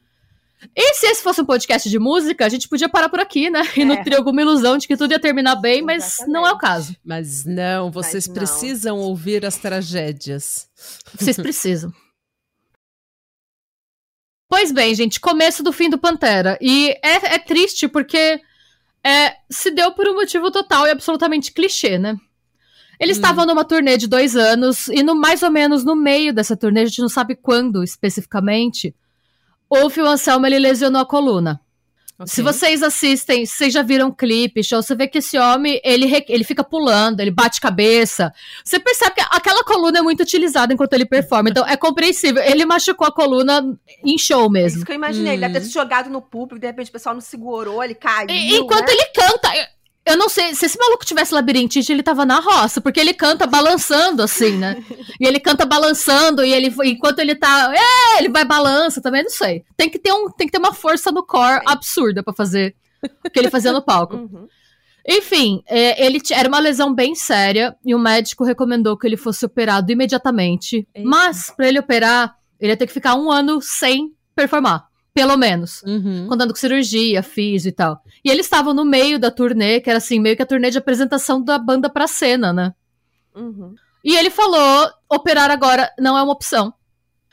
E 0.76 0.93
se 0.96 1.06
esse 1.06 1.22
fosse 1.24 1.41
um 1.41 1.46
podcast 1.46 1.88
de 1.89 2.00
música, 2.00 2.46
a 2.46 2.50
gente 2.50 2.67
podia 2.67 2.89
parar 2.89 3.10
por 3.10 3.20
aqui, 3.20 3.50
né? 3.50 3.62
E 3.78 3.82
É. 3.82 3.86
nutrir 3.86 4.17
alguma 4.17 4.41
ilusão 4.41 4.78
de 4.78 4.88
que 4.88 4.98
tudo 4.98 5.12
ia 5.12 5.20
terminar 5.20 5.56
bem, 5.58 5.82
mas 5.84 6.04
Exatamente. 6.06 6.34
não 6.34 6.48
é 6.48 6.52
o 6.52 6.58
caso. 6.58 6.96
Mas 7.06 7.46
não, 7.46 7.91
vocês 7.91 8.28
não. 8.28 8.34
precisam 8.34 8.98
ouvir 8.98 9.46
as 9.46 9.58
tragédias. 9.58 10.67
Vocês 11.15 11.38
precisam. 11.38 11.93
Pois 14.50 14.72
bem, 14.72 14.96
gente, 14.96 15.20
começo 15.20 15.62
do 15.62 15.74
fim 15.74 15.89
do 15.89 15.98
Pantera. 15.98 16.58
E 16.62 16.91
é, 17.04 17.36
é 17.36 17.39
triste 17.39 17.88
porque 17.88 18.39
é, 19.04 19.36
se 19.50 19.70
deu 19.72 19.91
por 19.91 20.08
um 20.08 20.15
motivo 20.15 20.50
total 20.50 20.88
e 20.88 20.91
absolutamente 20.91 21.52
clichê, 21.52 21.98
né? 21.98 22.15
Eles 23.00 23.17
Hum. 23.17 23.20
estavam 23.22 23.46
numa 23.46 23.63
turnê 23.65 23.98
de 23.98 24.08
dois 24.08 24.36
anos, 24.36 24.88
e 24.88 25.04
no 25.04 25.13
mais 25.13 25.43
ou 25.43 25.52
menos 25.52 25.84
no 25.84 25.96
meio 25.96 26.34
dessa 26.34 26.58
turnê, 26.58 26.82
a 26.82 26.86
gente 26.86 27.02
não 27.02 27.10
sabe 27.10 27.36
quando 27.36 27.84
especificamente, 27.84 28.96
o 29.69 29.89
Phil 29.89 30.06
Anselmo 30.06 30.45
ele 30.45 30.60
lesionou 30.60 31.01
a 31.01 31.06
coluna. 31.06 31.62
Okay. 32.19 32.34
Se 32.34 32.41
vocês 32.41 32.82
assistem, 32.82 33.45
vocês 33.45 33.71
já 33.71 33.84
viram 33.84 34.12
clipe, 34.12 34.63
show, 34.63 34.82
você 34.82 34.95
vê 34.95 35.08
que 35.08 35.20
esse 35.20 35.38
homem, 35.38 35.80
ele, 35.84 36.11
ele 36.28 36.43
fica 36.43 36.63
pulando, 36.63 37.20
ele 37.20 37.30
bate 37.30 37.61
cabeça. 37.61 38.34
Você 38.63 38.80
percebe 38.80 39.13
que 39.13 39.22
aquela 39.22 39.63
coluna 39.63 39.99
é 39.99 40.01
muito 40.01 40.24
utilizada 40.24 40.74
enquanto 40.74 40.93
ele 40.93 41.05
performa, 41.05 41.49
então 41.49 41.68
é 41.68 41.78
compreensível. 41.78 42.41
Ele 42.41 42.65
machucou 42.65 43.05
a 43.05 43.11
coluna 43.11 43.78
em 44.03 44.18
show 44.18 44.49
mesmo. 44.49 44.78
É 44.78 44.78
isso 44.78 44.86
que 44.86 44.91
eu 44.91 44.95
imaginei, 44.95 45.30
hum. 45.30 45.34
ele 45.34 45.41
deve 45.41 45.53
ter 45.53 45.59
hum. 45.59 45.68
se 45.68 45.74
jogado 45.74 46.09
no 46.09 46.20
público, 46.20 46.59
de 46.59 46.65
repente 46.65 46.89
o 46.89 46.93
pessoal 46.93 47.13
não 47.13 47.22
segurou, 47.22 47.84
ele 47.84 47.93
caiu. 47.93 48.32
E, 48.32 48.55
enquanto 48.55 48.88
né? 48.88 48.93
ele 48.93 49.05
canta, 49.13 49.49
eu 50.08 50.18
não 50.18 50.30
sei, 50.30 50.55
se 50.55 50.66
esse 50.66 50.80
maluco 50.80 51.05
tivesse 51.05 51.34
labirintite, 51.34 51.91
ele 51.91 52.01
tava 52.01 52.26
na 52.26 52.39
roça, 52.39 52.80
porque 52.80 52.99
ele 52.99 53.14
canta 53.14 53.45
balançando, 53.45 54.24
assim, 54.24 54.58
né? 54.58 54.84
e 55.20 55.28
ele 55.28 55.39
canta 55.39 55.66
balançando, 55.66 56.45
e 56.45 56.53
ele, 56.53 56.74
enquanto 56.86 57.20
ele 57.20 57.36
tá. 57.36 57.74
É, 57.76 58.20
ele 58.20 58.30
vai 58.30 58.45
balança 58.45 59.01
também, 59.01 59.24
não 59.24 59.30
sei. 59.30 59.64
Tem 59.76 59.89
que 59.89 59.99
ter, 59.99 60.14
um, 60.14 60.30
tem 60.30 60.47
que 60.47 60.51
ter 60.51 60.60
uma 60.60 60.74
força 60.74 61.12
no 61.12 61.26
core 61.26 61.62
absurda 61.66 62.24
para 62.24 62.34
fazer 62.34 62.76
o 63.26 63.30
que 63.30 63.38
ele 63.38 63.49
fazia 63.49 63.74
no 63.74 63.82
palco. 63.82 64.16
Uhum. 64.28 64.47
Enfim, 65.10 65.64
é, 65.66 66.05
ele 66.05 66.20
era 66.34 66.49
uma 66.49 66.60
lesão 66.60 66.93
bem 66.93 67.16
séria 67.16 67.74
e 67.86 67.95
o 67.95 67.99
médico 67.99 68.43
recomendou 68.43 68.97
que 68.97 69.08
ele 69.08 69.16
fosse 69.16 69.45
operado 69.45 69.89
imediatamente. 69.89 70.86
Eita. 70.93 71.08
Mas, 71.08 71.49
para 71.49 71.70
ele 71.70 71.80
operar, 71.80 72.36
ele 72.60 72.74
ia 72.74 72.78
ter 72.78 72.88
que 72.88 72.91
ficar 72.91 73.16
um 73.16 73.32
ano 73.32 73.62
sem 73.62 74.12
performar. 74.36 74.86
Pelo 75.18 75.36
menos. 75.36 75.82
Uhum. 75.82 76.28
Contando 76.28 76.53
com 76.53 76.59
cirurgia, 76.59 77.24
físio 77.24 77.70
e 77.70 77.72
tal. 77.72 78.03
E 78.24 78.30
eles 78.30 78.45
estavam 78.45 78.72
no 78.72 78.86
meio 78.86 79.18
da 79.18 79.32
turnê, 79.32 79.82
que 79.82 79.89
era 79.89 79.97
assim, 79.97 80.20
meio 80.20 80.36
que 80.36 80.43
a 80.43 80.45
turnê 80.45 80.70
de 80.70 80.78
apresentação 80.78 81.41
da 81.43 81.57
banda 81.57 81.89
pra 81.89 82.05
cena, 82.05 82.53
né? 82.53 82.72
Uhum. 83.34 83.74
E 84.03 84.15
ele 84.15 84.30
falou: 84.30 84.91
operar 85.09 85.49
agora 85.49 85.91
não 85.97 86.15
é 86.15 86.22
uma 86.22 86.34
opção. 86.34 86.72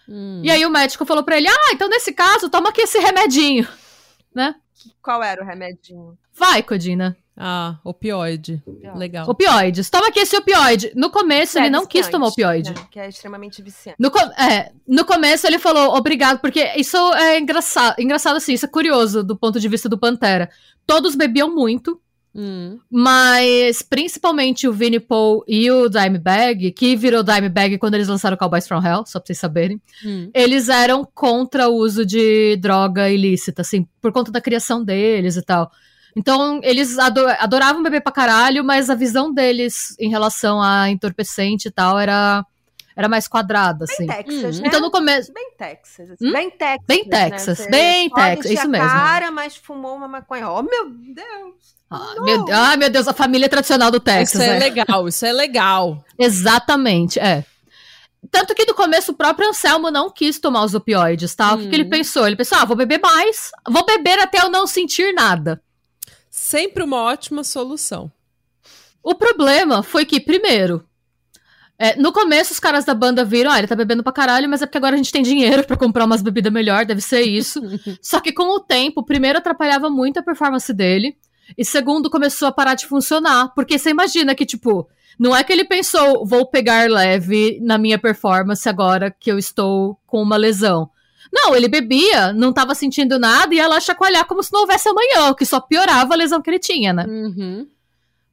Hum. 0.08 0.40
E 0.42 0.50
aí 0.50 0.64
o 0.64 0.70
médico 0.70 1.04
falou 1.04 1.22
pra 1.22 1.36
ele: 1.36 1.46
ah, 1.46 1.72
então 1.74 1.86
nesse 1.86 2.14
caso, 2.14 2.48
toma 2.48 2.70
aqui 2.70 2.80
esse 2.80 2.98
remedinho. 2.98 3.68
Né? 4.34 4.52
Qual 5.00 5.22
era 5.22 5.40
o 5.40 5.46
remedinho? 5.46 6.18
Vai, 6.32 6.60
Codina. 6.60 7.16
Ah, 7.36 7.78
opioide. 7.82 8.62
Legal. 8.94 9.28
Opioides. 9.28 9.90
Toma 9.90 10.08
aqui 10.08 10.20
esse 10.20 10.36
opioide. 10.36 10.92
No 10.94 11.10
começo, 11.10 11.58
é, 11.58 11.62
ele 11.62 11.70
não 11.70 11.84
quis 11.84 12.08
tomar 12.08 12.28
opioide. 12.28 12.70
Né? 12.70 12.86
Que 12.90 13.00
é 13.00 13.08
extremamente 13.08 13.60
viciante. 13.60 13.96
No, 13.98 14.08
é, 14.40 14.70
no 14.86 15.04
começo, 15.04 15.46
ele 15.46 15.58
falou 15.58 15.96
obrigado, 15.96 16.38
porque 16.38 16.72
isso 16.76 16.96
é 17.14 17.38
engraçado, 17.40 17.98
engraçado 17.98 18.36
assim, 18.36 18.52
isso 18.52 18.66
é 18.66 18.68
curioso 18.68 19.24
do 19.24 19.36
ponto 19.36 19.58
de 19.58 19.68
vista 19.68 19.88
do 19.88 19.98
Pantera. 19.98 20.48
Todos 20.86 21.16
bebiam 21.16 21.52
muito, 21.52 22.00
hum. 22.32 22.78
mas 22.88 23.82
principalmente 23.82 24.68
o 24.68 24.72
Vinnie 24.72 25.00
Paul 25.00 25.42
e 25.48 25.68
o 25.72 25.88
Dimebag, 25.88 26.70
que 26.70 26.94
virou 26.94 27.24
Dimebag 27.24 27.78
quando 27.78 27.94
eles 27.94 28.06
lançaram 28.06 28.36
Cowboys 28.36 28.68
From 28.68 28.84
Hell, 28.84 29.04
só 29.06 29.18
pra 29.18 29.26
vocês 29.26 29.38
saberem, 29.38 29.82
hum. 30.06 30.30
eles 30.32 30.68
eram 30.68 31.04
contra 31.12 31.68
o 31.68 31.74
uso 31.74 32.06
de 32.06 32.56
droga 32.58 33.10
ilícita, 33.10 33.62
assim, 33.62 33.88
por 34.00 34.12
conta 34.12 34.30
da 34.30 34.40
criação 34.40 34.84
deles 34.84 35.36
e 35.36 35.42
tal. 35.42 35.68
Então, 36.16 36.60
eles 36.62 36.96
adoravam 36.98 37.82
beber 37.82 38.00
pra 38.00 38.12
caralho, 38.12 38.64
mas 38.64 38.88
a 38.88 38.94
visão 38.94 39.32
deles 39.32 39.96
em 39.98 40.08
relação 40.08 40.62
a 40.62 40.88
entorpecente 40.88 41.68
e 41.68 41.70
tal 41.70 41.98
era, 41.98 42.44
era 42.96 43.08
mais 43.08 43.26
quadrada, 43.26 43.84
assim. 43.84 44.06
Bem 44.06 44.22
Texas, 44.22 44.58
hum. 44.58 44.62
né? 44.62 44.68
Então, 44.68 44.80
no 44.80 44.90
começo... 44.90 45.32
Bem 45.32 45.50
Texas. 45.58 46.10
Assim. 46.10 46.28
Hum? 46.28 46.32
Bem 46.32 46.50
Texas, 46.50 46.86
Bem 46.86 47.08
né? 47.08 47.30
Texas, 47.30 47.58
né? 47.58 47.66
bem 47.68 48.10
Texas, 48.10 48.52
isso 48.52 48.68
mesmo. 48.68 48.88
cara, 48.88 49.30
mas 49.30 49.56
fumou 49.56 49.96
uma 49.96 50.06
maconha. 50.06 50.48
Oh, 50.48 50.62
meu 50.62 50.90
Deus! 50.90 51.74
Ah 51.90 52.14
meu, 52.22 52.46
ah, 52.50 52.76
meu 52.76 52.90
Deus, 52.90 53.06
a 53.06 53.12
família 53.12 53.48
tradicional 53.48 53.90
do 53.90 54.00
Texas. 54.00 54.40
Isso 54.40 54.50
é, 54.50 54.56
é 54.56 54.58
legal, 54.58 55.08
isso 55.08 55.26
é 55.26 55.32
legal. 55.32 56.04
Exatamente, 56.18 57.20
é. 57.20 57.44
Tanto 58.30 58.54
que 58.54 58.64
no 58.64 58.74
começo 58.74 59.12
o 59.12 59.14
próprio 59.14 59.48
Anselmo 59.48 59.90
não 59.90 60.10
quis 60.10 60.38
tomar 60.38 60.64
os 60.64 60.74
opioides, 60.74 61.34
tá? 61.34 61.52
Hum. 61.52 61.54
O 61.54 61.58
que, 61.58 61.68
que 61.68 61.76
ele 61.76 61.84
hum. 61.84 61.90
pensou? 61.90 62.26
Ele 62.26 62.36
pensou, 62.36 62.58
ah, 62.58 62.64
vou 62.64 62.76
beber 62.76 63.00
mais, 63.00 63.50
vou 63.68 63.84
beber 63.84 64.18
até 64.18 64.40
eu 64.40 64.48
não 64.48 64.66
sentir 64.66 65.12
nada. 65.12 65.62
Sempre 66.36 66.82
uma 66.82 67.00
ótima 67.00 67.44
solução. 67.44 68.10
O 69.00 69.14
problema 69.14 69.84
foi 69.84 70.04
que, 70.04 70.18
primeiro, 70.18 70.84
é, 71.78 71.94
no 71.94 72.12
começo 72.12 72.52
os 72.52 72.58
caras 72.58 72.84
da 72.84 72.92
banda 72.92 73.24
viram, 73.24 73.52
ah, 73.52 73.58
ele 73.58 73.68
tá 73.68 73.76
bebendo 73.76 74.02
pra 74.02 74.12
caralho, 74.12 74.48
mas 74.48 74.60
é 74.60 74.66
porque 74.66 74.76
agora 74.76 74.94
a 74.94 74.96
gente 74.96 75.12
tem 75.12 75.22
dinheiro 75.22 75.62
para 75.64 75.76
comprar 75.76 76.04
umas 76.04 76.22
bebidas 76.22 76.52
melhor, 76.52 76.84
deve 76.84 77.00
ser 77.00 77.20
isso. 77.20 77.60
Só 78.02 78.18
que 78.18 78.32
com 78.32 78.48
o 78.52 78.58
tempo, 78.58 79.04
primeiro 79.04 79.38
atrapalhava 79.38 79.88
muito 79.88 80.18
a 80.18 80.24
performance 80.24 80.74
dele, 80.74 81.16
e 81.56 81.64
segundo 81.64 82.10
começou 82.10 82.48
a 82.48 82.52
parar 82.52 82.74
de 82.74 82.86
funcionar, 82.86 83.54
porque 83.54 83.78
você 83.78 83.90
imagina 83.90 84.34
que, 84.34 84.44
tipo, 84.44 84.88
não 85.16 85.36
é 85.36 85.44
que 85.44 85.52
ele 85.52 85.64
pensou, 85.64 86.26
vou 86.26 86.50
pegar 86.50 86.90
leve 86.90 87.60
na 87.62 87.78
minha 87.78 87.96
performance 87.96 88.68
agora 88.68 89.08
que 89.08 89.30
eu 89.30 89.38
estou 89.38 89.96
com 90.04 90.20
uma 90.20 90.36
lesão. 90.36 90.90
Não, 91.32 91.54
ele 91.54 91.68
bebia, 91.68 92.32
não 92.32 92.52
tava 92.52 92.74
sentindo 92.74 93.18
nada 93.18 93.54
e 93.54 93.58
ia 93.58 93.68
lá 93.68 93.80
chacoalhar 93.80 94.26
como 94.26 94.42
se 94.42 94.52
não 94.52 94.60
houvesse 94.60 94.88
amanhã, 94.88 95.30
o 95.30 95.34
que 95.34 95.46
só 95.46 95.60
piorava 95.60 96.14
a 96.14 96.16
lesão 96.16 96.40
que 96.40 96.50
ele 96.50 96.58
tinha, 96.58 96.92
né? 96.92 97.04
Uhum. 97.06 97.68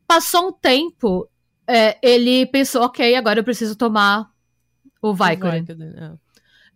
Passou 0.08 0.50
um 0.50 0.52
tempo, 0.52 1.30
é, 1.68 1.98
ele 2.02 2.46
pensou, 2.48 2.84
ok, 2.84 3.16
agora 3.16 3.40
eu 3.40 3.44
preciso 3.44 3.76
tomar 3.76 4.30
o 5.02 5.14
Vicodin. 5.14 5.66
É. 5.98 6.12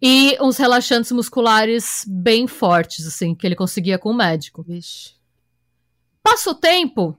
E 0.01 0.37
uns 0.41 0.57
relaxantes 0.57 1.11
musculares 1.11 2.03
bem 2.07 2.47
fortes, 2.47 3.05
assim, 3.05 3.35
que 3.35 3.45
ele 3.45 3.55
conseguia 3.55 3.97
com 3.97 4.09
o 4.09 4.15
médico. 4.15 4.63
Vixe. 4.63 5.13
Passou 6.23 6.53
o 6.53 6.55
tempo, 6.55 7.17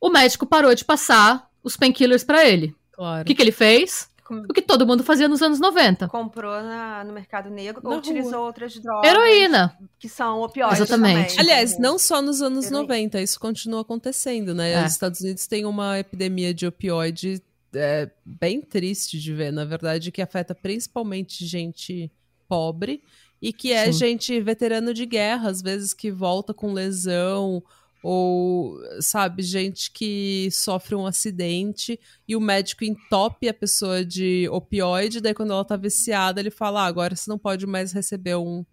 o 0.00 0.10
médico 0.10 0.46
parou 0.46 0.74
de 0.74 0.84
passar 0.84 1.48
os 1.62 1.76
painkillers 1.76 2.24
para 2.24 2.44
ele. 2.44 2.74
Claro. 2.92 3.22
O 3.22 3.24
que, 3.24 3.34
que 3.34 3.42
ele 3.42 3.52
fez? 3.52 4.08
O 4.48 4.52
que 4.52 4.62
todo 4.62 4.86
mundo 4.86 5.02
fazia 5.02 5.28
nos 5.28 5.42
anos 5.42 5.60
90. 5.60 6.08
Comprou 6.08 6.52
na, 6.62 7.04
no 7.04 7.12
mercado 7.12 7.50
negro 7.50 7.82
ou 7.84 7.98
utilizou 7.98 8.44
outras 8.44 8.74
drogas. 8.74 9.10
Heroína. 9.10 9.76
Que 9.98 10.08
são 10.08 10.42
opioides 10.42 10.80
Exatamente. 10.80 11.36
Também. 11.36 11.40
Aliás, 11.40 11.78
não 11.78 11.98
só 11.98 12.22
nos 12.22 12.40
anos 12.42 12.66
Heroína. 12.66 12.82
90, 12.82 13.20
isso 13.20 13.38
continua 13.38 13.82
acontecendo, 13.82 14.54
né? 14.54 14.72
É. 14.72 14.84
Os 14.84 14.92
Estados 14.92 15.20
Unidos 15.20 15.46
têm 15.46 15.64
uma 15.64 15.98
epidemia 15.98 16.52
de 16.54 16.66
opioide 16.66 17.42
é, 17.74 18.10
bem 18.24 18.60
triste 18.60 19.18
de 19.18 19.32
ver, 19.32 19.52
na 19.52 19.64
verdade, 19.64 20.10
que 20.10 20.22
afeta 20.22 20.54
principalmente 20.54 21.44
gente 21.46 22.10
pobre 22.48 23.02
e 23.40 23.52
que 23.52 23.72
é 23.72 23.86
Sim. 23.86 23.92
gente 23.92 24.40
veterano 24.40 24.94
de 24.94 25.04
guerra, 25.06 25.48
às 25.48 25.60
vezes 25.60 25.92
que 25.92 26.10
volta 26.10 26.54
com 26.54 26.72
lesão 26.72 27.62
ou, 28.02 28.78
sabe, 29.00 29.42
gente 29.42 29.92
que 29.92 30.48
sofre 30.50 30.94
um 30.94 31.06
acidente 31.06 32.00
e 32.26 32.34
o 32.34 32.40
médico 32.40 32.84
entope 32.84 33.48
a 33.48 33.54
pessoa 33.54 34.04
de 34.04 34.48
opioide, 34.50 35.20
daí 35.20 35.32
quando 35.32 35.52
ela 35.52 35.64
tá 35.64 35.76
viciada, 35.76 36.40
ele 36.40 36.50
fala: 36.50 36.82
ah, 36.82 36.86
agora 36.86 37.14
você 37.14 37.30
não 37.30 37.38
pode 37.38 37.64
mais 37.64 37.92
receber 37.92 38.34
um, 38.34 38.64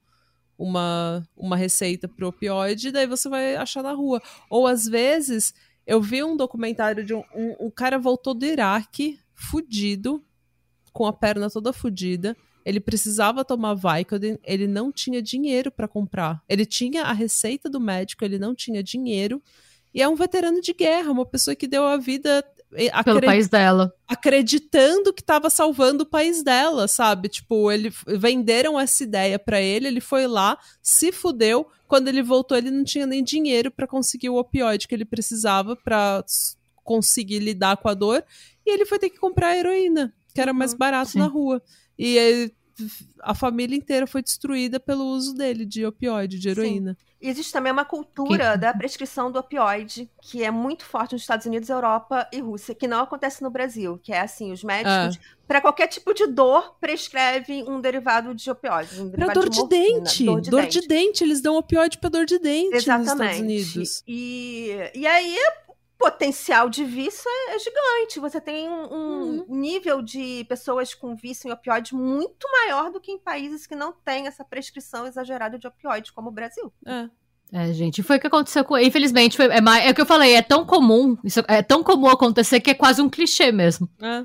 uma, 0.58 1.24
uma 1.38 1.56
receita 1.56 2.08
pro 2.08 2.30
opioide, 2.30 2.92
daí 2.92 3.06
você 3.06 3.30
vai 3.30 3.56
achar 3.56 3.84
na 3.84 3.92
rua. 3.92 4.20
Ou 4.50 4.66
às 4.66 4.86
vezes, 4.86 5.54
eu 5.86 6.02
vi 6.02 6.24
um 6.24 6.36
documentário 6.36 7.06
de 7.06 7.14
um. 7.14 7.24
Um, 7.36 7.68
um 7.68 7.72
cara 7.72 8.00
voltou 8.00 8.34
do 8.34 8.46
Iraque, 8.46 9.20
fudido, 9.36 10.24
com 10.92 11.06
a 11.06 11.14
perna 11.14 11.52
toda 11.52 11.72
fudida 11.72 12.36
ele 12.66 12.80
precisava 12.80 13.45
tomar 13.45 13.76
Vicodin, 13.76 14.38
ele 14.43 14.68
não 14.68 14.91
tinha 14.91 15.22
dinheiro 15.22 15.72
para 15.72 15.88
comprar. 15.88 16.41
Ele 16.47 16.66
tinha 16.66 17.03
a 17.03 17.14
receita 17.14 17.70
do 17.70 17.80
médico, 17.80 18.24
ele 18.24 18.38
não 18.38 18.53
tinha 18.53 18.84
dinheiro. 18.84 19.41
E 19.93 20.01
é 20.01 20.07
um 20.07 20.16
veterano 20.16 20.62
de 20.62 20.74
guerra, 20.74 21.12
uma 21.12 21.26
pessoa 21.26 21.55
que 21.55 21.68
deu 21.68 21.84
a 21.84 21.97
vida 21.97 22.45
pelo 23.03 23.22
país 23.22 23.47
dela. 23.47 23.93
Acreditando 24.07 25.12
que 25.14 25.22
estava 25.22 25.49
salvando 25.49 26.03
o 26.03 26.10
país 26.10 26.43
dela, 26.43 26.88
sabe? 26.88 27.30
Tipo, 27.30 27.72
ele 27.72 27.91
venderam 28.05 28.80
essa 28.80 29.03
ideia 29.03 29.39
para 29.39 29.60
ele, 29.60 29.88
ele 29.88 30.01
foi 30.01 30.28
lá, 30.28 30.57
se 30.82 31.12
fudeu. 31.12 31.68
Quando 31.88 32.07
ele 32.07 32.22
voltou, 32.22 32.55
ele 32.55 32.70
não 32.70 32.84
tinha 32.84 33.07
nem 33.07 33.24
dinheiro 33.24 33.72
para 33.72 33.88
conseguir 33.88 34.30
o 34.30 34.36
opioide 34.36 34.88
que 34.88 34.93
ele 34.93 35.05
precisava 35.05 35.76
para 35.76 36.24
conseguir 36.84 37.39
lidar 37.39 37.78
com 37.78 37.88
a 37.88 37.93
dor, 37.93 38.24
e 38.66 38.72
ele 38.72 38.84
foi 38.84 38.97
ter 38.97 39.12
que 39.12 39.20
comprar 39.20 39.49
a 39.49 39.57
heroína, 39.57 40.12
que 40.34 40.41
era 40.41 40.51
mais 40.51 40.72
uhum. 40.72 40.78
barato 40.80 41.12
Sim. 41.12 41.20
na 41.20 41.28
rua. 41.28 41.62
E 42.00 42.50
a 43.22 43.36
família 43.36 43.76
inteira 43.76 44.08
foi 44.08 44.24
destruída 44.24 44.80
pelo 44.80 45.04
uso 45.04 45.36
dele 45.36 45.66
de 45.66 45.86
opioide, 45.86 46.39
de 46.39 46.47
heroína. 46.47 46.93
Sim. 46.97 47.10
Existe 47.22 47.52
também 47.52 47.74
uma 47.74 47.84
cultura 47.84 48.54
que... 48.54 48.58
da 48.60 48.74
prescrição 48.74 49.30
do 49.30 49.38
opioide, 49.38 50.10
que 50.22 50.41
é 50.41 50.50
muito 50.50 50.86
forte 50.86 51.12
nos 51.12 51.22
Estados 51.24 51.45
Unidos, 51.45 51.68
Europa 51.68 52.26
e 52.32 52.39
Rússia, 52.39 52.74
que 52.74 52.88
não 52.88 53.02
acontece 53.02 53.43
no 53.43 53.50
Brasil, 53.50 54.00
que 54.02 54.14
é 54.14 54.22
assim, 54.22 54.54
os 54.54 54.64
médicos, 54.64 55.18
é. 55.18 55.20
para 55.45 55.60
qualquer 55.60 55.88
tipo 55.88 56.14
de 56.14 56.26
dor, 56.28 56.78
prescrevem 56.80 57.70
um 57.70 57.82
derivado 57.82 58.34
de 58.34 58.50
opioide. 58.50 59.02
Um 59.02 59.12
para 59.12 59.34
dor, 59.34 59.50
de, 59.50 59.68
dente. 59.68 60.24
Dor, 60.24 60.39
de, 60.39 60.50
dor 60.50 60.62
dente. 60.62 60.80
de 60.80 60.88
dente. 60.88 61.24
Eles 61.26 61.41
dão 61.41 61.58
opioide 61.58 61.97
para 61.97 62.10
dor 62.10 62.26
de 62.26 62.39
dente 62.39 62.78
Exatamente. 62.78 63.10
nos 63.10 63.20
Estados 63.20 63.39
Unidos. 63.39 64.04
E, 64.08 64.78
e 64.95 65.06
aí 65.06 65.38
potencial 66.00 66.70
de 66.70 66.86
vício 66.86 67.30
é, 67.30 67.56
é 67.56 67.60
gigante. 67.60 68.20
Você 68.22 68.39
tem 68.39 68.70
um, 68.70 68.93
um 68.93 69.22
uhum. 69.22 69.45
nível 69.50 70.02
de 70.02 70.45
pessoas 70.45 70.95
com 70.95 71.16
vício 71.16 71.50
em 71.50 71.52
opioides 71.52 71.91
muito 71.91 72.50
maior 72.50 72.89
do 72.89 73.02
que 73.02 73.12
em 73.12 73.20
países 73.20 73.68
que 73.68 73.76
não 73.76 73.91
têm 73.91 74.26
essa 74.26 74.45
prescrição 74.45 75.06
exagerada 75.06 75.60
de 75.60 75.68
opioides, 75.68 76.12
como 76.12 76.30
o 76.30 76.32
Brasil. 76.32 76.72
É. 76.88 77.10
É, 77.52 77.74
gente, 77.74 78.04
foi 78.04 78.18
o 78.18 78.20
que 78.20 78.28
aconteceu 78.28 78.64
com. 78.64 78.78
Infelizmente, 78.78 79.36
foi, 79.36 79.47
é, 79.47 79.88
é 79.88 79.91
o 79.91 79.95
que 79.95 80.02
eu 80.02 80.06
falei, 80.06 80.36
é 80.36 80.41
tão 80.41 80.64
comum, 80.64 81.18
isso 81.24 81.43
é 81.47 81.64
tão 81.64 81.84
comum 81.84 82.08
acontecer 82.08 82.60
que 82.60 82.70
é 82.70 82.76
quase 82.76 83.02
um 83.02 83.10
clichê 83.10 83.52
mesmo. 83.52 83.89
É. 84.00 84.24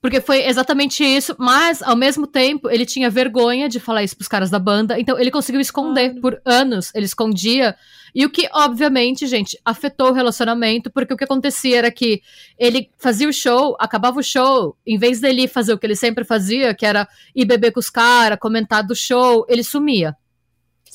Porque 0.00 0.20
foi 0.20 0.46
exatamente 0.46 1.04
isso, 1.04 1.36
mas 1.38 1.82
ao 1.82 1.94
mesmo 1.94 2.26
tempo 2.26 2.70
ele 2.70 2.86
tinha 2.86 3.10
vergonha 3.10 3.68
de 3.68 3.78
falar 3.78 4.02
isso 4.02 4.16
pros 4.16 4.28
caras 4.28 4.48
da 4.48 4.58
banda, 4.58 4.98
então 4.98 5.18
ele 5.18 5.30
conseguiu 5.30 5.60
esconder 5.60 6.14
Claro. 6.14 6.20
por 6.22 6.42
anos, 6.44 6.90
ele 6.94 7.04
escondia. 7.04 7.76
E 8.14 8.24
o 8.24 8.30
que, 8.30 8.48
obviamente, 8.52 9.26
gente, 9.26 9.58
afetou 9.62 10.08
o 10.08 10.12
relacionamento, 10.12 10.90
porque 10.90 11.12
o 11.12 11.16
que 11.16 11.24
acontecia 11.24 11.78
era 11.78 11.90
que 11.92 12.22
ele 12.58 12.90
fazia 12.96 13.28
o 13.28 13.32
show, 13.32 13.76
acabava 13.78 14.18
o 14.18 14.22
show, 14.22 14.74
em 14.86 14.98
vez 14.98 15.20
dele 15.20 15.46
fazer 15.46 15.74
o 15.74 15.78
que 15.78 15.86
ele 15.86 15.94
sempre 15.94 16.24
fazia, 16.24 16.74
que 16.74 16.86
era 16.86 17.06
ir 17.36 17.44
beber 17.44 17.70
com 17.70 17.78
os 17.78 17.90
caras, 17.90 18.38
comentar 18.40 18.82
do 18.82 18.96
show, 18.96 19.44
ele 19.48 19.62
sumia. 19.62 20.16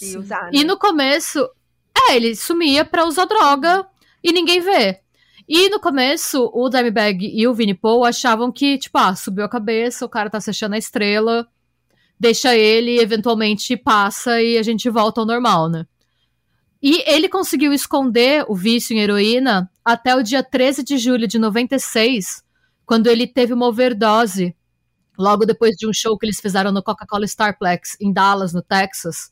E 0.01 0.17
usar, 0.17 0.45
né? 0.45 0.49
E 0.51 0.63
no 0.63 0.77
começo, 0.79 1.47
é, 2.09 2.15
ele 2.15 2.35
sumia 2.35 2.83
pra 2.83 3.05
usar 3.05 3.25
droga 3.25 3.87
e 4.23 4.33
ninguém 4.33 4.59
vê. 4.59 4.99
E 5.47 5.69
no 5.69 5.79
começo, 5.79 6.49
o 6.53 6.69
Dimebag 6.69 7.23
e 7.23 7.47
o 7.47 7.53
Vinnie 7.53 7.75
Paul 7.75 8.03
achavam 8.03 8.51
que, 8.51 8.77
tipo, 8.79 8.97
ah, 8.97 9.15
subiu 9.15 9.45
a 9.45 9.49
cabeça, 9.49 10.05
o 10.05 10.09
cara 10.09 10.29
tá 10.29 10.41
se 10.41 10.49
achando 10.49 10.73
a 10.73 10.77
estrela, 10.77 11.47
deixa 12.19 12.55
ele, 12.55 12.99
eventualmente 12.99 13.77
passa 13.77 14.41
e 14.41 14.57
a 14.57 14.63
gente 14.63 14.89
volta 14.89 15.21
ao 15.21 15.27
normal, 15.27 15.69
né? 15.69 15.85
E 16.81 17.03
ele 17.09 17.29
conseguiu 17.29 17.73
esconder 17.73 18.45
o 18.47 18.55
vício 18.55 18.95
em 18.95 18.99
heroína 18.99 19.69
até 19.83 20.15
o 20.15 20.23
dia 20.23 20.43
13 20.43 20.83
de 20.83 20.97
julho 20.97 21.27
de 21.27 21.37
96, 21.37 22.43
quando 22.85 23.07
ele 23.07 23.27
teve 23.27 23.53
uma 23.53 23.67
overdose, 23.67 24.55
logo 25.17 25.45
depois 25.45 25.75
de 25.75 25.87
um 25.87 25.93
show 25.93 26.17
que 26.17 26.25
eles 26.25 26.39
fizeram 26.39 26.71
no 26.71 26.83
Coca-Cola 26.83 27.25
Starplex, 27.25 27.97
em 28.01 28.11
Dallas, 28.11 28.53
no 28.53 28.61
Texas. 28.61 29.31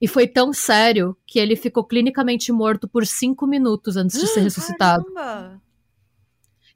E 0.00 0.06
foi 0.06 0.28
tão 0.28 0.52
sério 0.52 1.16
que 1.26 1.38
ele 1.38 1.56
ficou 1.56 1.84
clinicamente 1.84 2.52
morto 2.52 2.86
por 2.86 3.06
cinco 3.06 3.46
minutos 3.46 3.96
antes 3.96 4.18
de 4.20 4.26
ser 4.28 4.40
ressuscitado. 4.40 5.04
Caramba! 5.12 5.60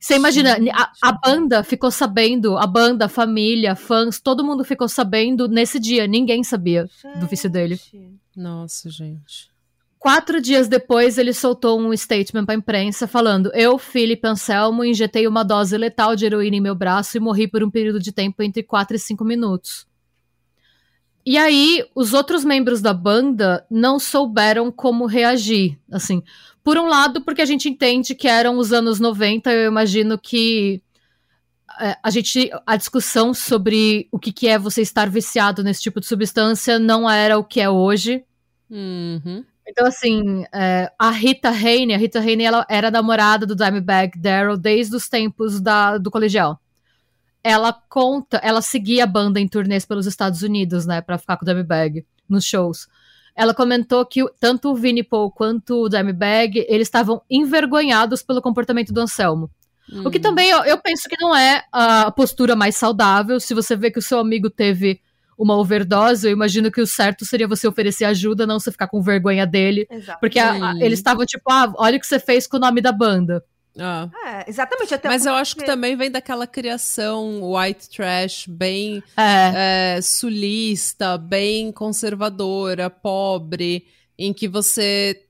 Você 0.02 0.16
imagina, 0.16 0.56
Gente. 0.56 0.70
a, 0.70 0.90
a 1.00 1.12
banda 1.12 1.62
ficou 1.62 1.88
sabendo, 1.88 2.58
a 2.58 2.66
banda, 2.66 3.04
a 3.04 3.08
família, 3.08 3.76
fãs, 3.76 4.18
todo 4.18 4.44
mundo 4.44 4.64
ficou 4.64 4.88
sabendo 4.88 5.46
nesse 5.46 5.78
dia. 5.78 6.08
Ninguém 6.08 6.42
sabia 6.42 6.90
do 7.20 7.26
vício 7.28 7.48
dele. 7.48 7.76
Gente. 7.76 8.18
Nossa, 8.36 8.90
gente. 8.90 9.52
Quatro 10.00 10.40
dias 10.40 10.66
depois, 10.66 11.18
ele 11.18 11.32
soltou 11.32 11.80
um 11.80 11.96
statement 11.96 12.44
pra 12.44 12.56
imprensa 12.56 13.06
falando: 13.06 13.52
Eu, 13.54 13.78
Felipe 13.78 14.26
Anselmo, 14.26 14.84
injetei 14.84 15.28
uma 15.28 15.44
dose 15.44 15.78
letal 15.78 16.16
de 16.16 16.26
heroína 16.26 16.56
em 16.56 16.60
meu 16.60 16.74
braço 16.74 17.16
e 17.16 17.20
morri 17.20 17.46
por 17.46 17.62
um 17.62 17.70
período 17.70 18.00
de 18.00 18.10
tempo 18.10 18.42
entre 18.42 18.64
4 18.64 18.96
e 18.96 18.98
5 18.98 19.24
minutos. 19.24 19.86
E 21.24 21.38
aí, 21.38 21.84
os 21.94 22.12
outros 22.12 22.44
membros 22.44 22.80
da 22.80 22.92
banda 22.92 23.64
não 23.70 23.98
souberam 23.98 24.72
como 24.72 25.06
reagir. 25.06 25.78
Assim, 25.90 26.22
por 26.64 26.76
um 26.76 26.86
lado, 26.86 27.22
porque 27.22 27.42
a 27.42 27.46
gente 27.46 27.68
entende 27.68 28.14
que 28.14 28.26
eram 28.26 28.58
os 28.58 28.72
anos 28.72 28.98
90, 28.98 29.50
eu 29.52 29.68
imagino 29.68 30.18
que 30.18 30.82
é, 31.80 31.96
a 32.02 32.10
gente 32.10 32.50
a 32.66 32.76
discussão 32.76 33.32
sobre 33.32 34.08
o 34.10 34.18
que, 34.18 34.32
que 34.32 34.48
é 34.48 34.58
você 34.58 34.82
estar 34.82 35.08
viciado 35.08 35.62
nesse 35.62 35.80
tipo 35.82 36.00
de 36.00 36.06
substância 36.06 36.78
não 36.78 37.08
era 37.08 37.38
o 37.38 37.44
que 37.44 37.60
é 37.60 37.70
hoje. 37.70 38.24
Uhum. 38.70 39.44
Então, 39.66 39.86
assim, 39.86 40.44
é, 40.52 40.90
a 40.98 41.10
Rita 41.10 41.48
Haney, 41.48 41.94
a 41.94 41.98
Rita 41.98 42.18
Haney, 42.18 42.44
ela 42.44 42.66
era 42.68 42.90
namorada 42.90 43.46
do 43.46 43.54
Dimebag 43.54 44.18
Daryl 44.18 44.56
desde 44.56 44.96
os 44.96 45.08
tempos 45.08 45.60
da, 45.60 45.98
do 45.98 46.10
colegial. 46.10 46.60
Ela 47.44 47.72
conta, 47.72 48.36
ela 48.42 48.62
seguia 48.62 49.04
a 49.04 49.06
banda 49.06 49.40
em 49.40 49.48
turnês 49.48 49.84
pelos 49.84 50.06
Estados 50.06 50.42
Unidos, 50.42 50.86
né, 50.86 51.00
pra 51.00 51.18
ficar 51.18 51.36
com 51.36 51.44
o 51.44 51.48
Dimebag 51.48 52.04
nos 52.28 52.44
shows. 52.44 52.86
Ela 53.34 53.52
comentou 53.54 54.04
que 54.06 54.24
tanto 54.38 54.70
o 54.70 54.74
Vinnie 54.76 55.02
Paul 55.02 55.30
quanto 55.30 55.84
o 55.84 55.88
Dimebag, 55.88 56.64
eles 56.68 56.86
estavam 56.86 57.22
envergonhados 57.28 58.22
pelo 58.22 58.42
comportamento 58.42 58.92
do 58.92 59.00
Anselmo. 59.00 59.50
O 60.04 60.10
que 60.10 60.18
Uhum. 60.18 60.22
também 60.22 60.48
eu, 60.50 60.62
eu 60.64 60.78
penso 60.78 61.08
que 61.08 61.16
não 61.20 61.34
é 61.34 61.64
a 61.72 62.10
postura 62.12 62.54
mais 62.54 62.76
saudável. 62.76 63.40
Se 63.40 63.52
você 63.52 63.74
vê 63.74 63.90
que 63.90 63.98
o 63.98 64.02
seu 64.02 64.18
amigo 64.20 64.48
teve 64.48 65.00
uma 65.36 65.56
overdose, 65.56 66.26
eu 66.28 66.32
imagino 66.32 66.70
que 66.70 66.80
o 66.80 66.86
certo 66.86 67.24
seria 67.24 67.48
você 67.48 67.66
oferecer 67.66 68.04
ajuda, 68.04 68.46
não 68.46 68.60
você 68.60 68.70
ficar 68.70 68.86
com 68.86 69.02
vergonha 69.02 69.44
dele. 69.44 69.86
Exato. 69.90 70.20
Porque 70.20 70.38
a- 70.38 70.70
a- 70.70 70.76
eles 70.76 70.98
estavam 71.00 71.26
tipo, 71.26 71.50
ah, 71.50 71.72
olha 71.76 71.96
o 71.96 72.00
que 72.00 72.06
você 72.06 72.20
fez 72.20 72.46
com 72.46 72.58
o 72.58 72.60
nome 72.60 72.80
da 72.80 72.92
banda. 72.92 73.42
Ah. 73.78 74.08
É, 74.26 74.50
exatamente. 74.50 74.94
Até 74.94 75.08
Mas 75.08 75.24
eu 75.24 75.34
acho 75.34 75.56
que 75.56 75.64
também 75.64 75.96
vem 75.96 76.10
daquela 76.10 76.46
criação 76.46 77.40
white 77.54 77.88
trash, 77.88 78.46
bem 78.46 79.02
É, 79.16 79.96
é, 79.96 80.02
sulista, 80.02 81.16
bem 81.16 81.72
conservadora, 81.72 82.90
pobre, 82.90 83.86
em 84.18 84.32
que 84.32 84.46
você 84.46 85.24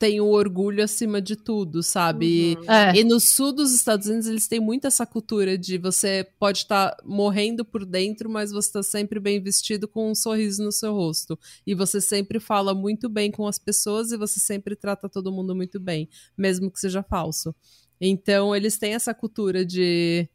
tem 0.00 0.18
o 0.18 0.28
orgulho 0.28 0.82
acima 0.82 1.20
de 1.20 1.36
tudo, 1.36 1.82
sabe? 1.82 2.56
Uhum. 2.58 2.70
é. 2.72 2.96
E 2.96 3.04
no 3.04 3.20
sul 3.20 3.52
dos 3.52 3.74
Estados 3.74 4.06
Unidos, 4.06 4.26
eles 4.26 4.48
têm 4.48 4.58
muito 4.58 4.86
essa 4.86 5.04
cultura 5.04 5.58
de 5.58 5.76
você 5.76 6.26
pode 6.38 6.60
estar 6.60 6.96
morrendo 7.04 7.66
por 7.66 7.84
dentro, 7.84 8.30
mas 8.30 8.50
você 8.50 8.68
está 8.68 8.82
sempre 8.82 9.20
bem 9.20 9.42
vestido 9.42 9.86
com 9.86 10.10
um 10.10 10.14
sorriso 10.14 10.64
no 10.64 10.72
seu 10.72 10.94
rosto. 10.94 11.38
E 11.66 11.74
você 11.74 12.00
sempre 12.00 12.40
fala 12.40 12.74
muito 12.74 13.10
bem 13.10 13.30
com 13.30 13.46
as 13.46 13.58
pessoas 13.58 14.10
e 14.10 14.16
você 14.16 14.40
sempre 14.40 14.74
trata 14.74 15.06
todo 15.06 15.30
mundo 15.30 15.54
muito 15.54 15.78
bem, 15.78 16.08
mesmo 16.34 16.70
que 16.70 16.80
seja 16.80 17.02
falso. 17.02 17.54
Então, 18.00 18.56
eles 18.56 18.78
têm 18.78 18.94
essa 18.94 19.12
cultura 19.12 19.66
de, 19.66 20.26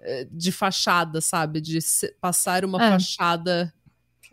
eh, 0.00 0.26
de 0.30 0.50
fachada, 0.50 1.20
sabe? 1.20 1.60
De 1.60 1.80
se- 1.80 2.12
passar 2.20 2.64
uma 2.64 2.82
É. 2.84 2.90
fachada 2.90 3.72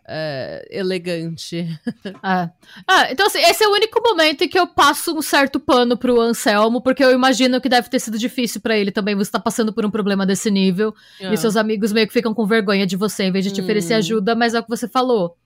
eh, 0.08 0.66
elegante. 0.70 1.66
É. 2.22 2.50
Ah, 2.88 3.10
então, 3.10 3.26
assim, 3.26 3.38
esse 3.38 3.62
é 3.62 3.68
o 3.68 3.72
único 3.72 4.00
momento 4.02 4.42
em 4.42 4.48
que 4.48 4.58
eu 4.58 4.66
passo 4.66 5.16
um 5.16 5.22
certo 5.22 5.60
pano 5.60 5.96
pro 5.96 6.20
Anselmo, 6.20 6.80
porque 6.80 7.04
eu 7.04 7.12
imagino 7.12 7.60
que 7.60 7.68
deve 7.68 7.88
ter 7.88 7.98
sido 8.00 8.18
difícil 8.18 8.60
pra 8.60 8.76
ele 8.76 8.90
também. 8.90 9.14
Você 9.14 9.30
tá 9.30 9.38
passando 9.38 9.72
por 9.72 9.84
um 9.84 9.90
problema 9.90 10.24
desse 10.26 10.50
nível, 10.50 10.94
e 11.20 11.36
seus 11.36 11.56
amigos 11.56 11.92
meio 11.92 12.06
que 12.06 12.12
ficam 12.12 12.34
com 12.34 12.46
vergonha 12.46 12.86
de 12.86 12.96
você, 12.96 13.24
em 13.24 13.32
vez 13.32 13.44
de 13.44 13.52
te 13.52 13.60
Hum. 13.60 13.64
oferecer 13.64 13.94
ajuda, 13.94 14.34
mas 14.34 14.54
é 14.54 14.60
o 14.60 14.62
que 14.62 14.68
você 14.68 14.88
falou. 14.88 15.36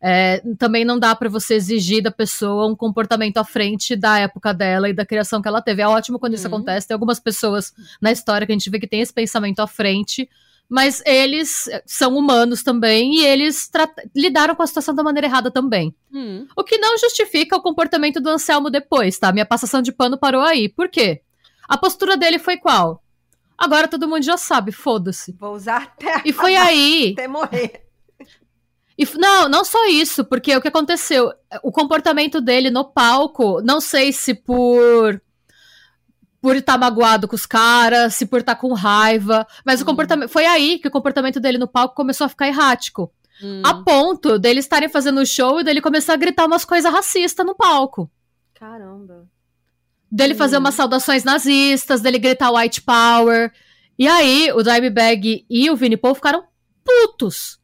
É, 0.00 0.40
também 0.58 0.84
não 0.84 0.96
dá 0.98 1.14
pra 1.16 1.28
você 1.28 1.54
exigir 1.54 2.02
da 2.02 2.10
pessoa 2.10 2.66
um 2.68 2.76
comportamento 2.76 3.38
à 3.38 3.44
frente 3.44 3.96
da 3.96 4.18
época 4.20 4.54
dela 4.54 4.88
e 4.88 4.92
da 4.92 5.04
criação 5.04 5.42
que 5.42 5.48
ela 5.48 5.60
teve. 5.60 5.82
É 5.82 5.88
ótimo 5.88 6.18
quando 6.20 6.34
isso 6.34 6.46
Uhum. 6.46 6.54
acontece. 6.54 6.86
Tem 6.86 6.94
algumas 6.94 7.18
pessoas 7.18 7.72
na 8.00 8.12
história 8.12 8.46
que 8.46 8.52
a 8.52 8.54
gente 8.56 8.70
vê 8.70 8.78
que 8.78 8.86
tem 8.86 9.00
esse 9.00 9.12
pensamento 9.12 9.58
à 9.60 9.66
frente, 9.66 10.28
mas 10.68 11.02
eles 11.06 11.66
eh, 11.68 11.82
são 11.86 12.16
humanos 12.16 12.62
também 12.62 13.16
e 13.16 13.24
eles 13.24 13.70
lidaram 14.14 14.54
com 14.54 14.62
a 14.62 14.66
situação 14.66 14.94
da 14.94 15.02
maneira 15.02 15.26
errada 15.26 15.50
também. 15.50 15.94
Hum. 16.12 16.46
O 16.56 16.62
que 16.62 16.76
não 16.78 16.98
justifica 16.98 17.56
o 17.56 17.62
comportamento 17.62 18.20
do 18.20 18.28
Anselmo 18.28 18.68
depois, 18.70 19.18
tá? 19.18 19.32
Minha 19.32 19.46
passação 19.46 19.80
de 19.80 19.92
pano 19.92 20.18
parou 20.18 20.42
aí. 20.42 20.68
Por 20.68 20.88
quê? 20.88 21.22
A 21.68 21.76
postura 21.78 22.16
dele 22.16 22.38
foi 22.38 22.56
qual? 22.56 23.02
Agora 23.56 23.88
todo 23.88 24.06
mundo 24.08 24.22
já 24.22 24.36
sabe, 24.36 24.70
foda-se. 24.70 25.34
Vou 25.38 25.54
usar 25.54 25.82
até, 25.82 26.22
E 26.24 26.32
foi 26.32 26.54
aí. 26.56 27.12
até 27.14 27.26
morrer. 27.26 27.82
E, 28.96 29.06
não, 29.16 29.48
não 29.48 29.64
só 29.64 29.86
isso, 29.86 30.24
porque 30.24 30.56
o 30.56 30.60
que 30.60 30.66
aconteceu? 30.68 31.32
O 31.62 31.70
comportamento 31.70 32.40
dele 32.40 32.68
no 32.68 32.84
palco, 32.84 33.62
não 33.62 33.80
sei 33.80 34.12
se 34.12 34.34
por. 34.34 35.20
Por 36.40 36.54
estar 36.56 36.78
magoado 36.78 37.26
com 37.26 37.34
os 37.34 37.46
caras, 37.46 38.14
se 38.14 38.24
por 38.26 38.40
estar 38.40 38.54
com 38.54 38.72
raiva, 38.72 39.46
mas 39.66 39.80
o 39.80 39.82
Hum. 39.82 39.86
comportamento. 39.86 40.28
Foi 40.30 40.46
aí 40.46 40.78
que 40.78 40.86
o 40.86 40.90
comportamento 40.90 41.40
dele 41.40 41.58
no 41.58 41.66
palco 41.66 41.94
começou 41.96 42.24
a 42.26 42.28
ficar 42.28 42.46
errático. 42.46 43.12
Hum. 43.42 43.62
A 43.64 43.74
ponto 43.82 44.38
dele 44.38 44.60
estarem 44.60 44.88
fazendo 44.88 45.20
o 45.20 45.26
show 45.26 45.60
e 45.60 45.64
dele 45.64 45.80
começar 45.80 46.12
a 46.14 46.16
gritar 46.16 46.46
umas 46.46 46.64
coisas 46.64 46.92
racistas 46.92 47.44
no 47.44 47.54
palco. 47.54 48.10
Caramba. 48.54 49.26
dele 50.10 50.34
fazer 50.34 50.56
Hum. 50.56 50.60
umas 50.60 50.74
saudações 50.74 51.22
nazistas, 51.22 52.00
dele 52.00 52.18
gritar 52.18 52.50
white 52.50 52.80
power. 52.80 53.52
E 53.98 54.08
aí, 54.08 54.50
o 54.52 54.62
Dimebag 54.62 55.44
e 55.50 55.70
o 55.70 55.76
Vinnie 55.76 55.98
Paul 55.98 56.14
ficaram 56.14 56.44
putos. 56.84 57.58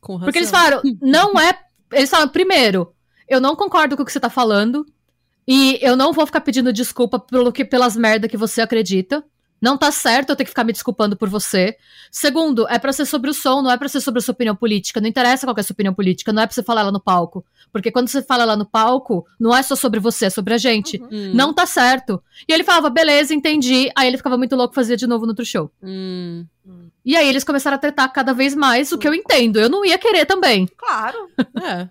Com 0.00 0.18
Porque 0.20 0.38
eles 0.38 0.50
razão. 0.50 0.82
falaram, 0.82 0.82
não 1.00 1.40
é. 1.40 1.58
Eles 1.92 2.10
falaram, 2.10 2.30
primeiro, 2.30 2.92
eu 3.28 3.40
não 3.40 3.56
concordo 3.56 3.96
com 3.96 4.02
o 4.02 4.06
que 4.06 4.12
você 4.12 4.20
tá 4.20 4.28
falando. 4.28 4.84
E 5.46 5.78
eu 5.80 5.96
não 5.96 6.12
vou 6.12 6.26
ficar 6.26 6.40
pedindo 6.40 6.72
desculpa 6.72 7.18
pelo 7.18 7.52
que, 7.52 7.64
pelas 7.64 7.96
merda 7.96 8.28
que 8.28 8.36
você 8.36 8.60
acredita. 8.60 9.24
Não 9.60 9.78
tá 9.78 9.90
certo 9.90 10.30
eu 10.30 10.36
ter 10.36 10.44
que 10.44 10.50
ficar 10.50 10.64
me 10.64 10.72
desculpando 10.72 11.16
por 11.16 11.28
você. 11.28 11.76
Segundo, 12.10 12.68
é 12.68 12.78
pra 12.78 12.92
ser 12.92 13.06
sobre 13.06 13.30
o 13.30 13.34
som, 13.34 13.62
não 13.62 13.70
é 13.70 13.76
pra 13.76 13.88
ser 13.88 14.00
sobre 14.00 14.18
a 14.18 14.22
sua 14.22 14.32
opinião 14.32 14.54
política. 14.54 15.00
Não 15.00 15.08
interessa 15.08 15.46
qual 15.46 15.56
é 15.56 15.60
a 15.60 15.62
sua 15.62 15.72
opinião 15.72 15.94
política, 15.94 16.32
não 16.32 16.42
é 16.42 16.46
pra 16.46 16.54
você 16.54 16.62
falar 16.62 16.82
ela 16.82 16.92
no 16.92 17.00
palco. 17.00 17.44
Porque 17.72 17.90
quando 17.90 18.08
você 18.08 18.22
fala 18.22 18.44
lá 18.44 18.56
no 18.56 18.66
palco, 18.66 19.26
não 19.40 19.56
é 19.56 19.62
só 19.62 19.74
sobre 19.74 19.98
você, 19.98 20.26
é 20.26 20.30
sobre 20.30 20.52
a 20.54 20.58
gente. 20.58 20.98
Uhum. 20.98 21.08
Hum. 21.10 21.32
Não 21.34 21.54
tá 21.54 21.64
certo. 21.64 22.22
E 22.46 22.52
ele 22.52 22.64
falava, 22.64 22.90
beleza, 22.90 23.34
entendi. 23.34 23.90
Aí 23.96 24.08
ele 24.08 24.18
ficava 24.18 24.36
muito 24.36 24.54
louco, 24.54 24.74
fazia 24.74 24.96
de 24.96 25.06
novo 25.06 25.24
no 25.24 25.30
outro 25.30 25.44
show. 25.44 25.70
Hum. 25.82 26.44
E 27.04 27.16
aí 27.16 27.28
eles 27.28 27.44
começaram 27.44 27.76
a 27.76 27.78
tretar 27.78 28.12
cada 28.12 28.34
vez 28.34 28.54
mais, 28.54 28.92
o 28.92 28.98
que 28.98 29.06
eu 29.06 29.14
entendo. 29.14 29.58
Eu 29.58 29.70
não 29.70 29.84
ia 29.84 29.98
querer 29.98 30.26
também. 30.26 30.68
Claro. 30.76 31.28
É. 31.62 31.88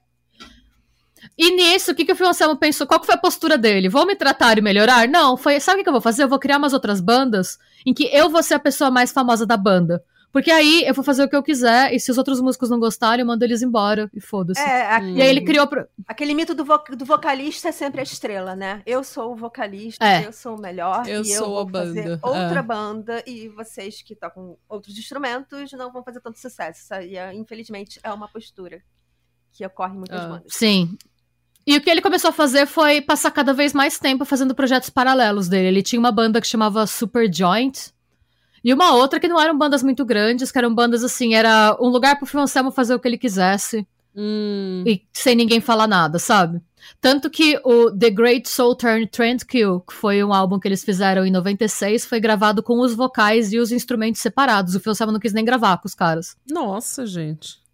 E 1.38 1.52
nisso, 1.56 1.92
o 1.92 1.96
que, 1.96 2.06
que 2.06 2.12
o 2.14 2.16
Phil 2.16 2.28
Anselmo 2.28 2.56
pensou? 2.56 2.88
Qual 2.88 3.00
que 3.00 3.06
foi 3.06 3.16
a 3.16 3.18
postura 3.20 3.58
dele? 3.58 3.90
Vou 3.90 4.06
me 4.06 4.16
tratar 4.16 4.58
e 4.58 4.62
melhorar? 4.62 5.08
Não, 5.08 5.36
foi, 5.36 5.60
sabe 5.60 5.76
o 5.76 5.78
que, 5.80 5.84
que 5.84 5.90
eu 5.90 5.94
vou 5.94 6.02
fazer? 6.02 6.24
Eu 6.24 6.30
vou 6.30 6.40
criar 6.40 6.58
umas 6.58 6.72
outras 6.74 7.02
bandas 7.02 7.58
em 7.86 7.94
que 7.94 8.06
eu 8.06 8.30
vou 8.30 8.42
ser 8.42 8.54
a 8.54 8.60
pessoa 8.60 8.90
mais 8.90 9.12
famosa 9.12 9.46
da 9.46 9.58
banda. 9.58 10.02
Porque 10.32 10.52
aí 10.52 10.84
eu 10.86 10.94
vou 10.94 11.02
fazer 11.04 11.24
o 11.24 11.30
que 11.30 11.36
eu 11.36 11.42
quiser, 11.44 11.94
e 11.94 12.00
se 12.00 12.12
os 12.12 12.18
outros 12.18 12.42
músicos 12.42 12.70
não 12.70 12.78
gostarem, 12.78 13.22
eu 13.22 13.26
mando 13.26 13.46
eles 13.46 13.62
embora, 13.62 14.10
e 14.14 14.20
foda-se. 14.20 14.60
É, 14.60 14.94
a- 14.96 15.00
Hum. 15.00 15.16
E 15.16 15.22
aí 15.22 15.30
ele 15.30 15.42
criou. 15.46 15.66
pro- 15.66 15.88
aquele 16.06 16.34
mito 16.34 16.54
do, 16.54 16.66
vo- 16.66 16.84
do 16.98 17.06
vocalista 17.06 17.70
é 17.70 17.72
sempre 17.72 18.02
a 18.02 18.04
estrela, 18.04 18.54
né? 18.54 18.82
Eu 18.86 19.02
sou 19.02 19.32
o 19.32 19.36
vocalista, 19.38 20.06
É. 20.06 20.26
eu 20.26 20.34
sou 20.34 20.58
o 20.58 20.62
melhor. 20.62 21.08
Eu 21.08 21.22
e 21.24 21.32
eu 21.32 21.38
sou 21.40 21.50
vou 21.52 21.60
a 21.60 21.66
banda, 21.66 21.88
fazer 21.88 22.10
é. 22.10 22.20
outra 22.22 22.62
banda 22.62 23.24
e 23.26 23.48
vocês 23.48 24.02
que 24.02 24.14
tocam 24.14 24.58
outros 24.68 24.98
instrumentos 24.98 25.72
não 25.72 25.90
vão 25.90 26.04
fazer 26.04 26.20
tanto 26.20 26.38
sucesso. 26.38 26.94
Aí, 26.94 27.16
é, 27.16 27.34
infelizmente, 27.34 27.98
é 28.04 28.12
uma 28.12 28.28
postura 28.28 28.82
que 29.54 29.66
ocorre 29.66 29.94
em 29.96 30.00
muitas 30.00 30.20
Ah. 30.20 30.28
bandas. 30.28 30.52
Sim. 30.54 30.98
E 31.68 31.76
o 31.76 31.82
que 31.82 31.90
ele 31.90 32.02
começou 32.02 32.30
a 32.30 32.34
fazer 32.34 32.68
foi 32.68 33.02
passar 33.02 33.32
cada 33.32 33.54
vez 33.54 33.74
mais 33.74 33.98
tempo 33.98 34.24
fazendo 34.24 34.54
projetos 34.54 34.90
paralelos 34.90 35.48
dele. 35.48 35.68
Ele 35.68 35.84
tinha 35.84 36.00
uma 36.00 36.12
banda 36.12 36.40
que 36.40 36.48
chamava 36.48 36.86
Super 36.86 37.32
Joint. 37.34 37.92
E 38.64 38.74
uma 38.74 38.94
outra 38.94 39.20
que 39.20 39.28
não 39.28 39.40
eram 39.40 39.58
bandas 39.58 39.84
muito 39.84 40.06
grandes, 40.06 40.52
que 40.52 40.58
eram 40.58 40.74
bandas 40.74 41.04
assim, 41.04 41.34
era 41.34 41.76
um 41.80 41.88
lugar 41.88 42.20
pro 42.20 42.40
Anselmo 42.40 42.72
fazer 42.72 42.94
o 42.94 43.00
que 43.00 43.08
ele 43.08 43.18
quisesse. 43.18 43.88
Hum. 44.18 44.82
e 44.88 45.02
sem 45.12 45.36
ninguém 45.36 45.60
falar 45.60 45.88
nada, 45.88 46.18
sabe? 46.18 46.62
Tanto 47.02 47.30
que 47.30 47.60
o 47.66 47.92
The 47.92 48.10
Great 48.10 48.48
Soul 48.48 48.74
Turn 48.76 49.06
Trend 49.08 49.44
Kill, 49.44 49.82
que 49.82 49.94
foi 49.94 50.24
um 50.24 50.34
álbum 50.34 50.58
que 50.58 50.68
eles 50.68 50.86
fizeram 50.86 51.26
em 51.26 51.32
96, 51.32 52.06
foi 52.06 52.22
gravado 52.22 52.64
com 52.64 52.80
os 52.80 52.96
vocais 52.96 53.52
e 53.52 53.60
os 53.60 53.74
instrumentos 53.74 54.22
separados. 54.22 54.74
O 54.74 54.80
Phil 54.80 54.92
Anselmo 54.92 55.12
não 55.12 55.20
quis 55.20 55.34
nem 55.34 55.44
gravar 55.44 55.78
com 55.80 55.88
os 55.88 55.94
caras. 55.94 56.38
Nossa, 56.50 57.06
gente. 57.06 57.65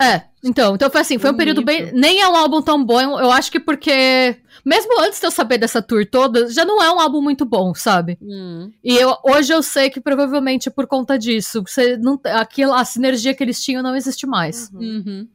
É, 0.00 0.22
então, 0.42 0.74
então 0.74 0.90
foi 0.90 1.00
assim, 1.02 1.18
foi 1.18 1.30
um 1.30 1.36
período 1.36 1.64
bem. 1.64 1.92
Nem 1.92 2.20
é 2.20 2.28
um 2.28 2.34
álbum 2.36 2.60
tão 2.60 2.82
bom, 2.84 3.00
eu 3.00 3.30
acho 3.30 3.50
que 3.52 3.60
porque. 3.60 4.36
Mesmo 4.64 5.00
antes 5.00 5.18
de 5.20 5.26
eu 5.26 5.30
saber 5.30 5.58
dessa 5.58 5.82
tour 5.82 6.06
toda, 6.08 6.48
já 6.50 6.64
não 6.64 6.80
é 6.82 6.90
um 6.92 7.00
álbum 7.00 7.20
muito 7.20 7.44
bom, 7.44 7.74
sabe? 7.74 8.16
Hum. 8.22 8.70
E 8.82 8.94
eu, 8.96 9.16
hoje 9.24 9.52
eu 9.52 9.62
sei 9.62 9.90
que 9.90 10.00
provavelmente 10.00 10.68
é 10.68 10.72
por 10.72 10.86
conta 10.86 11.18
disso. 11.18 11.62
Você 11.66 11.96
não, 11.96 12.20
aquilo, 12.24 12.72
a 12.72 12.84
sinergia 12.84 13.34
que 13.34 13.42
eles 13.42 13.60
tinham 13.62 13.82
não 13.82 13.94
existe 13.96 14.24
mais. 14.26 14.70
Uhum. 14.72 14.80
Uhum. 14.80 15.28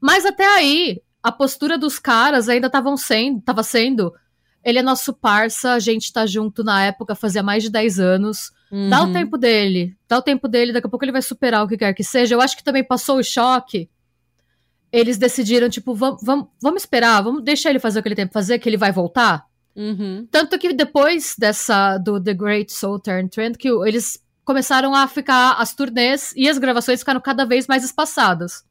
Mas 0.00 0.26
até 0.26 0.44
aí, 0.44 1.00
a 1.22 1.30
postura 1.30 1.78
dos 1.78 1.98
caras 2.00 2.48
ainda 2.48 2.66
estavam 2.66 2.96
sendo, 2.96 3.40
tava 3.40 3.62
sendo. 3.62 4.12
Ele 4.64 4.78
é 4.80 4.82
nosso 4.82 5.12
parça, 5.12 5.72
a 5.72 5.78
gente 5.78 6.12
tá 6.12 6.26
junto 6.26 6.62
na 6.64 6.84
época, 6.84 7.14
fazia 7.14 7.42
mais 7.42 7.62
de 7.62 7.70
10 7.70 7.98
anos. 8.00 8.50
Dá 8.90 9.02
o 9.02 9.06
Uhum. 9.06 9.12
tempo 9.12 9.36
dele, 9.38 9.94
dá 10.08 10.18
o 10.18 10.22
tempo 10.22 10.48
dele, 10.48 10.72
daqui 10.72 10.86
a 10.86 10.90
pouco 10.90 11.04
ele 11.04 11.12
vai 11.12 11.22
superar 11.22 11.64
o 11.64 11.68
que 11.68 11.76
quer 11.76 11.92
que 11.92 12.02
seja. 12.02 12.34
Eu 12.34 12.40
acho 12.40 12.56
que 12.56 12.64
também 12.64 12.82
passou 12.82 13.18
o 13.18 13.22
choque. 13.22 13.88
Eles 14.92 15.16
decidiram, 15.16 15.70
tipo, 15.70 15.94
vamos, 15.94 16.22
vamos 16.60 16.82
esperar, 16.82 17.22
vamos 17.22 17.42
deixar 17.42 17.70
ele 17.70 17.78
fazer 17.78 18.00
o 18.00 18.02
que 18.02 18.08
ele 18.08 18.14
tem 18.14 18.26
pra 18.26 18.34
fazer, 18.34 18.58
que 18.58 18.68
ele 18.68 18.76
vai 18.76 18.92
voltar. 18.92 19.46
Uhum. 19.74 20.28
Tanto 20.30 20.58
que 20.58 20.72
depois 20.72 21.34
dessa, 21.38 21.96
do 21.96 22.22
The 22.22 22.34
Great 22.34 22.72
Soul 22.72 23.00
Turn 23.00 23.28
Trend, 23.28 23.56
que 23.56 23.68
eles 23.68 24.22
começaram 24.44 24.94
a 24.94 25.06
ficar, 25.08 25.54
as 25.54 25.74
turnês 25.74 26.32
e 26.36 26.48
as 26.48 26.58
gravações 26.58 27.00
ficaram 27.00 27.20
cada 27.20 27.44
vez 27.44 27.66
mais 27.66 27.84
espaçadas. 27.84 28.64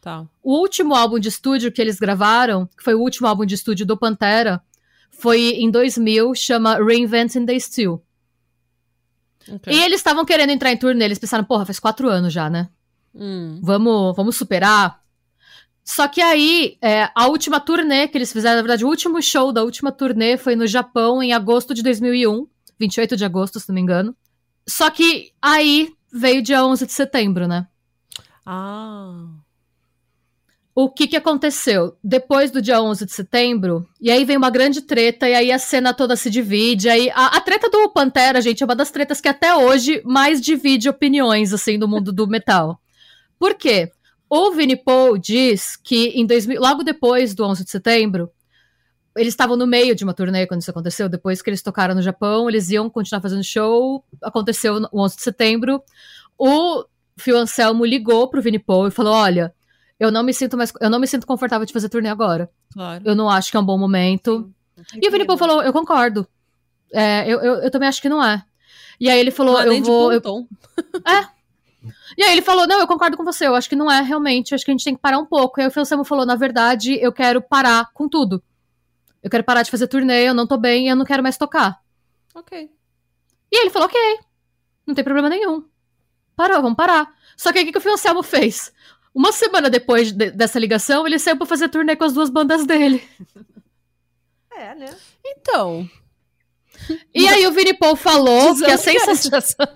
Tá. 0.00 0.26
O 0.42 0.58
último 0.60 0.94
álbum 0.94 1.18
de 1.18 1.28
estúdio 1.28 1.72
que 1.72 1.80
eles 1.80 1.98
gravaram, 1.98 2.66
que 2.66 2.84
foi 2.84 2.94
o 2.94 3.00
último 3.00 3.26
álbum 3.26 3.44
de 3.44 3.54
estúdio 3.54 3.86
do 3.86 3.96
Pantera, 3.96 4.62
foi 5.10 5.54
em 5.56 5.70
2000, 5.70 6.34
chama 6.34 6.76
Reinventing 6.76 7.46
the 7.46 7.58
Steel. 7.58 8.02
Ok. 9.50 9.72
E 9.72 9.82
eles 9.82 10.00
estavam 10.00 10.24
querendo 10.24 10.50
entrar 10.50 10.72
em 10.72 10.76
turnê, 10.76 11.04
eles 11.04 11.18
pensaram, 11.18 11.44
porra, 11.44 11.64
faz 11.64 11.80
quatro 11.80 12.08
anos 12.08 12.32
já, 12.32 12.50
né? 12.50 12.68
Hum. 13.14 13.58
Vamos, 13.62 14.14
vamos 14.14 14.36
superar. 14.36 15.00
Só 15.88 16.08
que 16.08 16.20
aí, 16.20 16.76
é, 16.82 17.08
a 17.14 17.28
última 17.28 17.60
turnê 17.60 18.08
que 18.08 18.18
eles 18.18 18.32
fizeram, 18.32 18.56
na 18.56 18.62
verdade, 18.62 18.84
o 18.84 18.88
último 18.88 19.22
show 19.22 19.52
da 19.52 19.62
última 19.62 19.92
turnê 19.92 20.36
foi 20.36 20.56
no 20.56 20.66
Japão 20.66 21.22
em 21.22 21.32
agosto 21.32 21.72
de 21.72 21.80
2001, 21.80 22.44
28 22.76 23.16
de 23.16 23.24
agosto, 23.24 23.60
se 23.60 23.68
não 23.68 23.76
me 23.76 23.80
engano. 23.82 24.14
Só 24.68 24.90
que 24.90 25.30
aí 25.40 25.92
veio 26.12 26.42
dia 26.42 26.64
11 26.66 26.86
de 26.86 26.92
setembro, 26.92 27.46
né? 27.46 27.68
Ah. 28.44 29.28
O 30.74 30.90
que 30.90 31.06
que 31.06 31.16
aconteceu? 31.16 31.96
Depois 32.02 32.50
do 32.50 32.60
dia 32.60 32.82
11 32.82 33.06
de 33.06 33.12
setembro, 33.12 33.88
e 34.00 34.10
aí 34.10 34.24
vem 34.24 34.36
uma 34.36 34.50
grande 34.50 34.82
treta, 34.82 35.28
e 35.28 35.34
aí 35.36 35.52
a 35.52 35.58
cena 35.58 35.94
toda 35.94 36.16
se 36.16 36.28
divide, 36.28 36.88
aí 36.88 37.08
a, 37.10 37.36
a 37.36 37.40
treta 37.40 37.70
do 37.70 37.88
Pantera, 37.90 38.42
gente, 38.42 38.60
é 38.60 38.66
uma 38.66 38.74
das 38.74 38.90
tretas 38.90 39.20
que 39.20 39.28
até 39.28 39.54
hoje 39.54 40.02
mais 40.04 40.40
divide 40.40 40.88
opiniões, 40.88 41.52
assim, 41.52 41.78
no 41.78 41.86
mundo 41.86 42.12
do 42.12 42.26
metal. 42.26 42.80
Por 43.38 43.54
quê? 43.54 43.92
O 44.28 44.50
Vinnie 44.52 44.76
Paul 44.76 45.16
diz 45.18 45.76
que 45.76 46.08
em 46.08 46.26
2000, 46.26 46.60
logo 46.60 46.82
depois 46.82 47.34
do 47.34 47.44
11 47.44 47.64
de 47.64 47.70
setembro, 47.70 48.30
eles 49.16 49.32
estavam 49.32 49.56
no 49.56 49.66
meio 49.66 49.94
de 49.94 50.04
uma 50.04 50.12
turnê 50.12 50.46
quando 50.46 50.60
isso 50.60 50.70
aconteceu, 50.70 51.08
depois 51.08 51.40
que 51.40 51.48
eles 51.48 51.62
tocaram 51.62 51.94
no 51.94 52.02
Japão, 52.02 52.48
eles 52.48 52.68
iam 52.70 52.90
continuar 52.90 53.20
fazendo 53.22 53.42
show, 53.44 54.04
aconteceu 54.22 54.80
no 54.80 54.88
11 54.92 55.16
de 55.16 55.22
setembro, 55.22 55.82
o 56.36 56.84
Phil 57.16 57.38
Anselmo 57.38 57.84
ligou 57.84 58.28
pro 58.28 58.42
Vinnie 58.42 58.58
Paul 58.58 58.88
e 58.88 58.90
falou, 58.90 59.14
olha, 59.14 59.54
eu 59.98 60.10
não 60.10 60.22
me 60.22 60.34
sinto 60.34 60.56
mais, 60.56 60.72
eu 60.80 60.90
não 60.90 60.98
me 60.98 61.06
sinto 61.06 61.26
confortável 61.26 61.64
de 61.64 61.72
fazer 61.72 61.88
turnê 61.88 62.08
agora. 62.10 62.50
Claro. 62.74 63.02
Eu 63.06 63.14
não 63.14 63.30
acho 63.30 63.50
que 63.50 63.56
é 63.56 63.60
um 63.60 63.64
bom 63.64 63.78
momento. 63.78 64.52
E 65.00 65.08
o 65.08 65.10
Vinnie 65.10 65.26
Paul 65.26 65.38
falou, 65.38 65.62
eu 65.62 65.72
concordo. 65.72 66.26
É, 66.92 67.24
eu, 67.26 67.40
eu, 67.40 67.54
eu 67.62 67.70
também 67.70 67.88
acho 67.88 68.02
que 68.02 68.08
não 68.08 68.22
é. 68.22 68.44
E 69.00 69.08
aí 69.08 69.18
ele 69.18 69.30
falou, 69.30 69.54
Não 69.54 69.60
é 69.72 69.78
eu 69.78 69.82
vou. 69.82 70.12
eu- 70.12 70.20
ponton. 70.20 70.46
E 72.16 72.22
aí 72.22 72.32
ele 72.32 72.42
falou, 72.42 72.66
não, 72.66 72.78
eu 72.80 72.86
concordo 72.86 73.16
com 73.16 73.24
você, 73.24 73.46
eu 73.46 73.54
acho 73.54 73.68
que 73.68 73.76
não 73.76 73.90
é 73.90 74.00
realmente, 74.02 74.52
eu 74.52 74.56
acho 74.56 74.64
que 74.64 74.70
a 74.70 74.74
gente 74.74 74.84
tem 74.84 74.94
que 74.94 75.00
parar 75.00 75.18
um 75.18 75.26
pouco. 75.26 75.60
E 75.60 75.64
aí 75.64 75.68
o 75.74 75.80
Anselmo 75.80 76.04
falou, 76.04 76.24
na 76.26 76.34
verdade, 76.36 76.98
eu 77.00 77.12
quero 77.12 77.40
parar 77.40 77.90
com 77.92 78.08
tudo. 78.08 78.42
Eu 79.22 79.30
quero 79.30 79.44
parar 79.44 79.62
de 79.62 79.70
fazer 79.70 79.86
turnê, 79.88 80.28
eu 80.28 80.34
não 80.34 80.46
tô 80.46 80.56
bem, 80.56 80.88
eu 80.88 80.96
não 80.96 81.04
quero 81.04 81.22
mais 81.22 81.36
tocar. 81.36 81.80
Ok. 82.34 82.70
E 83.52 83.60
ele 83.60 83.70
falou, 83.70 83.86
ok, 83.88 83.98
não 84.86 84.94
tem 84.94 85.04
problema 85.04 85.28
nenhum. 85.28 85.64
Parou, 86.36 86.60
vamos 86.62 86.76
parar. 86.76 87.12
Só 87.36 87.52
que 87.52 87.58
aí 87.58 87.64
o 87.64 87.72
que 87.72 87.78
que 87.80 87.88
o 87.88 87.92
Anselmo 87.92 88.22
fez? 88.22 88.72
Uma 89.14 89.32
semana 89.32 89.70
depois 89.70 90.12
de- 90.12 90.30
dessa 90.30 90.58
ligação, 90.58 91.06
ele 91.06 91.18
saiu 91.18 91.36
pra 91.38 91.46
fazer 91.46 91.68
turnê 91.70 91.96
com 91.96 92.04
as 92.04 92.12
duas 92.12 92.28
bandas 92.30 92.64
dele. 92.66 93.02
É, 94.58 94.74
né? 94.74 94.96
Então. 95.22 95.86
E 97.14 97.28
aí 97.28 97.46
o 97.46 97.52
Vini 97.52 97.74
Paul 97.74 97.94
falou 97.94 98.54
que 98.56 98.70
a 98.70 98.78
sensação. 98.78 99.66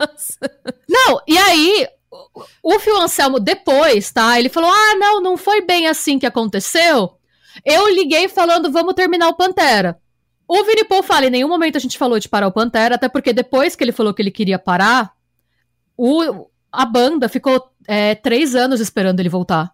Não, 0.89 1.21
e 1.29 1.37
aí, 1.37 1.87
o 2.11 2.45
o 2.63 2.79
Phil 2.79 2.97
Anselmo 3.01 3.41
depois, 3.41 4.11
tá? 4.11 4.39
Ele 4.39 4.49
falou: 4.49 4.71
ah, 4.71 4.95
não, 4.97 5.21
não 5.21 5.37
foi 5.37 5.61
bem 5.61 5.87
assim 5.87 6.19
que 6.19 6.27
aconteceu. 6.27 7.17
Eu 7.65 7.89
liguei 7.89 8.29
falando, 8.29 8.71
vamos 8.71 8.95
terminar 8.95 9.29
o 9.29 9.35
Pantera. 9.35 10.01
O 10.47 10.65
Vini 10.65 10.85
Paul 10.85 11.03
fala, 11.03 11.27
em 11.27 11.31
nenhum 11.31 11.49
momento 11.49 11.77
a 11.77 11.81
gente 11.81 11.99
falou 11.99 12.19
de 12.19 12.29
parar 12.29 12.49
o 12.49 12.53
Pantera, 12.53 12.97
até 12.97 13.09
porque 13.09 13.33
depois 13.33 13.77
que 13.77 13.85
ele 13.85 13.93
falou 13.93 14.13
que 14.13 14.21
ele 14.21 14.31
queria 14.31 14.59
parar, 14.59 15.13
o, 15.97 16.49
a 16.73 16.85
banda 16.85 17.29
ficou 17.29 17.71
é, 17.87 18.15
três 18.15 18.55
anos 18.55 18.81
esperando 18.81 19.21
ele 19.21 19.29
voltar. 19.29 19.73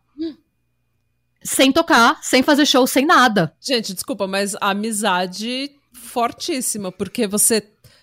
Sem 1.42 1.70
tocar, 1.70 2.18
sem 2.22 2.42
fazer 2.42 2.66
show, 2.66 2.86
sem 2.86 3.06
nada. 3.06 3.54
Gente, 3.60 3.94
desculpa, 3.94 4.26
mas 4.26 4.54
a 4.56 4.70
amizade 4.70 5.70
fortíssima, 5.94 6.90
porque 6.90 7.26
você 7.26 7.60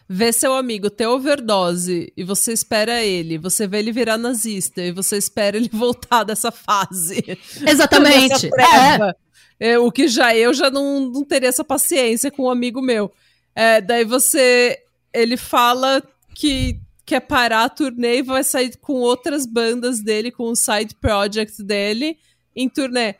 vê 0.07 0.31
seu 0.31 0.53
amigo 0.53 0.89
ter 0.89 1.07
overdose 1.07 2.11
e 2.15 2.23
você 2.23 2.53
espera 2.53 3.01
ele, 3.03 3.37
você 3.37 3.67
vê 3.67 3.79
ele 3.79 3.91
virar 3.91 4.17
nazista 4.17 4.81
e 4.81 4.91
você 4.91 5.17
espera 5.17 5.57
ele 5.57 5.69
voltar 5.73 6.23
dessa 6.23 6.51
fase. 6.51 7.23
Exatamente. 7.67 8.29
Dessa 8.29 8.49
treva. 8.49 9.15
É, 9.59 9.77
o 9.77 9.91
que 9.91 10.07
já 10.07 10.35
eu 10.35 10.53
já 10.53 10.69
não, 10.69 10.99
não 11.09 11.23
teria 11.23 11.49
essa 11.49 11.63
paciência 11.63 12.29
com 12.29 12.43
um 12.43 12.49
amigo 12.49 12.81
meu. 12.81 13.11
É, 13.55 13.79
daí 13.81 14.03
você. 14.03 14.79
Ele 15.13 15.37
fala 15.37 16.01
que 16.35 16.79
quer 17.05 17.19
parar 17.19 17.65
a 17.65 17.69
turnê 17.69 18.17
e 18.17 18.23
vai 18.23 18.43
sair 18.43 18.75
com 18.77 18.93
outras 18.93 19.45
bandas 19.45 20.01
dele, 20.01 20.31
com 20.31 20.45
o 20.49 20.55
side 20.55 20.95
project 20.95 21.61
dele 21.63 22.17
em 22.55 22.67
turnê. 22.67 23.15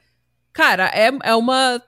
Cara, 0.51 0.91
é, 0.93 1.11
é 1.23 1.35
uma. 1.35 1.81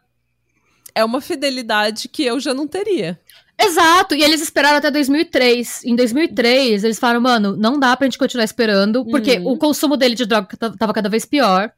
É 0.93 1.03
uma 1.03 1.19
fidelidade 1.19 2.07
que 2.07 2.23
eu 2.23 2.39
já 2.39 2.53
não 2.53 2.65
teria. 2.67 3.19
Exato, 3.59 4.13
e 4.15 4.21
eles 4.21 4.41
esperaram 4.41 4.77
até 4.77 4.91
2003. 4.91 5.83
Em 5.85 5.95
2003, 5.95 6.83
eles 6.83 6.99
falaram, 6.99 7.21
mano, 7.21 7.55
não 7.55 7.79
dá 7.79 7.95
pra 7.95 8.05
gente 8.05 8.17
continuar 8.17 8.43
esperando, 8.43 9.05
porque 9.05 9.37
Uhum. 9.39 9.51
o 9.53 9.57
consumo 9.57 9.95
dele 9.95 10.13
de 10.15 10.25
droga 10.25 10.47
ta- 10.57 10.71
tava 10.77 10.93
cada 10.93 11.07
vez 11.09 11.25
pior. 11.25 11.71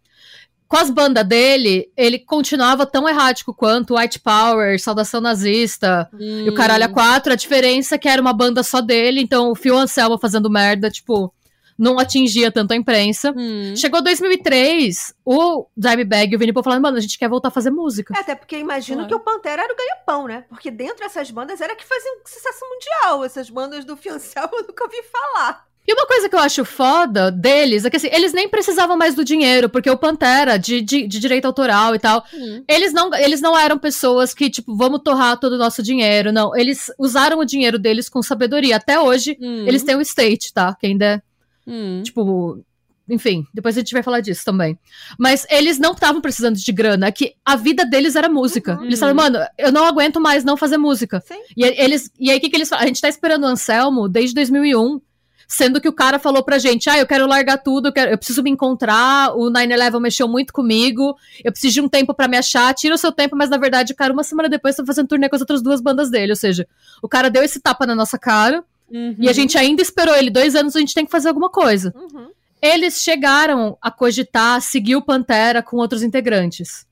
Com 0.68 0.76
as 0.76 0.90
bandas 0.90 1.26
dele, 1.26 1.90
ele 1.96 2.20
continuava 2.20 2.86
tão 2.86 3.08
errático 3.08 3.54
quanto 3.54 3.96
White 3.96 4.20
Power, 4.20 4.78
Saudação 4.82 5.22
Nazista 5.22 6.10
e 6.20 6.50
o 6.50 6.54
Caralho 6.54 6.84
a 6.84 6.90
4. 6.90 7.32
A 7.32 7.36
diferença 7.38 7.96
é 7.96 7.98
que 7.98 8.10
era 8.10 8.22
uma 8.22 8.34
banda 8.34 8.62
só 8.64 8.82
dele, 8.82 9.22
então 9.22 9.50
o 9.50 9.56
Phil 9.56 9.78
Anselmo 9.78 10.18
fazendo 10.18 10.50
merda, 10.50 10.90
tipo, 10.92 11.34
não 11.78 12.00
atingia 12.00 12.52
tanto 12.52 12.72
a 12.72 12.76
imprensa. 12.76 13.34
Hum. 13.36 13.76
Chegou 13.76 14.02
2003, 14.02 15.14
o 15.26 15.68
Dimebag 15.76 16.32
e 16.32 16.36
o 16.36 16.40
Vinny 16.40 16.54
Paul 16.54 16.64
falaram, 16.64 16.82
mano, 16.82 16.98
a 16.98 17.02
gente 17.02 17.18
quer 17.18 17.30
voltar 17.30 17.50
a 17.50 17.52
fazer 17.52 17.70
música. 17.72 18.14
É, 18.16 18.22
até 18.22 18.36
porque 18.36 18.58
imagino 18.58 18.98
Claro. 19.06 19.10
que 19.10 19.16
o 19.16 19.20
Pantera 19.20 19.64
era 19.64 19.74
o 19.74 19.78
ganha-pão, 19.78 20.28
né? 20.28 20.46
Porque 20.50 20.72
dentro 20.72 20.98
dessas 21.00 21.30
bandas 21.32 21.62
era 21.62 21.76
que 21.76 21.86
faziam 21.86 22.16
sucesso 22.26 22.60
mundial. 22.70 23.24
Essas 23.24 23.50
bandas 23.50 23.86
do 23.86 23.96
Fiancel 23.98 24.50
eu 24.54 24.64
nunca 24.68 24.84
ouvi 24.84 24.98
falar. 25.04 25.66
E 25.90 25.94
uma 25.94 26.06
coisa 26.06 26.28
que 26.28 26.36
eu 26.36 26.40
acho 26.40 26.66
foda 26.66 27.32
deles 27.32 27.86
é 27.86 27.90
que 27.90 27.96
assim, 27.96 28.10
eles 28.12 28.34
nem 28.34 28.50
precisavam 28.50 28.98
mais 28.98 29.16
do 29.16 29.24
dinheiro, 29.24 29.70
porque 29.70 29.90
o 29.90 29.98
Pantera, 29.98 30.58
de, 30.60 30.82
de, 30.82 31.08
de 31.08 31.18
direito 31.18 31.46
autoral 31.46 31.96
e 31.96 32.00
tal, 32.00 32.26
Hum. 32.34 32.62
eles 32.68 32.92
não, 32.92 33.14
eles 33.16 33.40
não 33.40 33.58
eram 33.58 33.78
pessoas 33.80 34.34
que, 34.34 34.50
tipo, 34.50 34.76
vamos 34.76 35.00
torrar 35.02 35.40
todo 35.40 35.54
o 35.54 35.58
nosso 35.58 35.82
dinheiro. 35.82 36.30
Não, 36.34 36.54
eles 36.58 36.92
usaram 37.00 37.40
o 37.40 37.46
dinheiro 37.46 37.80
deles 37.80 38.10
com 38.10 38.22
sabedoria. 38.22 38.76
Até 38.76 39.00
hoje, 39.00 39.38
Hum. 39.42 39.66
eles 39.66 39.82
têm 39.82 39.96
o 39.96 40.02
estate, 40.02 40.52
tá? 40.54 40.76
Quem 40.78 40.98
der. 40.98 41.24
Hum. 41.68 42.02
Tipo, 42.04 42.64
enfim, 43.10 43.46
depois 43.54 43.76
a 43.78 43.80
gente 43.80 43.94
vai 43.94 44.04
falar 44.04 44.20
disso 44.20 44.44
também. 44.44 44.78
Mas 45.18 45.46
eles 45.50 45.80
não 45.80 45.94
estavam 45.94 46.22
precisando 46.22 46.58
de 46.58 46.72
grana, 46.72 47.12
que 47.12 47.34
a 47.46 47.56
vida 47.56 47.86
deles 47.86 48.16
era 48.16 48.28
música. 48.28 48.78
Uhum. 48.78 48.86
Eles 48.86 49.00
falaram, 49.00 49.16
mano, 49.16 49.40
eu 49.58 49.72
não 49.72 49.86
aguento 49.86 50.20
mais 50.20 50.44
não 50.44 50.58
fazer 50.58 50.78
música. 50.78 51.24
Sim. 51.26 51.42
E 51.56 51.64
eles 51.64 52.12
e 52.20 52.30
aí 52.30 52.38
o 52.38 52.42
que, 52.42 52.50
que 52.50 52.56
eles 52.56 52.68
falam? 52.70 52.84
A 52.84 52.88
gente 52.88 53.02
tá 53.02 53.08
esperando 53.08 53.44
o 53.44 53.48
Anselmo 53.48 54.10
desde 54.10 54.36
2001. 54.36 55.02
Sendo 55.50 55.80
que 55.80 55.88
o 55.88 55.94
cara 55.94 56.20
falou 56.20 56.44
pra 56.44 56.58
gente, 56.58 56.90
ah, 56.90 56.98
eu 56.98 57.08
quero 57.08 57.26
largar 57.26 57.58
tudo, 57.60 57.88
eu, 57.88 57.94
quero, 57.94 58.12
eu 58.12 58.18
preciso 58.18 58.44
me 58.44 58.50
encontrar, 58.50 59.34
o 59.34 59.50
9-11 59.50 60.02
mexeu 60.02 60.28
muito 60.28 60.52
comigo, 60.52 61.16
eu 61.42 61.54
preciso 61.54 61.76
de 61.76 61.80
um 61.80 61.88
tempo 61.88 62.14
pra 62.14 62.28
me 62.28 62.36
achar, 62.36 62.74
tira 62.74 62.94
o 62.94 62.98
seu 62.98 63.14
tempo, 63.14 63.34
mas 63.34 63.50
na 63.50 63.56
verdade, 63.56 63.94
o 63.94 63.96
cara, 63.96 64.12
uma 64.12 64.26
semana 64.26 64.50
depois, 64.50 64.76
tá 64.76 64.86
fazendo 64.86 65.08
turnê 65.08 65.30
com 65.30 65.38
as 65.38 65.42
outras 65.42 65.62
duas 65.62 65.80
bandas 65.80 66.12
dele, 66.12 66.34
ou 66.34 66.36
seja, 66.36 66.68
o 67.02 67.08
cara 67.08 67.30
deu 67.30 67.44
esse 67.44 67.62
tapa 67.62 67.86
na 67.88 67.96
nossa 67.96 68.20
cara, 68.20 68.62
Uhum. 68.90 69.16
e 69.20 69.28
a 69.30 69.34
gente 69.34 69.58
ainda 69.58 69.82
esperou 69.82 70.16
ele 70.16 70.30
dois 70.30 70.56
anos, 70.56 70.76
a 70.76 70.80
gente 70.80 70.94
tem 70.94 71.06
que 71.06 71.12
fazer 71.12 71.28
alguma 71.28 71.50
coisa. 71.50 71.94
Uhum. 71.96 72.30
Eles 72.62 73.02
chegaram 73.02 73.78
a 73.82 73.92
cogitar 73.92 74.62
seguir 74.62 74.96
o 74.96 75.02
Pantera 75.02 75.62
com 75.62 75.78
outros 75.78 76.02
integrantes. 76.04 76.86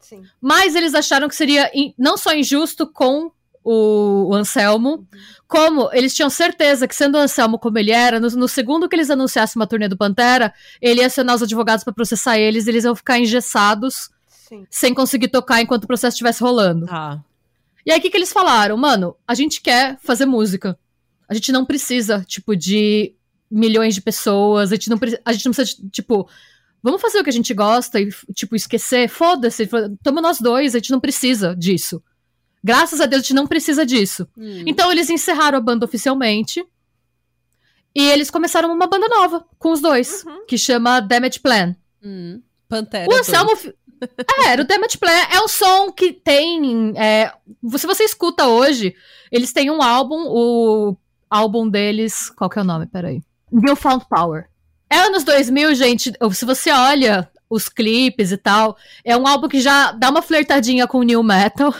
Sim. 0.00 0.22
Mas 0.40 0.74
eles 0.74 0.94
acharam 0.94 1.28
que 1.28 1.36
seria 1.36 1.70
in- 1.74 1.92
não 1.98 2.16
só 2.16 2.34
injusto 2.34 2.86
com 2.86 3.30
o, 3.62 4.28
o 4.30 4.34
Anselmo, 4.34 5.06
como 5.46 5.90
eles 5.92 6.14
tinham 6.14 6.30
certeza 6.30 6.88
que, 6.88 6.94
sendo 6.96 7.16
o 7.18 7.20
Anselmo 7.20 7.58
como 7.58 7.78
ele 7.78 7.90
era, 7.90 8.18
no, 8.18 8.28
no 8.30 8.48
segundo 8.48 8.88
que 8.88 8.96
eles 8.96 9.10
anunciassem 9.10 9.60
uma 9.60 9.66
turnê 9.66 9.86
do 9.88 9.96
Pantera, 9.98 10.52
ele 10.80 11.00
ia 11.00 11.06
acionar 11.08 11.36
os 11.36 11.42
advogados 11.42 11.84
pra 11.84 11.92
processar 11.92 12.38
eles, 12.38 12.66
eles 12.66 12.84
iam 12.84 12.96
ficar 12.96 13.18
engessados, 13.18 14.10
Sim. 14.28 14.66
sem 14.70 14.94
conseguir 14.94 15.28
tocar 15.28 15.60
enquanto 15.60 15.84
o 15.84 15.86
processo 15.86 16.14
estivesse 16.14 16.40
rolando. 16.42 16.86
Tá. 16.86 17.20
E 17.84 17.92
aí, 17.92 17.98
o 17.98 18.02
que, 18.02 18.10
que 18.10 18.16
eles 18.16 18.32
falaram? 18.32 18.76
Mano, 18.76 19.14
a 19.28 19.34
gente 19.34 19.60
quer 19.60 19.98
fazer 20.02 20.24
música. 20.26 20.78
A 21.30 21.34
gente 21.34 21.52
não 21.52 21.64
precisa, 21.64 22.24
tipo, 22.26 22.56
de 22.56 23.14
milhões 23.48 23.94
de 23.94 24.00
pessoas. 24.02 24.72
A 24.72 24.74
gente 24.74 24.90
não, 24.90 24.98
a 25.24 25.32
gente 25.32 25.46
não 25.46 25.52
precisa, 25.54 25.80
tipo, 25.92 26.28
vamos 26.82 27.00
fazer 27.00 27.20
o 27.20 27.24
que 27.24 27.30
a 27.30 27.32
gente 27.32 27.54
gosta 27.54 28.00
e, 28.00 28.08
tipo, 28.34 28.56
esquecer. 28.56 29.08
Foda-se. 29.08 29.68
Tamo 30.02 30.20
nós 30.20 30.40
dois, 30.40 30.74
a 30.74 30.78
gente 30.78 30.90
não 30.90 30.98
precisa 31.00 31.54
disso. 31.54 32.02
Graças 32.62 33.00
a 33.00 33.06
Deus, 33.06 33.20
a 33.20 33.22
gente 33.22 33.34
não 33.34 33.46
precisa 33.46 33.86
disso. 33.86 34.28
Hum. 34.36 34.64
Então, 34.66 34.90
eles 34.90 35.08
encerraram 35.08 35.56
a 35.56 35.60
banda 35.62 35.86
oficialmente. 35.86 36.62
E 37.94 38.02
eles 38.08 38.30
começaram 38.30 38.72
uma 38.72 38.86
banda 38.86 39.08
nova 39.08 39.44
com 39.58 39.72
os 39.72 39.80
dois, 39.80 40.24
Uhum. 40.24 40.46
que 40.46 40.58
chama 40.58 41.00
Damage 41.00 41.40
Plan. 41.40 41.74
Hum. 42.02 42.40
Pantera. 42.68 43.08
O 43.08 43.14
Anselmo. 43.14 43.50
É, 44.38 44.48
era 44.48 44.62
o 44.62 44.66
Damage 44.66 44.96
Plan. 44.96 45.10
É 45.32 45.40
um 45.40 45.48
som 45.48 45.90
que 45.92 46.12
tem. 46.12 46.92
é, 46.96 47.32
se 47.76 47.86
você 47.86 48.04
escuta 48.04 48.46
hoje, 48.46 48.94
eles 49.30 49.52
têm 49.52 49.70
um 49.70 49.82
álbum, 49.82 50.24
o 50.28 50.96
álbum 51.30 51.68
deles. 51.68 52.30
Qual 52.30 52.50
que 52.50 52.58
é 52.58 52.62
o 52.62 52.64
nome? 52.64 52.86
Peraí. 52.86 53.22
Newfound 53.50 54.04
Power. 54.10 54.46
É 54.90 54.98
anos 54.98 55.22
2000, 55.24 55.74
gente. 55.74 56.12
Se 56.32 56.44
você 56.44 56.70
olha 56.72 57.30
os 57.48 57.68
clipes 57.68 58.32
e 58.32 58.36
tal, 58.36 58.76
é 59.04 59.16
um 59.16 59.26
álbum 59.26 59.48
que 59.48 59.60
já 59.60 59.92
dá 59.92 60.10
uma 60.10 60.22
flertadinha 60.22 60.86
com 60.86 60.98
o 60.98 61.02
New 61.02 61.22
Metal. 61.22 61.72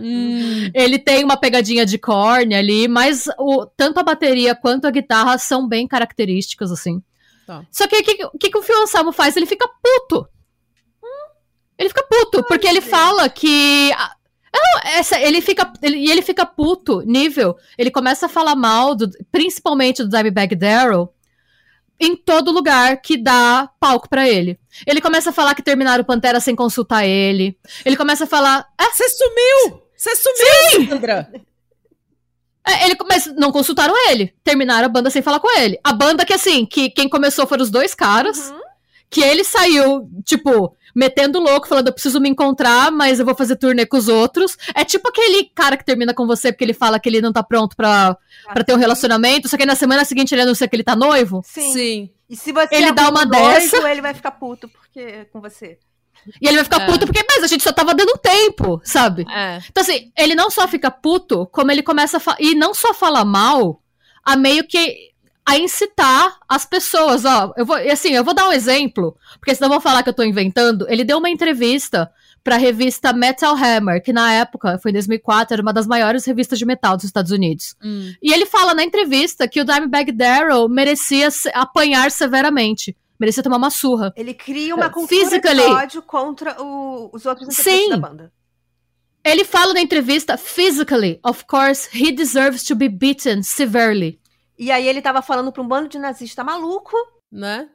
Hum. 0.00 0.70
Ele 0.74 0.98
tem 0.98 1.22
uma 1.22 1.36
pegadinha 1.36 1.84
de 1.84 1.98
corne 1.98 2.54
ali, 2.54 2.88
mas 2.88 3.26
o, 3.38 3.66
tanto 3.66 3.98
a 4.00 4.02
bateria 4.02 4.54
quanto 4.54 4.86
a 4.86 4.90
guitarra 4.90 5.38
são 5.38 5.68
bem 5.68 5.86
características, 5.86 6.72
assim. 6.72 7.02
Tá. 7.46 7.64
Só 7.70 7.86
que 7.86 7.96
o 7.96 8.02
que, 8.02 8.28
que, 8.38 8.50
que 8.50 8.58
o 8.58 8.62
Phil 8.62 8.82
Anselmo 8.82 9.12
faz? 9.12 9.36
Ele 9.36 9.46
fica 9.46 9.68
puto. 9.82 10.28
Ele 11.78 11.90
fica 11.90 12.02
puto, 12.02 12.42
porque 12.44 12.66
ele 12.66 12.80
Deus. 12.80 12.90
fala 12.90 13.28
que. 13.28 13.90
Ah, 14.56 14.80
Não, 14.84 14.90
essa, 14.92 15.20
ele 15.20 15.40
fica. 15.40 15.70
Ele, 15.82 15.96
e 15.98 16.10
ele 16.10 16.22
fica 16.22 16.44
puto, 16.46 17.00
nível. 17.02 17.56
Ele 17.76 17.90
começa 17.90 18.26
a 18.26 18.28
falar 18.28 18.54
mal, 18.56 18.94
do, 18.94 19.10
principalmente 19.30 20.02
do 20.02 20.08
Dimebag 20.08 20.54
Darrell, 20.54 21.12
em 21.98 22.14
todo 22.16 22.52
lugar 22.52 23.00
que 23.00 23.16
dá 23.16 23.70
palco 23.80 24.08
pra 24.08 24.28
ele. 24.28 24.58
Ele 24.86 25.00
começa 25.00 25.30
a 25.30 25.32
falar 25.32 25.54
que 25.54 25.62
terminaram 25.62 26.02
o 26.02 26.06
Pantera 26.06 26.40
sem 26.40 26.54
consultar 26.54 27.06
ele. 27.06 27.58
Ele 27.84 27.96
começa 27.96 28.24
a 28.24 28.26
falar. 28.26 28.66
"Ah, 28.78 28.90
Você 28.92 29.08
sumiu! 29.08 29.82
Você 29.96 30.14
sumiu, 30.16 30.88
Sandra! 30.90 31.30
É, 32.68 32.84
ele, 32.84 32.96
mas 33.08 33.26
não 33.36 33.52
consultaram 33.52 33.94
ele. 34.10 34.34
Terminaram 34.42 34.86
a 34.86 34.88
banda 34.88 35.08
sem 35.08 35.22
falar 35.22 35.38
com 35.38 35.56
ele. 35.58 35.78
A 35.84 35.92
banda 35.92 36.24
que, 36.24 36.32
assim, 36.32 36.66
que 36.66 36.90
quem 36.90 37.08
começou 37.08 37.46
foram 37.46 37.62
os 37.62 37.70
dois 37.70 37.94
caras. 37.94 38.50
Uhum. 38.50 38.60
Que 39.08 39.22
ele 39.22 39.44
saiu, 39.44 40.10
tipo, 40.24 40.76
metendo 40.96 41.38
louco, 41.38 41.68
falando, 41.68 41.88
eu 41.88 41.92
preciso 41.92 42.18
me 42.18 42.28
encontrar, 42.28 42.90
mas 42.90 43.20
eu 43.20 43.26
vou 43.26 43.34
fazer 43.34 43.56
turnê 43.56 43.84
com 43.86 43.96
os 43.98 44.08
outros. 44.08 44.56
É 44.74 44.84
tipo 44.84 45.08
aquele 45.08 45.44
cara 45.54 45.76
que 45.76 45.84
termina 45.84 46.14
com 46.14 46.26
você 46.26 46.50
porque 46.50 46.64
ele 46.64 46.72
fala 46.72 46.98
que 46.98 47.08
ele 47.08 47.20
não 47.20 47.32
tá 47.32 47.42
pronto 47.42 47.76
pra, 47.76 48.16
pra 48.52 48.64
ter 48.64 48.72
um 48.72 48.78
relacionamento, 48.78 49.48
só 49.48 49.56
que 49.56 49.62
aí 49.62 49.66
na 49.66 49.74
semana 49.76 50.04
seguinte 50.04 50.34
ele 50.34 50.42
anuncia 50.42 50.66
que 50.66 50.74
ele 50.74 50.82
tá 50.82 50.96
noivo. 50.96 51.42
Sim. 51.44 51.72
Sim. 51.72 52.10
E 52.28 52.34
se 52.34 52.50
você 52.50 52.74
Ele 52.74 52.90
dá 52.92 53.08
uma 53.10 53.22
um 53.22 53.28
noivo, 53.28 53.50
dessa. 53.60 53.88
ele 53.90 54.00
vai 54.00 54.12
ficar 54.14 54.32
puto 54.32 54.68
porque 54.68 55.26
com 55.32 55.40
você. 55.40 55.78
E 56.42 56.48
ele 56.48 56.56
vai 56.56 56.64
ficar 56.64 56.80
É. 56.82 56.86
puto 56.86 57.06
porque, 57.06 57.24
mas 57.28 57.44
a 57.44 57.46
gente 57.46 57.62
só 57.62 57.70
tava 57.70 57.94
dando 57.94 58.18
tempo, 58.18 58.80
sabe? 58.82 59.24
É. 59.30 59.60
Então, 59.70 59.82
assim, 59.82 60.10
ele 60.18 60.34
não 60.34 60.50
só 60.50 60.66
fica 60.66 60.90
puto, 60.90 61.46
como 61.52 61.70
ele 61.70 61.84
começa 61.84 62.16
a 62.18 62.36
E 62.40 62.54
não 62.56 62.74
só 62.74 62.92
fala 62.92 63.24
mal, 63.24 63.80
a 64.24 64.34
meio 64.34 64.66
que. 64.66 65.12
A 65.48 65.56
incitar 65.58 66.36
as 66.48 66.64
pessoas, 66.66 67.24
ó. 67.24 67.52
Eu 67.56 67.64
vou, 67.64 67.78
e 67.78 67.88
assim, 67.90 68.10
eu 68.10 68.24
vou 68.24 68.34
dar 68.34 68.48
um 68.48 68.52
exemplo, 68.52 69.16
porque 69.38 69.54
senão 69.54 69.68
vão 69.70 69.80
falar 69.80 70.02
que 70.02 70.08
eu 70.08 70.14
tô 70.14 70.24
inventando. 70.24 70.86
Ele 70.88 71.04
deu 71.04 71.18
uma 71.18 71.30
entrevista 71.30 72.10
pra 72.42 72.56
revista 72.56 73.12
Metal 73.12 73.54
Hammer, 73.56 74.02
que 74.02 74.12
na 74.12 74.32
época, 74.32 74.78
foi 74.80 74.90
em 74.90 74.94
2004, 74.94 75.54
era 75.54 75.62
uma 75.62 75.72
das 75.72 75.86
maiores 75.86 76.24
revistas 76.24 76.58
de 76.58 76.64
metal 76.66 76.96
dos 76.96 77.04
Estados 77.04 77.30
Unidos. 77.30 77.74
Hum. 77.82 78.12
E 78.22 78.32
ele 78.32 78.46
fala 78.46 78.74
na 78.74 78.82
entrevista 78.84 79.46
que 79.48 79.60
o 79.60 79.64
Dimebag 79.64 80.12
Darrell 80.12 80.68
merecia 80.68 81.28
apanhar 81.54 82.10
severamente. 82.10 82.96
Merecia 83.18 83.42
tomar 83.42 83.56
uma 83.56 83.70
surra. 83.70 84.12
Ele 84.16 84.34
cria 84.34 84.74
uma 84.74 84.86
É, 84.86 84.90
cultura 84.90 85.20
physically. 85.24 85.56
de 85.62 85.70
ódio 85.72 86.02
contra 86.02 86.60
o- 86.62 87.08
os 87.12 87.24
outros 87.24 87.48
integrantes 87.48 87.84
Sim. 87.84 87.88
da 87.90 87.96
banda. 87.96 88.32
Ele 89.24 89.44
fala 89.44 89.72
na 89.74 89.80
entrevista, 89.80 90.36
physically, 90.36 91.18
of 91.24 91.44
course, 91.46 91.88
he 91.92 92.12
deserves 92.12 92.62
to 92.62 92.76
be 92.76 92.88
beaten 92.88 93.42
severely. 93.42 94.20
E 94.58 94.70
aí 94.70 94.88
ele 94.88 95.02
tava 95.02 95.22
falando 95.22 95.52
pra 95.52 95.62
um 95.62 95.68
bando 95.68 95.88
de 95.88 95.98
nazista 95.98 96.42
maluco. 96.44 96.96
Né? 97.30 97.68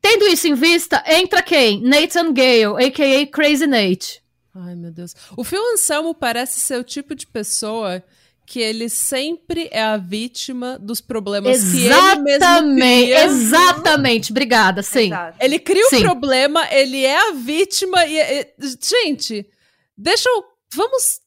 Tendo 0.00 0.26
isso 0.26 0.48
em 0.48 0.54
vista, 0.54 1.02
entra 1.06 1.42
quem? 1.42 1.80
Nathan 1.82 2.32
Gale, 2.32 2.84
a.k.a. 2.86 3.26
Crazy 3.26 3.66
Nate. 3.66 4.22
Ai, 4.54 4.74
meu 4.74 4.90
Deus. 4.90 5.14
O 5.36 5.44
Phil 5.44 5.62
Anselmo 5.72 6.14
parece 6.14 6.60
ser 6.60 6.78
o 6.78 6.84
tipo 6.84 7.14
de 7.14 7.26
pessoa 7.26 8.02
que 8.44 8.60
ele 8.60 8.88
sempre 8.88 9.68
é 9.70 9.80
a 9.82 9.96
vítima 9.96 10.78
dos 10.78 11.00
problemas 11.00 11.58
que 11.58 11.86
ele 11.86 11.88
mesmo 11.88 12.28
Exatamente, 12.28 13.02
cria. 13.04 13.24
exatamente. 13.24 14.30
Obrigada, 14.32 14.82
sim. 14.82 15.06
Exato. 15.06 15.38
Ele 15.40 15.58
cria 15.58 15.86
o 15.86 15.90
Sim. 15.90 16.02
problema, 16.02 16.66
ele 16.70 17.02
é 17.04 17.28
a 17.28 17.32
vítima 17.32 18.04
e, 18.04 18.18
e- 18.18 18.48
gente, 18.82 19.48
deixa 19.96 20.28
eu 20.28 20.44
vamos 20.74 21.20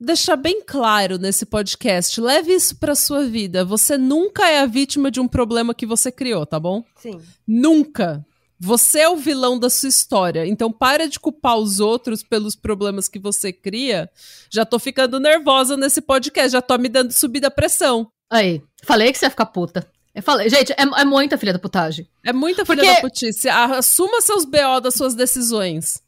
deixar 0.00 0.36
bem 0.36 0.62
claro 0.64 1.18
nesse 1.18 1.44
podcast. 1.44 2.20
Leve 2.20 2.54
isso 2.54 2.76
pra 2.76 2.94
sua 2.94 3.24
vida. 3.24 3.64
Você 3.64 3.98
nunca 3.98 4.48
é 4.48 4.60
a 4.60 4.66
vítima 4.66 5.10
de 5.10 5.20
um 5.20 5.28
problema 5.28 5.74
que 5.74 5.84
você 5.86 6.10
criou, 6.10 6.46
tá 6.46 6.58
bom? 6.58 6.82
Sim. 6.96 7.20
Nunca. 7.46 8.24
Você 8.58 9.00
é 9.00 9.08
o 9.08 9.16
vilão 9.16 9.58
da 9.58 9.70
sua 9.70 9.88
história. 9.88 10.46
Então 10.46 10.70
para 10.70 11.08
de 11.08 11.18
culpar 11.20 11.56
os 11.56 11.80
outros 11.80 12.22
pelos 12.22 12.54
problemas 12.56 13.08
que 13.08 13.18
você 13.18 13.52
cria. 13.52 14.10
Já 14.50 14.64
tô 14.64 14.78
ficando 14.78 15.18
nervosa 15.20 15.76
nesse 15.76 16.00
podcast, 16.00 16.52
já 16.52 16.62
tô 16.62 16.76
me 16.78 16.88
dando 16.88 17.12
subida 17.12 17.50
pressão. 17.50 18.10
Aí, 18.30 18.62
falei 18.84 19.12
que 19.12 19.18
você 19.18 19.26
ia 19.26 19.30
ficar 19.30 19.46
puta. 19.46 19.86
Eu 20.14 20.22
falei, 20.22 20.48
gente, 20.48 20.72
é, 20.72 20.76
é 20.82 21.04
muita 21.04 21.38
filha 21.38 21.52
da 21.52 21.58
putagem. 21.58 22.08
É 22.24 22.32
muita 22.32 22.64
filha 22.66 22.82
Porque- 22.82 22.94
da 22.94 23.00
putice. 23.00 23.48
Assuma 23.48 24.20
seus 24.20 24.44
BO 24.44 24.80
das 24.82 24.94
suas 24.94 25.14
decisões. 25.14 26.02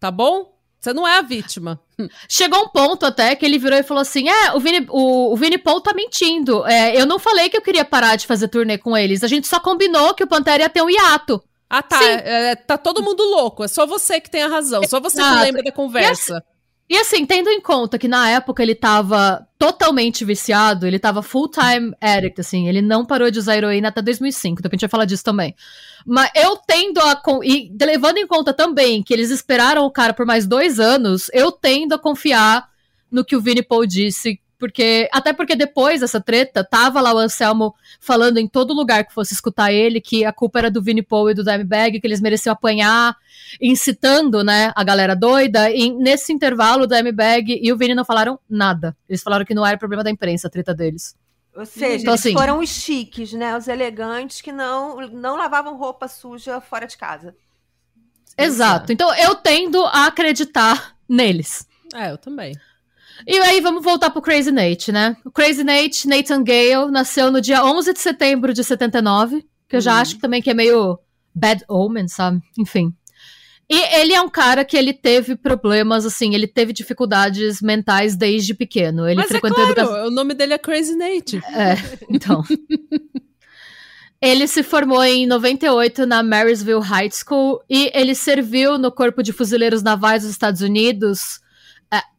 Tá 0.00 0.10
bom? 0.10 0.57
Você 0.80 0.92
não 0.92 1.06
é 1.06 1.18
a 1.18 1.22
vítima. 1.22 1.80
Chegou 2.28 2.60
um 2.60 2.68
ponto 2.68 3.04
até 3.04 3.34
que 3.34 3.44
ele 3.44 3.58
virou 3.58 3.78
e 3.78 3.82
falou 3.82 4.00
assim: 4.00 4.28
É, 4.28 4.52
o 4.54 4.60
Vini, 4.60 4.86
o, 4.88 5.32
o 5.32 5.36
Vini 5.36 5.58
Paul 5.58 5.80
tá 5.80 5.92
mentindo. 5.92 6.64
É, 6.66 7.00
eu 7.00 7.04
não 7.04 7.18
falei 7.18 7.48
que 7.48 7.56
eu 7.56 7.62
queria 7.62 7.84
parar 7.84 8.16
de 8.16 8.26
fazer 8.26 8.48
turnê 8.48 8.78
com 8.78 8.96
eles. 8.96 9.24
A 9.24 9.28
gente 9.28 9.48
só 9.48 9.58
combinou 9.58 10.14
que 10.14 10.22
o 10.22 10.28
Pantera 10.28 10.62
ia 10.62 10.68
ter 10.68 10.82
um 10.82 10.88
hiato. 10.88 11.42
Ah, 11.68 11.82
tá. 11.82 12.02
É- 12.02 12.50
é- 12.50 12.56
tá 12.56 12.78
todo 12.78 13.02
mundo 13.02 13.22
louco. 13.24 13.64
É 13.64 13.68
só 13.68 13.86
você 13.86 14.20
que 14.20 14.30
tem 14.30 14.42
a 14.42 14.48
razão. 14.48 14.82
Só 14.88 15.00
você 15.00 15.18
que 15.18 15.22
Exato. 15.22 15.44
lembra 15.44 15.62
da 15.62 15.72
conversa. 15.72 16.42
E 16.90 16.96
assim, 16.96 17.26
tendo 17.26 17.50
em 17.50 17.60
conta 17.60 17.98
que 17.98 18.08
na 18.08 18.30
época 18.30 18.62
ele 18.62 18.74
tava 18.74 19.46
totalmente 19.58 20.24
viciado, 20.24 20.86
ele 20.86 20.98
tava 20.98 21.22
full-time 21.22 21.92
addict, 22.00 22.40
assim, 22.40 22.66
ele 22.66 22.80
não 22.80 23.04
parou 23.04 23.30
de 23.30 23.38
usar 23.38 23.56
heroína 23.56 23.88
até 23.88 24.00
2005, 24.00 24.60
então 24.60 24.70
a 24.70 24.74
gente 24.74 24.80
vai 24.80 24.88
falar 24.88 25.04
disso 25.04 25.22
também. 25.22 25.54
Mas 26.06 26.30
eu 26.34 26.56
tendo 26.56 26.98
a. 27.00 27.20
E 27.44 27.70
levando 27.78 28.16
em 28.16 28.26
conta 28.26 28.54
também 28.54 29.02
que 29.02 29.12
eles 29.12 29.30
esperaram 29.30 29.84
o 29.84 29.90
cara 29.90 30.14
por 30.14 30.24
mais 30.24 30.46
dois 30.46 30.80
anos, 30.80 31.28
eu 31.34 31.52
tendo 31.52 31.94
a 31.94 31.98
confiar 31.98 32.66
no 33.10 33.24
que 33.24 33.36
o 33.36 33.40
Vini 33.40 33.62
Paul 33.62 33.86
disse. 33.86 34.40
Porque, 34.58 35.08
até 35.12 35.32
porque 35.32 35.54
depois 35.54 36.00
dessa 36.00 36.20
treta, 36.20 36.64
tava 36.64 37.00
lá 37.00 37.14
o 37.14 37.18
Anselmo 37.18 37.74
falando 38.00 38.38
em 38.38 38.48
todo 38.48 38.74
lugar 38.74 39.04
que 39.04 39.14
fosse 39.14 39.32
escutar 39.32 39.72
ele 39.72 40.00
que 40.00 40.24
a 40.24 40.32
culpa 40.32 40.58
era 40.58 40.70
do 40.70 40.82
Vini 40.82 41.00
Paul 41.00 41.30
e 41.30 41.34
do 41.34 41.44
Dimebag, 41.44 42.00
que 42.00 42.06
eles 42.06 42.20
mereciam 42.20 42.52
apanhar, 42.52 43.16
incitando, 43.60 44.42
né, 44.42 44.72
a 44.74 44.82
galera 44.82 45.14
doida. 45.14 45.70
E 45.70 45.90
nesse 45.90 46.32
intervalo, 46.32 46.84
o 46.84 46.86
Dimebag 46.86 47.60
e 47.62 47.72
o 47.72 47.76
Vini 47.76 47.94
não 47.94 48.04
falaram 48.04 48.38
nada. 48.50 48.96
Eles 49.08 49.22
falaram 49.22 49.44
que 49.44 49.54
não 49.54 49.64
era 49.64 49.78
problema 49.78 50.02
da 50.02 50.10
imprensa 50.10 50.48
a 50.48 50.50
treta 50.50 50.74
deles. 50.74 51.14
Ou 51.56 51.64
seja, 51.66 51.86
Então, 52.02 52.12
eles 52.12 52.20
assim- 52.20 52.32
foram 52.32 52.58
os 52.60 52.68
chiques, 52.68 53.32
né? 53.32 53.56
Os 53.56 53.68
elegantes 53.68 54.40
que 54.40 54.52
não, 54.52 55.00
não 55.08 55.36
lavavam 55.36 55.76
roupa 55.76 56.06
suja 56.08 56.60
fora 56.60 56.86
de 56.86 56.96
casa. 56.96 57.34
Exato. 58.36 58.92
Então 58.92 59.12
eu 59.16 59.34
tendo 59.34 59.84
a 59.84 60.06
acreditar 60.06 60.96
neles. 61.08 61.66
É, 61.94 62.12
eu 62.12 62.18
também. 62.18 62.54
E 63.26 63.36
aí 63.38 63.60
vamos 63.60 63.82
voltar 63.82 64.10
pro 64.10 64.22
Crazy 64.22 64.50
Nate, 64.52 64.92
né? 64.92 65.16
O 65.24 65.30
Crazy 65.30 65.64
Nate, 65.64 66.06
Nathan 66.08 66.42
Gale, 66.44 66.90
nasceu 66.90 67.30
no 67.30 67.40
dia 67.40 67.64
11 67.64 67.92
de 67.92 67.98
setembro 68.00 68.52
de 68.54 68.62
79, 68.64 69.44
que 69.68 69.76
eu 69.76 69.80
já 69.80 69.94
Uhum. 69.94 69.98
acho 70.00 70.14
que 70.16 70.20
também 70.20 70.40
que 70.40 70.50
é 70.50 70.54
meio 70.54 70.98
bad 71.34 71.64
omen, 71.68 72.08
sabe? 72.08 72.40
Enfim. 72.58 72.92
E 73.70 73.76
ele 74.00 74.14
é 74.14 74.20
um 74.22 74.30
cara 74.30 74.64
que 74.64 74.76
ele 74.76 74.94
teve 74.94 75.36
problemas, 75.36 76.06
assim, 76.06 76.34
ele 76.34 76.46
teve 76.46 76.72
dificuldades 76.72 77.60
mentais 77.60 78.16
desde 78.16 78.54
pequeno. 78.54 79.06
Ele 79.06 79.16
Mas 79.16 79.26
é 79.26 79.28
frequentou 79.28 79.56
claro, 79.62 79.72
educação. 79.72 80.06
o 80.06 80.10
nome 80.10 80.32
dele 80.32 80.54
é 80.54 80.58
Crazy 80.58 80.94
Nate. 80.96 81.36
É, 81.52 81.74
então. 82.08 82.42
ele 84.22 84.46
se 84.46 84.62
formou 84.62 85.04
em 85.04 85.26
98 85.26 86.06
na 86.06 86.22
Marysville 86.22 86.80
High 86.80 87.10
School 87.10 87.60
e 87.68 87.90
ele 87.94 88.14
serviu 88.14 88.78
no 88.78 88.90
Corpo 88.90 89.22
de 89.22 89.32
Fuzileiros 89.32 89.82
Navais 89.82 90.22
dos 90.22 90.30
Estados 90.32 90.60
Unidos 90.62 91.20
é, 91.20 91.47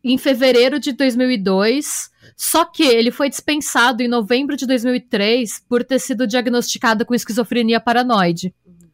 em 0.04 0.18
fevereiro 0.18 0.80
de 0.80 0.92
2002. 0.94 2.10
Só 2.36 2.64
que 2.66 2.84
ele 2.84 3.12
foi 3.12 3.30
dispensado 3.30 4.02
em 4.02 4.08
novembro 4.08 4.56
de 4.56 4.66
2003 4.66 5.64
por 5.68 5.84
ter 5.84 6.00
sido 6.00 6.26
diagnosticado 6.26 7.06
com 7.06 7.14
esquizofrenia 7.14 7.80
paranoide. 7.80 8.54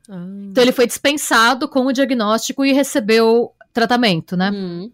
Ah. 0.10 0.26
Então 0.50 0.64
ele 0.64 0.72
foi 0.72 0.88
dispensado 0.88 1.68
com 1.68 1.86
o 1.86 1.94
diagnóstico 1.94 2.66
e 2.66 2.72
recebeu 2.74 3.52
tratamento, 3.74 4.36
né? 4.36 4.52
Hum. 4.52 4.92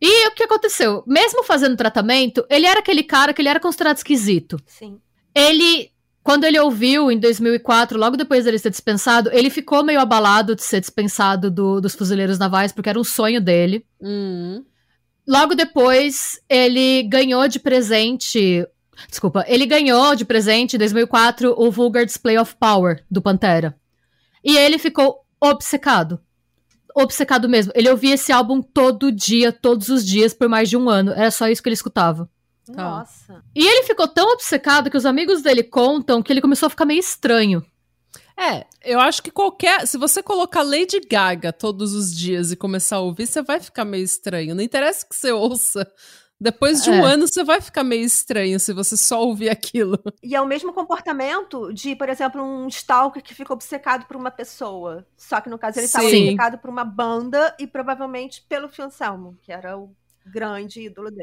E 0.00 0.28
o 0.28 0.32
que 0.34 0.42
aconteceu? 0.42 1.02
Mesmo 1.06 1.42
fazendo 1.44 1.76
tratamento, 1.76 2.44
ele 2.50 2.66
era 2.66 2.80
aquele 2.80 3.02
cara 3.02 3.32
que 3.32 3.40
ele 3.40 3.48
era 3.48 3.60
considerado 3.60 3.96
esquisito 3.96 4.58
Sim. 4.66 4.98
ele, 5.34 5.90
quando 6.22 6.44
ele 6.44 6.58
ouviu 6.58 7.10
em 7.10 7.18
2004, 7.18 7.98
logo 7.98 8.16
depois 8.16 8.44
dele 8.44 8.58
ser 8.58 8.70
dispensado, 8.70 9.30
ele 9.32 9.48
ficou 9.48 9.82
meio 9.82 10.00
abalado 10.00 10.54
de 10.54 10.62
ser 10.62 10.80
dispensado 10.80 11.50
do- 11.50 11.80
dos 11.80 11.94
fuzileiros 11.94 12.38
navais, 12.38 12.72
porque 12.72 12.88
era 12.90 12.98
um 13.00 13.04
sonho 13.04 13.40
dele. 13.40 13.86
Hum. 14.02 14.62
Logo 15.26 15.54
depois, 15.54 16.40
ele 16.48 17.02
ganhou 17.02 17.48
de 17.48 17.58
presente. 17.58 18.66
Desculpa, 19.08 19.44
ele 19.48 19.66
ganhou 19.66 20.14
de 20.14 20.24
presente 20.24 20.76
em 20.76 20.78
2004 20.78 21.54
o 21.56 21.70
Vulgar 21.70 22.06
Display 22.06 22.38
of 22.38 22.54
Power 22.56 23.04
do 23.10 23.20
Pantera. 23.20 23.76
E 24.44 24.56
ele 24.56 24.78
ficou 24.78 25.24
obcecado. 25.40 26.20
Obcecado 26.94 27.48
mesmo. 27.48 27.72
Ele 27.74 27.90
ouvia 27.90 28.14
esse 28.14 28.32
álbum 28.32 28.62
todo 28.62 29.12
dia, 29.12 29.52
todos 29.52 29.88
os 29.88 30.06
dias, 30.06 30.32
por 30.32 30.48
mais 30.48 30.70
de 30.70 30.76
um 30.76 30.88
ano. 30.88 31.12
Era 31.12 31.30
só 31.30 31.48
isso 31.48 31.62
que 31.62 31.68
ele 31.68 31.74
escutava. 31.74 32.30
Nossa. 32.68 33.42
E 33.54 33.66
ele 33.66 33.84
ficou 33.84 34.08
tão 34.08 34.32
obcecado 34.32 34.90
que 34.90 34.96
os 34.96 35.06
amigos 35.06 35.42
dele 35.42 35.62
contam 35.62 36.22
que 36.22 36.32
ele 36.32 36.40
começou 36.40 36.68
a 36.68 36.70
ficar 36.70 36.84
meio 36.84 37.00
estranho. 37.00 37.64
É, 38.38 38.66
eu 38.84 39.00
acho 39.00 39.22
que 39.22 39.30
qualquer. 39.30 39.86
Se 39.86 39.96
você 39.96 40.22
colocar 40.22 40.62
Lady 40.62 41.00
Gaga 41.00 41.52
todos 41.52 41.94
os 41.94 42.14
dias 42.14 42.52
e 42.52 42.56
começar 42.56 42.96
a 42.96 43.00
ouvir, 43.00 43.26
você 43.26 43.42
vai 43.42 43.58
ficar 43.60 43.84
meio 43.84 44.04
estranho. 44.04 44.54
Não 44.54 44.62
interessa 44.62 45.06
que 45.08 45.16
você 45.16 45.32
ouça. 45.32 45.90
Depois 46.38 46.82
de 46.82 46.90
um 46.90 46.94
É. 47.06 47.12
ano, 47.14 47.26
você 47.26 47.42
vai 47.42 47.62
ficar 47.62 47.82
meio 47.82 48.04
estranho 48.04 48.60
se 48.60 48.70
você 48.74 48.94
só 48.94 49.22
ouvir 49.24 49.48
aquilo. 49.48 49.98
E 50.22 50.34
é 50.36 50.40
o 50.40 50.46
mesmo 50.46 50.70
comportamento 50.72 51.72
de, 51.72 51.96
por 51.96 52.10
exemplo, 52.10 52.42
um 52.42 52.68
stalker 52.68 53.22
que 53.22 53.32
fica 53.34 53.54
obcecado 53.54 54.04
por 54.06 54.16
uma 54.16 54.30
pessoa. 54.30 55.06
Só 55.16 55.40
que 55.40 55.48
no 55.48 55.58
caso 55.58 55.78
ele 55.78 55.86
estava 55.86 56.06
Sim. 56.10 56.24
obcecado 56.24 56.58
por 56.58 56.68
uma 56.68 56.84
banda 56.84 57.56
e 57.58 57.66
provavelmente 57.66 58.44
pelo 58.46 58.68
Phil 58.68 58.84
Anselmo, 58.84 59.38
que 59.42 59.50
era 59.50 59.78
o 59.78 59.90
grande 60.26 60.82
ídolo 60.82 61.10
dele. 61.10 61.22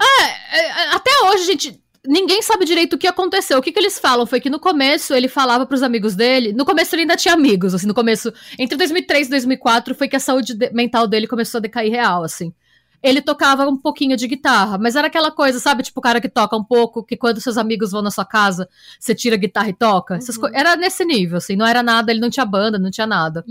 É, 0.51 0.71
Até 0.95 1.11
hoje, 1.25 1.45
gente, 1.45 1.83
ninguém 2.05 2.41
sabe 2.41 2.65
direito 2.65 2.93
o 2.93 2.97
que 2.97 3.07
aconteceu. 3.07 3.57
O 3.57 3.61
que, 3.61 3.71
que 3.71 3.79
eles 3.79 3.97
falam 3.99 4.25
foi 4.25 4.39
que 4.41 4.49
no 4.49 4.59
começo 4.59 5.13
ele 5.13 5.27
falava 5.27 5.65
pros 5.65 5.83
amigos 5.83 6.15
dele. 6.15 6.53
No 6.53 6.65
começo 6.65 6.93
ele 6.95 7.03
ainda 7.03 7.15
tinha 7.15 7.33
amigos, 7.33 7.73
assim, 7.73 7.87
no 7.87 7.93
começo. 7.93 8.31
Entre 8.59 8.77
2003 8.77 9.27
e 9.27 9.29
2004 9.29 9.95
foi 9.95 10.07
que 10.07 10.15
a 10.15 10.19
saúde 10.19 10.53
de- 10.53 10.69
mental 10.71 11.07
dele 11.07 11.27
começou 11.27 11.59
a 11.59 11.61
decair 11.61 11.91
real, 11.91 12.23
assim. 12.23 12.53
Ele 13.01 13.21
tocava 13.21 13.67
um 13.67 13.75
pouquinho 13.75 14.15
de 14.15 14.25
guitarra, 14.27 14.77
mas 14.77 14.95
era 14.95 15.07
aquela 15.07 15.29
coisa, 15.29 15.59
sabe? 15.59 15.83
Tipo 15.83 15.99
o 15.99 16.03
cara 16.03 16.21
que 16.21 16.29
toca 16.29 16.55
um 16.55 16.63
pouco, 16.63 17.03
que 17.03 17.17
quando 17.17 17.41
seus 17.41 17.57
amigos 17.57 17.91
vão 17.91 18.01
na 18.01 18.09
sua 18.11 18.23
casa, 18.23 18.69
você 18.97 19.13
tira 19.13 19.35
a 19.35 19.37
guitarra 19.37 19.67
e 19.69 19.73
toca. 19.73 20.19
Uhum. 20.47 20.51
Era 20.53 20.77
nesse 20.77 21.03
nível, 21.03 21.37
assim, 21.37 21.55
não 21.57 21.65
era 21.67 21.83
nada, 21.83 22.11
ele 22.11 22.21
não 22.21 22.29
tinha 22.29 22.45
banda, 22.45 22.79
não 22.79 22.89
tinha 22.89 23.05
nada. 23.05 23.43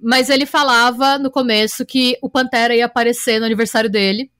Mas 0.00 0.30
ele 0.30 0.46
falava 0.46 1.18
no 1.18 1.30
começo 1.30 1.84
que 1.84 2.16
o 2.22 2.30
Pantera 2.30 2.74
ia 2.74 2.86
aparecer 2.86 3.38
no 3.40 3.44
aniversário 3.44 3.90
dele. 3.90 4.30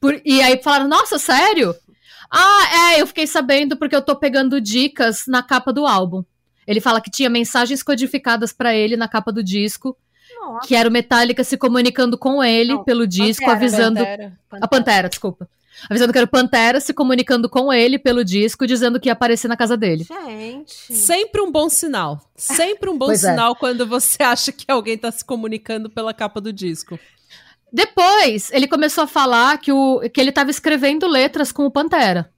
Por- 0.00 0.20
e 0.24 0.40
aí 0.42 0.60
falaram, 0.62 0.88
nossa, 0.88 1.18
sério? 1.18 1.74
Ah, 2.32 2.92
é, 2.94 3.00
eu 3.00 3.06
fiquei 3.06 3.26
sabendo 3.26 3.76
porque 3.76 3.94
eu 3.94 4.00
tô 4.00 4.16
pegando 4.16 4.60
dicas 4.60 5.24
na 5.26 5.42
capa 5.42 5.72
do 5.72 5.86
álbum. 5.86 6.24
Ele 6.66 6.80
fala 6.80 7.00
que 7.00 7.10
tinha 7.10 7.28
mensagens 7.28 7.82
codificadas 7.82 8.52
pra 8.52 8.74
ele 8.74 8.96
na 8.96 9.06
capa 9.06 9.30
do 9.30 9.42
disco, 9.42 9.96
Nossa, 10.40 10.66
que 10.66 10.74
era 10.74 10.88
o 10.88 10.92
Metallica 10.92 11.44
se 11.44 11.56
comunicando 11.58 12.16
com 12.16 12.42
ele 12.42 12.74
Não, 12.74 12.84
pelo 12.84 13.06
disco, 13.06 13.44
Pantera, 13.44 13.58
avisando. 13.58 13.98
Pantera. 13.98 14.38
A 14.50 14.68
Pantera, 14.68 15.08
desculpa. 15.08 15.48
Avisando 15.90 16.12
que 16.12 16.18
era 16.18 16.26
o 16.26 16.30
Pantera 16.30 16.80
se 16.80 16.94
comunicando 16.94 17.48
com 17.48 17.72
ele 17.72 17.98
pelo 17.98 18.24
disco, 18.24 18.66
dizendo 18.66 19.00
que 19.00 19.08
ia 19.08 19.12
aparecer 19.12 19.48
na 19.48 19.56
casa 19.56 19.76
dele. 19.76 20.04
Gente. 20.04 20.94
Sempre 20.94 21.40
um 21.42 21.50
bom 21.50 21.68
sinal. 21.68 22.20
Sempre 22.36 22.88
um 22.88 22.96
bom 22.96 23.06
Pois 23.06 23.24
é. 23.24 23.30
sinal 23.30 23.56
quando 23.56 23.86
você 23.86 24.22
acha 24.22 24.52
que 24.52 24.64
alguém 24.68 24.96
tá 24.96 25.10
se 25.10 25.24
comunicando 25.24 25.90
pela 25.90 26.14
capa 26.14 26.40
do 26.40 26.52
disco. 26.52 26.98
Depois, 27.72 28.50
ele 28.52 28.68
começou 28.68 29.04
a 29.04 29.06
falar 29.06 29.56
que, 29.58 29.72
o, 29.72 30.00
que 30.12 30.20
ele 30.20 30.30
tava 30.30 30.50
escrevendo 30.50 31.06
letras 31.06 31.50
com 31.50 31.64
o 31.64 31.70
Pantera. 31.70 32.30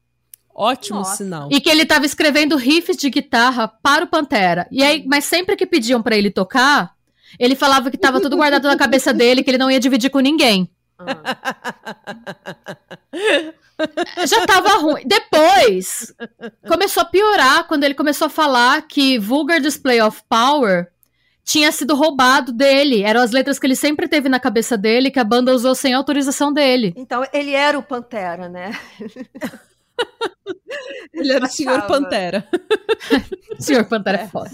Ótimo 0.54 1.00
Nossa. 1.00 1.16
sinal. 1.16 1.48
E 1.50 1.60
que 1.60 1.68
ele 1.68 1.84
tava 1.84 2.06
escrevendo 2.06 2.56
riffs 2.56 2.96
de 2.96 3.10
guitarra 3.10 3.66
para 3.66 4.04
o 4.04 4.08
Pantera. 4.08 4.68
E 4.70 4.84
aí, 4.84 5.04
mas 5.06 5.24
sempre 5.24 5.56
que 5.56 5.66
pediam 5.66 6.00
pra 6.00 6.16
ele 6.16 6.30
tocar, 6.30 6.92
ele 7.38 7.56
falava 7.56 7.90
que 7.90 7.98
tava 7.98 8.20
tudo 8.20 8.36
guardado 8.36 8.68
na 8.68 8.76
cabeça 8.76 9.12
dele, 9.12 9.42
que 9.42 9.50
ele 9.50 9.58
não 9.58 9.70
ia 9.70 9.80
dividir 9.80 10.10
com 10.10 10.20
ninguém. 10.20 10.70
Ah, 10.96 11.46
Já 14.24 14.46
tava 14.46 14.76
ruim. 14.78 15.02
Depois, 15.04 16.14
começou 16.68 17.02
a 17.02 17.06
piorar 17.06 17.64
quando 17.66 17.82
ele 17.82 17.94
começou 17.94 18.26
a 18.26 18.30
falar 18.30 18.82
que 18.82 19.18
Vulgar 19.18 19.60
Display 19.60 20.00
of 20.00 20.22
Power 20.28 20.92
tinha 21.44 21.70
sido 21.70 21.94
roubado 21.94 22.52
dele. 22.52 23.02
Eram 23.02 23.20
as 23.20 23.30
letras 23.30 23.58
que 23.58 23.66
ele 23.66 23.76
sempre 23.76 24.08
teve 24.08 24.28
na 24.28 24.40
cabeça 24.40 24.76
dele, 24.76 25.10
que 25.10 25.20
a 25.20 25.24
banda 25.24 25.54
usou 25.54 25.74
sem 25.74 25.92
autorização 25.92 26.52
dele. 26.52 26.94
Então, 26.96 27.24
ele 27.32 27.52
era 27.52 27.78
o 27.78 27.82
Pantera, 27.82 28.48
né? 28.48 28.72
Ele 31.12 31.32
era 31.32 31.44
o 31.44 31.48
senhor. 31.48 31.82
Pantera. 31.82 32.46
Senhor 33.60 33.84
Pantera 33.84 34.22
é 34.22 34.26
foda. 34.26 34.50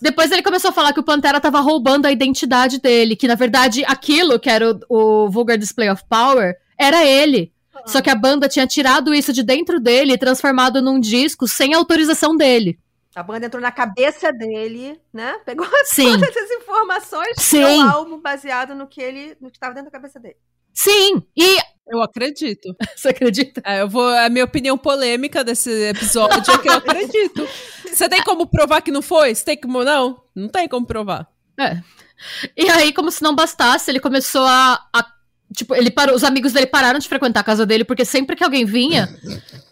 Depois 0.00 0.30
ele 0.30 0.42
começou 0.42 0.70
a 0.70 0.72
falar 0.72 0.92
que 0.92 1.00
o 1.00 1.04
Pantera 1.04 1.40
tava 1.40 1.60
roubando 1.60 2.06
a 2.06 2.12
identidade 2.12 2.80
dele, 2.80 3.16
que 3.16 3.26
na 3.26 3.34
verdade 3.34 3.84
aquilo 3.84 4.38
que 4.38 4.48
era 4.48 4.70
o, 4.88 5.24
o 5.24 5.30
Vulgar 5.30 5.58
Display 5.58 5.90
of 5.90 6.04
Power 6.08 6.56
era 6.78 7.04
ele. 7.04 7.52
Só 7.86 8.00
que 8.00 8.08
a 8.08 8.14
banda 8.14 8.48
tinha 8.48 8.66
tirado 8.66 9.12
isso 9.12 9.32
de 9.32 9.42
dentro 9.42 9.80
dele 9.80 10.12
e 10.12 10.18
transformado 10.18 10.80
num 10.80 11.00
disco 11.00 11.46
sem 11.48 11.74
autorização 11.74 12.36
dele. 12.36 12.78
A 13.16 13.22
banda 13.22 13.46
entrou 13.46 13.62
na 13.62 13.70
cabeça 13.72 14.32
dele, 14.32 15.00
né? 15.12 15.36
Pegou 15.46 15.66
Sim, 15.84 16.18
todas 16.18 16.36
as 16.36 16.50
informações 16.50 17.36
Sim. 17.38 17.60
e 17.60 17.64
um 17.84 17.88
álbum 17.90 18.20
baseado 18.20 18.74
no 18.74 18.86
que 18.86 19.00
ele, 19.00 19.36
no 19.40 19.50
que 19.50 19.56
estava 19.56 19.72
dentro 19.74 19.90
da 19.90 19.96
cabeça 19.98 20.18
dele. 20.18 20.36
sim. 20.72 21.22
E 21.36 21.58
Eu 21.86 22.02
acredito. 22.02 22.74
você 22.96 23.08
acredita? 23.08 23.62
É, 23.64 23.82
eu 23.82 23.88
vou. 23.88 24.06
A 24.08 24.28
minha 24.28 24.44
opinião 24.44 24.76
polêmica 24.78 25.44
desse 25.44 25.70
episódio 25.90 26.52
é 26.54 26.58
que 26.58 26.68
eu 26.68 26.72
acredito. 26.78 27.48
Você 27.86 28.08
tem 28.08 28.22
como 28.22 28.46
provar 28.46 28.80
que 28.82 28.90
não 28.90 29.02
foi? 29.02 29.34
Você 29.34 29.44
tem 29.44 29.56
como. 29.56 29.84
Não? 29.84 30.20
Não 30.34 30.48
tem 30.48 30.66
como 30.68 30.86
provar. 30.86 31.28
É. 31.60 31.80
E 32.56 32.68
aí, 32.70 32.92
como 32.92 33.10
se 33.10 33.22
não 33.22 33.34
bastasse, 33.34 33.90
ele 33.90 34.00
começou 34.00 34.44
a. 34.46 34.80
a- 34.92 35.06
tipo, 35.54 35.74
ele 35.74 35.90
parou, 35.90 36.16
os 36.16 36.24
amigos 36.24 36.52
dele 36.52 36.66
pararam 36.66 36.98
de 36.98 37.06
frequentar 37.08 37.40
a 37.40 37.44
casa 37.44 37.64
dele, 37.66 37.84
porque 37.84 38.04
sempre 38.04 38.34
que 38.34 38.42
alguém 38.42 38.64
vinha, 38.64 39.08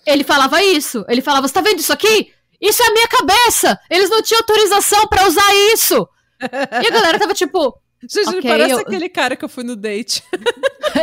ele 0.07 0.23
falava 0.23 0.63
isso. 0.63 1.05
Ele 1.09 1.23
falava: 1.23 1.49
Você 1.49 1.55
tá 1.55 1.61
vendo 1.63 1.79
isso 1.81 1.93
aqui? 1.93 2.31
Isso 2.63 2.83
é 2.83 2.87
a 2.87 2.93
minha 2.93 3.09
cabeça! 3.09 3.79
Eles 3.91 4.09
não 4.09 4.23
tinham 4.23 4.39
autorização 4.41 5.07
pra 5.09 5.27
usar 5.27 5.53
isso! 5.75 6.09
E 6.41 6.87
a 6.87 6.91
galera 6.91 7.19
tava 7.19 7.35
tipo. 7.35 7.77
Gente, 8.03 8.29
ele 8.31 8.39
Ok, 8.39 8.51
parece 8.51 8.71
eu- 8.73 8.79
aquele 8.79 9.09
cara 9.09 9.37
que 9.37 9.45
eu 9.45 9.49
fui 9.49 9.63
no 9.65 9.77
date. 9.77 10.23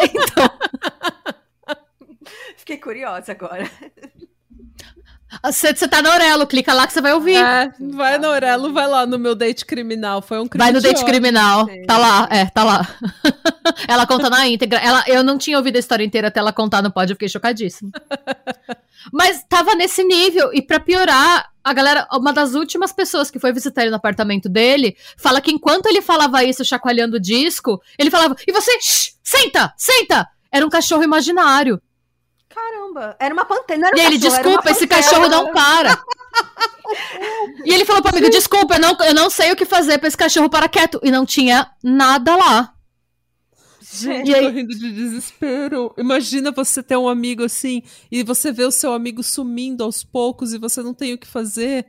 então. 0.03 0.49
Fiquei 2.57 2.77
curiosa 2.77 3.31
agora. 3.31 3.69
Você 5.43 5.73
você 5.75 5.87
tá 5.87 6.01
na 6.01 6.11
Aurelo, 6.11 6.47
clica 6.47 6.73
lá 6.73 6.87
que 6.87 6.93
você 6.93 7.01
vai 7.01 7.13
ouvir. 7.13 7.35
É, 7.35 7.71
vai 7.79 8.17
no 8.17 8.27
Aurelo, 8.27 8.73
vai 8.73 8.87
lá 8.87 9.05
no 9.05 9.19
meu 9.19 9.35
date 9.35 9.63
criminal. 9.65 10.21
Foi 10.23 10.39
um 10.39 10.47
crime 10.47 10.63
Vai 10.63 10.71
no 10.73 10.79
de 10.81 10.87
date 10.87 10.97
ódio. 11.01 11.07
criminal. 11.07 11.65
Sim. 11.67 11.85
Tá 11.85 11.97
lá, 11.99 12.27
é, 12.31 12.45
tá 12.47 12.63
lá. 12.63 12.87
ela 13.87 14.07
conta 14.07 14.27
na 14.29 14.47
íntegra. 14.47 14.79
Ela, 14.79 15.03
eu 15.07 15.23
não 15.23 15.37
tinha 15.37 15.57
ouvido 15.57 15.75
a 15.75 15.79
história 15.79 16.03
inteira 16.03 16.29
até 16.29 16.39
ela 16.39 16.51
contar 16.51 16.81
no 16.81 16.91
pod, 16.91 17.11
eu 17.11 17.15
fiquei 17.15 17.29
chocadíssima. 17.29 17.91
Mas 19.11 19.43
tava 19.47 19.75
nesse 19.75 20.03
nível, 20.03 20.51
e 20.53 20.61
pra 20.61 20.79
piorar, 20.79 21.49
a 21.63 21.73
galera, 21.73 22.07
uma 22.13 22.33
das 22.33 22.53
últimas 22.53 22.91
pessoas 22.91 23.29
que 23.31 23.39
foi 23.39 23.53
visitar 23.53 23.81
ele 23.81 23.91
no 23.91 23.97
apartamento 23.97 24.49
dele, 24.49 24.95
fala 25.17 25.41
que 25.41 25.51
enquanto 25.51 25.87
ele 25.87 26.01
falava 26.01 26.43
isso, 26.43 26.65
chacoalhando 26.65 27.17
o 27.17 27.19
disco, 27.19 27.81
ele 27.97 28.09
falava, 28.09 28.35
e 28.47 28.51
você, 28.51 28.79
shh, 28.79 29.13
senta, 29.23 29.73
senta! 29.77 30.27
Era 30.51 30.65
um 30.65 30.69
cachorro 30.69 31.03
imaginário. 31.03 31.79
Caramba, 32.49 33.15
era 33.19 33.33
uma 33.33 33.45
pantera. 33.45 33.87
Era 33.87 33.95
um 33.95 33.99
E 33.99 34.01
ele, 34.01 34.19
cachorro, 34.19 34.43
desculpa, 34.43 34.71
esse 34.71 34.87
cachorro 34.87 35.29
não 35.29 35.53
para. 35.53 36.01
e 37.63 37.71
ele 37.73 37.85
falou 37.85 38.01
pra 38.01 38.11
amigo, 38.11 38.29
desculpa, 38.29 38.75
eu 38.75 38.79
não, 38.79 38.97
eu 39.01 39.13
não 39.13 39.29
sei 39.29 39.51
o 39.51 39.55
que 39.55 39.65
fazer 39.65 39.99
pra 39.99 40.07
esse 40.07 40.17
cachorro 40.17 40.49
parar 40.49 40.67
quieto. 40.67 40.99
E 41.03 41.11
não 41.11 41.25
tinha 41.25 41.69
nada 41.83 42.35
lá. 42.35 42.73
Gente, 43.91 44.29
E 44.29 44.35
aí- 44.35 44.45
tô 44.45 44.49
rindo 44.51 44.75
de 44.75 44.91
desespero. 44.91 45.93
Imagina 45.97 46.51
você 46.51 46.83
ter 46.83 46.97
um 46.97 47.07
amigo 47.07 47.43
assim 47.43 47.81
e 48.11 48.23
você 48.23 48.51
vê 48.51 48.63
o 48.63 48.71
seu 48.71 48.93
amigo 48.93 49.23
sumindo 49.23 49.83
aos 49.83 50.03
poucos 50.03 50.53
e 50.53 50.57
você 50.57 50.81
não 50.83 50.93
tem 50.93 51.13
o 51.13 51.17
que 51.17 51.25
fazer. 51.27 51.87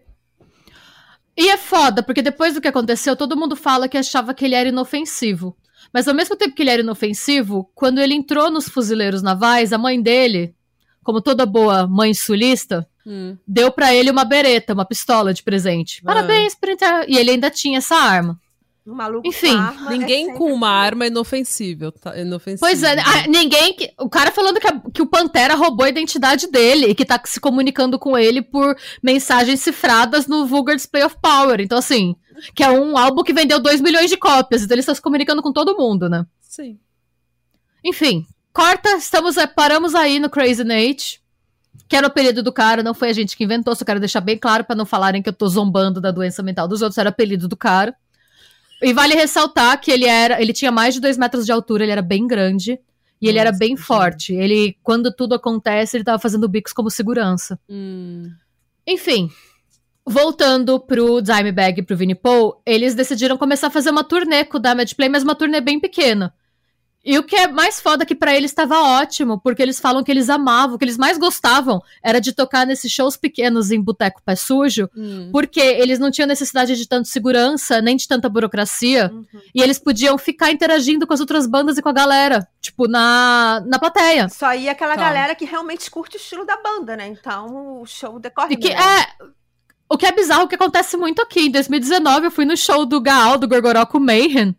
E 1.37 1.49
é 1.49 1.57
foda, 1.57 2.03
porque 2.03 2.23
depois 2.23 2.55
do 2.55 2.61
que 2.61 2.69
aconteceu, 2.69 3.17
todo 3.17 3.37
mundo 3.37 3.55
fala 3.57 3.89
que 3.89 3.97
achava 3.99 4.35
que 4.35 4.45
ele 4.45 4.55
era 4.55 4.69
inofensivo. 4.69 5.57
Mas 5.93 6.07
ao 6.07 6.15
mesmo 6.15 6.37
tempo 6.37 6.55
que 6.55 6.63
ele 6.63 6.71
era 6.71 6.83
inofensivo, 6.83 7.71
quando 7.75 7.99
ele 7.99 8.15
entrou 8.15 8.51
nos 8.51 8.69
fuzileiros 8.69 9.23
navais, 9.23 9.73
a 9.73 9.79
mãe 9.79 10.01
dele, 10.01 10.55
como 11.03 11.21
toda 11.21 11.47
boa 11.47 11.87
mãe 11.87 12.13
sulista, 12.15 12.87
Hum. 13.07 13.37
deu 13.49 13.73
pra 13.73 13.95
ele 13.95 14.11
uma 14.11 14.25
bereta, 14.25 14.75
uma 14.75 14.85
pistola 14.85 15.33
de 15.33 15.43
presente. 15.43 16.03
Ah. 16.05 16.07
Parabéns 16.13 16.55
por 16.55 16.69
entrar. 16.69 17.09
E 17.09 17.17
ele 17.17 17.31
ainda 17.31 17.51
tinha 17.51 17.79
essa 17.79 17.97
arma. 17.97 18.39
Um 18.87 18.95
maluco 18.95 19.27
Enfim, 19.29 19.53
com 19.53 19.59
arma 19.63 19.87
é 19.95 19.99
Ninguém 19.99 20.25
sempre 20.27 20.39
com 20.39 20.53
uma 20.53 20.67
assim. 20.69 20.87
arma 20.87 21.05
é 21.05 21.07
inofensível, 21.09 21.93
tá? 21.93 22.17
É 22.17 22.23
inofensivo. 22.23 22.61
Pois 22.61 22.83
é, 22.83 22.99
ah, 22.99 23.27
ninguém. 23.29 23.75
que- 23.75 23.93
O 23.99 24.09
cara 24.09 24.31
falando 24.33 24.59
que, 24.59 24.67
a- 24.67 24.81
que 24.93 25.03
o 25.03 25.07
Pantera 25.07 25.55
roubou 25.55 25.85
a 25.85 25.89
identidade 25.89 26.47
dele 26.51 26.87
e 26.87 26.95
que 26.95 27.05
tá 27.05 27.21
se 27.25 27.39
comunicando 27.39 27.99
com 27.99 28.17
ele 28.19 28.43
por 28.43 28.77
mensagens 29.03 29.61
cifradas 29.61 30.27
no 30.27 30.47
Vulgar 30.47 30.75
Display 30.77 31.05
of 31.05 31.17
Power. 31.23 31.61
Então, 31.61 31.79
assim, 31.79 32.17
que 32.55 32.63
é 32.65 32.71
um 32.71 32.97
álbum 32.97 33.23
que 33.23 33.33
vendeu 33.33 33.61
2 33.61 33.81
milhões 33.81 34.09
de 34.11 34.17
cópias. 34.17 34.63
Então 34.63 34.75
ele 34.75 34.81
está 34.81 34.95
se 34.95 35.03
comunicando 35.03 35.43
com 35.43 35.53
todo 35.53 35.77
mundo, 35.77 36.09
né? 36.09 36.25
Sim. 36.41 36.79
Enfim, 37.85 38.27
corta, 38.53 38.91
estamos, 38.97 39.37
eh, 39.37 39.47
paramos 39.47 39.95
aí 39.95 40.19
no 40.19 40.29
Crazy 40.31 40.65
Nate. 40.65 41.21
Que 41.89 41.97
era 41.97 42.07
o 42.07 42.11
apelido 42.11 42.41
do 42.43 42.53
cara, 42.53 42.83
não 42.85 42.95
foi 42.95 43.11
a 43.11 43.13
gente 43.13 43.37
que 43.37 43.43
inventou, 43.43 43.75
só 43.75 43.85
quero 43.85 43.99
deixar 43.99 44.21
bem 44.21 44.39
claro 44.39 44.63
pra 44.65 44.77
não 44.77 44.87
falarem 44.87 45.21
que 45.23 45.29
eu 45.29 45.33
tô 45.33 45.49
zombando 45.49 46.01
da 46.01 46.13
doença 46.13 46.41
mental 46.43 46.69
dos 46.69 46.83
outros, 46.83 46.99
era 46.99 47.09
o 47.09 47.11
apelido 47.13 47.49
do 47.49 47.57
cara. 47.57 47.95
E 48.83 48.93
vale 48.93 49.15
ressaltar 49.15 49.81
que 49.81 49.91
ele 49.91 50.07
era, 50.07 50.41
ele 50.41 50.53
tinha 50.53 50.73
mais 50.73 50.95
de 50.95 51.01
dois 51.01 51.19
metros 51.19 51.45
de 51.45 51.53
altura, 51.53 51.85
ele 51.85 51.93
era 51.93 52.03
bem 52.03 52.27
grande. 52.27 52.79
E 53.21 53.29
ele 53.29 53.39
era 53.39 53.51
Nossa, 53.51 53.59
bem 53.59 53.77
forte. 53.77 54.33
Ele, 54.33 54.77
quando 54.83 55.15
tudo 55.15 55.35
acontece, 55.35 55.97
ele 55.97 56.05
tava 56.05 56.19
fazendo 56.19 56.49
bicos 56.49 56.73
como 56.73 56.91
segurança. 56.91 57.61
Hum. 57.69 58.31
Enfim, 58.87 59.31
voltando 60.07 60.81
pro 60.81 61.21
Dimebag 61.21 61.81
e 61.81 61.83
pro 61.83 61.97
Vinnie 61.97 62.15
Paul, 62.15 62.63
eles 62.65 62.95
decidiram 62.95 63.37
começar 63.37 63.67
a 63.67 63.71
fazer 63.71 63.91
uma 63.91 64.03
turnê 64.03 64.45
com 64.45 64.57
o 64.57 64.61
Damage 64.61 64.95
Play, 64.95 65.11
mas 65.11 65.23
uma 65.23 65.35
turnê 65.35 65.61
bem 65.61 65.79
pequena. 65.79 66.33
E 67.03 67.19
o 67.19 67.23
que 67.23 67.35
é 67.35 67.49
mais 67.49 67.81
foda 67.81 68.03
é 68.03 68.07
que 68.07 68.15
pra 68.15 68.37
eles 68.37 68.51
estava 68.51 68.79
ótimo, 68.79 69.41
porque 69.41 69.63
eles 69.63 69.81
falam 69.81 70.05
que 70.05 70.11
eles 70.11 70.29
amavam, 70.29 70.75
o 70.75 70.79
que 70.79 70.85
eles 70.85 70.99
mais 70.99 71.17
gostavam 71.17 71.81
era 72.05 72.21
de 72.21 72.33
tocar 72.35 72.67
nesses 72.67 72.93
shows 72.93 73.17
pequenos 73.17 73.71
em 73.71 73.81
Boteco 73.81 74.21
Pé 74.23 74.37
Sujo, 74.37 74.87
Hum. 74.95 75.31
porque 75.33 75.61
eles 75.61 75.99
não 75.99 76.11
tinham 76.11 76.27
necessidade 76.29 76.77
de 76.77 76.87
tanto 76.87 77.09
segurança, 77.09 77.81
nem 77.81 77.97
de 77.97 78.07
tanta 78.07 78.29
burocracia, 78.29 79.11
Uhum. 79.15 79.25
e 79.55 79.63
eles 79.63 79.79
podiam 79.79 80.19
ficar 80.19 80.51
interagindo 80.51 81.07
com 81.07 81.15
as 81.15 81.21
outras 81.21 81.47
bandas 81.47 81.79
e 81.79 81.83
com 81.83 81.89
a 81.89 81.93
galera, 81.93 82.47
tipo, 82.61 82.87
na, 82.87 83.63
na 83.67 83.79
plateia. 83.79 84.29
Só 84.29 84.53
ia 84.55 84.73
aquela 84.73 84.95
Tá. 84.95 85.01
galera 85.01 85.35
que 85.35 85.47
realmente 85.47 85.91
curte 85.91 86.17
o 86.17 86.21
estilo 86.21 86.45
da 86.45 86.59
banda, 86.59 86.99
né? 86.99 87.09
Então 87.09 87.81
o 87.81 87.87
show 87.87 88.19
decorre. 88.19 88.53
E 88.55 88.57
que 88.59 88.69
bem. 88.69 88.77
é. 88.77 89.07
O 89.89 89.97
que 89.99 90.07
é 90.07 90.13
bizarro 90.13 90.47
que 90.47 90.55
acontece 90.55 90.97
muito 90.97 91.21
aqui. 91.21 91.47
Em 91.47 91.51
2019, 91.51 92.27
eu 92.27 92.31
fui 92.31 92.45
no 92.45 92.57
show 92.57 92.87
do 92.87 93.01
Gaal, 93.01 93.37
do 93.39 93.49
Gorgoroco 93.49 93.99
Mayhem. 93.99 94.55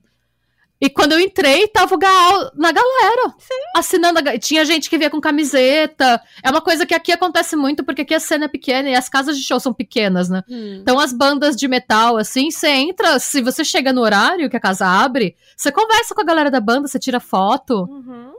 E 0.81 0.89
quando 0.89 1.11
eu 1.11 1.19
entrei, 1.19 1.67
tava 1.67 1.93
o 1.93 1.97
Gaal 1.97 2.51
na 2.55 2.71
galera. 2.71 3.35
Assinando. 3.75 4.17
A... 4.17 4.39
Tinha 4.39 4.65
gente 4.65 4.89
que 4.89 4.97
via 4.97 5.11
com 5.11 5.21
camiseta. 5.21 6.19
É 6.43 6.49
uma 6.49 6.59
coisa 6.59 6.87
que 6.87 6.95
aqui 6.95 7.11
acontece 7.11 7.55
muito, 7.55 7.83
porque 7.83 8.01
aqui 8.01 8.15
a 8.15 8.19
cena 8.19 8.45
é 8.45 8.47
pequena 8.47 8.89
e 8.89 8.95
as 8.95 9.07
casas 9.07 9.37
de 9.37 9.43
show 9.43 9.59
são 9.59 9.71
pequenas, 9.71 10.27
né? 10.27 10.43
Hum. 10.49 10.79
Então 10.81 10.99
as 10.99 11.13
bandas 11.13 11.55
de 11.55 11.67
metal, 11.67 12.17
assim, 12.17 12.49
você 12.49 12.69
entra, 12.69 13.19
se 13.19 13.43
você 13.43 13.63
chega 13.63 13.93
no 13.93 14.01
horário 14.01 14.49
que 14.49 14.57
a 14.57 14.59
casa 14.59 14.87
abre, 14.87 15.35
você 15.55 15.71
conversa 15.71 16.15
com 16.15 16.21
a 16.21 16.25
galera 16.25 16.49
da 16.49 16.59
banda, 16.59 16.87
você 16.87 16.97
tira 16.97 17.19
foto. 17.19 17.83
Uhum. 17.83 18.31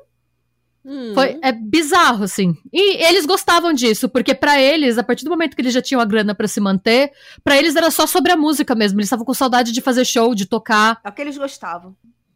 Hum. 0.84 1.14
Foi, 1.14 1.38
é 1.42 1.52
bizarro, 1.52 2.24
assim. 2.24 2.56
E 2.72 3.04
eles 3.04 3.24
gostavam 3.24 3.72
disso, 3.72 4.08
porque 4.08 4.34
pra 4.34 4.60
eles, 4.60 4.98
a 4.98 5.04
partir 5.04 5.24
do 5.24 5.30
momento 5.30 5.54
que 5.54 5.62
eles 5.62 5.72
já 5.72 5.80
tinham 5.80 6.00
a 6.00 6.04
grana 6.04 6.34
pra 6.34 6.48
se 6.48 6.60
manter, 6.60 7.12
pra 7.44 7.56
eles 7.56 7.76
era 7.76 7.88
só 7.88 8.04
sobre 8.04 8.32
a 8.32 8.36
música 8.36 8.74
mesmo. 8.74 8.98
Eles 8.98 9.06
estavam 9.06 9.24
com 9.24 9.32
saudade 9.32 9.70
de 9.70 9.80
fazer 9.80 10.04
show, 10.04 10.34
de 10.34 10.46
tocar. 10.46 11.00
É 11.04 11.08
o 11.08 11.12
que 11.12 11.22
eles 11.22 11.38
gostavam. 11.38 11.94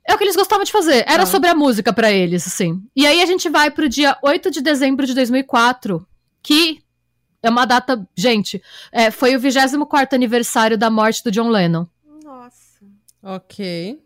É 0.09 0.15
o 0.15 0.19
que 0.19 0.25
eles 0.25 0.37
gostavam 0.37 0.65
de 0.65 0.71
fazer. 0.73 1.05
Era 1.09 1.25
Tá. 1.25 1.27
sobre 1.27 1.49
a 1.49 1.55
música 1.55 1.93
pra 1.93 2.13
eles, 2.13 2.47
assim. 2.47 2.81
E 2.95 3.07
aí 3.07 3.21
a 3.23 3.27
gente 3.27 3.49
vai 3.49 3.71
pro 3.71 3.89
dia 3.89 4.17
8 4.23 4.51
de 4.51 4.61
dezembro 4.61 5.05
de 5.07 5.15
2004, 5.15 6.07
que 6.43 6.81
é 7.43 7.51
uma 7.51 7.65
data. 7.67 8.07
Gente, 8.17 8.63
é, 8.93 9.11
foi 9.11 9.35
o 9.35 9.41
24 9.41 10.15
aniversário 10.15 10.79
da 10.79 10.89
morte 10.91 11.25
do 11.25 11.31
John 11.33 11.49
Lennon. 11.49 11.87
Nossa. 12.23 12.85
Ok. 13.23 13.99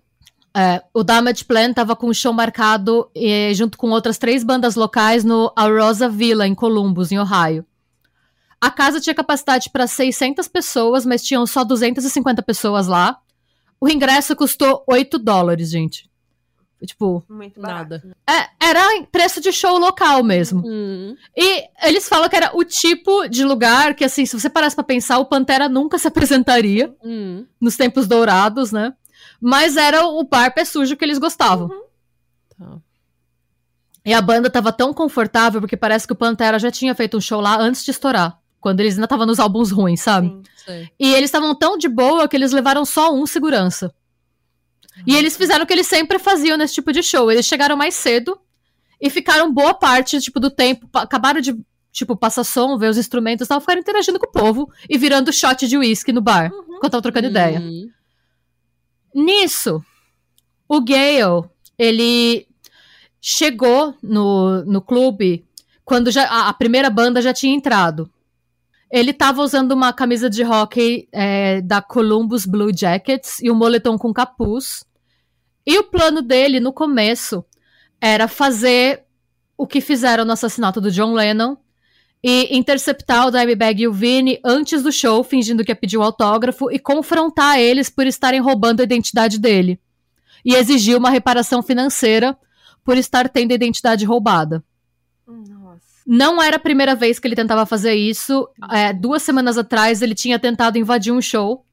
É, 0.56 0.82
o 0.92 1.04
Damage 1.04 1.44
Plan 1.44 1.72
tava 1.72 1.94
com 1.94 2.08
um 2.08 2.14
show 2.14 2.32
marcado 2.32 3.08
eh, 3.14 3.52
junto 3.54 3.78
com 3.78 3.90
outras 3.90 4.18
três 4.18 4.42
bandas 4.42 4.74
locais 4.74 5.22
no 5.22 5.52
Arosa 5.54 6.08
Villa, 6.08 6.44
em 6.46 6.54
Columbus, 6.56 7.12
em 7.12 7.18
Ohio. 7.20 7.64
A 8.60 8.68
casa 8.70 9.00
tinha 9.00 9.14
capacidade 9.14 9.70
para 9.70 9.86
600 9.86 10.48
pessoas, 10.48 11.06
mas 11.06 11.22
tinham 11.22 11.46
só 11.46 11.62
250 11.62 12.42
pessoas 12.42 12.86
lá. 12.88 13.18
O 13.80 13.88
ingresso 13.88 14.36
custou 14.36 14.84
8 14.86 15.18
dólares, 15.18 15.70
gente. 15.70 16.08
Tipo, 16.84 17.22
Muito. 17.28 17.60
Nada. 17.60 18.02
é, 18.26 18.48
era 18.68 18.80
preço 19.12 19.38
de 19.40 19.52
show 19.52 19.76
local 19.78 20.22
mesmo. 20.22 20.62
Hum. 20.66 21.14
E 21.36 21.64
eles 21.82 22.08
falam 22.08 22.26
que 22.28 22.36
era 22.36 22.56
o 22.56 22.64
tipo 22.64 23.28
de 23.28 23.44
lugar 23.44 23.94
que, 23.94 24.02
assim, 24.04 24.24
se 24.24 24.38
você 24.38 24.48
parasse 24.48 24.74
pra 24.74 24.82
pensar, 24.84 25.18
o 25.18 25.26
Pantera 25.26 25.68
nunca 25.68 25.98
se 25.98 26.08
apresentaria 26.08 26.94
Hum. 27.04 27.44
nos 27.60 27.76
tempos 27.76 28.06
dourados, 28.06 28.72
né? 28.72 28.94
Mas 29.38 29.76
era 29.76 30.06
o 30.06 30.24
bar 30.24 30.54
pé 30.54 30.64
sujo 30.64 30.96
que 30.96 31.04
eles 31.04 31.18
gostavam. 31.18 31.68
Tá. 32.58 32.78
E 34.04 34.14
a 34.14 34.22
banda 34.22 34.48
tava 34.48 34.72
tão 34.72 34.94
confortável, 34.94 35.60
porque 35.60 35.76
parece 35.76 36.06
que 36.06 36.12
o 36.14 36.16
Pantera 36.16 36.58
já 36.58 36.70
tinha 36.70 36.94
feito 36.94 37.18
um 37.18 37.20
show 37.20 37.40
lá 37.42 37.58
antes 37.60 37.84
de 37.84 37.90
estourar. 37.90 38.38
Quando 38.60 38.80
eles 38.80 38.94
ainda 38.94 39.06
estavam 39.06 39.26
nos 39.26 39.40
álbuns 39.40 39.70
ruins, 39.70 40.00
sabe? 40.00 40.28
Sim. 40.28 40.42
Sei. 40.64 40.90
E 40.98 41.14
eles 41.14 41.28
estavam 41.28 41.54
tão 41.54 41.78
de 41.78 41.88
boa 41.88 42.28
que 42.28 42.36
eles 42.36 42.52
levaram 42.52 42.84
só 42.84 43.12
um 43.12 43.26
segurança. 43.26 43.92
E 45.06 45.16
eles 45.16 45.36
fizeram 45.36 45.64
o 45.64 45.66
que 45.66 45.72
eles 45.72 45.86
sempre 45.86 46.18
faziam 46.18 46.58
nesse 46.58 46.74
tipo 46.74 46.92
de 46.92 47.02
show. 47.02 47.30
Eles 47.30 47.46
chegaram 47.46 47.76
mais 47.76 47.94
cedo 47.94 48.38
e 49.00 49.08
ficaram 49.08 49.52
boa 49.52 49.72
parte, 49.72 50.20
tipo, 50.20 50.38
do 50.38 50.50
tempo. 50.50 50.86
Acabaram 50.92 51.40
de, 51.40 51.56
tipo, 51.90 52.14
passar 52.14 52.44
som, 52.44 52.76
ver 52.76 52.90
os 52.90 52.98
instrumentos 52.98 53.46
e 53.46 53.48
tal, 53.48 53.60
ficaram 53.60 53.80
interagindo 53.80 54.18
com 54.18 54.26
o 54.26 54.32
povo 54.32 54.70
e 54.88 54.98
virando 54.98 55.32
shot 55.32 55.66
de 55.66 55.78
uísque 55.78 56.12
no 56.12 56.20
bar. 56.20 56.52
Uhum. 56.52 56.76
Enquanto 56.76 56.92
tava 56.92 57.02
trocando 57.02 57.28
ideia. 57.28 57.60
Hum. 57.60 57.88
Nisso, 59.14 59.82
o 60.68 60.80
Gale, 60.80 61.48
ele 61.78 62.46
chegou 63.20 63.94
no, 64.02 64.64
no 64.64 64.80
clube 64.80 65.44
quando 65.84 66.10
já, 66.10 66.24
a, 66.24 66.48
a 66.48 66.52
primeira 66.52 66.88
banda 66.88 67.20
já 67.20 67.32
tinha 67.32 67.54
entrado. 67.54 68.10
Ele 68.90 69.12
tava 69.12 69.42
usando 69.42 69.72
uma 69.72 69.92
camisa 69.92 70.28
de 70.28 70.42
hockey 70.42 71.08
é, 71.12 71.60
da 71.60 71.80
Columbus 71.80 72.44
Blue 72.44 72.76
Jackets 72.76 73.38
e 73.40 73.50
um 73.50 73.54
moletom 73.54 73.96
com 73.96 74.12
capuz. 74.12 74.84
E 75.64 75.78
o 75.78 75.84
plano 75.84 76.20
dele, 76.22 76.58
no 76.58 76.72
começo, 76.72 77.44
era 78.00 78.26
fazer 78.26 79.04
o 79.56 79.66
que 79.66 79.80
fizeram 79.80 80.24
no 80.24 80.32
assassinato 80.32 80.80
do 80.80 80.90
John 80.90 81.12
Lennon 81.12 81.56
e 82.22 82.56
interceptar 82.56 83.26
o 83.26 83.30
Dimebag 83.30 83.82
e 83.82 83.88
o 83.88 83.92
Vini 83.92 84.40
antes 84.44 84.82
do 84.82 84.90
show, 84.90 85.22
fingindo 85.22 85.64
que 85.64 85.70
ia 85.70 85.76
pedir 85.76 85.96
um 85.96 86.02
autógrafo 86.02 86.70
e 86.70 86.78
confrontar 86.78 87.58
eles 87.58 87.88
por 87.88 88.06
estarem 88.06 88.40
roubando 88.40 88.80
a 88.80 88.84
identidade 88.84 89.38
dele. 89.38 89.80
E 90.44 90.54
exigir 90.54 90.96
uma 90.96 91.10
reparação 91.10 91.62
financeira 91.62 92.36
por 92.84 92.96
estar 92.96 93.28
tendo 93.28 93.52
a 93.52 93.54
identidade 93.54 94.04
roubada. 94.04 94.64
Não 96.12 96.42
era 96.42 96.56
a 96.56 96.60
primeira 96.60 96.96
vez 96.96 97.20
que 97.20 97.28
ele 97.28 97.36
tentava 97.36 97.64
fazer 97.64 97.94
isso. 97.94 98.48
É, 98.68 98.92
duas 98.92 99.22
semanas 99.22 99.56
atrás, 99.56 100.02
ele 100.02 100.14
tinha 100.14 100.40
tentado 100.40 100.76
invadir 100.76 101.12
um 101.12 101.22
show 101.22 101.64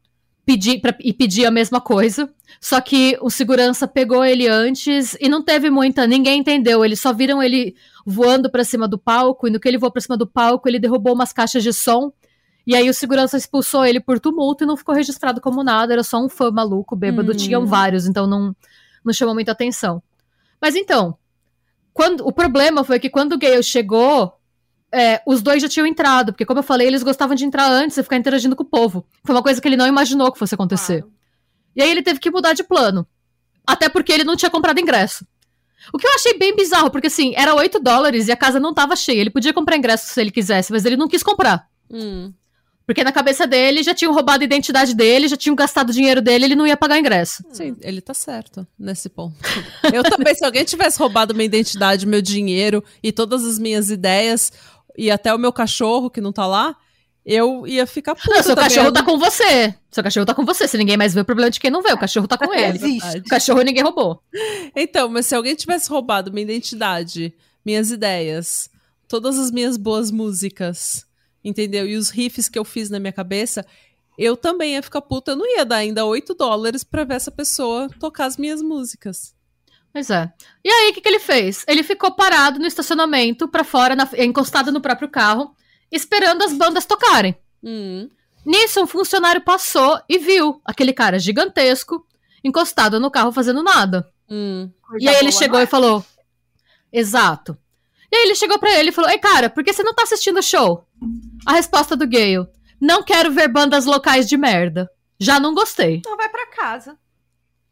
pedir, 0.48 0.80
pra, 0.80 0.96
e 1.02 1.12
pedir 1.12 1.46
a 1.46 1.52
mesma 1.52 1.82
coisa. 1.82 2.30
Só 2.62 2.80
que 2.80 3.18
o 3.22 3.30
segurança 3.30 3.86
pegou 3.86 4.24
ele 4.24 4.48
antes 4.48 5.18
e 5.20 5.28
não 5.28 5.44
teve 5.44 5.70
muita. 5.70 6.08
Ninguém 6.08 6.40
entendeu. 6.40 6.86
Eles 6.86 7.02
só 7.02 7.12
viram 7.12 7.44
ele 7.44 7.76
voando 8.06 8.50
pra 8.50 8.64
cima 8.64 8.88
do 8.88 8.98
palco. 8.98 9.48
E 9.48 9.52
no 9.52 9.60
que 9.60 9.68
ele 9.68 9.78
voou 9.78 9.92
pra 9.92 10.02
cima 10.02 10.16
do 10.16 10.26
palco, 10.26 10.70
ele 10.70 10.80
derrubou 10.80 11.14
umas 11.14 11.34
caixas 11.34 11.62
de 11.64 11.74
som. 11.74 12.14
E 12.66 12.76
aí 12.76 12.90
o 12.90 12.94
segurança 12.94 13.36
expulsou 13.36 13.86
ele 13.86 14.00
por 14.00 14.20
tumulto 14.20 14.64
e 14.64 14.68
não 14.68 14.78
ficou 14.78 14.96
registrado 14.96 15.42
como 15.42 15.64
nada. 15.64 15.94
Era 15.94 16.04
só 16.04 16.24
um 16.24 16.30
fã 16.30 16.50
maluco, 16.50 16.96
bêbado. 16.96 17.34
Hum. 17.34 17.36
Tinham 17.36 17.66
vários, 17.66 18.08
então 18.08 18.28
não, 18.28 18.56
não 19.04 19.12
chamou 19.12 19.34
muita 19.34 19.52
atenção. 19.52 20.02
Mas 20.62 20.76
então, 20.76 21.18
quando, 21.98 22.22
o 22.28 22.32
problema 22.32 22.84
foi 22.84 23.00
que 23.00 23.10
quando 23.10 23.34
o 23.34 23.40
Gale 23.40 23.64
chegou, 23.64 24.32
é, 24.94 25.20
os 25.26 25.42
dois 25.42 25.64
já 25.64 25.68
tinham 25.68 25.88
entrado, 25.88 26.32
porque 26.32 26.46
como 26.46 26.60
eu 26.60 26.64
falei, 26.64 26.86
eles 26.86 27.02
gostavam 27.02 27.36
de 27.36 27.44
entrar 27.44 27.68
antes 27.68 27.98
e 27.98 28.04
ficar 28.04 28.18
interagindo 28.18 28.56
com 28.56 28.62
o 28.62 28.70
povo. 28.70 29.04
Foi 29.26 29.34
uma 29.34 29.42
coisa 29.42 29.60
que 29.60 29.68
ele 29.68 29.76
não 29.76 29.88
imaginou 29.88 30.32
que 30.32 30.38
fosse 30.38 30.54
acontecer. 30.54 31.02
Claro. 31.02 31.14
E 31.76 31.82
aí 31.82 31.90
ele 31.90 32.04
teve 32.04 32.20
que 32.20 32.30
mudar 32.30 32.54
de 32.54 32.64
plano. 32.64 33.08
Até 33.66 33.90
porque 33.90 34.14
ele 34.14 34.24
não 34.24 34.36
tinha 34.36 34.52
comprado 34.52 34.80
ingresso. 34.80 35.26
O 35.92 35.98
que 35.98 36.06
eu 36.06 36.14
achei 36.14 36.38
bem 36.38 36.56
bizarro, 36.56 36.92
porque 36.92 37.08
assim, 37.08 37.34
era 37.36 37.56
8 37.56 37.80
dólares 37.80 38.28
e 38.28 38.32
a 38.32 38.38
casa 38.38 38.60
não 38.60 38.76
tava 38.76 38.96
cheia. 38.96 39.20
Ele 39.20 39.32
podia 39.32 39.52
comprar 39.52 39.76
ingresso 39.76 40.14
se 40.14 40.22
ele 40.22 40.30
quisesse, 40.30 40.72
mas 40.72 40.86
ele 40.86 40.98
não 40.98 41.08
quis 41.08 41.24
comprar. 41.24 41.68
Hum. 41.90 42.32
Porque 42.88 43.04
na 43.04 43.12
cabeça 43.12 43.46
dele 43.46 43.84
já 43.84 43.94
tinham 43.94 44.14
roubado 44.14 44.42
a 44.42 44.46
identidade 44.46 44.96
dele, 44.96 45.28
já 45.28 45.36
tinham 45.36 45.56
gastado 45.56 45.90
o 45.90 45.94
dinheiro 45.94 46.22
dele, 46.22 46.46
ele 46.46 46.56
não 46.56 46.66
ia 46.66 46.78
pagar 46.78 46.98
ingresso. 46.98 47.44
Sim, 47.52 47.76
ele 47.82 48.00
tá 48.00 48.14
certo 48.14 48.66
nesse 48.80 49.10
ponto. 49.10 49.36
Eu 49.94 50.02
também, 50.04 50.34
se 50.34 50.46
alguém 50.46 50.64
tivesse 50.64 50.98
roubado 50.98 51.36
minha 51.36 51.46
identidade, 51.46 52.06
meu 52.08 52.22
dinheiro 52.22 52.82
e 53.04 53.12
todas 53.12 53.44
as 53.46 53.60
minhas 53.60 53.90
ideias, 53.92 54.54
e 54.98 55.12
até 55.12 55.34
o 55.34 55.38
meu 55.38 55.52
cachorro 55.52 56.10
que 56.10 56.22
não 56.22 56.32
tá 56.32 56.48
lá, 56.48 56.78
eu 57.26 57.68
ia 57.68 57.86
ficar 57.86 58.16
puta 58.16 58.30
Não, 58.36 58.42
seu 58.42 58.56
também. 58.56 58.70
cachorro 58.70 58.92
tá 58.94 59.04
com 59.04 59.18
você. 59.20 59.76
Seu 59.92 60.02
cachorro 60.02 60.26
tá 60.26 60.34
com 60.34 60.46
você. 60.46 60.66
Se 60.66 60.78
ninguém 60.78 60.96
mais 60.96 61.14
vê, 61.14 61.20
o 61.20 61.26
problema 61.26 61.48
é 61.50 61.52
de 61.52 61.60
quem 61.60 61.70
não 61.70 61.82
vê. 61.82 61.92
O 61.92 61.98
cachorro 61.98 62.26
tá 62.26 62.38
com 62.38 62.54
É, 62.54 62.70
ele. 62.70 62.78
existe. 62.78 63.18
O 63.18 63.24
cachorro 63.26 63.62
ninguém 63.64 63.84
roubou. 63.84 64.22
Então, 64.74 65.10
mas 65.10 65.26
se 65.26 65.36
alguém 65.36 65.54
tivesse 65.56 65.90
roubado 65.90 66.32
minha 66.32 66.44
identidade, 66.46 67.34
minhas 67.66 67.92
ideias, 67.92 68.70
todas 69.10 69.38
as 69.38 69.52
minhas 69.52 69.76
boas 69.76 70.10
músicas, 70.10 71.06
entendeu? 71.48 71.88
E 71.88 71.96
os 71.96 72.10
riffs 72.10 72.50
que 72.50 72.60
eu 72.60 72.66
fiz 72.66 72.90
na 72.90 73.00
minha 73.00 73.14
cabeça, 73.14 73.66
eu 74.18 74.36
também 74.36 74.74
ia 74.74 74.84
ficar 74.84 75.02
puta. 75.02 75.32
Eu 75.32 75.36
não 75.36 75.46
ia 75.48 75.64
dar 75.66 75.78
ainda 75.78 76.06
8 76.06 76.34
dólares 76.34 76.84
pra 76.84 77.04
ver 77.04 77.16
essa 77.16 77.32
pessoa 77.32 77.90
tocar 78.00 78.26
as 78.26 78.38
minhas 78.38 78.62
músicas. 78.62 79.34
Pois 79.94 80.10
é. 80.10 80.32
E 80.64 80.70
aí, 80.70 80.90
o 80.92 80.94
que, 80.94 81.02
que 81.02 81.08
ele 81.08 81.20
fez? 81.20 81.64
Ele 81.68 81.82
ficou 81.84 82.12
parado 82.12 82.60
no 82.60 82.68
estacionamento, 82.68 83.48
pra 83.48 83.64
fora, 83.64 83.96
na- 83.96 84.10
encostado 84.18 84.72
no 84.72 84.82
próprio 84.82 85.10
carro, 85.10 85.56
esperando 85.92 86.44
as 86.44 86.54
bandas 86.54 86.86
tocarem. 86.86 87.36
Hum. 87.64 88.10
Nisso, 88.46 88.82
um 88.82 88.88
funcionário 88.88 89.42
passou 89.42 90.00
e 90.08 90.18
viu 90.20 90.62
aquele 90.64 90.94
cara 90.94 91.18
gigantesco 91.20 92.06
encostado 92.44 93.00
no 93.00 93.10
carro 93.12 93.32
fazendo 93.32 93.64
nada. 93.64 94.08
Hum. 94.30 94.70
E 95.00 95.08
aí 95.08 95.16
ele 95.16 95.32
chegou 95.32 95.60
e 95.60 95.66
falou: 95.66 96.06
Exato. 96.92 97.58
E 98.12 98.16
aí 98.16 98.24
ele 98.24 98.36
chegou 98.36 98.58
pra 98.60 98.74
ele 98.80 98.90
e 98.90 98.94
falou: 98.94 99.10
Ei, 99.10 99.18
cara, 99.20 99.50
por 99.50 99.64
que 99.64 99.74
você 99.74 99.84
não 99.84 99.94
tá 99.94 100.04
assistindo 100.04 100.40
o 100.40 100.44
show? 100.44 100.87
A 101.46 101.54
resposta 101.54 101.96
do 101.96 102.08
Gale: 102.08 102.48
Não 102.80 103.04
quero 103.04 103.32
ver 103.32 103.48
bandas 103.48 103.86
locais 103.86 104.28
de 104.28 104.38
merda. 104.38 104.90
Já 105.20 105.40
não 105.40 105.54
gostei. 105.54 105.96
Então 105.98 106.18
vai 106.18 106.30
pra 106.30 106.48
casa. 106.48 106.98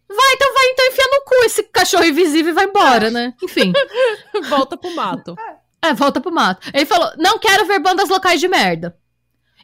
Vai, 0.08 0.34
então 0.34 0.54
vai, 0.54 0.66
então 0.68 0.88
enfia 0.88 1.06
no 1.12 1.26
cu 1.26 1.46
esse 1.46 1.64
cachorro 1.64 2.06
invisível 2.06 2.52
e 2.52 2.56
vai 2.56 2.66
embora, 2.66 3.10
né? 3.10 3.34
Enfim. 3.44 3.74
Volta 4.50 4.78
pro 4.78 4.94
mato. 4.96 5.36
É, 5.82 5.94
volta 5.94 6.22
pro 6.22 6.32
mato. 6.34 6.70
Ele 6.74 6.86
falou: 6.86 7.12
Não 7.18 7.38
quero 7.40 7.66
ver 7.66 7.80
bandas 7.80 8.10
locais 8.10 8.40
de 8.40 8.48
merda. 8.48 8.98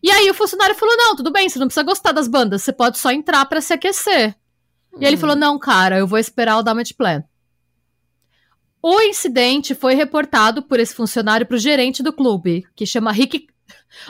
E 0.04 0.10
aí 0.12 0.30
o 0.30 0.34
funcionário 0.34 0.76
falou: 0.76 0.96
Não, 0.98 1.16
tudo 1.16 1.32
bem, 1.32 1.48
você 1.48 1.60
não 1.60 1.68
precisa 1.68 1.84
gostar 1.84 2.12
das 2.12 2.28
bandas, 2.28 2.64
você 2.64 2.74
pode 2.74 2.98
só 2.98 3.12
entrar 3.12 3.46
pra 3.46 3.62
se 3.62 3.74
aquecer. 3.74 4.36
E 5.00 5.06
ele 5.06 5.18
falou: 5.18 5.36
Não, 5.36 5.58
cara, 5.58 5.98
eu 5.98 6.08
vou 6.08 6.20
esperar 6.20 6.58
o 6.58 6.64
Damage 6.64 6.94
Plan. 6.94 7.24
O 8.82 9.00
incidente 9.02 9.76
foi 9.76 9.94
reportado 9.94 10.64
por 10.64 10.80
esse 10.80 10.96
funcionário 10.96 11.46
pro 11.46 11.58
gerente 11.58 12.02
do 12.02 12.12
clube, 12.12 12.66
que 12.76 12.86
chama 12.86 13.12
Rick. 13.12 13.48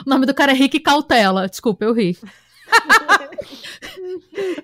O 0.06 0.08
nome 0.08 0.24
do 0.26 0.34
cara 0.34 0.52
é 0.52 0.54
Rick 0.54 0.80
Cautela. 0.80 1.48
Desculpa, 1.48 1.84
eu 1.84 1.92
ri. 1.92 2.16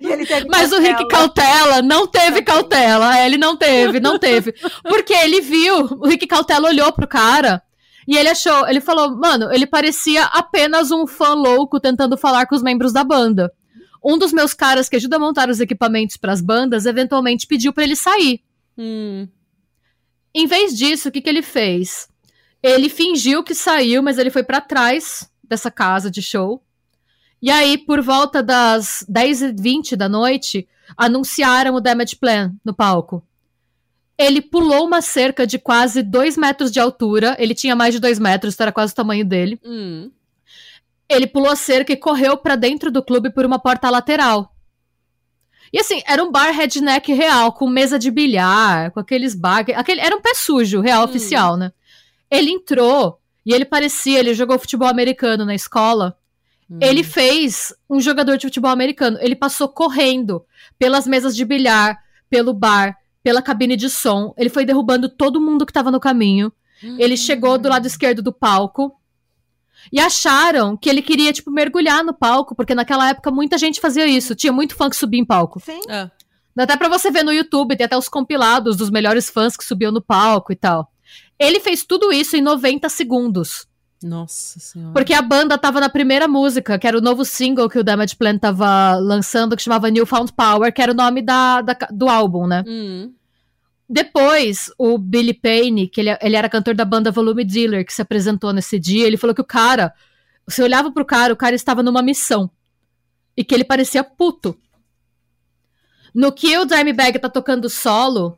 E 0.01 0.07
ele 0.07 0.25
teve 0.25 0.47
Mas 0.49 0.71
o 0.71 0.79
Rick 0.79 1.07
Cautela 1.07 1.81
não 1.81 2.07
teve 2.07 2.41
cautela. 2.41 3.17
É, 3.17 3.25
Ele 3.25 3.37
não 3.37 3.55
teve, 3.55 3.99
não 3.99 4.17
teve. 4.17 4.53
Porque 4.83 5.13
ele 5.13 5.41
viu, 5.41 5.85
o 5.99 6.07
Rick 6.07 6.25
Cautela 6.25 6.69
olhou 6.69 6.91
pro 6.91 7.07
cara 7.07 7.61
e 8.07 8.17
ele 8.17 8.29
achou, 8.29 8.67
ele 8.67 8.81
falou, 8.81 9.15
mano, 9.15 9.51
ele 9.51 9.67
parecia 9.67 10.23
apenas 10.25 10.89
um 10.89 11.05
fã 11.05 11.33
louco 11.35 11.79
tentando 11.79 12.17
falar 12.17 12.47
com 12.47 12.55
os 12.55 12.63
membros 12.63 12.91
da 12.91 13.03
banda. 13.03 13.51
Um 14.03 14.17
dos 14.17 14.33
meus 14.33 14.53
caras 14.53 14.89
que 14.89 14.95
ajuda 14.95 15.17
a 15.17 15.19
montar 15.19 15.49
os 15.49 15.59
equipamentos 15.59 16.17
pras 16.17 16.41
bandas 16.41 16.85
eventualmente 16.85 17.45
pediu 17.45 17.71
pra 17.71 17.83
ele 17.83 17.95
sair. 17.95 18.41
Hum. 18.77 19.27
Em 20.33 20.45
vez 20.45 20.77
disso, 20.77 21.09
o 21.09 21.11
que, 21.11 21.21
que 21.21 21.29
ele 21.29 21.41
fez? 21.41 22.07
Ele 22.61 22.89
fingiu 22.89 23.43
que 23.43 23.55
saiu, 23.55 24.03
mas 24.03 24.17
ele 24.17 24.29
foi 24.29 24.43
pra 24.43 24.61
trás 24.61 25.29
dessa 25.43 25.71
casa 25.71 26.11
de 26.11 26.21
show. 26.21 26.61
E 27.41 27.49
aí, 27.49 27.77
por 27.77 28.01
volta 28.01 28.43
das 28.43 29.05
10h20 29.09 29.95
da 29.95 30.09
noite, 30.09 30.67
anunciaram 30.97 31.75
o 31.75 31.79
Damage 31.79 32.17
Plan 32.17 32.53
no 32.63 32.73
palco. 32.73 33.23
Ele 34.17 34.41
pulou 34.41 34.85
uma 34.85 35.01
cerca 35.01 35.47
de 35.47 35.57
quase 35.57 36.03
2 36.03 36.35
metros 36.35 36.71
de 36.71 36.79
altura. 36.79 37.37
Ele 37.39 37.55
tinha 37.55 37.75
mais 37.75 37.93
de 37.93 38.01
2 38.01 38.19
metros, 38.19 38.53
então 38.53 38.65
era 38.65 38.71
quase 38.73 38.91
o 38.91 38.95
tamanho 38.95 39.25
dele. 39.25 39.57
Hum. 39.63 40.11
Ele 41.07 41.25
pulou 41.25 41.49
a 41.49 41.55
cerca 41.55 41.93
e 41.93 41.97
correu 41.97 42.35
pra 42.35 42.57
dentro 42.57 42.91
do 42.91 43.01
clube 43.01 43.31
por 43.31 43.45
uma 43.45 43.57
porta 43.57 43.89
lateral. 43.89 44.53
E 45.71 45.79
assim, 45.79 46.01
era 46.07 46.23
um 46.23 46.31
bar 46.31 46.51
redneck 46.51 47.13
real, 47.13 47.51
com 47.53 47.67
mesa 47.69 47.99
de 47.99 48.09
bilhar, 48.09 48.91
com 48.91 48.99
aqueles 48.99 49.35
bar. 49.35 49.65
Aquele, 49.75 50.01
era 50.01 50.15
um 50.15 50.21
pé 50.21 50.33
sujo, 50.33 50.81
real, 50.81 51.01
Hum. 51.01 51.05
oficial, 51.05 51.57
né? 51.57 51.71
Ele 52.29 52.51
entrou 52.51 53.19
e 53.45 53.53
ele 53.53 53.65
parecia, 53.65 54.19
ele 54.19 54.33
jogou 54.33 54.57
futebol 54.59 54.87
americano 54.87 55.45
na 55.45 55.55
escola. 55.55 56.17
Hum. 56.69 56.77
Ele 56.81 57.03
fez 57.03 57.73
um 57.89 57.99
jogador 57.99 58.37
de 58.37 58.47
futebol 58.47 58.71
americano. 58.71 59.17
Ele 59.21 59.35
passou 59.35 59.67
correndo 59.67 60.43
pelas 60.77 61.07
mesas 61.07 61.35
de 61.35 61.43
bilhar, 61.45 61.97
pelo 62.29 62.53
bar, 62.53 62.95
pela 63.23 63.41
cabine 63.41 63.75
de 63.75 63.89
som. 63.89 64.33
Ele 64.37 64.49
foi 64.49 64.65
derrubando 64.65 65.09
todo 65.09 65.41
mundo 65.41 65.65
que 65.65 65.73
tava 65.73 65.91
no 65.91 65.99
caminho. 65.99 66.51
Ele 66.97 67.17
chegou 67.17 67.57
do 67.57 67.67
lado 67.67 67.85
esquerdo 67.87 68.21
do 68.21 68.31
palco. 68.31 68.95
E 69.91 69.99
acharam 69.99 70.75
que 70.77 70.89
ele 70.89 71.01
queria, 71.01 71.31
tipo, 71.33 71.49
mergulhar 71.51 72.03
no 72.03 72.13
palco, 72.13 72.55
porque 72.55 72.75
naquela 72.75 73.09
época 73.09 73.31
muita 73.31 73.57
gente 73.57 73.79
fazia 73.81 74.05
isso. 74.07 74.35
Tinha 74.35 74.51
muito 74.53 74.75
fã 74.75 74.89
que 74.89 74.95
subia 74.95 75.19
em 75.19 75.25
palco. 75.25 75.59
Sim. 75.59 75.79
É. 75.89 76.09
Dá 76.55 76.63
até 76.63 76.75
pra 76.77 76.89
você 76.89 77.09
ver 77.09 77.23
no 77.23 77.31
YouTube, 77.31 77.75
tem 77.77 77.85
até 77.85 77.97
os 77.97 78.09
compilados 78.09 78.75
dos 78.75 78.89
melhores 78.89 79.29
fãs 79.29 79.55
que 79.55 79.63
subiam 79.63 79.91
no 79.91 80.01
palco 80.01 80.51
e 80.51 80.55
tal. 80.55 80.91
Ele 81.39 81.59
fez 81.59 81.85
tudo 81.85 82.11
isso 82.11 82.35
em 82.35 82.41
90 82.41 82.89
segundos. 82.89 83.65
Nossa 84.03 84.59
senhora. 84.59 84.93
Porque 84.93 85.13
a 85.13 85.21
banda 85.21 85.57
tava 85.57 85.79
na 85.79 85.89
primeira 85.89 86.27
música, 86.27 86.77
que 86.79 86.87
era 86.87 86.97
o 86.97 87.01
novo 87.01 87.25
single 87.25 87.69
que 87.69 87.77
o 87.79 87.83
Damage 87.83 88.15
Plan 88.15 88.37
tava 88.37 88.95
lançando, 88.95 89.55
que 89.57 89.61
chamava 89.61 89.89
Newfound 89.89 90.31
Power, 90.33 90.73
que 90.73 90.81
era 90.81 90.91
o 90.91 90.95
nome 90.95 91.21
da, 91.21 91.61
da- 91.61 91.77
do 91.91 92.07
álbum, 92.07 92.47
né? 92.47 92.63
Hum. 92.67 93.11
Depois, 93.89 94.71
o 94.77 94.99
Billy 94.99 95.33
Payne, 95.33 95.87
que 95.87 95.99
ele, 95.99 96.15
ele 96.21 96.35
era 96.35 96.47
cantor 96.47 96.75
da 96.75 96.85
banda 96.85 97.09
Volume 97.09 97.43
Dealer, 97.43 97.83
que 97.83 97.91
se 97.91 98.03
apresentou 98.03 98.53
nesse 98.53 98.79
dia, 98.79 99.07
ele 99.07 99.17
falou 99.17 99.33
que 99.33 99.41
o 99.41 99.45
cara, 99.45 99.91
você 100.45 100.61
olhava 100.61 100.91
pro 100.91 101.03
cara, 101.03 101.33
o 101.33 101.37
cara 101.37 101.55
estava 101.55 101.81
numa 101.81 102.03
missão. 102.03 102.51
E 103.35 103.43
que 103.43 103.55
ele 103.55 103.63
parecia 103.63 104.03
puto. 104.03 104.55
No 106.13 106.31
que 106.31 106.55
o 106.57 106.65
Dimebag 106.65 107.17
tá 107.17 107.29
tocando 107.29 107.67
solo, 107.67 108.37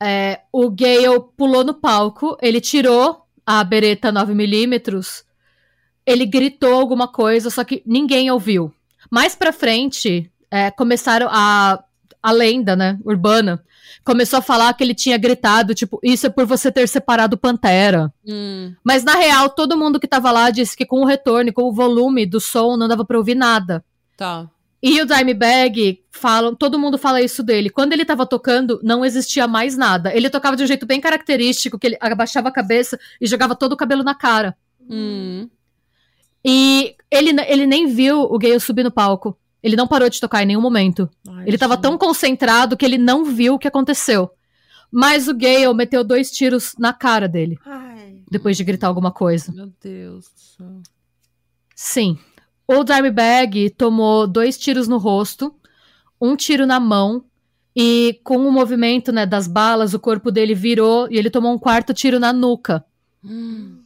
é, 0.00 0.40
o 0.50 0.70
Gale 0.70 1.20
pulou 1.36 1.62
no 1.62 1.74
palco, 1.74 2.38
ele 2.40 2.60
tirou 2.60 3.24
a 3.44 3.62
bereta 3.62 4.10
9mm, 4.10 5.24
ele 6.06 6.24
gritou 6.24 6.72
alguma 6.72 7.06
coisa, 7.06 7.50
só 7.50 7.64
que 7.64 7.82
ninguém 7.84 8.30
ouviu. 8.30 8.72
Mais 9.10 9.34
pra 9.34 9.52
frente, 9.52 10.30
é, 10.50 10.70
começaram 10.70 11.28
a, 11.30 11.84
a 12.22 12.32
lenda, 12.32 12.74
né, 12.74 12.98
urbana, 13.04 13.62
começou 14.04 14.38
a 14.38 14.42
falar 14.42 14.72
que 14.74 14.82
ele 14.82 14.94
tinha 14.94 15.18
gritado, 15.18 15.74
tipo, 15.74 15.98
isso 16.02 16.26
é 16.26 16.30
por 16.30 16.46
você 16.46 16.72
ter 16.72 16.88
separado 16.88 17.36
o 17.36 17.38
Pantera. 17.38 18.12
Hum. 18.26 18.74
Mas 18.82 19.04
na 19.04 19.14
real, 19.14 19.50
todo 19.50 19.76
mundo 19.76 20.00
que 20.00 20.08
tava 20.08 20.30
lá 20.30 20.50
disse 20.50 20.76
que 20.76 20.86
com 20.86 21.02
o 21.02 21.04
retorno, 21.04 21.50
e 21.50 21.52
com 21.52 21.62
o 21.62 21.72
volume 21.72 22.24
do 22.24 22.40
som, 22.40 22.76
não 22.76 22.88
dava 22.88 23.04
pra 23.04 23.18
ouvir 23.18 23.34
nada. 23.34 23.84
Tá. 24.16 24.48
E 24.82 25.02
o 25.02 25.06
Dimebag, 25.06 26.00
falam, 26.10 26.54
todo 26.54 26.78
mundo 26.78 26.96
fala 26.96 27.20
isso 27.20 27.42
dele. 27.42 27.68
Quando 27.68 27.92
ele 27.92 28.04
tava 28.04 28.24
tocando, 28.24 28.80
não 28.82 29.04
existia 29.04 29.46
mais 29.48 29.76
nada. 29.76 30.14
Ele 30.14 30.30
tocava 30.30 30.56
de 30.56 30.62
um 30.62 30.66
jeito 30.66 30.86
bem 30.86 31.00
característico, 31.00 31.78
que 31.78 31.88
ele 31.88 31.98
abaixava 32.00 32.48
a 32.48 32.52
cabeça 32.52 32.98
e 33.20 33.26
jogava 33.26 33.56
todo 33.56 33.72
o 33.72 33.76
cabelo 33.76 34.04
na 34.04 34.14
cara. 34.14 34.56
Hum. 34.88 35.48
E 36.44 36.94
ele, 37.10 37.30
ele 37.48 37.66
nem 37.66 37.88
viu 37.88 38.22
o 38.22 38.38
Gale 38.38 38.60
subir 38.60 38.84
no 38.84 38.90
palco. 38.90 39.36
Ele 39.62 39.76
não 39.76 39.86
parou 39.88 40.08
de 40.08 40.20
tocar 40.20 40.42
em 40.42 40.46
nenhum 40.46 40.60
momento. 40.60 41.08
Ai, 41.28 41.44
Ele 41.46 41.58
tava 41.58 41.74
gente. 41.74 41.82
tão 41.82 41.98
concentrado 41.98 42.76
que 42.76 42.84
ele 42.84 42.98
não 42.98 43.24
viu 43.24 43.54
o 43.54 43.58
que 43.58 43.68
aconteceu. 43.68 44.30
Mas 44.90 45.28
o 45.28 45.34
Gale 45.34 45.74
meteu 45.74 46.02
dois 46.02 46.30
tiros 46.30 46.74
na 46.78 46.92
cara 46.92 47.28
dele, 47.28 47.58
Ai. 47.66 48.22
depois 48.30 48.56
de 48.56 48.64
gritar 48.64 48.86
alguma 48.86 49.10
coisa. 49.10 49.52
Meu 49.52 49.70
Deus 49.82 50.26
do 50.26 50.40
céu. 50.40 50.82
Sim. 51.74 52.18
O 52.66 52.82
Dimebag 52.84 53.70
tomou 53.70 54.26
dois 54.26 54.56
tiros 54.56 54.88
no 54.88 54.98
rosto, 54.98 55.54
um 56.20 56.36
tiro 56.36 56.66
na 56.66 56.80
mão, 56.80 57.24
e 57.74 58.20
com 58.24 58.38
o 58.38 58.50
movimento 58.50 59.12
né, 59.12 59.24
das 59.24 59.46
balas, 59.46 59.94
o 59.94 60.00
corpo 60.00 60.30
dele 60.30 60.54
virou 60.54 61.06
e 61.10 61.16
ele 61.16 61.30
tomou 61.30 61.52
um 61.52 61.58
quarto 61.58 61.94
tiro 61.94 62.18
na 62.18 62.32
nuca. 62.32 62.84
Hum. 63.24 63.77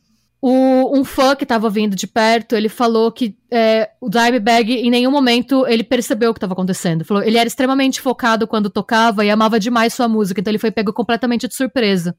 O, 0.45 0.99
um 0.99 1.05
fã 1.05 1.36
que 1.36 1.47
tava 1.47 1.70
vindo 1.70 1.95
de 1.95 2.05
perto, 2.05 2.57
ele 2.57 2.68
falou 2.68 3.12
que 3.12 3.38
é, 3.49 3.93
o 4.01 4.11
Dimebag, 4.11 4.72
em 4.72 4.90
nenhum 4.90 5.12
momento, 5.12 5.64
ele 5.68 5.84
percebeu 5.84 6.30
o 6.30 6.34
que 6.34 6.38
estava 6.38 6.53
acontecendo. 6.53 7.05
Falou, 7.05 7.22
ele 7.22 7.38
era 7.38 7.47
extremamente 7.47 8.01
focado 8.01 8.45
quando 8.49 8.68
tocava 8.68 9.24
e 9.24 9.30
amava 9.30 9.61
demais 9.61 9.95
sua 9.95 10.08
música, 10.08 10.41
então 10.41 10.50
ele 10.50 10.58
foi 10.58 10.72
pego 10.72 10.92
completamente 10.92 11.46
de 11.46 11.54
surpresa. 11.54 12.16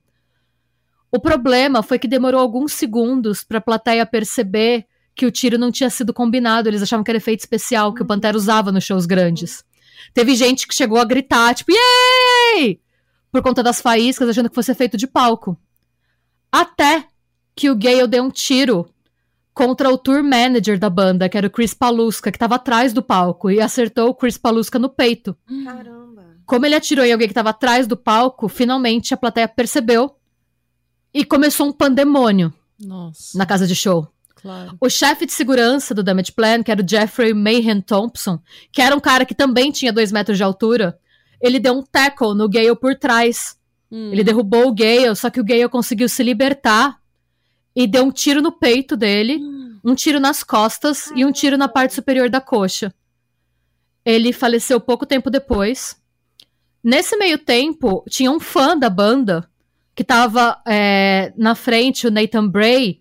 O 1.11 1.19
problema 1.19 1.83
foi 1.83 1.99
que 1.99 2.07
demorou 2.07 2.39
alguns 2.39 2.71
segundos 2.71 3.43
pra 3.43 3.59
plateia 3.59 4.05
perceber 4.05 4.85
que 5.13 5.25
o 5.25 5.31
tiro 5.31 5.57
não 5.57 5.69
tinha 5.69 5.89
sido 5.89 6.13
combinado. 6.13 6.69
Eles 6.69 6.81
achavam 6.81 7.03
que 7.03 7.11
era 7.11 7.17
efeito 7.17 7.41
especial, 7.41 7.93
que 7.93 8.01
o 8.01 8.05
Pantera 8.05 8.37
usava 8.37 8.71
nos 8.71 8.85
shows 8.85 9.05
grandes. 9.05 9.65
Teve 10.13 10.33
gente 10.33 10.65
que 10.65 10.73
chegou 10.73 10.97
a 10.97 11.05
gritar, 11.05 11.53
tipo, 11.53 11.71
yay! 11.71 12.79
por 13.33 13.41
conta 13.41 13.61
das 13.61 13.81
faíscas, 13.81 14.29
achando 14.29 14.47
que 14.47 14.55
fosse 14.55 14.71
efeito 14.71 14.95
de 14.95 15.07
palco. 15.07 15.57
Até 16.51 17.07
que 17.55 17.69
o 17.69 17.75
Gale 17.75 18.07
deu 18.07 18.23
um 18.23 18.31
tiro 18.31 18.89
contra 19.53 19.89
o 19.89 19.97
tour 19.97 20.23
manager 20.23 20.79
da 20.79 20.89
banda, 20.89 21.29
que 21.29 21.37
era 21.37 21.47
o 21.47 21.49
Chris 21.49 21.73
Paluska, 21.73 22.31
que 22.31 22.37
estava 22.37 22.55
atrás 22.55 22.91
do 22.91 23.03
palco, 23.03 23.51
e 23.51 23.61
acertou 23.61 24.09
o 24.09 24.15
Chris 24.15 24.37
Paluska 24.37 24.79
no 24.79 24.89
peito. 24.89 25.37
Caramba. 25.63 26.23
Como 26.45 26.65
ele 26.65 26.75
atirou 26.75 27.05
em 27.05 27.11
alguém 27.11 27.27
que 27.27 27.31
estava 27.31 27.51
atrás 27.51 27.87
do 27.87 27.95
palco, 27.95 28.49
finalmente 28.49 29.13
a 29.13 29.17
plateia 29.17 29.47
percebeu 29.47 30.15
e 31.13 31.23
começou 31.23 31.67
um 31.67 31.71
pandemônio 31.71 32.51
Nossa. 32.79 33.37
na 33.37 33.45
casa 33.45 33.67
de 33.67 33.75
show. 33.75 34.07
Claro. 34.35 34.75
O 34.81 34.89
chefe 34.89 35.25
de 35.25 35.31
segurança 35.31 35.93
do 35.93 36.03
Damage 36.03 36.33
Plan, 36.33 36.63
que 36.63 36.71
era 36.71 36.83
o 36.83 36.87
Jeffrey 36.87 37.33
Mayhem 37.33 37.79
Thompson, 37.79 38.39
que 38.71 38.81
era 38.81 38.95
um 38.95 38.99
cara 38.99 39.23
que 39.23 39.33
também 39.33 39.71
tinha 39.71 39.93
dois 39.93 40.11
metros 40.11 40.37
de 40.37 40.43
altura, 40.43 40.99
ele 41.39 41.59
deu 41.59 41.73
um 41.73 41.83
tackle 41.83 42.35
no 42.35 42.49
Gale 42.49 42.75
por 42.75 42.95
trás. 42.95 43.55
Hum. 43.89 44.11
Ele 44.11 44.23
derrubou 44.23 44.67
o 44.67 44.73
Gale, 44.73 45.15
só 45.15 45.29
que 45.29 45.39
o 45.39 45.45
Gale 45.45 45.69
conseguiu 45.69 46.09
se 46.09 46.23
libertar 46.23 46.99
e 47.75 47.87
deu 47.87 48.03
um 48.05 48.11
tiro 48.11 48.41
no 48.41 48.51
peito 48.51 48.95
dele, 48.95 49.39
um 49.83 49.95
tiro 49.95 50.19
nas 50.19 50.43
costas 50.43 51.11
e 51.15 51.25
um 51.25 51.31
tiro 51.31 51.57
na 51.57 51.67
parte 51.67 51.93
superior 51.93 52.29
da 52.29 52.39
coxa. 52.39 52.93
Ele 54.05 54.33
faleceu 54.33 54.79
pouco 54.79 55.05
tempo 55.05 55.29
depois. 55.29 55.95
Nesse 56.83 57.15
meio 57.15 57.37
tempo, 57.37 58.03
tinha 58.09 58.31
um 58.31 58.39
fã 58.39 58.77
da 58.77 58.89
banda 58.89 59.49
que 59.95 60.03
tava 60.03 60.59
é, 60.67 61.31
na 61.37 61.55
frente, 61.55 62.07
o 62.07 62.11
Nathan 62.11 62.47
Bray, 62.47 62.99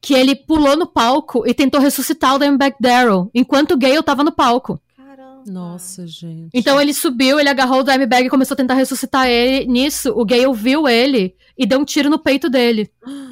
que 0.00 0.14
ele 0.14 0.34
pulou 0.34 0.76
no 0.76 0.86
palco 0.86 1.46
e 1.46 1.54
tentou 1.54 1.80
ressuscitar 1.80 2.34
o 2.34 2.38
Dimebag 2.38 2.74
Darrell, 2.80 3.30
enquanto 3.32 3.72
o 3.72 3.78
Gale 3.78 4.02
tava 4.02 4.24
no 4.24 4.32
palco. 4.32 4.80
Caramba. 4.96 5.44
Nossa, 5.46 6.06
gente. 6.06 6.50
Então 6.52 6.80
ele 6.80 6.92
subiu, 6.92 7.38
ele 7.38 7.48
agarrou 7.48 7.80
o 7.80 7.84
Dimebag 7.84 8.26
e 8.26 8.30
começou 8.30 8.54
a 8.54 8.56
tentar 8.56 8.74
ressuscitar 8.74 9.28
ele. 9.28 9.66
Nisso, 9.66 10.12
o 10.16 10.24
Gale 10.24 10.52
viu 10.54 10.88
ele 10.88 11.36
e 11.56 11.64
deu 11.64 11.78
um 11.78 11.84
tiro 11.84 12.10
no 12.10 12.18
peito 12.18 12.50
dele. 12.50 12.90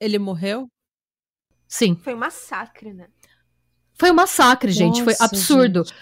Ele 0.00 0.18
morreu? 0.18 0.68
Sim. 1.66 1.96
Foi 1.96 2.14
um 2.14 2.18
massacre, 2.18 2.92
né? 2.92 3.06
Foi 3.98 4.10
um 4.10 4.14
massacre, 4.14 4.70
gente. 4.70 5.02
foi 5.02 5.12
Nossa, 5.14 5.24
absurdo. 5.24 5.84
gente. 5.84 5.94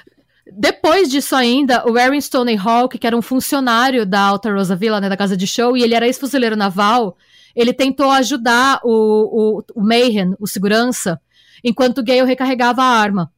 Depois 0.53 1.09
disso 1.09 1.35
ainda, 1.35 1.89
o 1.91 1.97
Aaron 1.97 2.21
Stoney 2.21 2.57
Hawk, 2.57 2.99
que 2.99 3.07
era 3.07 3.17
um 3.17 3.23
funcionário 3.23 4.05
da 4.05 4.21
Alta 4.21 4.53
Rosa 4.53 4.77
Villa, 4.77 5.01
né, 5.01 5.09
da 5.09 5.17
casa 5.17 5.37
de 5.37 5.47
show, 5.47 5.77
e 5.77 5.83
ele 5.83 5.95
era 5.95 6.07
ex-fuzileiro 6.07 6.55
naval, 6.55 7.17
ele 7.57 7.73
tentou 7.73 8.11
ajudar 8.11 8.81
o, 8.85 9.59
o, 9.59 9.65
o 9.75 9.83
Mayhem, 9.83 10.35
o 10.39 10.47
segurança, 10.47 11.21
enquanto 11.63 11.99
o 11.99 12.05
Gale 12.05 12.27
recarregava 12.27 12.83
a 12.83 12.87
arma. 12.87 13.33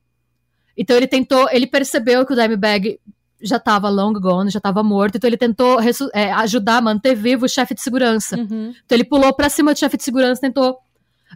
Então 0.77 0.97
ele 0.97 1.07
tentou, 1.07 1.49
ele 1.51 1.66
percebeu 1.66 2.27
que 2.27 2.33
o 2.33 2.37
Dimebag 2.37 2.99
já 3.47 3.56
estava 3.56 3.89
long 3.89 4.12
gone, 4.12 4.51
já 4.51 4.59
estava 4.59 4.82
morto, 4.82 5.16
então 5.16 5.28
ele 5.28 5.36
tentou 5.36 5.78
é, 6.12 6.32
ajudar 6.32 6.78
a 6.78 6.81
manter 6.81 7.14
vivo 7.14 7.47
o 7.47 7.48
chefe 7.48 7.74
de 7.74 7.82
segurança. 7.82 8.36
Uhum. 8.36 8.74
Então 8.85 8.97
ele 8.97 9.05
pulou 9.05 9.32
pra 9.35 9.48
cima 9.48 9.73
do 9.73 9.78
chefe 9.78 9.97
de 9.97 10.02
segurança, 10.02 10.40
tentou 10.40 10.78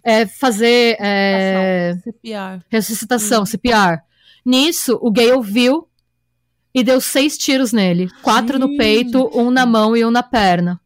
é, 0.05 0.27
fazer 0.27 0.97
é, 1.01 1.97
CPR. 2.03 2.65
ressuscitação, 2.69 3.47
CPR. 3.47 4.01
Nisso, 4.45 4.99
o 5.01 5.11
Gale 5.11 5.43
viu 5.43 5.87
e 6.75 6.83
deu 6.83 7.01
seis 7.01 7.37
tiros 7.37 7.73
nele. 7.73 8.09
Quatro 8.23 8.59
no 8.59 8.77
peito, 8.77 9.31
um 9.35 9.51
na 9.51 9.67
mão 9.67 9.97
e 9.97 10.05
um 10.05 10.11
na 10.11 10.23
perna. 10.23 10.81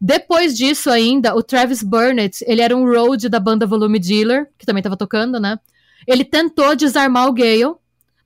Depois 0.00 0.56
disso 0.56 0.90
ainda, 0.90 1.34
o 1.34 1.42
Travis 1.42 1.82
Burnett, 1.82 2.44
ele 2.46 2.60
era 2.60 2.76
um 2.76 2.84
road 2.84 3.28
da 3.28 3.40
banda 3.40 3.66
Volume 3.66 3.98
Dealer, 3.98 4.48
que 4.58 4.66
também 4.66 4.82
tava 4.82 4.96
tocando, 4.96 5.40
né? 5.40 5.58
Ele 6.06 6.24
tentou 6.24 6.76
desarmar 6.76 7.28
o 7.28 7.32
Gale, 7.32 7.74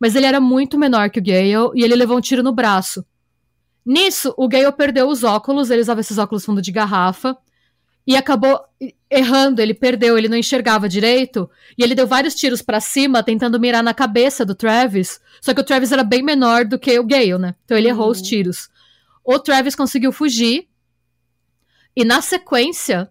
mas 0.01 0.17
ele 0.17 0.27
era 0.27 0.41
muito 0.41 0.79
menor 0.79 1.11
que 1.11 1.21
o 1.21 1.23
Gale 1.23 1.71
e 1.75 1.85
ele 1.85 1.95
levou 1.95 2.17
um 2.17 2.21
tiro 2.21 2.43
no 2.43 2.53
braço. 2.53 3.05
Nisso, 3.85 4.35
o 4.37 4.49
Gale 4.49 4.73
perdeu 4.73 5.09
os 5.09 5.23
óculos, 5.23 5.71
ele 5.71 5.83
usava 5.83 6.01
esses 6.01 6.17
óculos 6.19 6.45
fundo 6.45 6.63
de 6.63 6.73
garrafa, 6.73 7.37
e 8.07 8.17
acabou 8.17 8.59
errando, 9.11 9.61
ele 9.61 9.75
perdeu, 9.75 10.17
ele 10.17 10.29
não 10.29 10.37
enxergava 10.37 10.89
direito, 10.89 11.49
e 11.77 11.83
ele 11.83 11.95
deu 11.95 12.07
vários 12.07 12.35
tiros 12.35 12.63
pra 12.63 12.81
cima, 12.81 13.23
tentando 13.23 13.61
mirar 13.61 13.83
na 13.83 13.95
cabeça 13.95 14.45
do 14.45 14.55
Travis, 14.55 15.21
só 15.41 15.53
que 15.55 15.61
o 15.61 15.65
Travis 15.65 15.93
era 15.93 16.03
bem 16.03 16.23
menor 16.23 16.65
do 16.65 16.79
que 16.79 16.99
o 16.99 17.05
Gale, 17.07 17.39
né? 17.39 17.55
Então 17.65 17.77
ele 17.77 17.89
errou 17.89 18.11
os 18.11 18.19
Uhum. 18.19 18.25
tiros. 18.25 18.69
O 19.25 19.39
Travis 19.39 19.77
conseguiu 19.77 20.13
fugir, 20.13 20.67
e 21.95 22.05
na 22.05 22.23
sequência, 22.23 23.11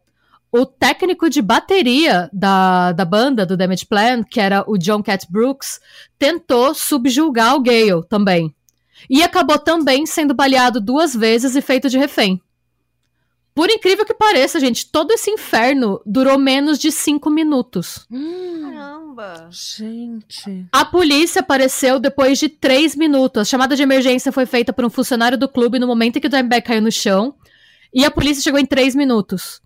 o 0.52 0.66
técnico 0.66 1.30
de 1.30 1.42
bateria 1.42 2.30
da, 2.34 2.92
da 2.92 3.06
banda, 3.06 3.46
do 3.46 3.56
Damage 3.56 3.86
Plan, 3.86 4.24
que 4.24 4.40
era 4.40 4.64
o 4.68 4.78
John 4.78 5.04
Cat 5.04 5.28
Brooks, 5.30 5.80
tentou 6.18 6.74
subjugar 6.74 7.56
o 7.56 7.62
Gale 7.62 8.04
também. 8.10 8.54
E 9.10 9.24
acabou 9.24 9.60
também 9.60 10.06
sendo 10.06 10.34
baleado 10.34 10.82
duas 10.82 11.16
vezes 11.16 11.56
e 11.56 11.62
feito 11.62 11.90
de 11.90 11.98
refém. 11.98 12.42
Por 13.54 13.70
incrível 13.70 14.06
que 14.06 14.14
pareça, 14.14 14.60
gente, 14.60 14.90
todo 14.90 15.12
esse 15.12 15.30
inferno 15.30 16.02
durou 16.06 16.38
menos 16.38 16.80
de 16.80 16.92
cinco 16.92 17.30
minutos. 17.30 18.06
Caramba. 18.10 19.50
Gente. 19.52 20.66
A 20.72 20.86
polícia 20.86 21.42
apareceu 21.42 22.00
depois 22.00 22.40
de 22.40 22.48
três 22.48 22.96
minutos. 22.96 23.42
A 23.42 23.46
chamada 23.46 23.76
de 23.76 23.84
emergência 23.84 24.32
foi 24.32 24.46
feita 24.46 24.72
por 24.72 24.86
um 24.86 24.90
funcionário 24.90 25.38
do 25.38 25.50
clube 25.50 25.78
no 25.78 25.88
momento 25.88 26.18
em 26.18 26.22
que 26.22 26.28
o 26.28 26.30
Dimebag 26.30 26.66
caiu 26.66 26.82
no 26.82 26.92
chão. 26.92 27.36
E 27.94 28.06
a 28.06 28.12
polícia 28.12 28.42
chegou 28.42 28.60
em 28.60 28.66
três 28.66 28.96
minutos. 28.96 29.62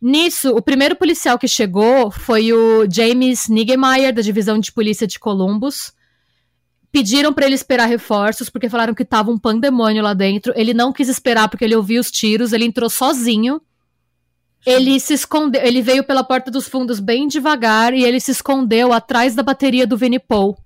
Nisso, 0.00 0.50
o 0.56 0.62
primeiro 0.62 0.96
policial 0.96 1.38
que 1.38 1.46
chegou 1.46 2.10
foi 2.10 2.52
o 2.52 2.90
James 2.90 3.48
Nigemeyer, 3.48 4.14
da 4.14 4.22
divisão 4.22 4.58
de 4.58 4.72
polícia 4.72 5.06
de 5.06 5.18
Columbus. 5.18 5.92
Pediram 6.90 7.32
pra 7.32 7.46
ele 7.46 7.54
esperar 7.54 7.86
reforços, 7.86 8.48
porque 8.48 8.68
falaram 8.68 8.94
que 8.94 9.04
tava 9.04 9.30
um 9.30 9.38
pandemônio 9.38 10.02
lá 10.02 10.14
dentro. 10.14 10.52
Ele 10.56 10.72
não 10.72 10.92
quis 10.92 11.08
esperar 11.08 11.48
porque 11.48 11.64
ele 11.64 11.76
ouviu 11.76 12.00
os 12.00 12.10
tiros, 12.10 12.52
ele 12.52 12.64
entrou 12.64 12.88
sozinho. 12.88 13.60
Ele 14.64 14.98
se 14.98 15.14
escondeu, 15.14 15.62
ele 15.62 15.80
veio 15.80 16.04
pela 16.04 16.24
porta 16.24 16.50
dos 16.50 16.68
fundos 16.68 17.00
bem 17.00 17.28
devagar 17.28 17.94
e 17.94 18.02
ele 18.02 18.20
se 18.20 18.30
escondeu 18.30 18.92
atrás 18.92 19.34
da 19.34 19.42
bateria 19.42 19.86
do 19.86 19.96
Vinnie 19.96 20.18
Paul. 20.18 20.56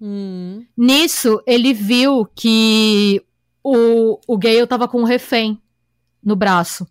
Hum. 0.00 0.64
Nisso, 0.76 1.42
ele 1.46 1.72
viu 1.72 2.26
que 2.34 3.22
o, 3.62 4.18
o 4.26 4.38
Gale 4.38 4.66
tava 4.66 4.88
com 4.88 5.00
um 5.00 5.04
refém 5.04 5.60
no 6.22 6.34
braço. 6.34 6.86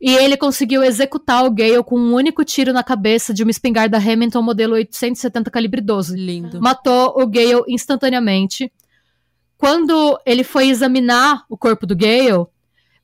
E 0.00 0.10
ele 0.16 0.36
conseguiu 0.36 0.82
executar 0.82 1.44
o 1.44 1.50
Gale 1.50 1.82
com 1.84 1.98
um 1.98 2.14
único 2.14 2.44
tiro 2.44 2.72
na 2.72 2.82
cabeça 2.82 3.32
de 3.32 3.42
uma 3.42 3.50
espingarda 3.50 3.96
Remington 3.98 4.42
modelo 4.42 4.74
870 4.74 5.50
calibre 5.50 5.80
12. 5.80 6.16
Lindo. 6.16 6.60
Matou 6.60 7.14
o 7.20 7.26
Gale 7.26 7.62
instantaneamente. 7.68 8.70
Quando 9.56 10.18
ele 10.26 10.44
foi 10.44 10.68
examinar 10.68 11.44
o 11.48 11.56
corpo 11.56 11.86
do 11.86 11.96
Gale, 11.96 12.46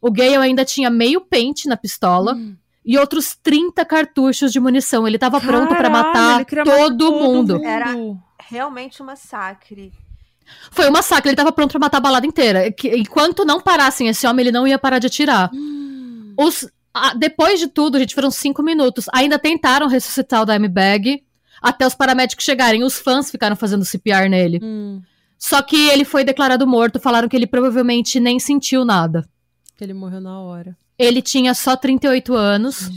o 0.00 0.10
Gale 0.10 0.36
ainda 0.36 0.64
tinha 0.64 0.90
meio 0.90 1.20
pente 1.20 1.68
na 1.68 1.76
pistola 1.76 2.34
Hum. 2.34 2.54
e 2.84 2.98
outros 2.98 3.36
30 3.42 3.84
cartuchos 3.84 4.52
de 4.52 4.60
munição. 4.60 5.06
Ele 5.06 5.18
tava 5.18 5.40
pronto 5.40 5.68
pra 5.68 5.88
Caralho, 5.90 5.92
matar 5.92 6.44
todo 6.64 7.12
mundo. 7.12 7.64
Era- 7.64 7.94
Realmente 8.48 9.00
um 9.00 9.06
massacre. 9.06 9.92
Foi 10.72 10.88
um 10.88 10.92
massacre, 10.92 11.28
ele 11.30 11.36
tava 11.36 11.52
pronto 11.52 11.70
pra 11.70 11.78
matar 11.78 11.98
a 11.98 12.00
balada 12.00 12.26
inteira. 12.26 12.74
Enquanto 12.96 13.44
não 13.44 13.60
parassem 13.60 14.08
esse 14.08 14.26
homem, 14.26 14.42
ele 14.44 14.52
não 14.52 14.66
ia 14.66 14.76
parar 14.78 14.98
de 14.98 15.06
atirar. 15.06 15.48
Hum. 15.54 16.34
Os, 16.36 16.66
ah, 16.92 17.14
depois 17.14 17.60
de 17.60 17.68
tudo, 17.68 17.98
gente, 17.98 18.14
foram 18.14 18.30
cinco 18.30 18.62
minutos. 18.62 19.06
Ainda 19.12 19.38
tentaram 19.38 19.86
ressuscitar 19.86 20.42
o 20.42 20.46
Dimebag 20.46 21.22
até 21.62 21.86
os 21.86 21.94
paramédicos 21.94 22.44
chegarem. 22.44 22.82
Os 22.82 22.98
fãs 22.98 23.30
ficaram 23.30 23.56
fazendo 23.56 23.84
CPR 23.84 24.28
nele. 24.28 24.60
Hum. 24.62 25.00
Só 25.38 25.62
que 25.62 25.88
ele 25.88 26.04
foi 26.04 26.24
declarado 26.24 26.66
morto. 26.66 27.00
Falaram 27.00 27.28
que 27.28 27.36
ele 27.36 27.46
provavelmente 27.46 28.18
nem 28.18 28.38
sentiu 28.38 28.84
nada. 28.84 29.26
Que 29.76 29.84
ele 29.84 29.94
morreu 29.94 30.20
na 30.20 30.40
hora. 30.40 30.76
Ele 30.98 31.22
tinha 31.22 31.54
só 31.54 31.76
38 31.76 32.34
anos. 32.34 32.90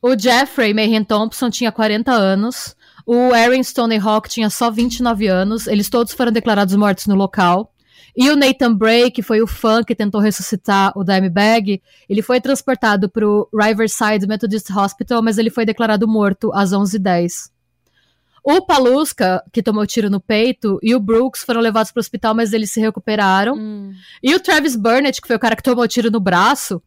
O 0.00 0.16
Jeffrey 0.18 0.72
Mayhem 0.74 1.04
Thompson 1.04 1.50
tinha 1.50 1.72
40 1.72 2.12
anos. 2.12 2.76
O 3.04 3.32
Aaron 3.32 3.62
Stoney 3.62 3.98
Hawk 3.98 4.28
tinha 4.28 4.48
só 4.50 4.70
29 4.70 5.26
anos. 5.26 5.66
Eles 5.66 5.88
todos 5.88 6.12
foram 6.12 6.30
declarados 6.30 6.76
mortos 6.76 7.06
no 7.06 7.14
local. 7.16 7.71
E 8.16 8.30
o 8.30 8.36
Nathan 8.36 8.74
Bray, 8.74 9.10
que 9.10 9.22
foi 9.22 9.40
o 9.40 9.46
fã 9.46 9.82
que 9.82 9.94
tentou 9.94 10.20
ressuscitar 10.20 10.92
o 10.96 11.02
Dimebag, 11.02 11.82
ele 12.08 12.22
foi 12.22 12.40
transportado 12.40 13.08
para 13.08 13.26
o 13.26 13.48
Riverside 13.52 14.26
Methodist 14.26 14.70
Hospital, 14.70 15.22
mas 15.22 15.38
ele 15.38 15.48
foi 15.48 15.64
declarado 15.64 16.06
morto 16.06 16.52
às 16.52 16.72
11h10. 16.72 17.50
O 18.44 18.60
Paluska, 18.66 19.42
que 19.52 19.62
tomou 19.62 19.86
tiro 19.86 20.10
no 20.10 20.20
peito, 20.20 20.78
e 20.82 20.94
o 20.94 21.00
Brooks 21.00 21.42
foram 21.42 21.60
levados 21.60 21.92
para 21.92 22.00
o 22.00 22.02
hospital, 22.02 22.34
mas 22.34 22.52
eles 22.52 22.72
se 22.72 22.80
recuperaram. 22.80 23.54
Hum. 23.54 23.94
E 24.22 24.34
o 24.34 24.40
Travis 24.40 24.74
Burnett, 24.74 25.20
que 25.20 25.28
foi 25.28 25.36
o 25.36 25.40
cara 25.40 25.54
que 25.54 25.62
tomou 25.62 25.86
tiro 25.86 26.10
no 26.10 26.18
braço, 26.18 26.82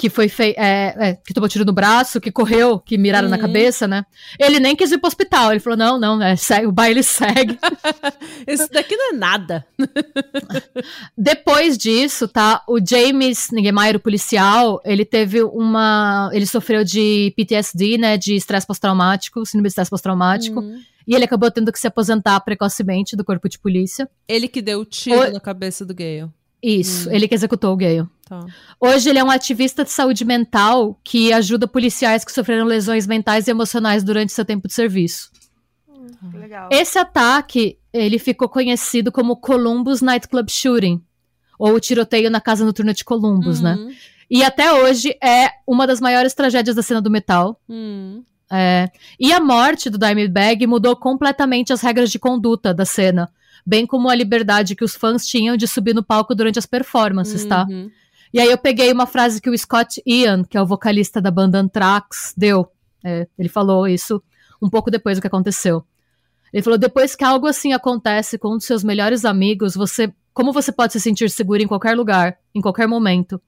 que 0.00 0.08
foi 0.08 0.30
feito. 0.30 0.58
É, 0.58 0.94
é, 0.98 1.14
que 1.14 1.34
tomou 1.34 1.46
tiro 1.46 1.62
no 1.62 1.74
braço, 1.74 2.22
que 2.22 2.32
correu, 2.32 2.78
que 2.78 2.96
miraram 2.96 3.28
na 3.28 3.36
Uhum. 3.36 3.42
cabeça, 3.42 3.86
né? 3.86 4.02
Ele 4.38 4.58
nem 4.58 4.74
quis 4.74 4.90
ir 4.90 4.96
pro 4.96 5.08
hospital. 5.08 5.50
Ele 5.50 5.60
falou: 5.60 5.76
não, 5.76 6.00
não, 6.00 6.22
é, 6.22 6.36
segue, 6.36 6.66
o 6.66 6.72
baile 6.72 7.02
segue. 7.02 7.58
Esse 8.46 8.66
daqui 8.70 8.96
não 8.96 9.10
é 9.10 9.16
nada. 9.18 9.66
Depois 11.16 11.76
disso, 11.76 12.26
tá? 12.26 12.62
O 12.66 12.78
James 12.82 13.48
Nigemeyer, 13.52 13.96
o 13.96 14.00
policial, 14.00 14.80
ele 14.86 15.04
teve 15.04 15.42
uma. 15.42 16.30
Ele 16.32 16.46
sofreu 16.46 16.82
de 16.82 17.34
PTSD, 17.36 17.98
né? 17.98 18.16
De 18.16 18.34
estresse 18.34 18.66
pós-traumático, 18.66 19.44
síndrome 19.44 19.64
de 19.68 19.72
estresse 19.72 19.90
pós-traumático. 19.90 20.60
Hum. 20.60 20.80
E 21.06 21.14
ele 21.14 21.24
acabou 21.26 21.50
tendo 21.50 21.70
que 21.70 21.78
se 21.78 21.86
aposentar 21.86 22.40
precocemente 22.40 23.16
do 23.16 23.24
corpo 23.24 23.50
de 23.50 23.58
polícia. 23.58 24.08
Ele 24.26 24.48
que 24.48 24.62
deu 24.62 24.80
o 24.80 24.84
tiro 24.86 25.18
Oi. 25.20 25.30
na 25.30 25.40
cabeça 25.40 25.84
do 25.84 25.94
Gale. 25.94 26.30
Isso, 26.62 27.10
ele 27.10 27.26
que 27.26 27.34
executou 27.34 27.72
o 27.72 27.76
Gale. 27.76 28.06
Tá. 28.28 28.44
Hoje 28.78 29.10
ele 29.10 29.18
é 29.18 29.24
um 29.24 29.30
ativista 29.30 29.82
de 29.84 29.90
saúde 29.90 30.24
mental 30.24 30.98
que 31.02 31.32
ajuda 31.32 31.66
policiais 31.66 32.24
que 32.24 32.32
sofreram 32.32 32.66
lesões 32.66 33.06
mentais 33.06 33.48
e 33.48 33.50
emocionais 33.50 34.04
durante 34.04 34.32
seu 34.32 34.44
tempo 34.44 34.68
de 34.68 34.74
serviço. 34.74 35.30
Que 36.30 36.36
legal. 36.36 36.68
Esse 36.70 36.98
ataque, 36.98 37.78
ele 37.92 38.18
ficou 38.18 38.48
conhecido 38.48 39.10
como 39.10 39.36
Columbus 39.36 40.00
Nightclub 40.02 40.50
Shooting, 40.50 41.02
ou 41.58 41.74
o 41.74 41.80
tiroteio 41.80 42.30
na 42.30 42.40
casa 42.40 42.64
noturna 42.64 42.94
de 42.94 43.04
Columbus, 43.04 43.60
né? 43.60 43.74
Uhum. 43.74 43.92
E 44.30 44.44
até 44.44 44.72
hoje 44.72 45.16
é 45.22 45.50
uma 45.66 45.86
das 45.86 46.00
maiores 46.00 46.32
tragédias 46.32 46.76
da 46.76 46.82
cena 46.82 47.02
do 47.02 47.10
metal. 47.10 47.60
Hum. 47.68 48.22
É, 48.52 48.88
e 49.18 49.32
a 49.32 49.40
morte 49.40 49.88
do 49.88 49.98
Dimebag 49.98 50.66
mudou 50.66 50.96
completamente 50.96 51.72
as 51.72 51.80
regras 51.80 52.10
de 52.10 52.18
conduta 52.18 52.74
da 52.74 52.84
cena, 52.84 53.30
bem 53.66 53.86
como 53.86 54.08
a 54.08 54.14
liberdade 54.14 54.74
que 54.74 54.84
os 54.84 54.94
fãs 54.94 55.26
tinham 55.26 55.56
de 55.56 55.66
subir 55.66 55.94
no 55.94 56.02
palco 56.02 56.34
durante 56.34 56.58
as 56.58 56.66
performances, 56.66 57.44
tá? 57.44 57.66
Uhum. 57.68 57.90
E 58.32 58.38
aí 58.38 58.50
eu 58.50 58.58
peguei 58.58 58.92
uma 58.92 59.06
frase 59.06 59.40
que 59.40 59.50
o 59.50 59.58
Scott 59.58 60.00
Ian, 60.06 60.44
que 60.44 60.56
é 60.56 60.62
o 60.62 60.66
vocalista 60.66 61.20
da 61.20 61.30
banda 61.30 61.58
Anthrax, 61.58 62.32
deu. 62.36 62.70
É, 63.04 63.26
ele 63.38 63.48
falou 63.48 63.88
isso 63.88 64.22
um 64.62 64.68
pouco 64.68 64.90
depois 64.90 65.18
do 65.18 65.20
que 65.20 65.26
aconteceu. 65.26 65.84
Ele 66.52 66.62
falou: 66.62 66.78
depois 66.78 67.16
que 67.16 67.24
algo 67.24 67.46
assim 67.46 67.72
acontece 67.72 68.38
com 68.38 68.54
um 68.54 68.56
dos 68.56 68.66
seus 68.66 68.84
melhores 68.84 69.24
amigos, 69.24 69.74
você. 69.74 70.12
Como 70.32 70.52
você 70.52 70.70
pode 70.70 70.92
se 70.92 71.00
sentir 71.00 71.28
seguro 71.28 71.60
em 71.60 71.66
qualquer 71.66 71.96
lugar, 71.96 72.38
em 72.54 72.60
qualquer 72.60 72.86
momento? 72.86 73.40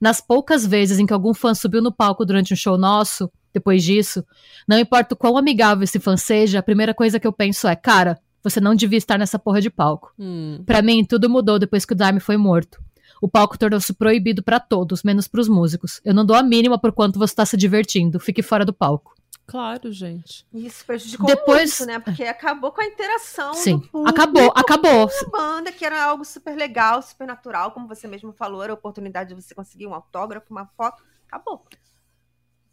Nas 0.00 0.20
poucas 0.20 0.66
vezes 0.66 0.98
em 0.98 1.04
que 1.04 1.12
algum 1.12 1.34
fã 1.34 1.54
subiu 1.54 1.82
no 1.82 1.92
palco 1.92 2.24
durante 2.24 2.54
um 2.54 2.56
show 2.56 2.78
nosso, 2.78 3.30
depois 3.52 3.84
disso, 3.84 4.24
não 4.66 4.78
importa 4.78 5.14
o 5.14 5.16
quão 5.16 5.36
amigável 5.36 5.84
esse 5.84 6.00
fã 6.00 6.16
seja, 6.16 6.58
a 6.58 6.62
primeira 6.62 6.94
coisa 6.94 7.20
que 7.20 7.26
eu 7.26 7.32
penso 7.32 7.68
é: 7.68 7.76
cara, 7.76 8.18
você 8.42 8.60
não 8.60 8.74
devia 8.74 8.98
estar 8.98 9.18
nessa 9.18 9.38
porra 9.38 9.60
de 9.60 9.70
palco. 9.70 10.12
Hum. 10.18 10.62
Pra 10.66 10.82
mim, 10.82 11.04
tudo 11.04 11.28
mudou 11.30 11.58
depois 11.58 11.84
que 11.84 11.92
o 11.92 11.96
Dime 11.96 12.20
foi 12.20 12.36
morto. 12.36 12.82
O 13.20 13.28
palco 13.28 13.56
tornou-se 13.56 13.92
proibido 13.92 14.42
pra 14.42 14.58
todos, 14.58 15.02
menos 15.04 15.28
pros 15.28 15.48
músicos. 15.48 16.00
Eu 16.04 16.12
não 16.12 16.26
dou 16.26 16.34
a 16.34 16.42
mínima 16.42 16.76
por 16.78 16.90
quanto 16.92 17.18
você 17.18 17.34
tá 17.34 17.46
se 17.46 17.56
divertindo. 17.56 18.18
Fique 18.18 18.42
fora 18.42 18.64
do 18.64 18.72
palco. 18.72 19.14
Claro, 19.46 19.92
gente. 19.92 20.46
Isso 20.52 20.84
prejudicou 20.84 21.26
Depois- 21.26 21.78
muito, 21.78 21.92
né? 21.92 21.98
Porque 21.98 22.24
acabou 22.24 22.72
com 22.72 22.80
a 22.80 22.84
interação 22.86 23.54
Sim. 23.54 23.78
do 23.78 23.88
público 23.88 24.08
Acabou, 24.10 24.52
acabou. 24.56 25.08
com 25.08 25.36
a 25.36 25.40
banda, 25.40 25.70
que 25.72 25.84
era 25.84 26.02
algo 26.04 26.24
super 26.24 26.56
legal, 26.56 27.02
super 27.02 27.26
natural, 27.26 27.70
como 27.72 27.86
você 27.86 28.06
mesmo 28.08 28.32
falou, 28.32 28.62
era 28.62 28.72
a 28.72 28.74
oportunidade 28.74 29.34
de 29.34 29.40
você 29.40 29.54
conseguir 29.54 29.86
um 29.86 29.94
autógrafo, 29.94 30.46
uma 30.50 30.66
foto. 30.76 31.02
Acabou. 31.28 31.64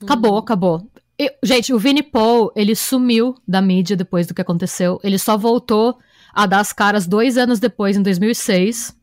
Acabou, 0.02 0.38
acabou. 0.38 0.90
E, 1.20 1.36
gente, 1.44 1.74
o 1.74 1.78
Vini 1.78 2.02
Paul, 2.02 2.50
ele 2.56 2.74
sumiu 2.74 3.36
da 3.46 3.62
mídia 3.62 3.98
depois 3.98 4.26
do 4.26 4.34
que 4.34 4.42
aconteceu. 4.42 5.02
Ele 5.04 5.20
só 5.20 5.38
voltou 5.38 5.98
a 6.34 6.46
dar 6.46 6.62
as 6.62 6.72
caras 6.72 7.06
dois 7.06 7.38
anos 7.38 7.60
depois, 7.60 7.98
em 7.98 8.02
2006. 8.02 8.96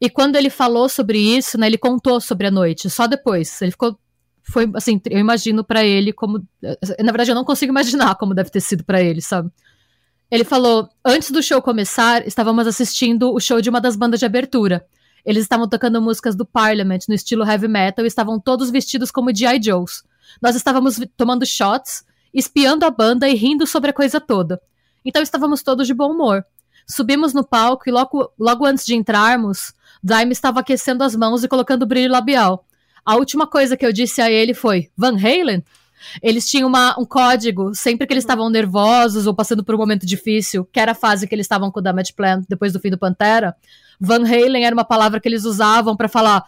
E 0.00 0.10
quando 0.10 0.34
ele 0.34 0.50
falou 0.50 0.88
sobre 0.88 1.18
isso, 1.18 1.56
né, 1.56 1.68
ele 1.68 1.78
contou 1.78 2.20
sobre 2.20 2.48
a 2.48 2.50
noite, 2.50 2.90
só 2.90 3.06
depois. 3.06 3.62
Ele 3.62 3.70
ficou. 3.70 3.96
Foi 4.42 4.68
assim, 4.74 5.00
eu 5.10 5.18
imagino 5.18 5.62
pra 5.62 5.84
ele 5.84 6.12
como. 6.12 6.44
Na 6.60 7.12
verdade, 7.12 7.30
eu 7.30 7.34
não 7.36 7.44
consigo 7.44 7.70
imaginar 7.70 8.16
como 8.16 8.34
deve 8.34 8.50
ter 8.50 8.60
sido 8.60 8.82
pra 8.82 9.00
ele, 9.00 9.20
sabe? 9.20 9.48
Ele 10.30 10.42
falou: 10.42 10.88
antes 11.04 11.30
do 11.30 11.42
show 11.42 11.62
começar, 11.62 12.26
estávamos 12.26 12.66
assistindo 12.66 13.32
o 13.32 13.38
show 13.38 13.60
de 13.60 13.70
uma 13.70 13.80
das 13.80 13.94
bandas 13.94 14.18
de 14.18 14.26
abertura. 14.26 14.84
Eles 15.24 15.42
estavam 15.42 15.68
tocando 15.68 16.02
músicas 16.02 16.34
do 16.34 16.46
Parliament 16.46 17.00
no 17.08 17.14
estilo 17.14 17.44
heavy 17.44 17.68
metal 17.68 18.04
e 18.04 18.08
estavam 18.08 18.40
todos 18.40 18.70
vestidos 18.70 19.10
como 19.10 19.34
G.I. 19.34 19.62
Joes. 19.62 20.02
Nós 20.40 20.54
estávamos 20.56 21.00
tomando 21.16 21.46
shots, 21.46 22.04
espiando 22.32 22.84
a 22.84 22.90
banda 22.90 23.28
e 23.28 23.34
rindo 23.34 23.66
sobre 23.66 23.90
a 23.90 23.92
coisa 23.92 24.20
toda. 24.20 24.60
Então 25.04 25.22
estávamos 25.22 25.62
todos 25.62 25.86
de 25.86 25.94
bom 25.94 26.10
humor. 26.10 26.44
Subimos 26.86 27.34
no 27.34 27.44
palco 27.44 27.88
e 27.88 27.92
logo, 27.92 28.32
logo 28.38 28.64
antes 28.64 28.84
de 28.86 28.94
entrarmos, 28.94 29.72
Dime 30.02 30.32
estava 30.32 30.60
aquecendo 30.60 31.02
as 31.02 31.14
mãos 31.16 31.42
e 31.42 31.48
colocando 31.48 31.86
brilho 31.86 32.12
labial. 32.12 32.64
A 33.04 33.16
última 33.16 33.46
coisa 33.46 33.76
que 33.76 33.84
eu 33.84 33.92
disse 33.92 34.20
a 34.20 34.30
ele 34.30 34.54
foi: 34.54 34.90
Van 34.96 35.16
Halen? 35.16 35.64
Eles 36.22 36.48
tinham 36.48 36.68
uma- 36.68 36.94
um 36.98 37.04
código 37.04 37.74
sempre 37.74 38.06
que 38.06 38.12
eles 38.12 38.22
estavam 38.22 38.48
nervosos 38.48 39.26
ou 39.26 39.34
passando 39.34 39.64
por 39.64 39.74
um 39.74 39.78
momento 39.78 40.06
difícil, 40.06 40.64
que 40.72 40.78
era 40.78 40.92
a 40.92 40.94
fase 40.94 41.26
que 41.26 41.34
eles 41.34 41.44
estavam 41.44 41.72
com 41.72 41.80
o 41.80 41.82
Damage 41.82 42.12
Plan 42.12 42.42
depois 42.48 42.72
do 42.72 42.78
fim 42.78 42.90
do 42.90 42.96
Pantera. 42.96 43.56
Van 44.00 44.22
Halen 44.22 44.64
era 44.64 44.74
uma 44.74 44.84
palavra 44.84 45.18
que 45.20 45.28
eles 45.28 45.44
usavam 45.44 45.96
pra 45.96 46.08
falar: 46.08 46.44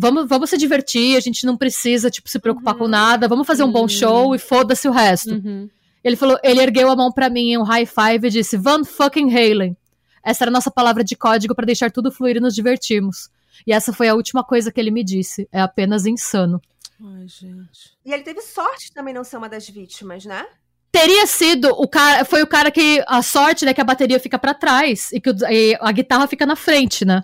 vamos, 0.00 0.28
vamos 0.28 0.50
se 0.50 0.56
divertir, 0.56 1.16
a 1.16 1.20
gente 1.20 1.44
não 1.46 1.56
precisa 1.56 2.10
tipo, 2.10 2.28
se 2.28 2.38
preocupar 2.38 2.74
com 2.74 2.88
nada, 2.88 3.28
vamos 3.28 3.46
fazer 3.46 3.62
um 3.62 3.70
bom 3.70 3.82
Uhum. 3.82 3.88
show 3.88 4.34
e 4.34 4.38
foda-se 4.38 4.88
o 4.88 4.90
resto. 4.92 5.32
Uhum. 5.34 5.68
Ele 6.02 6.16
falou, 6.16 6.38
ele 6.42 6.60
ergueu 6.60 6.90
a 6.90 6.96
mão 6.96 7.12
pra 7.12 7.28
mim 7.28 7.50
em 7.52 7.58
um 7.58 7.62
high 7.62 7.86
five 7.86 8.26
e 8.26 8.30
disse: 8.30 8.56
Van 8.56 8.84
fucking 8.84 9.30
Halen. 9.30 9.76
Essa 10.24 10.44
era 10.44 10.50
a 10.50 10.52
nossa 10.52 10.70
palavra 10.70 11.04
de 11.04 11.14
código 11.14 11.54
pra 11.54 11.66
deixar 11.66 11.90
tudo 11.90 12.10
fluir 12.10 12.36
e 12.36 12.40
nos 12.40 12.54
divertirmos. 12.54 13.28
E 13.66 13.72
essa 13.72 13.92
foi 13.92 14.08
a 14.08 14.14
última 14.14 14.42
coisa 14.42 14.72
que 14.72 14.80
ele 14.80 14.90
me 14.90 15.04
disse. 15.04 15.46
É 15.52 15.60
apenas 15.60 16.06
insano. 16.06 16.60
Ai, 17.02 17.26
gente. 17.28 17.92
E 18.04 18.12
ele 18.12 18.22
teve 18.22 18.40
sorte 18.42 18.92
também 18.92 19.12
não 19.14 19.24
ser 19.24 19.36
uma 19.36 19.48
das 19.48 19.68
vítimas, 19.68 20.24
né? 20.24 20.46
Teria 20.92 21.26
sido 21.26 21.68
o 21.70 21.86
cara, 21.86 22.24
foi 22.24 22.42
o 22.42 22.46
cara 22.46 22.70
que 22.70 23.02
a 23.06 23.22
sorte, 23.22 23.64
né, 23.64 23.72
que 23.72 23.80
a 23.80 23.84
bateria 23.84 24.18
fica 24.18 24.38
pra 24.38 24.52
trás 24.52 25.10
e 25.12 25.20
que 25.20 25.30
o- 25.30 25.36
e 25.50 25.76
a 25.80 25.92
guitarra 25.92 26.26
fica 26.26 26.44
na 26.44 26.56
frente, 26.56 27.04
né? 27.04 27.22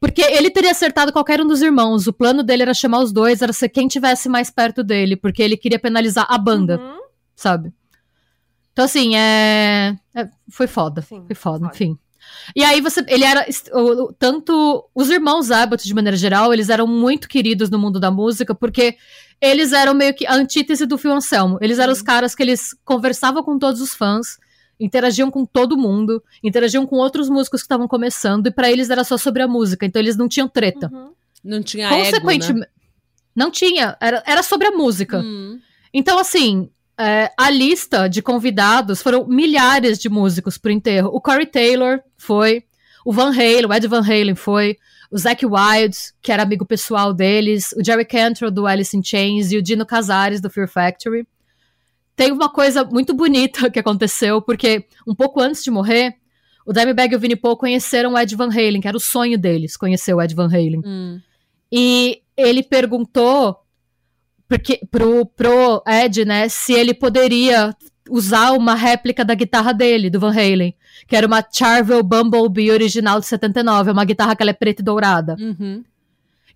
Porque 0.00 0.20
ele 0.22 0.50
teria 0.50 0.70
acertado 0.72 1.12
qualquer 1.12 1.40
um 1.40 1.46
dos 1.46 1.62
irmãos. 1.62 2.06
O 2.06 2.12
plano 2.12 2.42
dele 2.42 2.62
era 2.62 2.74
chamar 2.74 3.00
os 3.00 3.12
dois, 3.12 3.40
era 3.42 3.52
ser 3.52 3.68
quem 3.70 3.88
tivesse 3.88 4.28
mais 4.28 4.50
perto 4.50 4.84
dele, 4.84 5.16
porque 5.16 5.42
ele 5.42 5.56
queria 5.56 5.78
penalizar 5.78 6.26
a 6.28 6.36
banda, 6.36 6.78
Uhum. 6.78 7.00
sabe? 7.34 7.72
Então 8.72 8.84
assim, 8.84 9.16
é, 9.16 9.96
é- 10.14 10.28
foi 10.50 10.66
foda, 10.66 11.00
Sim, 11.02 11.24
foi 11.26 11.34
foda, 11.34 11.60
foda. 11.64 11.74
enfim. 11.74 11.98
E 12.54 12.62
aí 12.64 12.80
você, 12.80 13.04
ele 13.08 13.24
era 13.24 13.46
tanto 14.18 14.88
os 14.94 15.10
irmãos 15.10 15.50
Abbott 15.50 15.84
de 15.84 15.94
maneira 15.94 16.16
geral, 16.16 16.52
eles 16.52 16.68
eram 16.68 16.86
muito 16.86 17.28
queridos 17.28 17.70
no 17.70 17.78
mundo 17.78 17.98
da 18.00 18.10
música, 18.10 18.54
porque 18.54 18.96
eles 19.40 19.72
eram 19.72 19.94
meio 19.94 20.14
que 20.14 20.26
a 20.26 20.34
antítese 20.34 20.86
do 20.86 20.98
Phil 20.98 21.12
Anselmo. 21.12 21.58
Eles 21.60 21.78
eram 21.78 21.92
os 21.92 22.02
caras 22.02 22.34
que 22.34 22.42
eles 22.42 22.70
conversavam 22.84 23.42
com 23.42 23.58
todos 23.58 23.80
os 23.80 23.94
fãs, 23.94 24.38
interagiam 24.78 25.30
com 25.30 25.44
todo 25.44 25.76
mundo, 25.76 26.22
interagiam 26.42 26.86
com 26.86 26.96
outros 26.96 27.28
músicos 27.28 27.60
que 27.60 27.64
estavam 27.64 27.88
começando, 27.88 28.46
e 28.46 28.50
pra 28.50 28.70
eles 28.70 28.90
era 28.90 29.04
só 29.04 29.16
sobre 29.16 29.42
a 29.42 29.48
música, 29.48 29.86
então 29.86 30.00
eles 30.00 30.16
não 30.16 30.28
tinham 30.28 30.48
treta. 30.48 30.90
Uhum. 30.92 31.12
Não 31.42 31.62
tinha 31.62 31.88
né? 31.88 31.98
Consequentemente, 31.98 32.68
não 33.34 33.50
tinha, 33.50 33.96
era, 34.00 34.22
era 34.26 34.42
sobre 34.42 34.66
a 34.66 34.72
música. 34.72 35.18
Hum. 35.18 35.60
Então, 35.92 36.18
assim, 36.18 36.70
é, 36.98 37.30
a 37.36 37.50
lista 37.50 38.08
de 38.08 38.22
convidados 38.22 39.02
foram 39.02 39.26
milhares 39.26 39.98
de 39.98 40.08
músicos 40.08 40.56
pro 40.56 40.72
enterro. 40.72 41.10
O 41.12 41.20
Corey 41.20 41.46
Taylor 41.46 42.00
foi, 42.16 42.64
o 43.04 43.12
Van 43.12 43.30
Halen, 43.30 43.66
o 43.66 43.72
Ed 43.72 43.86
Van 43.86 44.00
Halen 44.00 44.34
foi, 44.34 44.76
o 45.10 45.18
Zac 45.18 45.44
Wild, 45.44 45.96
que 46.20 46.32
era 46.32 46.42
amigo 46.42 46.64
pessoal 46.64 47.12
deles, 47.12 47.72
o 47.72 47.84
Jerry 47.84 48.04
Cantrell 48.04 48.50
do 48.50 48.66
Alice 48.66 48.96
in 48.96 49.02
Chains 49.02 49.52
e 49.52 49.56
o 49.56 49.62
Dino 49.62 49.86
Casares 49.86 50.40
do 50.40 50.50
Fear 50.50 50.68
Factory. 50.68 51.26
Tem 52.16 52.32
uma 52.32 52.48
coisa 52.48 52.82
muito 52.82 53.14
bonita 53.14 53.70
que 53.70 53.78
aconteceu, 53.78 54.40
porque 54.40 54.86
um 55.06 55.14
pouco 55.14 55.40
antes 55.40 55.62
de 55.62 55.70
morrer, 55.70 56.16
o 56.64 56.72
Dimebag 56.72 57.12
e 57.12 57.16
o 57.16 57.20
Vinnie 57.20 57.36
Paul 57.36 57.56
conheceram 57.56 58.14
o 58.14 58.18
Ed 58.18 58.34
Van 58.34 58.48
Halen, 58.48 58.80
que 58.80 58.88
era 58.88 58.96
o 58.96 59.00
sonho 59.00 59.38
deles, 59.38 59.76
conhecer 59.76 60.14
o 60.14 60.20
Ed 60.20 60.34
Van 60.34 60.46
Halen. 60.46 60.82
Hum. 60.84 61.20
E 61.70 62.22
ele 62.36 62.62
perguntou 62.62 63.56
porque, 64.48 64.80
pro, 64.90 65.26
pro 65.26 65.82
Ed, 65.86 66.24
né, 66.24 66.48
se 66.48 66.72
ele 66.72 66.94
poderia 66.94 67.74
usar 68.08 68.52
uma 68.52 68.74
réplica 68.74 69.24
da 69.24 69.34
guitarra 69.34 69.72
dele, 69.72 70.08
do 70.08 70.20
Van 70.20 70.30
Halen, 70.30 70.74
que 71.06 71.16
era 71.16 71.26
uma 71.26 71.44
Charvel 71.50 72.02
Bumblebee 72.02 72.70
original 72.70 73.20
de 73.20 73.26
79, 73.26 73.90
é 73.90 73.92
uma 73.92 74.04
guitarra 74.04 74.34
que 74.34 74.42
ela 74.42 74.50
é 74.50 74.54
preta 74.54 74.82
e 74.82 74.84
dourada. 74.84 75.36
Uhum. 75.38 75.84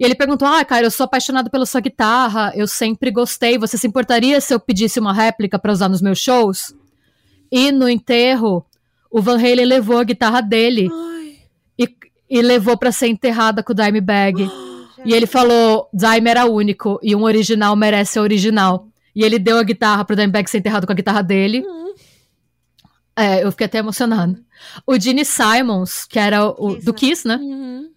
E 0.00 0.04
ele 0.04 0.14
perguntou: 0.14 0.48
Ah, 0.48 0.64
cara, 0.64 0.86
eu 0.86 0.90
sou 0.90 1.04
apaixonado 1.04 1.50
pela 1.50 1.66
sua 1.66 1.82
guitarra, 1.82 2.52
eu 2.56 2.66
sempre 2.66 3.10
gostei. 3.10 3.58
Você 3.58 3.76
se 3.76 3.86
importaria 3.86 4.40
se 4.40 4.54
eu 4.54 4.58
pedisse 4.58 4.98
uma 4.98 5.12
réplica 5.12 5.58
pra 5.58 5.70
usar 5.70 5.90
nos 5.90 6.00
meus 6.00 6.18
shows? 6.18 6.74
E 7.52 7.70
no 7.70 7.86
enterro, 7.86 8.64
o 9.10 9.20
Van 9.20 9.36
Halen 9.36 9.66
levou 9.66 9.98
a 9.98 10.04
guitarra 10.04 10.40
dele 10.40 10.88
e, 11.78 11.86
e 12.30 12.40
levou 12.40 12.78
pra 12.78 12.90
ser 12.90 13.08
enterrada 13.08 13.62
com 13.62 13.72
o 13.72 13.76
Dimebag. 13.76 14.48
E 15.02 15.14
ele 15.14 15.26
falou: 15.26 15.88
Dime 15.94 16.28
era 16.28 16.44
único 16.44 17.00
e 17.02 17.16
um 17.16 17.22
original 17.22 17.74
merece 17.74 18.18
a 18.18 18.22
original. 18.22 18.86
E 19.16 19.24
ele 19.24 19.38
deu 19.38 19.56
a 19.56 19.62
guitarra 19.62 20.04
pro 20.04 20.14
Dimebag 20.14 20.50
ser 20.50 20.58
enterrado 20.58 20.86
com 20.86 20.92
a 20.92 20.94
guitarra 20.94 21.22
dele. 21.22 21.64
Hum. 21.66 21.94
É, 23.16 23.42
eu 23.42 23.50
fiquei 23.50 23.64
até 23.64 23.78
emocionada. 23.78 24.38
O 24.86 25.00
Gene 25.00 25.24
Simons, 25.24 26.04
que 26.04 26.18
era 26.18 26.44
o 26.46 26.74
Kiss, 26.74 26.84
do 26.84 26.92
né? 26.92 26.98
Kiss, 26.98 27.28
né? 27.28 27.36
Uhum. 27.36 27.90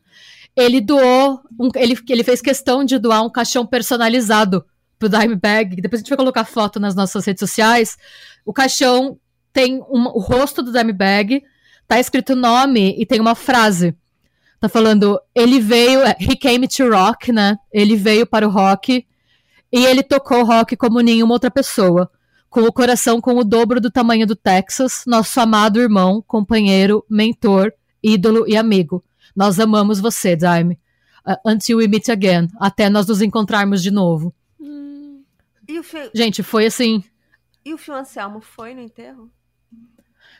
Ele 0.55 0.79
doou, 0.79 1.41
um- 1.59 1.69
ele, 1.75 1.97
ele 2.09 2.23
fez 2.23 2.41
questão 2.41 2.83
de 2.83 2.97
doar 2.99 3.23
um 3.25 3.29
caixão 3.29 3.65
personalizado 3.65 4.63
pro 4.99 5.09
Dimebag. 5.09 5.81
Depois 5.81 5.99
a 5.99 6.01
gente 6.03 6.09
vai 6.09 6.17
colocar 6.17 6.45
foto 6.45 6.79
nas 6.79 6.95
nossas 6.95 7.25
redes 7.25 7.39
sociais. 7.39 7.97
O 8.45 8.53
caixão 8.53 9.17
tem 9.51 9.81
uma- 9.89 10.11
o 10.15 10.19
rosto 10.19 10.61
do 10.61 10.71
Dimebag, 10.71 11.43
tá 11.87 11.99
escrito 11.99 12.33
o 12.33 12.35
nome 12.35 12.95
e 12.97 13.05
tem 13.05 13.19
uma 13.19 13.35
frase. 13.35 13.95
Tá 14.59 14.69
falando, 14.69 15.19
ele 15.35 15.59
veio, 15.59 16.01
é, 16.03 16.15
he 16.19 16.35
came 16.35 16.67
to 16.67 16.89
rock, 16.89 17.31
né? 17.31 17.57
Ele 17.71 17.95
veio 17.95 18.25
para 18.25 18.47
o 18.47 18.51
rock 18.51 19.05
e 19.71 19.85
ele 19.85 20.01
tocou 20.03 20.43
rock 20.45 20.77
como 20.77 21.01
nenhuma 21.01 21.33
outra 21.33 21.51
pessoa. 21.51 22.09
Com 22.49 22.61
o 22.61 22.71
coração 22.71 23.19
com 23.19 23.35
o 23.35 23.43
dobro 23.43 23.81
do 23.81 23.89
tamanho 23.91 24.25
do 24.27 24.35
Texas, 24.35 25.03
nosso 25.07 25.39
amado 25.41 25.81
irmão, 25.81 26.23
companheiro, 26.25 27.03
mentor, 27.09 27.73
ídolo 28.01 28.45
e 28.47 28.55
amigo. 28.55 29.03
Nós 29.35 29.59
amamos 29.59 29.99
você, 29.99 30.35
Daime. 30.35 30.79
Uh, 31.25 31.49
until 31.49 31.77
we 31.77 31.87
meet 31.87 32.09
again. 32.09 32.49
Até 32.59 32.89
nós 32.89 33.07
nos 33.07 33.21
encontrarmos 33.21 33.81
de 33.81 33.91
novo. 33.91 34.33
Hum. 34.59 35.23
Fi... 35.81 36.11
Gente, 36.13 36.43
foi 36.43 36.65
assim. 36.65 37.03
E 37.65 37.73
o 37.73 37.77
Fio 37.77 37.95
Anselmo 37.95 38.41
foi 38.41 38.73
no 38.73 38.81
enterro? 38.81 39.31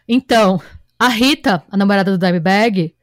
Então, 0.08 0.62
a 1.00 1.08
Rita, 1.08 1.64
a 1.70 1.78
namorada 1.78 2.12
do 2.12 2.18
Dimebag, 2.18 2.94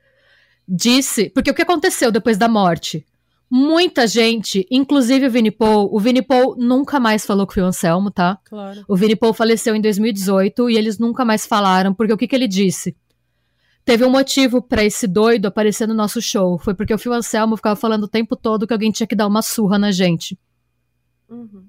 disse. 0.68 1.30
Porque 1.30 1.50
o 1.50 1.54
que 1.54 1.62
aconteceu 1.62 2.12
depois 2.12 2.36
da 2.36 2.48
morte? 2.48 3.06
Muita 3.50 4.06
gente, 4.06 4.64
inclusive 4.70 5.26
o 5.26 5.30
Vini 5.30 5.50
Paul, 5.50 5.88
o 5.92 5.98
Vini 5.98 6.22
Paul 6.22 6.54
nunca 6.56 7.00
mais 7.00 7.26
falou 7.26 7.48
com 7.48 7.60
o 7.60 7.64
Anselmo, 7.64 8.08
tá? 8.08 8.38
Claro. 8.44 8.84
O 8.86 8.94
Vini 8.94 9.16
Paul 9.16 9.34
faleceu 9.34 9.74
em 9.74 9.80
2018 9.80 10.70
e 10.70 10.76
eles 10.76 11.00
nunca 11.00 11.24
mais 11.24 11.46
falaram, 11.46 11.92
porque 11.92 12.12
o 12.12 12.16
que, 12.16 12.28
que 12.28 12.36
ele 12.36 12.46
disse? 12.46 12.94
Teve 13.84 14.04
um 14.04 14.10
motivo 14.10 14.60
para 14.62 14.84
esse 14.84 15.06
doido 15.06 15.46
aparecer 15.46 15.88
no 15.88 15.94
nosso 15.94 16.20
show. 16.20 16.58
Foi 16.58 16.74
porque 16.74 16.94
o 16.94 16.98
Phil 16.98 17.12
Anselmo 17.12 17.56
ficava 17.56 17.76
falando 17.76 18.04
o 18.04 18.08
tempo 18.08 18.36
todo 18.36 18.66
que 18.66 18.72
alguém 18.72 18.90
tinha 18.90 19.06
que 19.06 19.16
dar 19.16 19.26
uma 19.26 19.42
surra 19.42 19.78
na 19.78 19.90
gente. 19.90 20.38
Uhum. 21.28 21.66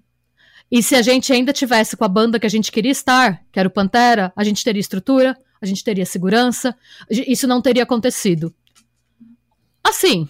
E 0.70 0.82
se 0.82 0.96
a 0.96 1.02
gente 1.02 1.34
ainda 1.34 1.52
tivesse 1.52 1.98
com 1.98 2.06
a 2.06 2.08
banda 2.08 2.40
que 2.40 2.46
a 2.46 2.50
gente 2.50 2.72
queria 2.72 2.92
estar, 2.92 3.44
que 3.52 3.60
era 3.60 3.68
o 3.68 3.72
Pantera, 3.72 4.32
a 4.36 4.44
gente 4.44 4.64
teria 4.64 4.80
estrutura, 4.80 5.38
a 5.62 5.66
gente 5.66 5.84
teria 5.84 6.06
segurança, 6.06 6.76
isso 7.10 7.46
não 7.46 7.62
teria 7.62 7.84
acontecido. 7.84 8.54
Assim, 9.84 10.30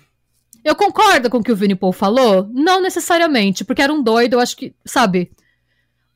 eu 0.63 0.75
concordo 0.75 1.29
com 1.29 1.37
o 1.37 1.43
que 1.43 1.51
o 1.51 1.55
Vini 1.55 1.75
Paul 1.75 1.93
falou? 1.93 2.49
Não 2.51 2.81
necessariamente, 2.81 3.63
porque 3.63 3.81
era 3.81 3.93
um 3.93 4.01
doido, 4.01 4.33
eu 4.33 4.39
acho 4.39 4.57
que, 4.57 4.73
sabe? 4.85 5.31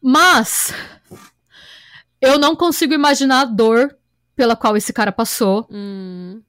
Mas 0.02 0.74
eu 2.20 2.40
não 2.40 2.56
consigo 2.56 2.94
imaginar 2.94 3.42
a 3.42 3.46
dor 3.46 3.96
pela 4.36 4.56
qual 4.56 4.76
esse 4.76 4.92
cara 4.92 5.12
passou. 5.12 5.68
Hum, 5.72 6.42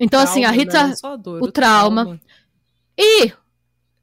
então, 0.00 0.20
trauma, 0.20 0.30
assim, 0.30 0.44
a 0.44 0.50
Rita. 0.50 0.88
Né? 0.88 0.94
A 1.02 1.16
dor, 1.16 1.42
o, 1.42 1.44
o 1.46 1.52
trauma. 1.52 2.04
trauma. 2.04 2.20
E, 2.98 3.32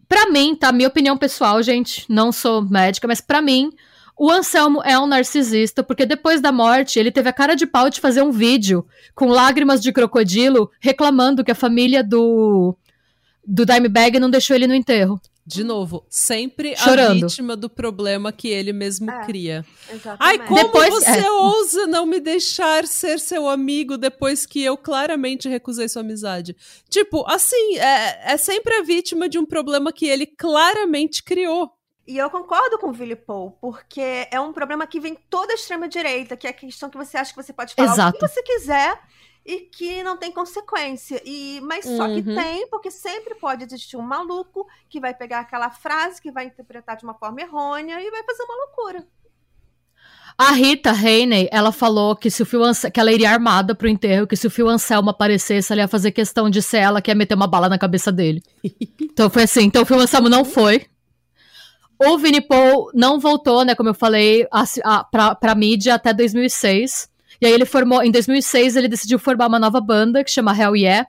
para 0.07 0.29
mim, 0.29 0.55
tá? 0.55 0.71
Minha 0.71 0.89
opinião 0.89 1.17
pessoal, 1.17 1.61
gente, 1.63 2.05
não 2.09 2.31
sou 2.31 2.61
médica, 2.61 3.07
mas 3.07 3.21
para 3.21 3.41
mim, 3.41 3.71
o 4.17 4.29
Anselmo 4.29 4.81
é 4.83 4.99
um 4.99 5.07
narcisista, 5.07 5.83
porque 5.83 6.05
depois 6.05 6.41
da 6.41 6.51
morte, 6.51 6.99
ele 6.99 7.11
teve 7.11 7.29
a 7.29 7.33
cara 7.33 7.55
de 7.55 7.65
pau 7.65 7.89
de 7.89 7.99
fazer 7.99 8.21
um 8.21 8.31
vídeo 8.31 8.85
com 9.15 9.27
lágrimas 9.29 9.81
de 9.81 9.91
crocodilo 9.91 10.69
reclamando 10.79 11.43
que 11.43 11.51
a 11.51 11.55
família 11.55 12.03
do 12.03 12.75
do 13.43 13.65
Dimebag 13.65 14.19
não 14.19 14.29
deixou 14.29 14.55
ele 14.55 14.67
no 14.67 14.75
enterro. 14.75 15.19
De 15.45 15.63
novo, 15.63 16.05
sempre 16.07 16.76
Chorando. 16.76 17.11
a 17.11 17.27
vítima 17.27 17.55
do 17.55 17.68
problema 17.68 18.31
que 18.31 18.47
ele 18.47 18.72
mesmo 18.72 19.09
é, 19.09 19.26
cria. 19.26 19.65
Exatamente. 19.89 20.18
Ai, 20.19 20.47
como 20.47 20.63
depois, 20.63 20.93
você 20.93 21.19
é. 21.19 21.31
ousa 21.31 21.88
não 21.88 22.05
me 22.05 22.19
deixar 22.19 22.85
ser 22.85 23.19
seu 23.19 23.49
amigo 23.49 23.97
depois 23.97 24.45
que 24.45 24.63
eu 24.63 24.77
claramente 24.77 25.49
recusei 25.49 25.89
sua 25.89 26.03
amizade? 26.03 26.55
Tipo, 26.89 27.26
assim, 27.27 27.77
é, 27.77 28.34
é 28.34 28.38
sempre 28.38 28.76
a 28.76 28.84
vítima 28.84 29.27
de 29.27 29.39
um 29.39 29.45
problema 29.45 29.91
que 29.91 30.05
ele 30.05 30.27
claramente 30.27 31.23
criou. 31.23 31.72
E 32.07 32.18
eu 32.18 32.30
concordo 32.30 32.77
com 32.77 32.88
o 32.88 32.91
Willy 32.91 33.15
Paul, 33.15 33.51
porque 33.61 34.27
é 34.30 34.39
um 34.39 34.51
problema 34.51 34.85
que 34.85 34.99
vem 34.99 35.18
toda 35.30 35.53
a 35.53 35.55
extrema-direita, 35.55 36.35
que 36.35 36.45
é 36.45 36.49
a 36.49 36.53
questão 36.53 36.89
que 36.89 36.97
você 36.97 37.18
acha 37.18 37.31
que 37.34 37.41
você 37.41 37.53
pode 37.53 37.73
falar 37.73 37.93
Exato. 37.93 38.18
o 38.18 38.19
que 38.19 38.27
você 38.27 38.43
quiser 38.43 38.99
e 39.45 39.61
que 39.61 40.03
não 40.03 40.18
tem 40.18 40.31
consequência. 40.31 41.22
E 41.26 41.59
mas 41.61 41.85
só 41.85 42.07
que 42.07 42.19
Uhum. 42.27 42.35
tem, 42.35 42.68
porque 42.69 42.91
sempre 42.91 43.35
pode 43.35 43.63
existir 43.63 43.97
um 43.97 44.01
maluco 44.01 44.68
que 44.89 44.99
vai 44.99 45.13
pegar 45.13 45.39
aquela 45.39 45.69
frase 45.72 46.22
que 46.22 46.31
vai 46.31 46.45
interpretar 46.45 46.95
de 46.97 47.03
uma 47.03 47.13
forma 47.15 47.41
errônea 47.41 47.99
e 48.01 48.11
vai 48.11 48.23
fazer 48.23 48.43
uma 48.43 48.55
loucura. 48.65 49.07
A 50.38 50.51
Rita 50.53 50.91
Haney, 50.91 51.49
ela 51.51 51.72
falou 51.72 52.15
que 52.15 52.31
se 52.31 52.41
o 52.41 52.45
Phil 52.45 52.63
Anse- 52.63 52.89
que 52.89 52.99
ela 52.99 53.11
iria 53.11 53.30
armada 53.30 53.76
pro 53.76 53.88
enterro, 53.88 54.26
que 54.26 54.35
se 54.35 54.47
o 54.47 54.49
Phil 54.49 54.68
Anselmo 54.69 55.09
aparecesse, 55.09 55.72
ela 55.72 55.81
ia 55.81 55.88
fazer 55.88 56.11
questão 56.11 56.49
de 56.49 56.61
ser 56.61 56.77
ela 56.77 57.01
que 57.01 57.11
ia 57.11 57.15
meter 57.15 57.35
uma 57.35 57.47
bala 57.47 57.68
na 57.69 57.77
cabeça 57.77 58.11
dele. 58.11 58.41
então 59.01 59.30
foi 59.30 59.43
assim, 59.43 59.63
então 59.63 59.84
o 59.84 59.85
Phil 59.85 59.99
Anselmo 59.99 60.30
não 60.30 60.45
foi. 60.45 60.85
O 62.03 62.18
Vini 62.18 62.41
Paul 62.41 62.89
não 62.95 63.19
voltou, 63.19 63.63
né, 63.63 63.76
como 63.76 63.89
eu 63.89 63.93
falei, 63.93 64.47
a, 64.51 64.63
a, 64.85 65.03
pra, 65.03 65.35
pra 65.35 65.53
mídia 65.53 65.93
até 65.93 66.11
2006. 66.13 67.07
E 67.41 67.45
aí 67.47 67.51
ele 67.51 67.65
formou, 67.65 68.03
em 68.03 68.11
2006 68.11 68.76
ele 68.76 68.88
decidiu 68.88 69.18
formar 69.18 69.47
uma 69.47 69.57
nova 69.59 69.81
banda 69.81 70.23
que 70.23 70.30
chama 70.31 70.55
Hell 70.55 70.76
Yeah. 70.76 71.07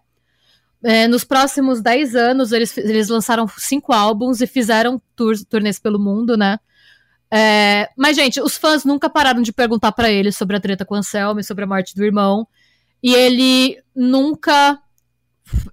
É, 0.82 1.06
nos 1.06 1.22
próximos 1.24 1.80
10 1.80 2.16
anos 2.16 2.50
eles, 2.50 2.76
eles 2.76 3.08
lançaram 3.08 3.46
cinco 3.56 3.92
álbuns 3.92 4.40
e 4.40 4.46
fizeram 4.46 5.00
tours, 5.14 5.44
turnês 5.44 5.78
pelo 5.78 5.98
mundo, 5.98 6.36
né? 6.36 6.58
É, 7.30 7.88
mas, 7.96 8.16
gente, 8.16 8.40
os 8.40 8.56
fãs 8.56 8.84
nunca 8.84 9.08
pararam 9.08 9.40
de 9.42 9.52
perguntar 9.52 9.92
pra 9.92 10.10
ele 10.10 10.32
sobre 10.32 10.56
a 10.56 10.60
treta 10.60 10.84
com 10.84 10.94
o 10.94 10.98
Anselmo 10.98 11.40
e 11.40 11.44
sobre 11.44 11.64
a 11.64 11.66
morte 11.66 11.94
do 11.94 12.04
irmão. 12.04 12.46
E 13.02 13.14
ele 13.14 13.82
nunca. 13.94 14.78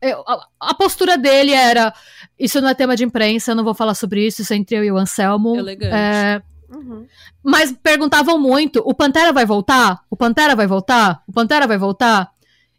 eu- 0.01 0.23
A, 0.27 0.47
a 0.59 0.73
postura 0.73 1.17
dele 1.17 1.51
era: 1.51 1.93
Isso 2.39 2.61
não 2.61 2.69
é 2.69 2.73
tema 2.73 2.95
de 2.95 3.03
imprensa, 3.03 3.51
eu 3.51 3.55
não 3.55 3.63
vou 3.63 3.73
falar 3.73 3.93
sobre 3.95 4.25
isso, 4.25 4.41
isso 4.41 4.53
é 4.53 4.55
entre 4.55 4.77
eu 4.77 4.83
e 4.85 4.91
o 4.91 4.97
Anselmo. 4.97 5.55
Elegante. 5.55 5.93
É, 5.93 6.41
Uhum. 6.71 7.05
mas 7.43 7.71
perguntavam 7.71 8.39
muito: 8.39 8.81
o 8.85 8.93
Pantera 8.93 9.31
vai 9.33 9.45
voltar? 9.45 10.01
O 10.09 10.15
Pantera 10.15 10.55
vai 10.55 10.67
voltar? 10.67 11.23
O 11.27 11.31
Pantera 11.33 11.65
vai 11.67 11.77
voltar? 11.77 12.29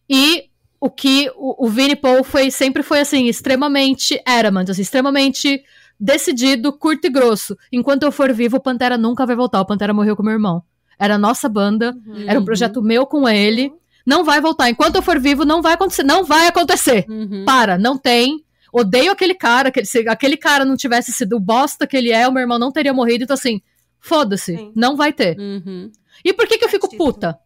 E 0.09 0.45
o 0.81 0.89
que 0.91 1.31
o, 1.37 1.67
o 1.67 1.69
Vini 1.69 1.95
Paul 1.97 2.25
foi, 2.25 2.51
sempre 2.51 2.83
foi 2.83 3.01
assim, 3.01 3.27
extremamente 3.27 4.21
adamant, 4.27 4.69
assim, 4.69 4.83
extremamente 4.83 5.63
decidido, 5.99 6.73
curto 6.73 7.07
e 7.07 7.11
grosso. 7.11 7.57
Enquanto 7.71 8.05
eu 8.05 8.13
for 8.13 8.33
vivo, 8.33 8.57
o 8.57 8.61
Pantera 8.61 8.97
nunca 8.97 9.27
vai 9.27 9.37
voltar. 9.37 9.61
O 9.61 9.67
Pantera 9.67 9.93
morreu 9.93 10.17
com 10.17 10.23
meu 10.23 10.33
irmão. 10.33 10.63
Era 10.99 11.15
a 11.17 11.19
nossa 11.19 11.49
banda, 11.49 11.95
era 12.27 12.39
um 12.39 12.41
Uhum. 12.41 12.45
projeto 12.45 12.83
meu 12.83 13.07
com 13.07 13.29
ele. 13.29 13.73
Não 14.07 14.25
vai 14.25 14.41
voltar. 14.41 14.71
Enquanto 14.71 14.97
eu 14.97 15.03
for 15.03 15.19
vivo, 15.21 15.45
não 15.45 15.61
vai 15.61 15.75
acontecer. 15.75 16.03
Não 16.03 16.25
vai 16.25 16.47
acontecer. 16.47 17.05
Uhum. 17.09 17.45
Para, 17.45 17.77
não 17.77 17.99
tem. 17.99 18.43
Odeio 18.73 19.13
aquele 19.13 19.35
cara. 19.35 19.69
Aquele, 19.69 19.87
se 19.87 20.09
aquele 20.09 20.37
cara 20.37 20.65
não 20.65 20.77
tivesse 20.77 21.13
sido 21.13 21.37
o 21.37 21.41
bosta 21.41 21.87
que 21.87 21.97
ele 21.97 22.11
é, 22.11 22.27
o 22.27 22.33
meu 22.33 22.41
irmão 22.41 22.59
não 22.59 22.73
teria 22.73 22.93
morrido. 22.95 23.25
Então, 23.25 23.35
assim, 23.35 23.61
foda-se. 24.01 24.73
Não 24.75 24.97
vai 24.97 25.13
ter. 25.13 25.39
Uhum. 25.39 25.91
E 26.25 26.33
por 26.33 26.47
que, 26.47 26.59
que 26.59 26.65
eu 26.65 26.69
fico 26.69 26.87
Certíssimo. 26.89 27.13
puta? 27.13 27.39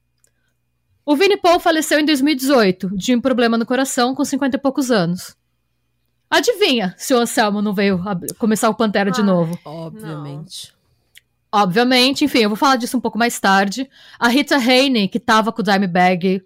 O 1.06 1.14
Vini 1.16 1.36
Paul 1.36 1.60
faleceu 1.60 1.98
em 2.00 2.04
2018 2.04 2.96
de 2.96 3.14
um 3.14 3.20
problema 3.20 3.58
no 3.58 3.66
coração 3.66 4.14
com 4.14 4.24
50 4.24 4.56
e 4.56 4.60
poucos 4.60 4.90
anos. 4.90 5.36
Adivinha 6.30 6.94
se 6.96 7.12
o 7.14 7.18
Anselmo 7.18 7.60
não 7.60 7.74
veio 7.74 8.00
começar 8.38 8.68
o 8.70 8.74
Pantera 8.74 9.10
de 9.10 9.20
Ah. 9.20 9.24
novo? 9.24 9.58
Obviamente. 9.64 10.72
Obviamente, 11.52 12.24
enfim, 12.24 12.38
eu 12.40 12.48
vou 12.48 12.56
falar 12.56 12.76
disso 12.76 12.96
um 12.96 13.00
pouco 13.00 13.18
mais 13.18 13.38
tarde. 13.38 13.88
A 14.18 14.28
Rita 14.28 14.56
Haney, 14.56 15.06
que 15.06 15.20
tava 15.20 15.52
com 15.52 15.60
o 15.62 15.64
Dimebag 15.64 16.42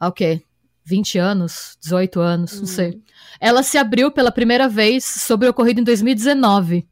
há 0.00 0.08
o 0.08 0.12
quê? 0.12 0.42
20 0.84 1.18
anos? 1.18 1.76
18 1.80 2.18
anos? 2.18 2.58
Não 2.58 2.66
sei. 2.66 3.00
Ela 3.38 3.62
se 3.62 3.78
abriu 3.78 4.10
pela 4.10 4.32
primeira 4.32 4.68
vez 4.68 5.04
sobre 5.04 5.46
o 5.46 5.50
ocorrido 5.50 5.80
em 5.80 5.84
2019, 5.84 6.88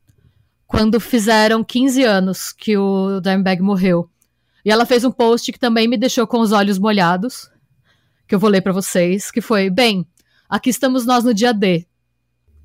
quando 0.66 0.98
fizeram 0.98 1.62
15 1.62 2.02
anos 2.02 2.52
que 2.52 2.76
o 2.76 3.20
Dimebag 3.20 3.62
morreu. 3.62 4.10
E 4.64 4.70
ela 4.70 4.84
fez 4.84 5.04
um 5.04 5.12
post 5.12 5.52
que 5.52 5.58
também 5.58 5.86
me 5.86 5.96
deixou 5.96 6.26
com 6.26 6.40
os 6.40 6.50
olhos 6.50 6.78
molhados, 6.78 7.48
que 8.26 8.34
eu 8.34 8.38
vou 8.38 8.50
ler 8.50 8.62
pra 8.62 8.72
vocês, 8.72 9.30
que 9.30 9.40
foi: 9.40 9.70
Bem, 9.70 10.06
aqui 10.48 10.70
estamos 10.70 11.06
nós 11.06 11.24
no 11.24 11.32
dia 11.32 11.52
D. 11.52 11.86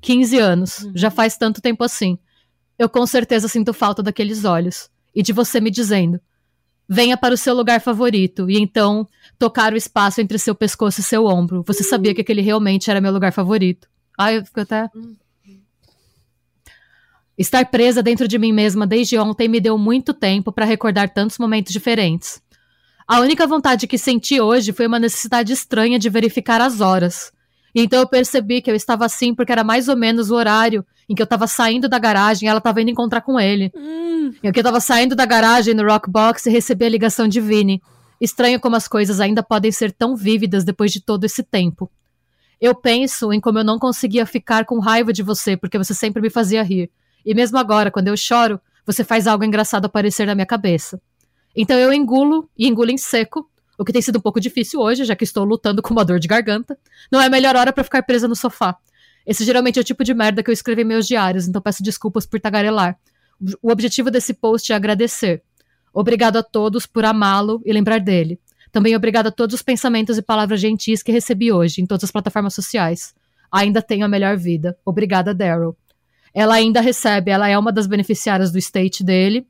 15 0.00 0.38
anos. 0.38 0.90
Já 0.94 1.10
faz 1.10 1.36
tanto 1.36 1.62
tempo 1.62 1.84
assim. 1.84 2.18
Eu 2.76 2.88
com 2.88 3.06
certeza 3.06 3.46
sinto 3.46 3.72
falta 3.72 4.02
daqueles 4.02 4.44
olhos. 4.44 4.90
E 5.14 5.22
de 5.22 5.32
você 5.32 5.60
me 5.60 5.70
dizendo: 5.70 6.20
Venha 6.88 7.16
para 7.16 7.34
o 7.34 7.38
seu 7.38 7.54
lugar 7.54 7.80
favorito. 7.80 8.50
E 8.50 8.58
então 8.58 9.06
tocar 9.38 9.72
o 9.72 9.76
espaço 9.76 10.20
entre 10.20 10.38
seu 10.38 10.56
pescoço 10.56 11.00
e 11.00 11.04
seu 11.04 11.26
ombro. 11.26 11.62
Você 11.66 11.84
sabia 11.84 12.12
que 12.12 12.20
aquele 12.20 12.42
realmente 12.42 12.90
era 12.90 13.00
meu 13.00 13.12
lugar 13.12 13.32
favorito. 13.32 13.88
Ai, 14.18 14.38
eu 14.38 14.44
fico 14.44 14.60
até. 14.60 14.88
Estar 17.36 17.66
presa 17.66 18.02
dentro 18.02 18.28
de 18.28 18.38
mim 18.38 18.52
mesma 18.52 18.86
desde 18.86 19.18
ontem 19.18 19.48
me 19.48 19.60
deu 19.60 19.78
muito 19.78 20.12
tempo 20.12 20.52
para 20.52 20.64
recordar 20.64 21.08
tantos 21.08 21.38
momentos 21.38 21.72
diferentes. 21.72 22.42
A 23.06 23.20
única 23.20 23.46
vontade 23.46 23.86
que 23.86 23.98
senti 23.98 24.40
hoje 24.40 24.72
foi 24.72 24.86
uma 24.86 24.98
necessidade 24.98 25.52
estranha 25.52 25.98
de 25.98 26.08
verificar 26.08 26.60
as 26.60 26.80
horas. 26.80 27.32
E 27.74 27.82
então 27.82 27.98
eu 28.00 28.06
percebi 28.06 28.60
que 28.60 28.70
eu 28.70 28.74
estava 28.74 29.06
assim 29.06 29.34
porque 29.34 29.50
era 29.50 29.64
mais 29.64 29.88
ou 29.88 29.96
menos 29.96 30.30
o 30.30 30.34
horário 30.34 30.84
em 31.08 31.14
que 31.14 31.22
eu 31.22 31.24
estava 31.24 31.46
saindo 31.46 31.88
da 31.88 31.98
garagem 31.98 32.46
e 32.46 32.48
ela 32.48 32.58
estava 32.58 32.80
indo 32.80 32.90
encontrar 32.90 33.22
com 33.22 33.40
ele. 33.40 33.72
Hum, 33.74 34.32
Eu 34.42 34.52
que 34.52 34.60
eu 34.60 34.64
tava 34.64 34.78
saindo 34.78 35.16
da 35.16 35.24
garagem 35.24 35.74
no 35.74 35.84
Rockbox 35.84 36.46
e 36.46 36.50
recebi 36.50 36.84
a 36.84 36.88
ligação 36.88 37.26
de 37.26 37.40
Vini. 37.40 37.82
Estranho 38.20 38.60
como 38.60 38.76
as 38.76 38.86
coisas 38.86 39.20
ainda 39.20 39.42
podem 39.42 39.72
ser 39.72 39.90
tão 39.90 40.14
vívidas 40.14 40.64
depois 40.64 40.92
de 40.92 41.00
todo 41.00 41.24
esse 41.24 41.42
tempo. 41.42 41.90
Eu 42.60 42.74
penso 42.74 43.32
em 43.32 43.40
como 43.40 43.58
eu 43.58 43.64
não 43.64 43.78
conseguia 43.78 44.24
ficar 44.24 44.64
com 44.64 44.78
raiva 44.78 45.12
de 45.12 45.22
você 45.22 45.56
porque 45.56 45.76
você 45.76 45.92
sempre 45.92 46.22
me 46.22 46.30
fazia 46.30 46.62
rir. 46.62 46.90
E 47.24 47.34
mesmo 47.34 47.58
agora, 47.58 47.90
quando 47.90 48.08
eu 48.08 48.16
choro, 48.16 48.60
você 48.84 49.04
faz 49.04 49.26
algo 49.26 49.44
engraçado 49.44 49.86
aparecer 49.86 50.26
na 50.26 50.34
minha 50.34 50.46
cabeça. 50.46 51.00
Então 51.54 51.78
eu 51.78 51.92
engulo 51.92 52.48
e 52.56 52.66
engulo 52.66 52.90
em 52.90 52.98
seco, 52.98 53.48
o 53.78 53.84
que 53.84 53.92
tem 53.92 54.02
sido 54.02 54.18
um 54.18 54.20
pouco 54.20 54.40
difícil 54.40 54.80
hoje, 54.80 55.04
já 55.04 55.14
que 55.14 55.24
estou 55.24 55.44
lutando 55.44 55.82
com 55.82 55.92
uma 55.92 56.04
dor 56.04 56.18
de 56.18 56.28
garganta. 56.28 56.78
Não 57.10 57.20
é 57.20 57.26
a 57.26 57.30
melhor 57.30 57.56
hora 57.56 57.72
pra 57.72 57.84
ficar 57.84 58.02
presa 58.02 58.28
no 58.28 58.36
sofá. 58.36 58.76
Esse 59.26 59.44
geralmente 59.44 59.78
é 59.78 59.82
o 59.82 59.84
tipo 59.84 60.02
de 60.02 60.14
merda 60.14 60.42
que 60.42 60.50
eu 60.50 60.52
escrevo 60.52 60.80
em 60.80 60.84
meus 60.84 61.06
diários, 61.06 61.46
então 61.46 61.62
peço 61.62 61.82
desculpas 61.82 62.26
por 62.26 62.40
tagarelar. 62.40 62.98
O 63.60 63.70
objetivo 63.70 64.10
desse 64.10 64.34
post 64.34 64.72
é 64.72 64.74
agradecer. 64.74 65.42
Obrigado 65.92 66.36
a 66.36 66.42
todos 66.42 66.86
por 66.86 67.04
amá-lo 67.04 67.60
e 67.64 67.72
lembrar 67.72 68.00
dele. 68.00 68.40
Também 68.70 68.96
obrigada 68.96 69.28
a 69.28 69.32
todos 69.32 69.54
os 69.54 69.62
pensamentos 69.62 70.16
e 70.16 70.22
palavras 70.22 70.60
gentis 70.60 71.02
que 71.02 71.12
recebi 71.12 71.52
hoje 71.52 71.82
em 71.82 71.86
todas 71.86 72.04
as 72.04 72.10
plataformas 72.10 72.54
sociais. 72.54 73.14
Ainda 73.50 73.82
tenho 73.82 74.04
a 74.04 74.08
melhor 74.08 74.36
vida. 74.36 74.76
Obrigada, 74.84 75.34
Daryl. 75.34 75.76
Ela 76.34 76.54
ainda 76.54 76.80
recebe, 76.80 77.30
ela 77.30 77.48
é 77.48 77.58
uma 77.58 77.72
das 77.72 77.86
beneficiárias 77.86 78.50
do 78.50 78.58
estate 78.58 79.04
dele. 79.04 79.46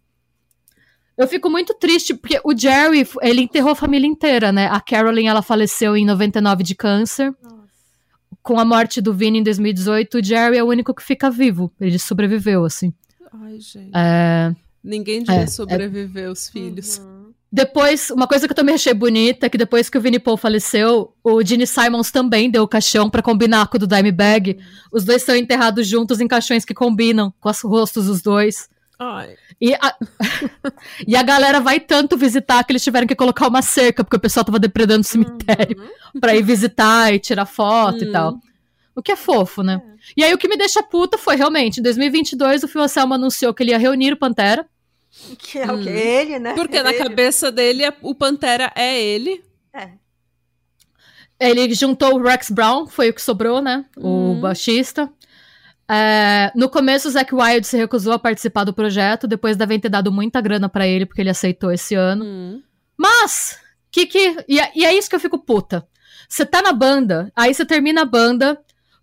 Eu 1.16 1.28
fico 1.28 1.48
muito 1.50 1.74
triste, 1.74 2.14
porque 2.14 2.40
o 2.42 2.56
Jerry, 2.56 3.06
ele 3.20 3.42
enterrou 3.42 3.72
a 3.72 3.76
família 3.76 4.06
inteira, 4.08 4.50
né? 4.50 4.66
A 4.66 4.80
Carolyn, 4.80 5.26
ela 5.28 5.42
faleceu 5.42 5.96
em 5.96 6.04
99 6.04 6.64
de 6.64 6.74
câncer. 6.74 7.34
Nossa. 7.42 7.62
Com 8.42 8.58
a 8.58 8.64
morte 8.64 9.00
do 9.00 9.12
Vini 9.14 9.38
em 9.38 9.42
2018, 9.42 10.18
o 10.18 10.24
Jerry 10.24 10.56
é 10.56 10.64
o 10.64 10.68
único 10.68 10.92
que 10.94 11.02
fica 11.02 11.30
vivo. 11.30 11.70
Ele 11.80 11.98
sobreviveu, 11.98 12.64
assim. 12.64 12.92
Ai, 13.32 13.60
gente. 13.60 13.90
É... 13.94 14.54
Ninguém 14.82 15.22
devia 15.22 15.42
É, 15.42 15.46
sobreviver 15.46 16.28
os 16.28 16.48
filhos. 16.48 16.98
Uhum. 16.98 17.11
Depois, 17.54 18.10
uma 18.10 18.26
coisa 18.26 18.46
que 18.48 18.52
eu 18.52 18.56
também 18.56 18.74
achei 18.76 18.94
bonita 18.94 19.44
é 19.46 19.50
que 19.50 19.58
depois 19.58 19.90
que 19.90 19.98
o 19.98 20.00
Vinnie 20.00 20.18
Paul 20.18 20.38
faleceu, 20.38 21.12
o 21.22 21.44
Gene 21.44 21.66
Simons 21.66 22.10
também 22.10 22.50
deu 22.50 22.62
o 22.62 22.68
caixão 22.68 23.10
pra 23.10 23.20
combinar 23.20 23.66
com 23.68 23.76
o 23.76 23.80
do 23.80 23.86
Dimebag. 23.86 24.58
Os 24.90 25.04
dois 25.04 25.22
são 25.22 25.36
enterrados 25.36 25.86
juntos 25.86 26.18
em 26.20 26.26
caixões 26.26 26.64
que 26.64 26.72
combinam 26.72 27.32
com 27.38 27.50
os 27.50 27.60
rostos 27.60 28.06
dos 28.06 28.22
dois. 28.22 28.70
Ai, 28.98 29.34
E 29.60 29.74
a... 29.74 29.94
e 31.06 31.14
a 31.16 31.22
galera 31.22 31.60
vai 31.60 31.78
tanto 31.78 32.16
visitar 32.16 32.64
que 32.64 32.72
eles 32.72 32.82
tiveram 32.82 33.06
que 33.06 33.14
colocar 33.14 33.48
uma 33.48 33.60
cerca, 33.60 34.02
porque 34.02 34.16
o 34.16 34.20
pessoal 34.20 34.44
tava 34.44 34.58
depredando 34.58 35.00
o 35.02 35.04
cemitério 35.04 35.76
Uhum. 36.14 36.20
pra 36.20 36.34
ir 36.34 36.42
visitar 36.42 37.12
e 37.12 37.18
tirar 37.18 37.44
foto 37.46 38.02
e 38.04 38.08
Hum. 38.08 38.12
tal. 38.12 38.38
O 38.94 39.02
que 39.02 39.12
é 39.12 39.16
fofo, 39.16 39.62
né? 39.62 39.80
E 40.16 40.22
aí 40.24 40.32
o 40.34 40.38
que 40.38 40.48
me 40.48 40.56
deixa 40.56 40.82
puta 40.82 41.16
foi 41.18 41.34
realmente, 41.36 41.80
em 41.80 41.82
2022 41.82 42.62
o 42.62 42.68
Phil 42.68 42.82
Anselmo 42.82 43.14
anunciou 43.14 43.52
que 43.54 43.62
ele 43.62 43.70
ia 43.72 43.78
reunir 43.78 44.12
o 44.12 44.16
Pantera. 44.18 44.66
Que 45.38 45.58
é 45.58 45.66
o 45.70 45.74
Hum. 45.76 45.82
que? 45.82 45.88
Ele, 45.88 46.38
né? 46.38 46.54
porque 46.54 46.82
na 46.82 46.90
Ele. 46.90 46.98
cabeça 47.04 47.52
dele, 47.52 47.84
é- 47.84 47.94
o 48.02 48.14
Pantera 48.14 48.72
é 48.74 49.00
ele. 49.00 49.42
É. 49.74 49.90
Ele 51.38 51.74
juntou 51.74 52.14
o 52.14 52.22
Rex 52.22 52.50
Brown, 52.50 52.86
foi 52.86 53.10
o 53.10 53.14
que 53.14 53.20
sobrou, 53.20 53.60
né? 53.60 53.84
O 53.96 54.08
Uhum. 54.08 54.40
baixista. 54.40 55.10
É, 55.90 56.52
no 56.54 56.68
começo, 56.68 57.08
o 57.08 57.10
Zack 57.10 57.34
Wild 57.34 57.66
se 57.66 57.76
recusou 57.76 58.12
a 58.12 58.18
participar 58.18 58.64
do 58.64 58.72
projeto, 58.72 59.26
depois 59.26 59.56
devem 59.56 59.78
ter 59.80 59.88
dado 59.88 60.12
muita 60.12 60.40
grana 60.40 60.68
pra 60.68 60.86
ele, 60.86 61.04
porque 61.04 61.20
ele 61.20 61.30
aceitou 61.30 61.72
esse 61.72 61.94
ano. 61.94 62.24
Hum. 62.24 62.62
Mas, 62.96 63.58
que 63.90 64.06
que. 64.06 64.36
E 64.48 64.60
é, 64.60 64.70
e 64.74 64.84
é 64.84 64.94
isso 64.96 65.10
que 65.10 65.16
eu 65.16 65.20
fico 65.20 65.38
puta. 65.38 65.86
Você 66.28 66.46
tá 66.46 66.62
na 66.62 66.72
banda, 66.72 67.30
aí 67.36 67.52
você 67.52 67.66
termina 67.66 68.02
a 68.02 68.06
banda, 68.06 68.58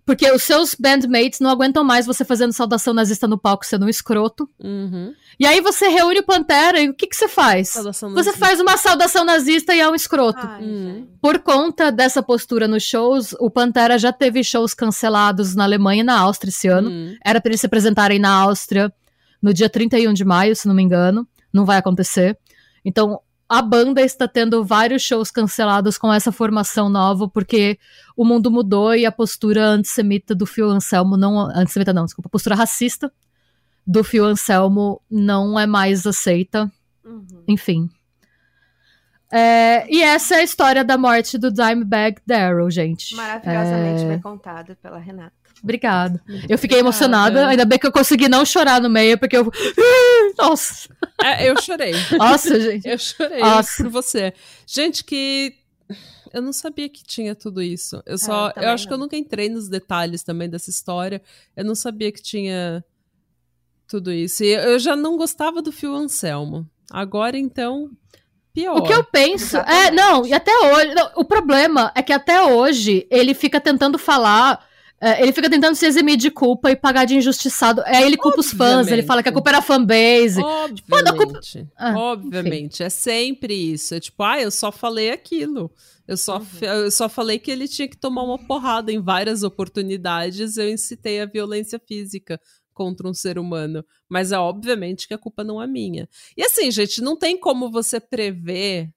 porque 0.10 0.32
os 0.32 0.42
seus 0.42 0.74
bandmates 0.74 1.40
não 1.40 1.52
aguentam 1.52 1.84
mais 1.84 2.08
você 2.08 2.26
fazendo 2.26 2.52
saudação 2.52 2.96
nazista 2.96 3.28
no 3.28 3.38
palco 3.38 3.64
sendo 3.64 3.86
um 3.86 3.90
escroto. 3.90 4.50
Uhum. 4.60 5.14
E 5.40 5.46
aí 5.46 5.62
você 5.62 5.88
reúne 5.88 6.18
o 6.22 6.24
Pantera 6.24 6.82
e 6.82 6.90
o 6.90 6.96
que 6.96 7.06
que 7.06 7.16
você 7.16 7.28
faz? 7.28 7.70
Saudação 7.70 8.10
Você 8.10 8.30
nazista. 8.32 8.40
faz 8.44 8.60
uma 8.60 8.76
saudação 8.76 9.24
nazista 9.24 9.76
e 9.76 9.80
é 9.80 9.88
um 9.88 9.94
escroto. 9.94 10.40
Ai, 10.42 10.64
Hum. 10.64 10.94
gente. 10.96 11.10
Por 11.22 11.38
conta 11.38 11.92
dessa 11.92 12.24
postura 12.24 12.68
nos 12.68 12.82
shows, 12.82 13.36
o 13.40 13.52
Pantera 13.52 14.00
já 14.00 14.12
teve 14.12 14.44
shows 14.44 14.74
cancelados 14.74 15.54
na 15.54 15.64
Alemanha 15.66 16.02
e 16.02 16.04
na 16.04 16.18
Áustria 16.20 16.50
esse 16.50 16.68
ano. 16.68 16.90
Hum. 16.90 17.16
Era 17.24 17.40
pra 17.40 17.52
eles 17.52 17.60
se 17.62 17.68
apresentarem 17.68 18.18
na 18.18 18.32
Áustria 18.34 18.92
no 19.40 19.54
dia 19.54 19.70
31 19.70 20.12
de 20.12 20.26
maio, 20.26 20.56
se 20.56 20.68
não 20.68 20.74
me 20.74 20.82
engano. 20.82 21.28
Não 21.54 21.66
vai 21.66 21.78
acontecer. 21.78 22.36
Então, 22.84 23.20
a 23.50 23.64
banda 23.64 24.02
está 24.02 24.28
tendo 24.28 24.64
vários 24.64 25.02
shows 25.02 25.32
cancelados 25.32 25.98
com 25.98 26.14
essa 26.14 26.32
formação 26.32 26.88
nova, 26.88 27.28
porque 27.28 27.80
o 28.16 28.24
mundo 28.24 28.52
mudou 28.52 28.94
e 28.94 29.08
a 29.08 29.12
postura 29.12 29.66
antissemita 29.66 30.36
do 30.36 30.46
Phil 30.46 30.70
Anselmo 30.70 31.18
não. 31.18 31.40
Antissemita 31.40 31.92
não, 31.92 32.06
desculpa, 32.06 32.28
a 32.28 32.32
postura 32.32 32.56
racista 32.56 33.12
do 33.88 34.04
Phil 34.04 34.24
Anselmo 34.24 35.02
não 35.10 35.60
é 35.60 35.66
mais 35.66 36.06
aceita. 36.06 36.72
Uhum. 37.04 37.44
Enfim. 37.48 37.90
É, 39.32 39.92
e 39.92 40.02
essa 40.02 40.36
é 40.36 40.40
a 40.40 40.44
história 40.44 40.84
da 40.84 40.98
morte 40.98 41.38
do 41.38 41.52
Dimebag 41.52 42.22
Daryl, 42.26 42.70
gente. 42.70 43.16
Maravilhosamente 43.16 44.04
É, 44.04 44.08
bem 44.10 44.20
contada 44.20 44.76
pela 44.82 45.00
Renata. 45.00 45.39
Obrigada. 45.64 46.22
Eu 46.28 46.58
fiquei 46.58 46.80
Obrigada. 46.80 46.80
emocionada, 46.80 47.48
ainda 47.48 47.66
bem 47.66 47.78
que 47.78 47.86
eu 47.86 47.92
consegui 47.92 48.30
não 48.30 48.46
chorar 48.46 48.82
no 48.82 48.90
meio, 48.90 49.18
porque 49.18 49.38
eu. 49.38 49.52
Nossa! 50.38 50.90
É, 51.24 51.50
eu 51.50 51.62
chorei. 51.62 51.94
Nossa, 52.18 52.60
gente. 52.60 52.88
Eu 52.88 52.98
chorei 52.98 53.42
Nossa. 53.42 53.84
por 53.84 53.90
você. 53.90 54.34
Gente, 54.66 55.04
que. 55.04 55.56
Eu 56.32 56.42
não 56.42 56.54
sabia 56.54 56.88
que 56.88 57.04
tinha 57.04 57.34
tudo 57.34 57.62
isso. 57.62 58.02
Eu 58.06 58.18
só. 58.18 58.46
eu 58.46 58.48
eu 58.48 58.54
também 58.54 58.70
acho 58.70 58.88
que 58.88 58.94
eu 58.94 58.98
não. 58.98 59.06
nunca 59.06 59.18
entrei 59.18 59.50
nos 59.50 59.68
detalhes 59.68 60.24
também 60.24 60.50
dessa 60.50 60.70
história. 60.70 61.22
Eu 61.56 61.66
não 61.66 61.76
sabia 61.76 62.12
que 62.12 62.22
tinha 62.22 62.84
tudo 63.88 64.12
isso. 64.12 64.44
E 64.44 64.54
eu 64.54 64.78
já 64.80 64.96
não 64.96 65.18
gostava 65.18 65.62
do 65.62 65.72
Phil 65.72 65.96
Anselmo. 65.96 66.70
Agora, 66.92 67.38
então, 67.38 67.90
pior. 68.54 68.78
O 68.78 68.84
que 68.84 68.94
eu 68.94 69.04
penso. 69.04 69.58
É, 69.58 69.62
Exatamente. 69.62 69.96
não, 69.96 70.26
e 70.26 70.34
até 70.34 70.52
hoje. 70.52 70.94
não, 70.94 71.12
o 71.16 71.26
problema 71.26 71.92
é 71.96 72.04
que 72.04 72.14
até 72.14 72.44
hoje 72.44 73.08
ele 73.10 73.34
fica 73.34 73.60
tentando 73.60 73.98
falar. 73.98 74.69
É, 75.02 75.22
ele 75.22 75.32
fica 75.32 75.50
tentando 75.50 75.76
se 75.76 75.86
eximir 75.86 76.18
de 76.18 76.30
culpa 76.30 76.70
e 76.72 76.76
pagar 76.76 77.06
de 77.06 77.16
injustiçado. 77.16 77.82
Aí 77.86 78.04
ele 78.04 78.18
culpa 78.18 78.40
os 78.42 78.52
fãs, 78.52 78.88
ele 78.88 79.04
fala 79.04 79.24
que 79.24 79.30
a 79.30 79.32
culpa 79.32 79.50
era 79.50 79.60
a 79.60 79.62
fanbase. 79.62 80.40
A 80.40 80.44
culpa- 80.44 80.98
Obviamente. 80.98 81.68
Ah, 81.78 81.98
obviamente. 81.98 82.84
É 82.84 82.90
sempre 82.90 83.54
isso. 83.54 83.96
É 83.96 84.00
tipo, 84.00 84.22
ah, 84.24 84.42
eu 84.42 84.52
só 84.52 84.72
falei 84.72 85.12
aquilo. 85.12 85.72
Eu 86.08 86.18
só, 86.18 86.40
Uhum. 86.40 86.46
eu 86.62 86.92
só 86.92 87.08
falei 87.08 87.38
que 87.40 87.52
ele 87.52 87.68
tinha 87.68 87.88
que 87.88 87.96
tomar 87.98 88.24
uma 88.24 88.38
porrada 88.40 88.92
em 88.92 89.00
várias 89.02 89.44
oportunidades. 89.44 90.58
Eu 90.58 90.70
incitei 90.70 91.22
a 91.22 91.26
violência 91.26 91.80
física 91.80 92.40
contra 92.74 93.08
um 93.08 93.14
ser 93.14 93.38
humano. 93.38 93.86
Mas 94.10 94.32
é 94.32 94.38
obviamente 94.40 95.08
que 95.08 95.14
a 95.14 95.18
culpa 95.18 95.44
não 95.44 95.62
é 95.62 95.68
minha. 95.68 96.08
E 96.36 96.44
assim, 96.44 96.72
gente, 96.72 97.02
não 97.02 97.16
tem 97.18 97.40
como 97.40 97.70
você 97.70 98.00
prever, 98.00 98.90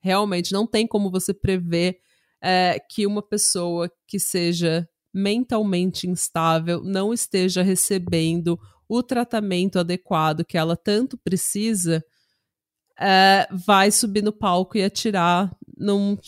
realmente, 0.00 0.52
não 0.52 0.66
tem 0.66 0.86
como 0.86 1.10
você 1.10 1.32
prever 1.32 1.98
é, 2.42 2.78
que 2.90 3.06
uma 3.06 3.22
pessoa 3.22 3.90
que 4.06 4.18
seja 4.20 4.86
mentalmente 5.12 6.06
instável 6.06 6.82
não 6.82 7.12
esteja 7.12 7.62
recebendo 7.62 8.58
o 8.88 9.02
tratamento 9.02 9.78
adequado 9.78 10.44
que 10.44 10.56
ela 10.56 10.76
tanto 10.76 11.16
precisa, 11.18 12.02
é, 13.00 13.46
vai 13.50 13.90
subir 13.90 14.22
no 14.22 14.32
palco 14.32 14.76
e 14.76 14.82
atirar 14.84 15.54
num- 15.76 16.18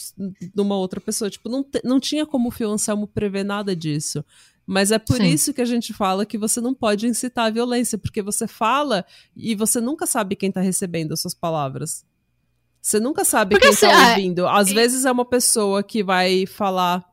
numa 0.54 0.76
outra 0.76 1.00
pessoa. 1.00 1.30
Tipo, 1.30 1.48
não, 1.48 1.62
te- 1.64 1.80
não 1.84 1.98
tinha 1.98 2.24
como 2.26 2.48
o 2.48 2.52
Fio 2.52 2.70
Anselmo 2.70 3.06
prever 3.08 3.44
nada 3.44 3.74
disso. 3.74 4.24
Mas 4.66 4.92
é 4.92 4.98
por 4.98 5.16
Sim. 5.16 5.24
isso 5.26 5.52
que 5.52 5.60
a 5.60 5.64
gente 5.64 5.92
fala 5.92 6.24
que 6.24 6.38
você 6.38 6.60
não 6.60 6.72
pode 6.72 7.06
incitar 7.06 7.46
a 7.46 7.50
violência, 7.50 7.98
porque 7.98 8.22
você 8.22 8.46
fala 8.46 9.04
e 9.34 9.54
você 9.56 9.80
nunca 9.80 10.06
sabe 10.06 10.36
quem 10.36 10.52
tá 10.52 10.60
recebendo 10.60 11.12
as 11.12 11.20
suas 11.20 11.34
palavras. 11.34 12.04
Você 12.80 13.00
nunca 13.00 13.24
sabe 13.24 13.56
Porque 13.56 13.66
quem 13.66 13.74
assim, 13.74 13.86
tá 13.86 14.06
ah, 14.06 14.10
ouvindo. 14.10 14.46
Às 14.46 14.68
e- 14.68 14.74
vezes 14.74 15.04
é 15.04 15.10
uma 15.10 15.24
pessoa 15.24 15.82
que 15.82 16.04
vai 16.04 16.46
falar, 16.46 17.04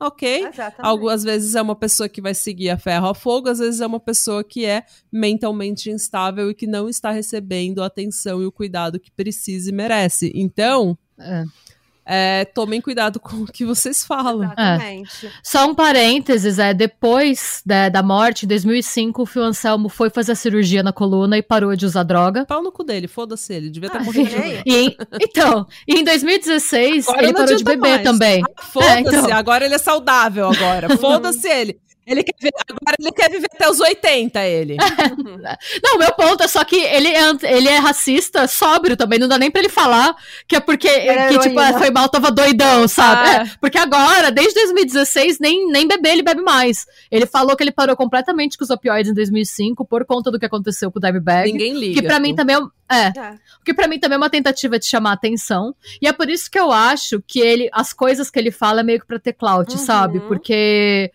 ok. 0.00 0.46
Exatamente. 0.46 1.08
Às 1.10 1.22
vezes 1.22 1.54
é 1.54 1.62
uma 1.62 1.76
pessoa 1.76 2.08
que 2.08 2.20
vai 2.20 2.34
seguir 2.34 2.70
a 2.70 2.78
ferro 2.78 3.08
a 3.08 3.14
fogo, 3.14 3.48
às 3.48 3.58
vezes 3.58 3.80
é 3.80 3.86
uma 3.86 4.00
pessoa 4.00 4.42
que 4.42 4.64
é 4.64 4.84
mentalmente 5.12 5.90
instável 5.90 6.50
e 6.50 6.54
que 6.54 6.66
não 6.66 6.88
está 6.88 7.10
recebendo 7.10 7.82
a 7.82 7.86
atenção 7.86 8.42
e 8.42 8.46
o 8.46 8.52
cuidado 8.52 8.98
que 8.98 9.10
precisa 9.10 9.70
e 9.70 9.72
merece. 9.72 10.32
Então, 10.34 10.96
É. 11.18 11.44
é, 12.12 12.44
tomem 12.44 12.80
cuidado 12.80 13.20
com 13.20 13.36
o 13.36 13.46
que 13.46 13.64
vocês 13.64 14.04
falam. 14.04 14.42
Exatamente. 14.42 15.30
Só 15.44 15.66
um 15.70 15.74
parênteses, 15.76 16.58
é, 16.58 16.74
depois 16.74 17.62
da, 17.64 17.88
da 17.88 18.02
morte, 18.02 18.44
em 18.44 18.48
2005, 18.48 19.22
o 19.22 19.26
Phil 19.26 19.44
Anselmo 19.44 19.88
foi 19.88 20.10
fazer 20.10 20.32
a 20.32 20.34
cirurgia 20.34 20.82
na 20.82 20.92
coluna 20.92 21.38
e 21.38 21.42
parou 21.42 21.76
de 21.76 21.86
usar 21.86 22.02
droga. 22.02 22.44
Pau 22.46 22.62
no 22.62 22.72
cu 22.72 22.82
dele, 22.82 23.06
foda-se 23.06 23.54
ele, 23.54 23.70
devia 23.70 23.88
ter 23.88 23.98
Ah, 23.98 24.02
morrido. 24.04 24.30
Ei. 24.34 24.60
E 24.66 24.76
em- 24.76 24.96
então, 25.22 25.66
e 25.86 26.00
em 26.00 26.04
2016, 26.04 27.08
Agora 27.08 27.22
ele 27.24 27.32
parou 27.32 27.56
de 27.56 27.62
beber 27.64 27.90
mais. 27.90 28.02
também. 28.02 28.42
Ah, 28.56 28.62
Foda-se, 28.62 28.92
É, 28.92 29.00
então. 29.00 29.32
agora 29.36 29.64
ele 29.64 29.74
é 29.74 29.78
saudável 29.78 30.48
agora. 30.48 30.88
Foda-se 30.98 31.48
ele. 31.48 31.78
Ele 32.10 32.22
quer 32.24 32.34
ver- 32.40 32.52
agora 32.68 32.96
ele 32.98 33.12
quer 33.12 33.30
viver 33.30 33.48
até 33.54 33.68
os 33.70 33.78
80, 33.80 34.40
ele. 34.46 34.76
Não, 35.82 35.98
meu 35.98 36.12
ponto 36.12 36.42
é 36.42 36.48
só 36.48 36.64
que 36.64 36.76
ele 36.76 37.08
é, 37.08 37.30
ele 37.44 37.68
é 37.68 37.78
racista 37.78 38.46
sóbrio 38.46 38.96
também, 38.96 39.18
não 39.18 39.28
dá 39.28 39.38
nem 39.38 39.50
pra 39.50 39.60
ele 39.60 39.68
falar 39.68 40.14
que 40.46 40.56
é 40.56 40.60
porque 40.60 40.88
Era 40.88 41.28
que, 41.28 41.38
tipo, 41.38 41.60
foi 41.78 41.90
mal, 41.90 42.08
tava 42.08 42.30
doidão, 42.30 42.86
sabe? 42.88 43.28
Ah. 43.28 43.42
É, 43.44 43.50
porque 43.60 43.78
agora, 43.78 44.30
desde 44.30 44.54
2016, 44.54 45.38
nem, 45.38 45.70
nem 45.70 45.86
beber 45.86 46.12
ele 46.12 46.22
bebe 46.22 46.42
mais. 46.42 46.86
Ele 47.10 47.26
falou 47.26 47.56
que 47.56 47.62
ele 47.62 47.70
parou 47.72 47.96
completamente 47.96 48.56
com 48.58 48.64
os 48.64 48.70
opioides 48.70 49.10
em 49.10 49.14
2005 49.14 49.84
por 49.84 50.04
conta 50.04 50.30
do 50.30 50.38
que 50.38 50.46
aconteceu 50.46 50.90
com 50.90 50.98
o 50.98 51.02
Dimebag. 51.02 51.52
Ninguém 51.52 51.74
liga. 51.74 52.00
Que 52.00 52.06
pra 52.06 52.18
mim 52.18 52.34
também 52.34 52.56
é, 52.56 52.96
é, 52.96 53.06
É. 53.18 53.34
que 53.64 53.72
para 53.74 53.86
mim 53.88 53.98
também 53.98 54.14
é 54.16 54.18
uma 54.18 54.30
tentativa 54.30 54.78
de 54.78 54.86
chamar 54.86 55.12
atenção. 55.12 55.74
E 56.02 56.08
é 56.08 56.12
por 56.12 56.28
isso 56.28 56.50
que 56.50 56.58
eu 56.58 56.72
acho 56.72 57.22
que 57.26 57.40
ele, 57.40 57.68
as 57.72 57.92
coisas 57.92 58.30
que 58.30 58.38
ele 58.38 58.50
fala 58.50 58.80
é 58.80 58.82
meio 58.84 59.00
que 59.00 59.06
pra 59.06 59.18
ter 59.18 59.32
clout, 59.32 59.72
Uhum. 59.72 59.78
sabe? 59.78 60.20
Porque 60.20 61.10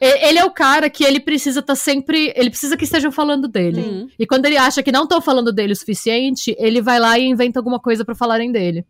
ele 0.00 0.38
é 0.38 0.44
o 0.44 0.50
cara 0.50 0.88
que 0.88 1.02
ele 1.04 1.18
precisa 1.20 1.60
estar 1.60 1.74
sempre, 1.74 2.32
ele 2.36 2.50
precisa 2.50 2.76
que 2.76 2.84
estejam 2.84 3.10
falando 3.10 3.48
dele. 3.48 3.80
Uhum. 3.80 4.08
E 4.18 4.26
quando 4.26 4.46
ele 4.46 4.56
acha 4.56 4.82
que 4.82 4.92
não 4.92 5.02
estão 5.04 5.20
falando 5.20 5.52
dele 5.52 5.72
o 5.72 5.76
suficiente, 5.76 6.54
ele 6.58 6.80
vai 6.80 6.98
lá 7.00 7.18
e 7.18 7.26
inventa 7.26 7.58
alguma 7.58 7.80
coisa 7.80 8.04
pra 8.04 8.14
falarem 8.14 8.52
dele. 8.52 8.84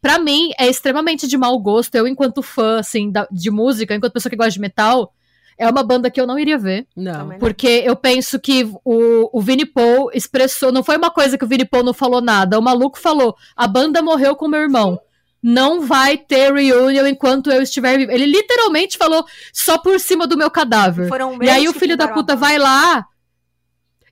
Pra 0.00 0.18
mim, 0.18 0.50
é 0.58 0.66
extremamente 0.68 1.26
de 1.26 1.36
mau 1.36 1.58
gosto. 1.58 1.94
Eu, 1.94 2.06
enquanto 2.06 2.40
fã, 2.42 2.78
assim, 2.78 3.10
da- 3.10 3.26
de 3.30 3.50
música, 3.50 3.94
enquanto 3.94 4.12
pessoa 4.12 4.30
que 4.30 4.36
gosta 4.36 4.52
de 4.52 4.60
metal, 4.60 5.12
é 5.58 5.68
uma 5.68 5.82
banda 5.82 6.10
que 6.10 6.20
eu 6.20 6.26
não 6.26 6.38
iria 6.38 6.56
ver. 6.58 6.86
Não. 6.96 7.30
Porque 7.38 7.82
eu 7.84 7.96
penso 7.96 8.38
que 8.38 8.64
o, 8.84 9.30
o 9.32 9.40
Vini 9.40 9.64
Paul 9.66 10.10
expressou. 10.14 10.70
Não 10.70 10.84
foi 10.84 10.96
uma 10.96 11.10
coisa 11.10 11.36
que 11.36 11.44
o 11.44 11.48
Vini 11.48 11.64
Paul 11.64 11.82
não 11.82 11.94
falou 11.94 12.20
nada. 12.20 12.58
O 12.58 12.62
maluco 12.62 12.98
falou: 12.98 13.34
a 13.56 13.66
banda 13.66 14.00
morreu 14.02 14.36
com 14.36 14.46
meu 14.48 14.60
irmão. 14.60 14.98
Não 15.48 15.80
vai 15.80 16.18
ter 16.18 16.52
reunion 16.52 17.06
enquanto 17.06 17.52
eu 17.52 17.62
estiver 17.62 17.96
vivo. 17.96 18.10
Ele 18.10 18.26
literalmente 18.26 18.98
falou 18.98 19.24
só 19.52 19.78
por 19.78 20.00
cima 20.00 20.26
do 20.26 20.36
meu 20.36 20.50
cadáver. 20.50 21.06
Foram 21.06 21.40
E 21.40 21.48
aí 21.48 21.68
o 21.68 21.72
filho 21.72 21.96
da 21.96 22.08
puta 22.08 22.34
vai 22.34 22.58
lá. 22.58 23.06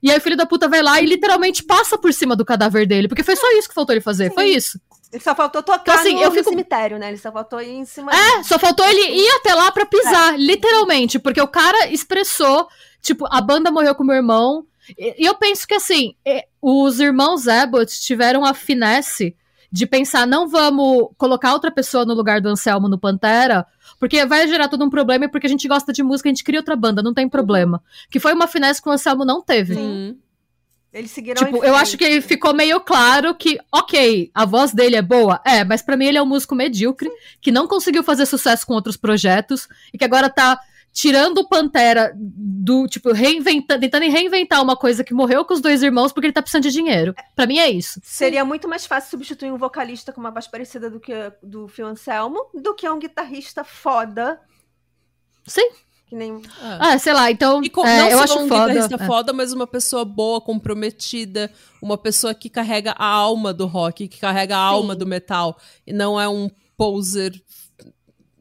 E 0.01 0.09
aí 0.09 0.17
o 0.17 0.21
filho 0.21 0.37
da 0.37 0.45
puta 0.45 0.69
vai 0.69 0.81
lá 0.81 1.01
e 1.01 1.05
literalmente 1.05 1.61
passa 1.61 1.97
por 1.97 2.13
cima 2.13 2.37
do 2.37 2.45
cadáver 2.45 2.87
dele. 2.87 3.09
Porque 3.09 3.21
foi 3.21 3.35
só 3.35 3.51
isso 3.51 3.67
que 3.67 3.75
faltou 3.75 3.93
ele 3.93 3.99
fazer. 4.01 4.33
Foi 4.33 4.45
isso. 4.45 4.79
Ele 5.11 5.21
só 5.21 5.35
faltou 5.35 5.61
tocar 5.61 5.81
Então, 5.81 5.95
assim, 5.95 6.13
no, 6.13 6.21
eu 6.21 6.29
no 6.29 6.35
fico- 6.35 6.49
cemitério, 6.51 6.97
né? 6.97 7.09
Ele 7.09 7.17
só 7.17 7.29
faltou 7.33 7.61
ir 7.61 7.71
em 7.71 7.85
cima. 7.85 8.13
É, 8.15 8.41
só 8.43 8.57
faltou 8.57 8.87
ele 8.87 9.01
ir 9.21 9.29
até 9.31 9.53
lá 9.53 9.69
pra 9.73 9.85
pisar, 9.85 10.39
literalmente, 10.39 11.19
porque 11.19 11.41
o 11.41 11.47
cara 11.49 11.87
expressou, 11.89 12.65
tipo, 13.01 13.27
a 13.29 13.41
banda 13.41 13.69
morreu 13.71 13.93
com 13.93 14.05
meu 14.05 14.15
irmão. 14.15 14.65
E, 14.97 15.23
e 15.23 15.25
eu 15.25 15.35
penso 15.35 15.67
que 15.67 15.73
assim, 15.73 16.15
é, 16.25 16.45
os 16.61 17.01
irmãos 17.01 17.45
Abbott 17.45 17.91
tiveram 18.01 18.45
a 18.45 18.53
finesse 18.53 19.35
de 19.75 19.85
pensar, 19.85 20.25
não 20.25 20.47
vamos 20.47 21.09
colocar 21.17 21.51
outra 21.51 21.69
pessoa 21.69 22.05
no 22.05 22.13
lugar 22.13 22.39
do 22.39 22.47
Anselmo 22.47 22.87
no 22.87 22.97
Pantera, 22.97 23.67
porque 23.99 24.25
vai 24.25 24.47
gerar 24.47 24.69
todo 24.69 24.85
um 24.85 24.89
problema, 24.89 25.25
e 25.25 25.27
porque 25.27 25.47
a 25.47 25.49
gente 25.49 25.67
gosta 25.67 25.91
de 25.91 26.01
música, 26.01 26.29
a 26.29 26.31
gente 26.31 26.45
cria 26.45 26.61
outra 26.61 26.77
banda, 26.77 27.03
não 27.03 27.13
tem 27.13 27.27
problema. 27.27 27.83
Que 28.09 28.17
foi 28.17 28.31
uma 28.31 28.47
finesse 28.47 28.81
que 28.81 28.87
o 28.87 28.91
Anselmo 28.93 29.25
não 29.25 29.41
teve. 29.41 29.75
Hum. 29.75 30.17
Eles 30.93 31.11
seguiram 31.11 31.43
Tipo, 31.43 31.61
eu 31.61 31.75
acho 31.75 31.97
que 31.97 32.21
ficou 32.21 32.53
meio 32.53 32.79
claro 32.79 33.35
que, 33.35 33.59
ok, 33.69 34.31
a 34.33 34.45
voz 34.45 34.71
dele 34.71 34.95
é 34.95 35.01
boa, 35.01 35.41
é, 35.45 35.65
mas 35.65 35.81
pra 35.81 35.97
mim 35.97 36.05
ele 36.05 36.17
é 36.17 36.23
um 36.23 36.25
músico 36.25 36.55
medíocre, 36.55 37.09
que 37.41 37.51
não 37.51 37.67
conseguiu 37.67 38.01
fazer 38.01 38.25
sucesso 38.25 38.65
com 38.65 38.75
outros 38.75 38.95
projetos, 38.95 39.67
e 39.93 39.97
que 39.97 40.05
agora 40.05 40.29
tá 40.29 40.57
tirando 40.95 41.39
o 41.39 41.47
Pantera 41.47 42.13
do, 42.15 42.87
tipo, 42.87 43.11
reinventando, 43.11 43.81
tentando 43.81 44.09
reinventar 44.09 44.63
uma 44.63 44.77
coisa 44.77 45.03
que 45.03 45.13
morreu 45.13 45.43
com 45.43 45.53
os 45.53 45.59
dois 45.59 45.83
irmãos 45.83 46.13
porque 46.13 46.27
ele 46.27 46.33
tá 46.33 46.41
precisando 46.41 46.63
de 46.63 46.71
dinheiro. 46.71 47.13
Pra 47.35 47.45
mim 47.45 47.59
é 47.59 47.69
isso. 47.69 47.99
Seria 48.01 48.45
muito 48.45 48.65
mais 48.65 48.85
fácil 48.85 49.11
substituir 49.11 49.51
um 49.51 49.57
vocalista 49.57 50.13
com 50.13 50.21
uma 50.21 50.31
voz 50.31 50.47
parecida 50.47 50.89
do 50.89 50.97
que 50.97 51.13
do 51.43 51.67
Phil 51.67 51.85
Anselmo 51.85 52.49
do 52.53 52.73
que 52.73 52.89
um 52.89 52.97
guitarrista 52.97 53.65
foda. 53.65 54.39
Sim. 55.45 55.69
Que 56.07 56.15
nem. 56.15 56.35
É. 56.35 56.77
Ah, 56.79 56.97
sei 56.97 57.11
lá, 57.11 57.29
então, 57.29 57.61
E 57.61 57.69
com, 57.69 57.85
é, 57.85 57.97
não 57.99 58.09
eu 58.11 58.17
só 58.19 58.23
acho 58.23 58.39
um 58.39 58.47
foda. 58.47 58.67
guitarrista 58.67 58.95
é. 58.95 59.05
foda, 59.05 59.33
mas 59.33 59.51
uma 59.51 59.67
pessoa 59.67 60.05
boa, 60.05 60.39
comprometida, 60.39 61.51
uma 61.81 61.97
pessoa 61.97 62.33
que 62.33 62.49
carrega 62.49 62.95
a 62.97 63.05
alma 63.05 63.53
do 63.53 63.65
rock, 63.65 64.07
que 64.07 64.19
carrega 64.19 64.55
a 64.55 64.61
alma 64.61 64.95
do 64.95 65.05
metal, 65.05 65.59
e 65.85 65.91
não 65.91 66.19
é 66.19 66.29
um 66.29 66.49
poser. 66.77 67.33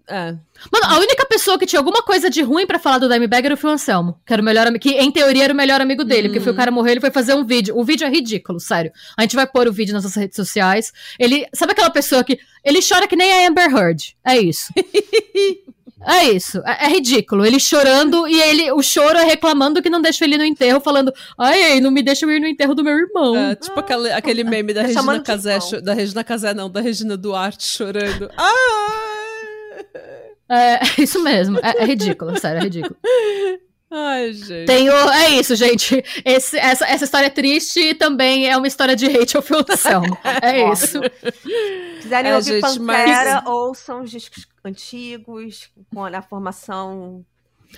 É. 0.07 0.35
Mano, 0.71 0.87
a 0.87 0.99
única 0.99 1.25
pessoa 1.27 1.59
que 1.59 1.67
tinha 1.67 1.81
alguma 1.81 2.03
coisa 2.03 2.29
de 2.29 2.43
ruim 2.43 2.67
pra 2.67 2.79
falar 2.79 2.99
do 2.99 3.09
Dimebag 3.09 3.47
era 3.47 3.55
o 3.55 3.57
Phil 3.57 3.71
Anselmo, 3.71 4.21
que 4.25 4.33
era 4.33 4.43
o 4.43 4.45
melhor 4.45 4.67
amigo, 4.67 4.83
que 4.83 4.91
em 4.91 5.11
teoria 5.11 5.45
era 5.45 5.53
o 5.53 5.57
melhor 5.57 5.81
amigo 5.81 6.05
dele, 6.05 6.29
porque 6.29 6.41
foi 6.41 6.53
o 6.53 6.57
cara 6.57 6.71
morreu, 6.71 6.93
ele 6.93 7.01
foi 7.01 7.11
fazer 7.11 7.35
um 7.35 7.45
vídeo. 7.45 7.77
O 7.77 7.85
vídeo 7.85 8.07
é 8.07 8.11
ridículo, 8.11 8.61
sério. 8.61 8.93
A 9.17 9.23
gente 9.23 9.35
vai 9.35 9.47
pôr 9.47 9.67
o 9.67 9.73
vídeo 9.73 9.95
nas 9.95 10.05
nossas 10.05 10.21
redes 10.21 10.37
sociais. 10.37 10.93
Ele, 11.19 11.47
sabe 11.55 11.73
aquela 11.73 11.91
pessoa 11.91 12.23
que 12.23 12.39
ele 12.63 12.81
chora 12.87 13.09
que 13.09 13.17
nem 13.17 13.33
a 13.33 13.49
Amber 13.49 13.71
Heard? 13.75 14.15
É 14.25 14.39
isso. 14.39 14.73
É 16.07 16.25
isso, 16.25 16.59
é, 16.67 16.85
é 16.85 16.89
ridículo. 16.89 17.47
Ele 17.47 17.59
chorando 17.59 18.29
e 18.29 18.39
ele, 18.39 18.71
o 18.73 18.83
choro 18.83 19.17
é 19.17 19.25
reclamando 19.25 19.81
que 19.81 19.89
não 19.89 20.03
deixa 20.03 20.25
ele 20.25 20.37
no 20.37 20.45
enterro, 20.45 20.79
falando: 20.79 21.11
Ai, 21.39 21.81
não 21.81 21.91
me 21.91 22.03
deixa 22.03 22.27
eu 22.27 22.31
ir 22.31 22.41
no 22.41 22.47
enterro 22.47 22.75
do 22.75 22.85
meu 22.85 22.95
irmão. 22.95 23.35
É, 23.35 23.55
tipo 23.55 23.81
aquele, 23.81 24.13
aquele 24.13 24.45
meme 24.45 24.75
da 24.75 24.83
tá 24.83 24.87
Regina 24.89 25.21
Casé, 25.21 25.59
da 25.81 25.95
Regina 25.95 26.23
Casé, 26.23 26.53
não, 26.53 26.69
da 26.69 26.83
Regina 26.83 27.17
Duarte 27.17 27.65
chorando. 27.67 28.31
Ah! 28.37 29.04
É, 30.55 30.81
isso 31.03 31.23
mesmo, 31.23 31.59
é, 31.59 31.83
é 31.83 31.85
ridículo, 31.85 32.39
sério, 32.39 32.61
é 32.61 32.65
ridículo. 32.65 32.97
Ai, 33.91 34.33
gente. 34.33 34.67
Tem 34.67 34.89
o, 34.91 34.93
é 34.93 35.31
isso, 35.31 35.55
gente. 35.55 36.03
Esse- 36.25 36.59
essa, 36.59 36.85
essa 36.87 37.05
história 37.05 37.27
é 37.27 37.31
triste 37.31 37.95
também 37.95 38.49
é 38.51 38.57
uma 38.57 38.67
história 38.67 38.97
de 38.97 39.07
hate 39.07 39.37
ao. 39.37 39.43
É 40.43 40.67
isso. 40.73 41.01
Quiserem 42.03 42.33
É, 42.33 42.35
ouvir 42.37 42.61
gente, 42.61 42.81
Pantera, 42.81 43.43
mas- 43.45 43.47
ouçam 43.47 44.03
os 44.03 44.11
discos 44.11 44.47
antigos, 44.65 45.71
com 45.93 46.05
a 46.05 46.23
formação. 46.23 47.25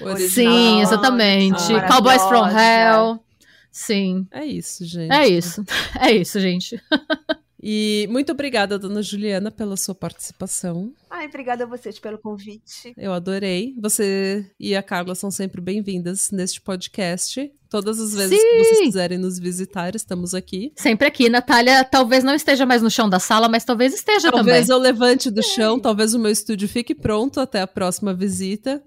Original. 0.00 0.28
Sim, 0.30 0.80
exatamente. 0.82 1.74
Ah, 1.74 1.86
Cowboys 1.88 2.22
from. 2.22 2.46
Hell. 2.48 3.20
Sim, 3.70 4.26
É 4.30 4.44
isso, 4.44 4.86
gente. 4.86 5.12
é 5.12 5.28
isso. 5.28 5.62
É 6.00 6.10
isso, 6.12 6.40
gente. 6.40 6.80
E 7.68 8.06
muito 8.12 8.30
obrigada, 8.30 8.78
dona 8.78 9.02
Juliana, 9.02 9.50
pela 9.50 9.76
sua 9.76 9.92
participação. 9.92 10.92
Ai, 11.10 11.26
obrigada 11.26 11.64
a 11.64 11.66
vocês 11.66 11.98
pelo 11.98 12.16
convite. 12.16 12.94
Eu 12.96 13.12
adorei. 13.12 13.74
Você 13.82 14.48
e 14.56 14.76
a 14.76 14.84
Carla 14.84 15.16
são 15.16 15.32
sempre 15.32 15.60
bem-vindas 15.60 16.30
neste 16.30 16.60
podcast. 16.60 17.50
Todas 17.68 17.98
as 17.98 18.14
vezes 18.14 18.40
que 18.40 18.58
vocês 18.58 18.78
quiserem 18.82 19.18
nos 19.18 19.40
visitar, 19.40 19.96
estamos 19.96 20.32
aqui. 20.32 20.72
Sempre 20.76 21.08
aqui. 21.08 21.28
Natália 21.28 21.82
talvez 21.82 22.22
não 22.22 22.36
esteja 22.36 22.64
mais 22.64 22.82
no 22.82 22.90
chão 22.90 23.08
da 23.08 23.18
sala, 23.18 23.48
mas 23.48 23.64
talvez 23.64 23.92
esteja 23.92 24.30
Talvez 24.30 24.68
também. 24.68 24.76
eu 24.76 24.80
levante 24.80 25.28
do 25.28 25.42
chão, 25.42 25.80
talvez 25.80 26.14
o 26.14 26.20
meu 26.20 26.30
estúdio 26.30 26.68
fique 26.68 26.94
pronto 26.94 27.40
até 27.40 27.60
a 27.60 27.66
próxima 27.66 28.14
visita. 28.14 28.80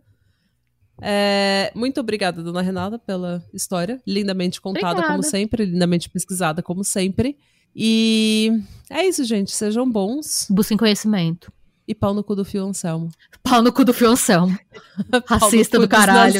É, 1.02 1.70
muito 1.76 2.00
obrigada, 2.00 2.42
dona 2.42 2.62
Renata, 2.62 2.98
pela 2.98 3.44
história. 3.54 4.02
Lindamente 4.08 4.62
contada, 4.62 4.92
Obrigada. 4.92 5.12
como 5.16 5.24
sempre, 5.24 5.66
lindamente 5.66 6.10
pesquisada, 6.10 6.64
como 6.64 6.82
sempre. 6.86 7.36
E 7.76 8.52
é 8.90 9.06
isso, 9.06 9.24
gente. 9.24 9.52
Sejam 9.52 9.90
bons. 9.90 10.46
Busquem 10.50 10.78
conhecimento. 10.78 11.52
E 11.88 11.96
pau 11.96 12.14
no 12.14 12.24
cu 12.24 12.36
do 12.36 12.46
Fio 12.46 12.64
Anselmo. 12.66 13.10
Pau 13.42 13.62
no 13.64 13.74
cu 13.74 13.84
do 13.84 13.94
Phil 13.94 14.12
Anselmo. 14.12 14.56
Racista 15.26 15.78
do 15.80 15.88
dos 15.88 15.98
caralho. 15.98 16.40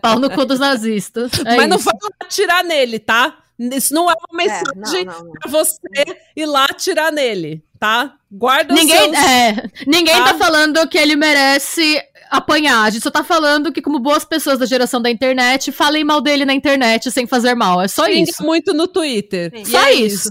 Pau 0.00 0.18
no 0.20 0.30
cu 0.30 0.44
dos 0.44 0.60
nazistas. 0.60 1.32
É 1.44 1.56
Mas 1.56 1.68
não 1.68 1.76
isso. 1.76 1.84
vai 1.86 1.94
lá 2.02 2.08
atirar 2.20 2.62
nele, 2.64 2.98
tá? 3.00 3.38
Isso 3.58 3.92
não 3.92 4.08
é 4.10 4.14
uma 4.30 4.42
É, 4.42 4.46
mensagem 4.46 5.04
não, 5.04 5.12
não, 5.18 5.24
não. 5.24 5.32
pra 5.32 5.50
você 5.50 5.76
ir 6.36 6.46
lá 6.46 6.64
atirar 6.66 7.12
nele, 7.12 7.64
tá? 7.80 8.14
Guarda 8.30 8.72
Ninguém, 8.72 9.12
seus... 9.12 9.24
é, 9.26 9.70
ninguém 9.86 10.14
Tá? 10.14 10.32
tá 10.32 10.38
falando 10.38 10.88
que 10.88 10.96
ele 10.96 11.16
merece 11.16 12.00
apanhar. 12.30 12.84
A 12.84 12.90
gente 12.90 13.02
só 13.02 13.10
tá 13.10 13.24
falando 13.24 13.72
que, 13.72 13.82
como 13.82 13.98
boas 13.98 14.24
pessoas 14.24 14.58
da 14.58 14.66
geração 14.66 15.02
da 15.02 15.10
internet, 15.10 15.72
falem 15.72 16.04
mal 16.04 16.20
dele 16.20 16.44
na 16.44 16.54
internet 16.54 17.10
sem 17.10 17.26
fazer 17.26 17.54
mal. 17.54 17.82
É 17.82 17.88
só 17.88 18.06
Xinga 18.06 18.30
isso. 18.30 18.42
muito 18.42 18.72
no 18.72 18.86
Twitter. 18.86 19.50
Sim. 19.54 19.62
E 19.62 19.66
Só 19.66 19.82
é 19.82 19.92
isso. 19.94 20.30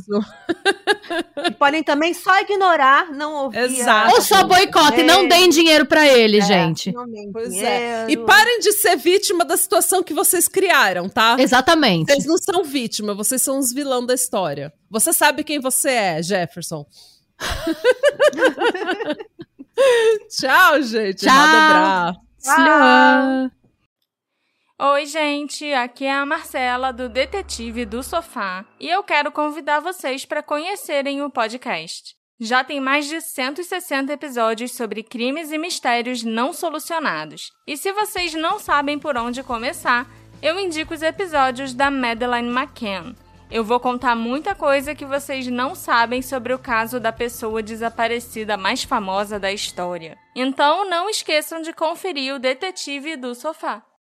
E 1.45 1.51
podem 1.51 1.83
também 1.83 2.13
só 2.13 2.39
ignorar, 2.39 3.11
não 3.11 3.33
ouvir. 3.43 3.59
Exato. 3.59 4.15
Ou 4.15 4.21
só 4.21 4.43
boicote, 4.43 5.03
não 5.03 5.27
deem 5.27 5.49
dinheiro 5.49 5.85
pra 5.85 6.07
ele, 6.07 6.37
É, 6.37 6.41
gente. 6.41 6.93
Pois 7.33 7.53
é. 7.57 8.05
E 8.09 8.17
parem 8.17 8.59
de 8.59 8.71
ser 8.71 8.95
vítima 8.95 9.43
da 9.43 9.57
situação 9.57 10.01
que 10.01 10.13
vocês 10.13 10.47
criaram, 10.47 11.09
tá? 11.09 11.35
Exatamente. 11.37 12.11
Vocês 12.11 12.25
não 12.25 12.37
são 12.37 12.63
vítima, 12.63 13.13
vocês 13.13 13.41
são 13.41 13.59
os 13.59 13.73
vilão 13.73 14.05
da 14.05 14.13
história. 14.13 14.71
Você 14.89 15.11
sabe 15.11 15.43
quem 15.43 15.59
você 15.59 15.89
é, 15.89 16.23
Jefferson. 16.23 16.85
Tchau, 20.29 20.81
gente. 20.81 21.25
Tchau. 21.25 22.13
Tchau. 22.41 23.51
Oi, 24.81 25.05
gente, 25.05 25.73
aqui 25.73 26.05
é 26.05 26.13
a 26.13 26.25
Marcela 26.25 26.93
do 26.93 27.09
Detetive 27.09 27.85
do 27.85 28.01
Sofá 28.01 28.65
e 28.79 28.89
eu 28.89 29.03
quero 29.03 29.31
convidar 29.31 29.81
vocês 29.81 30.25
para 30.25 30.41
conhecerem 30.41 31.21
o 31.21 31.29
podcast. 31.29 32.15
Já 32.39 32.63
tem 32.63 32.79
mais 32.79 33.05
de 33.05 33.19
160 33.19 34.13
episódios 34.13 34.71
sobre 34.71 35.03
crimes 35.03 35.51
e 35.51 35.57
mistérios 35.57 36.23
não 36.23 36.53
solucionados. 36.53 37.51
E 37.67 37.75
se 37.75 37.91
vocês 37.91 38.33
não 38.33 38.57
sabem 38.57 38.97
por 38.97 39.17
onde 39.17 39.43
começar, 39.43 40.07
eu 40.41 40.57
indico 40.57 40.93
os 40.93 41.01
episódios 41.01 41.73
da 41.73 41.91
Madeleine 41.91 42.47
McCann. 42.47 43.13
Eu 43.51 43.63
vou 43.63 43.79
contar 43.79 44.15
muita 44.15 44.53
coisa 44.53 44.93
que 44.93 45.05
vocês 45.05 45.47
não 45.47 45.73
sabem 45.73 46.21
sobre 46.21 46.53
o 46.53 46.59
caso 46.59 46.99
da 46.99 47.11
pessoa 47.11 47.63
desaparecida 47.63 48.55
mais 48.55 48.83
famosa 48.83 49.39
da 49.39 49.51
história. 49.51 50.15
Então 50.35 50.87
não 50.87 51.09
esqueçam 51.09 51.59
de 51.63 51.73
conferir 51.73 52.35
o 52.35 52.39
Detetive 52.39 53.15
do 53.15 53.33
Sofá. 53.33 53.83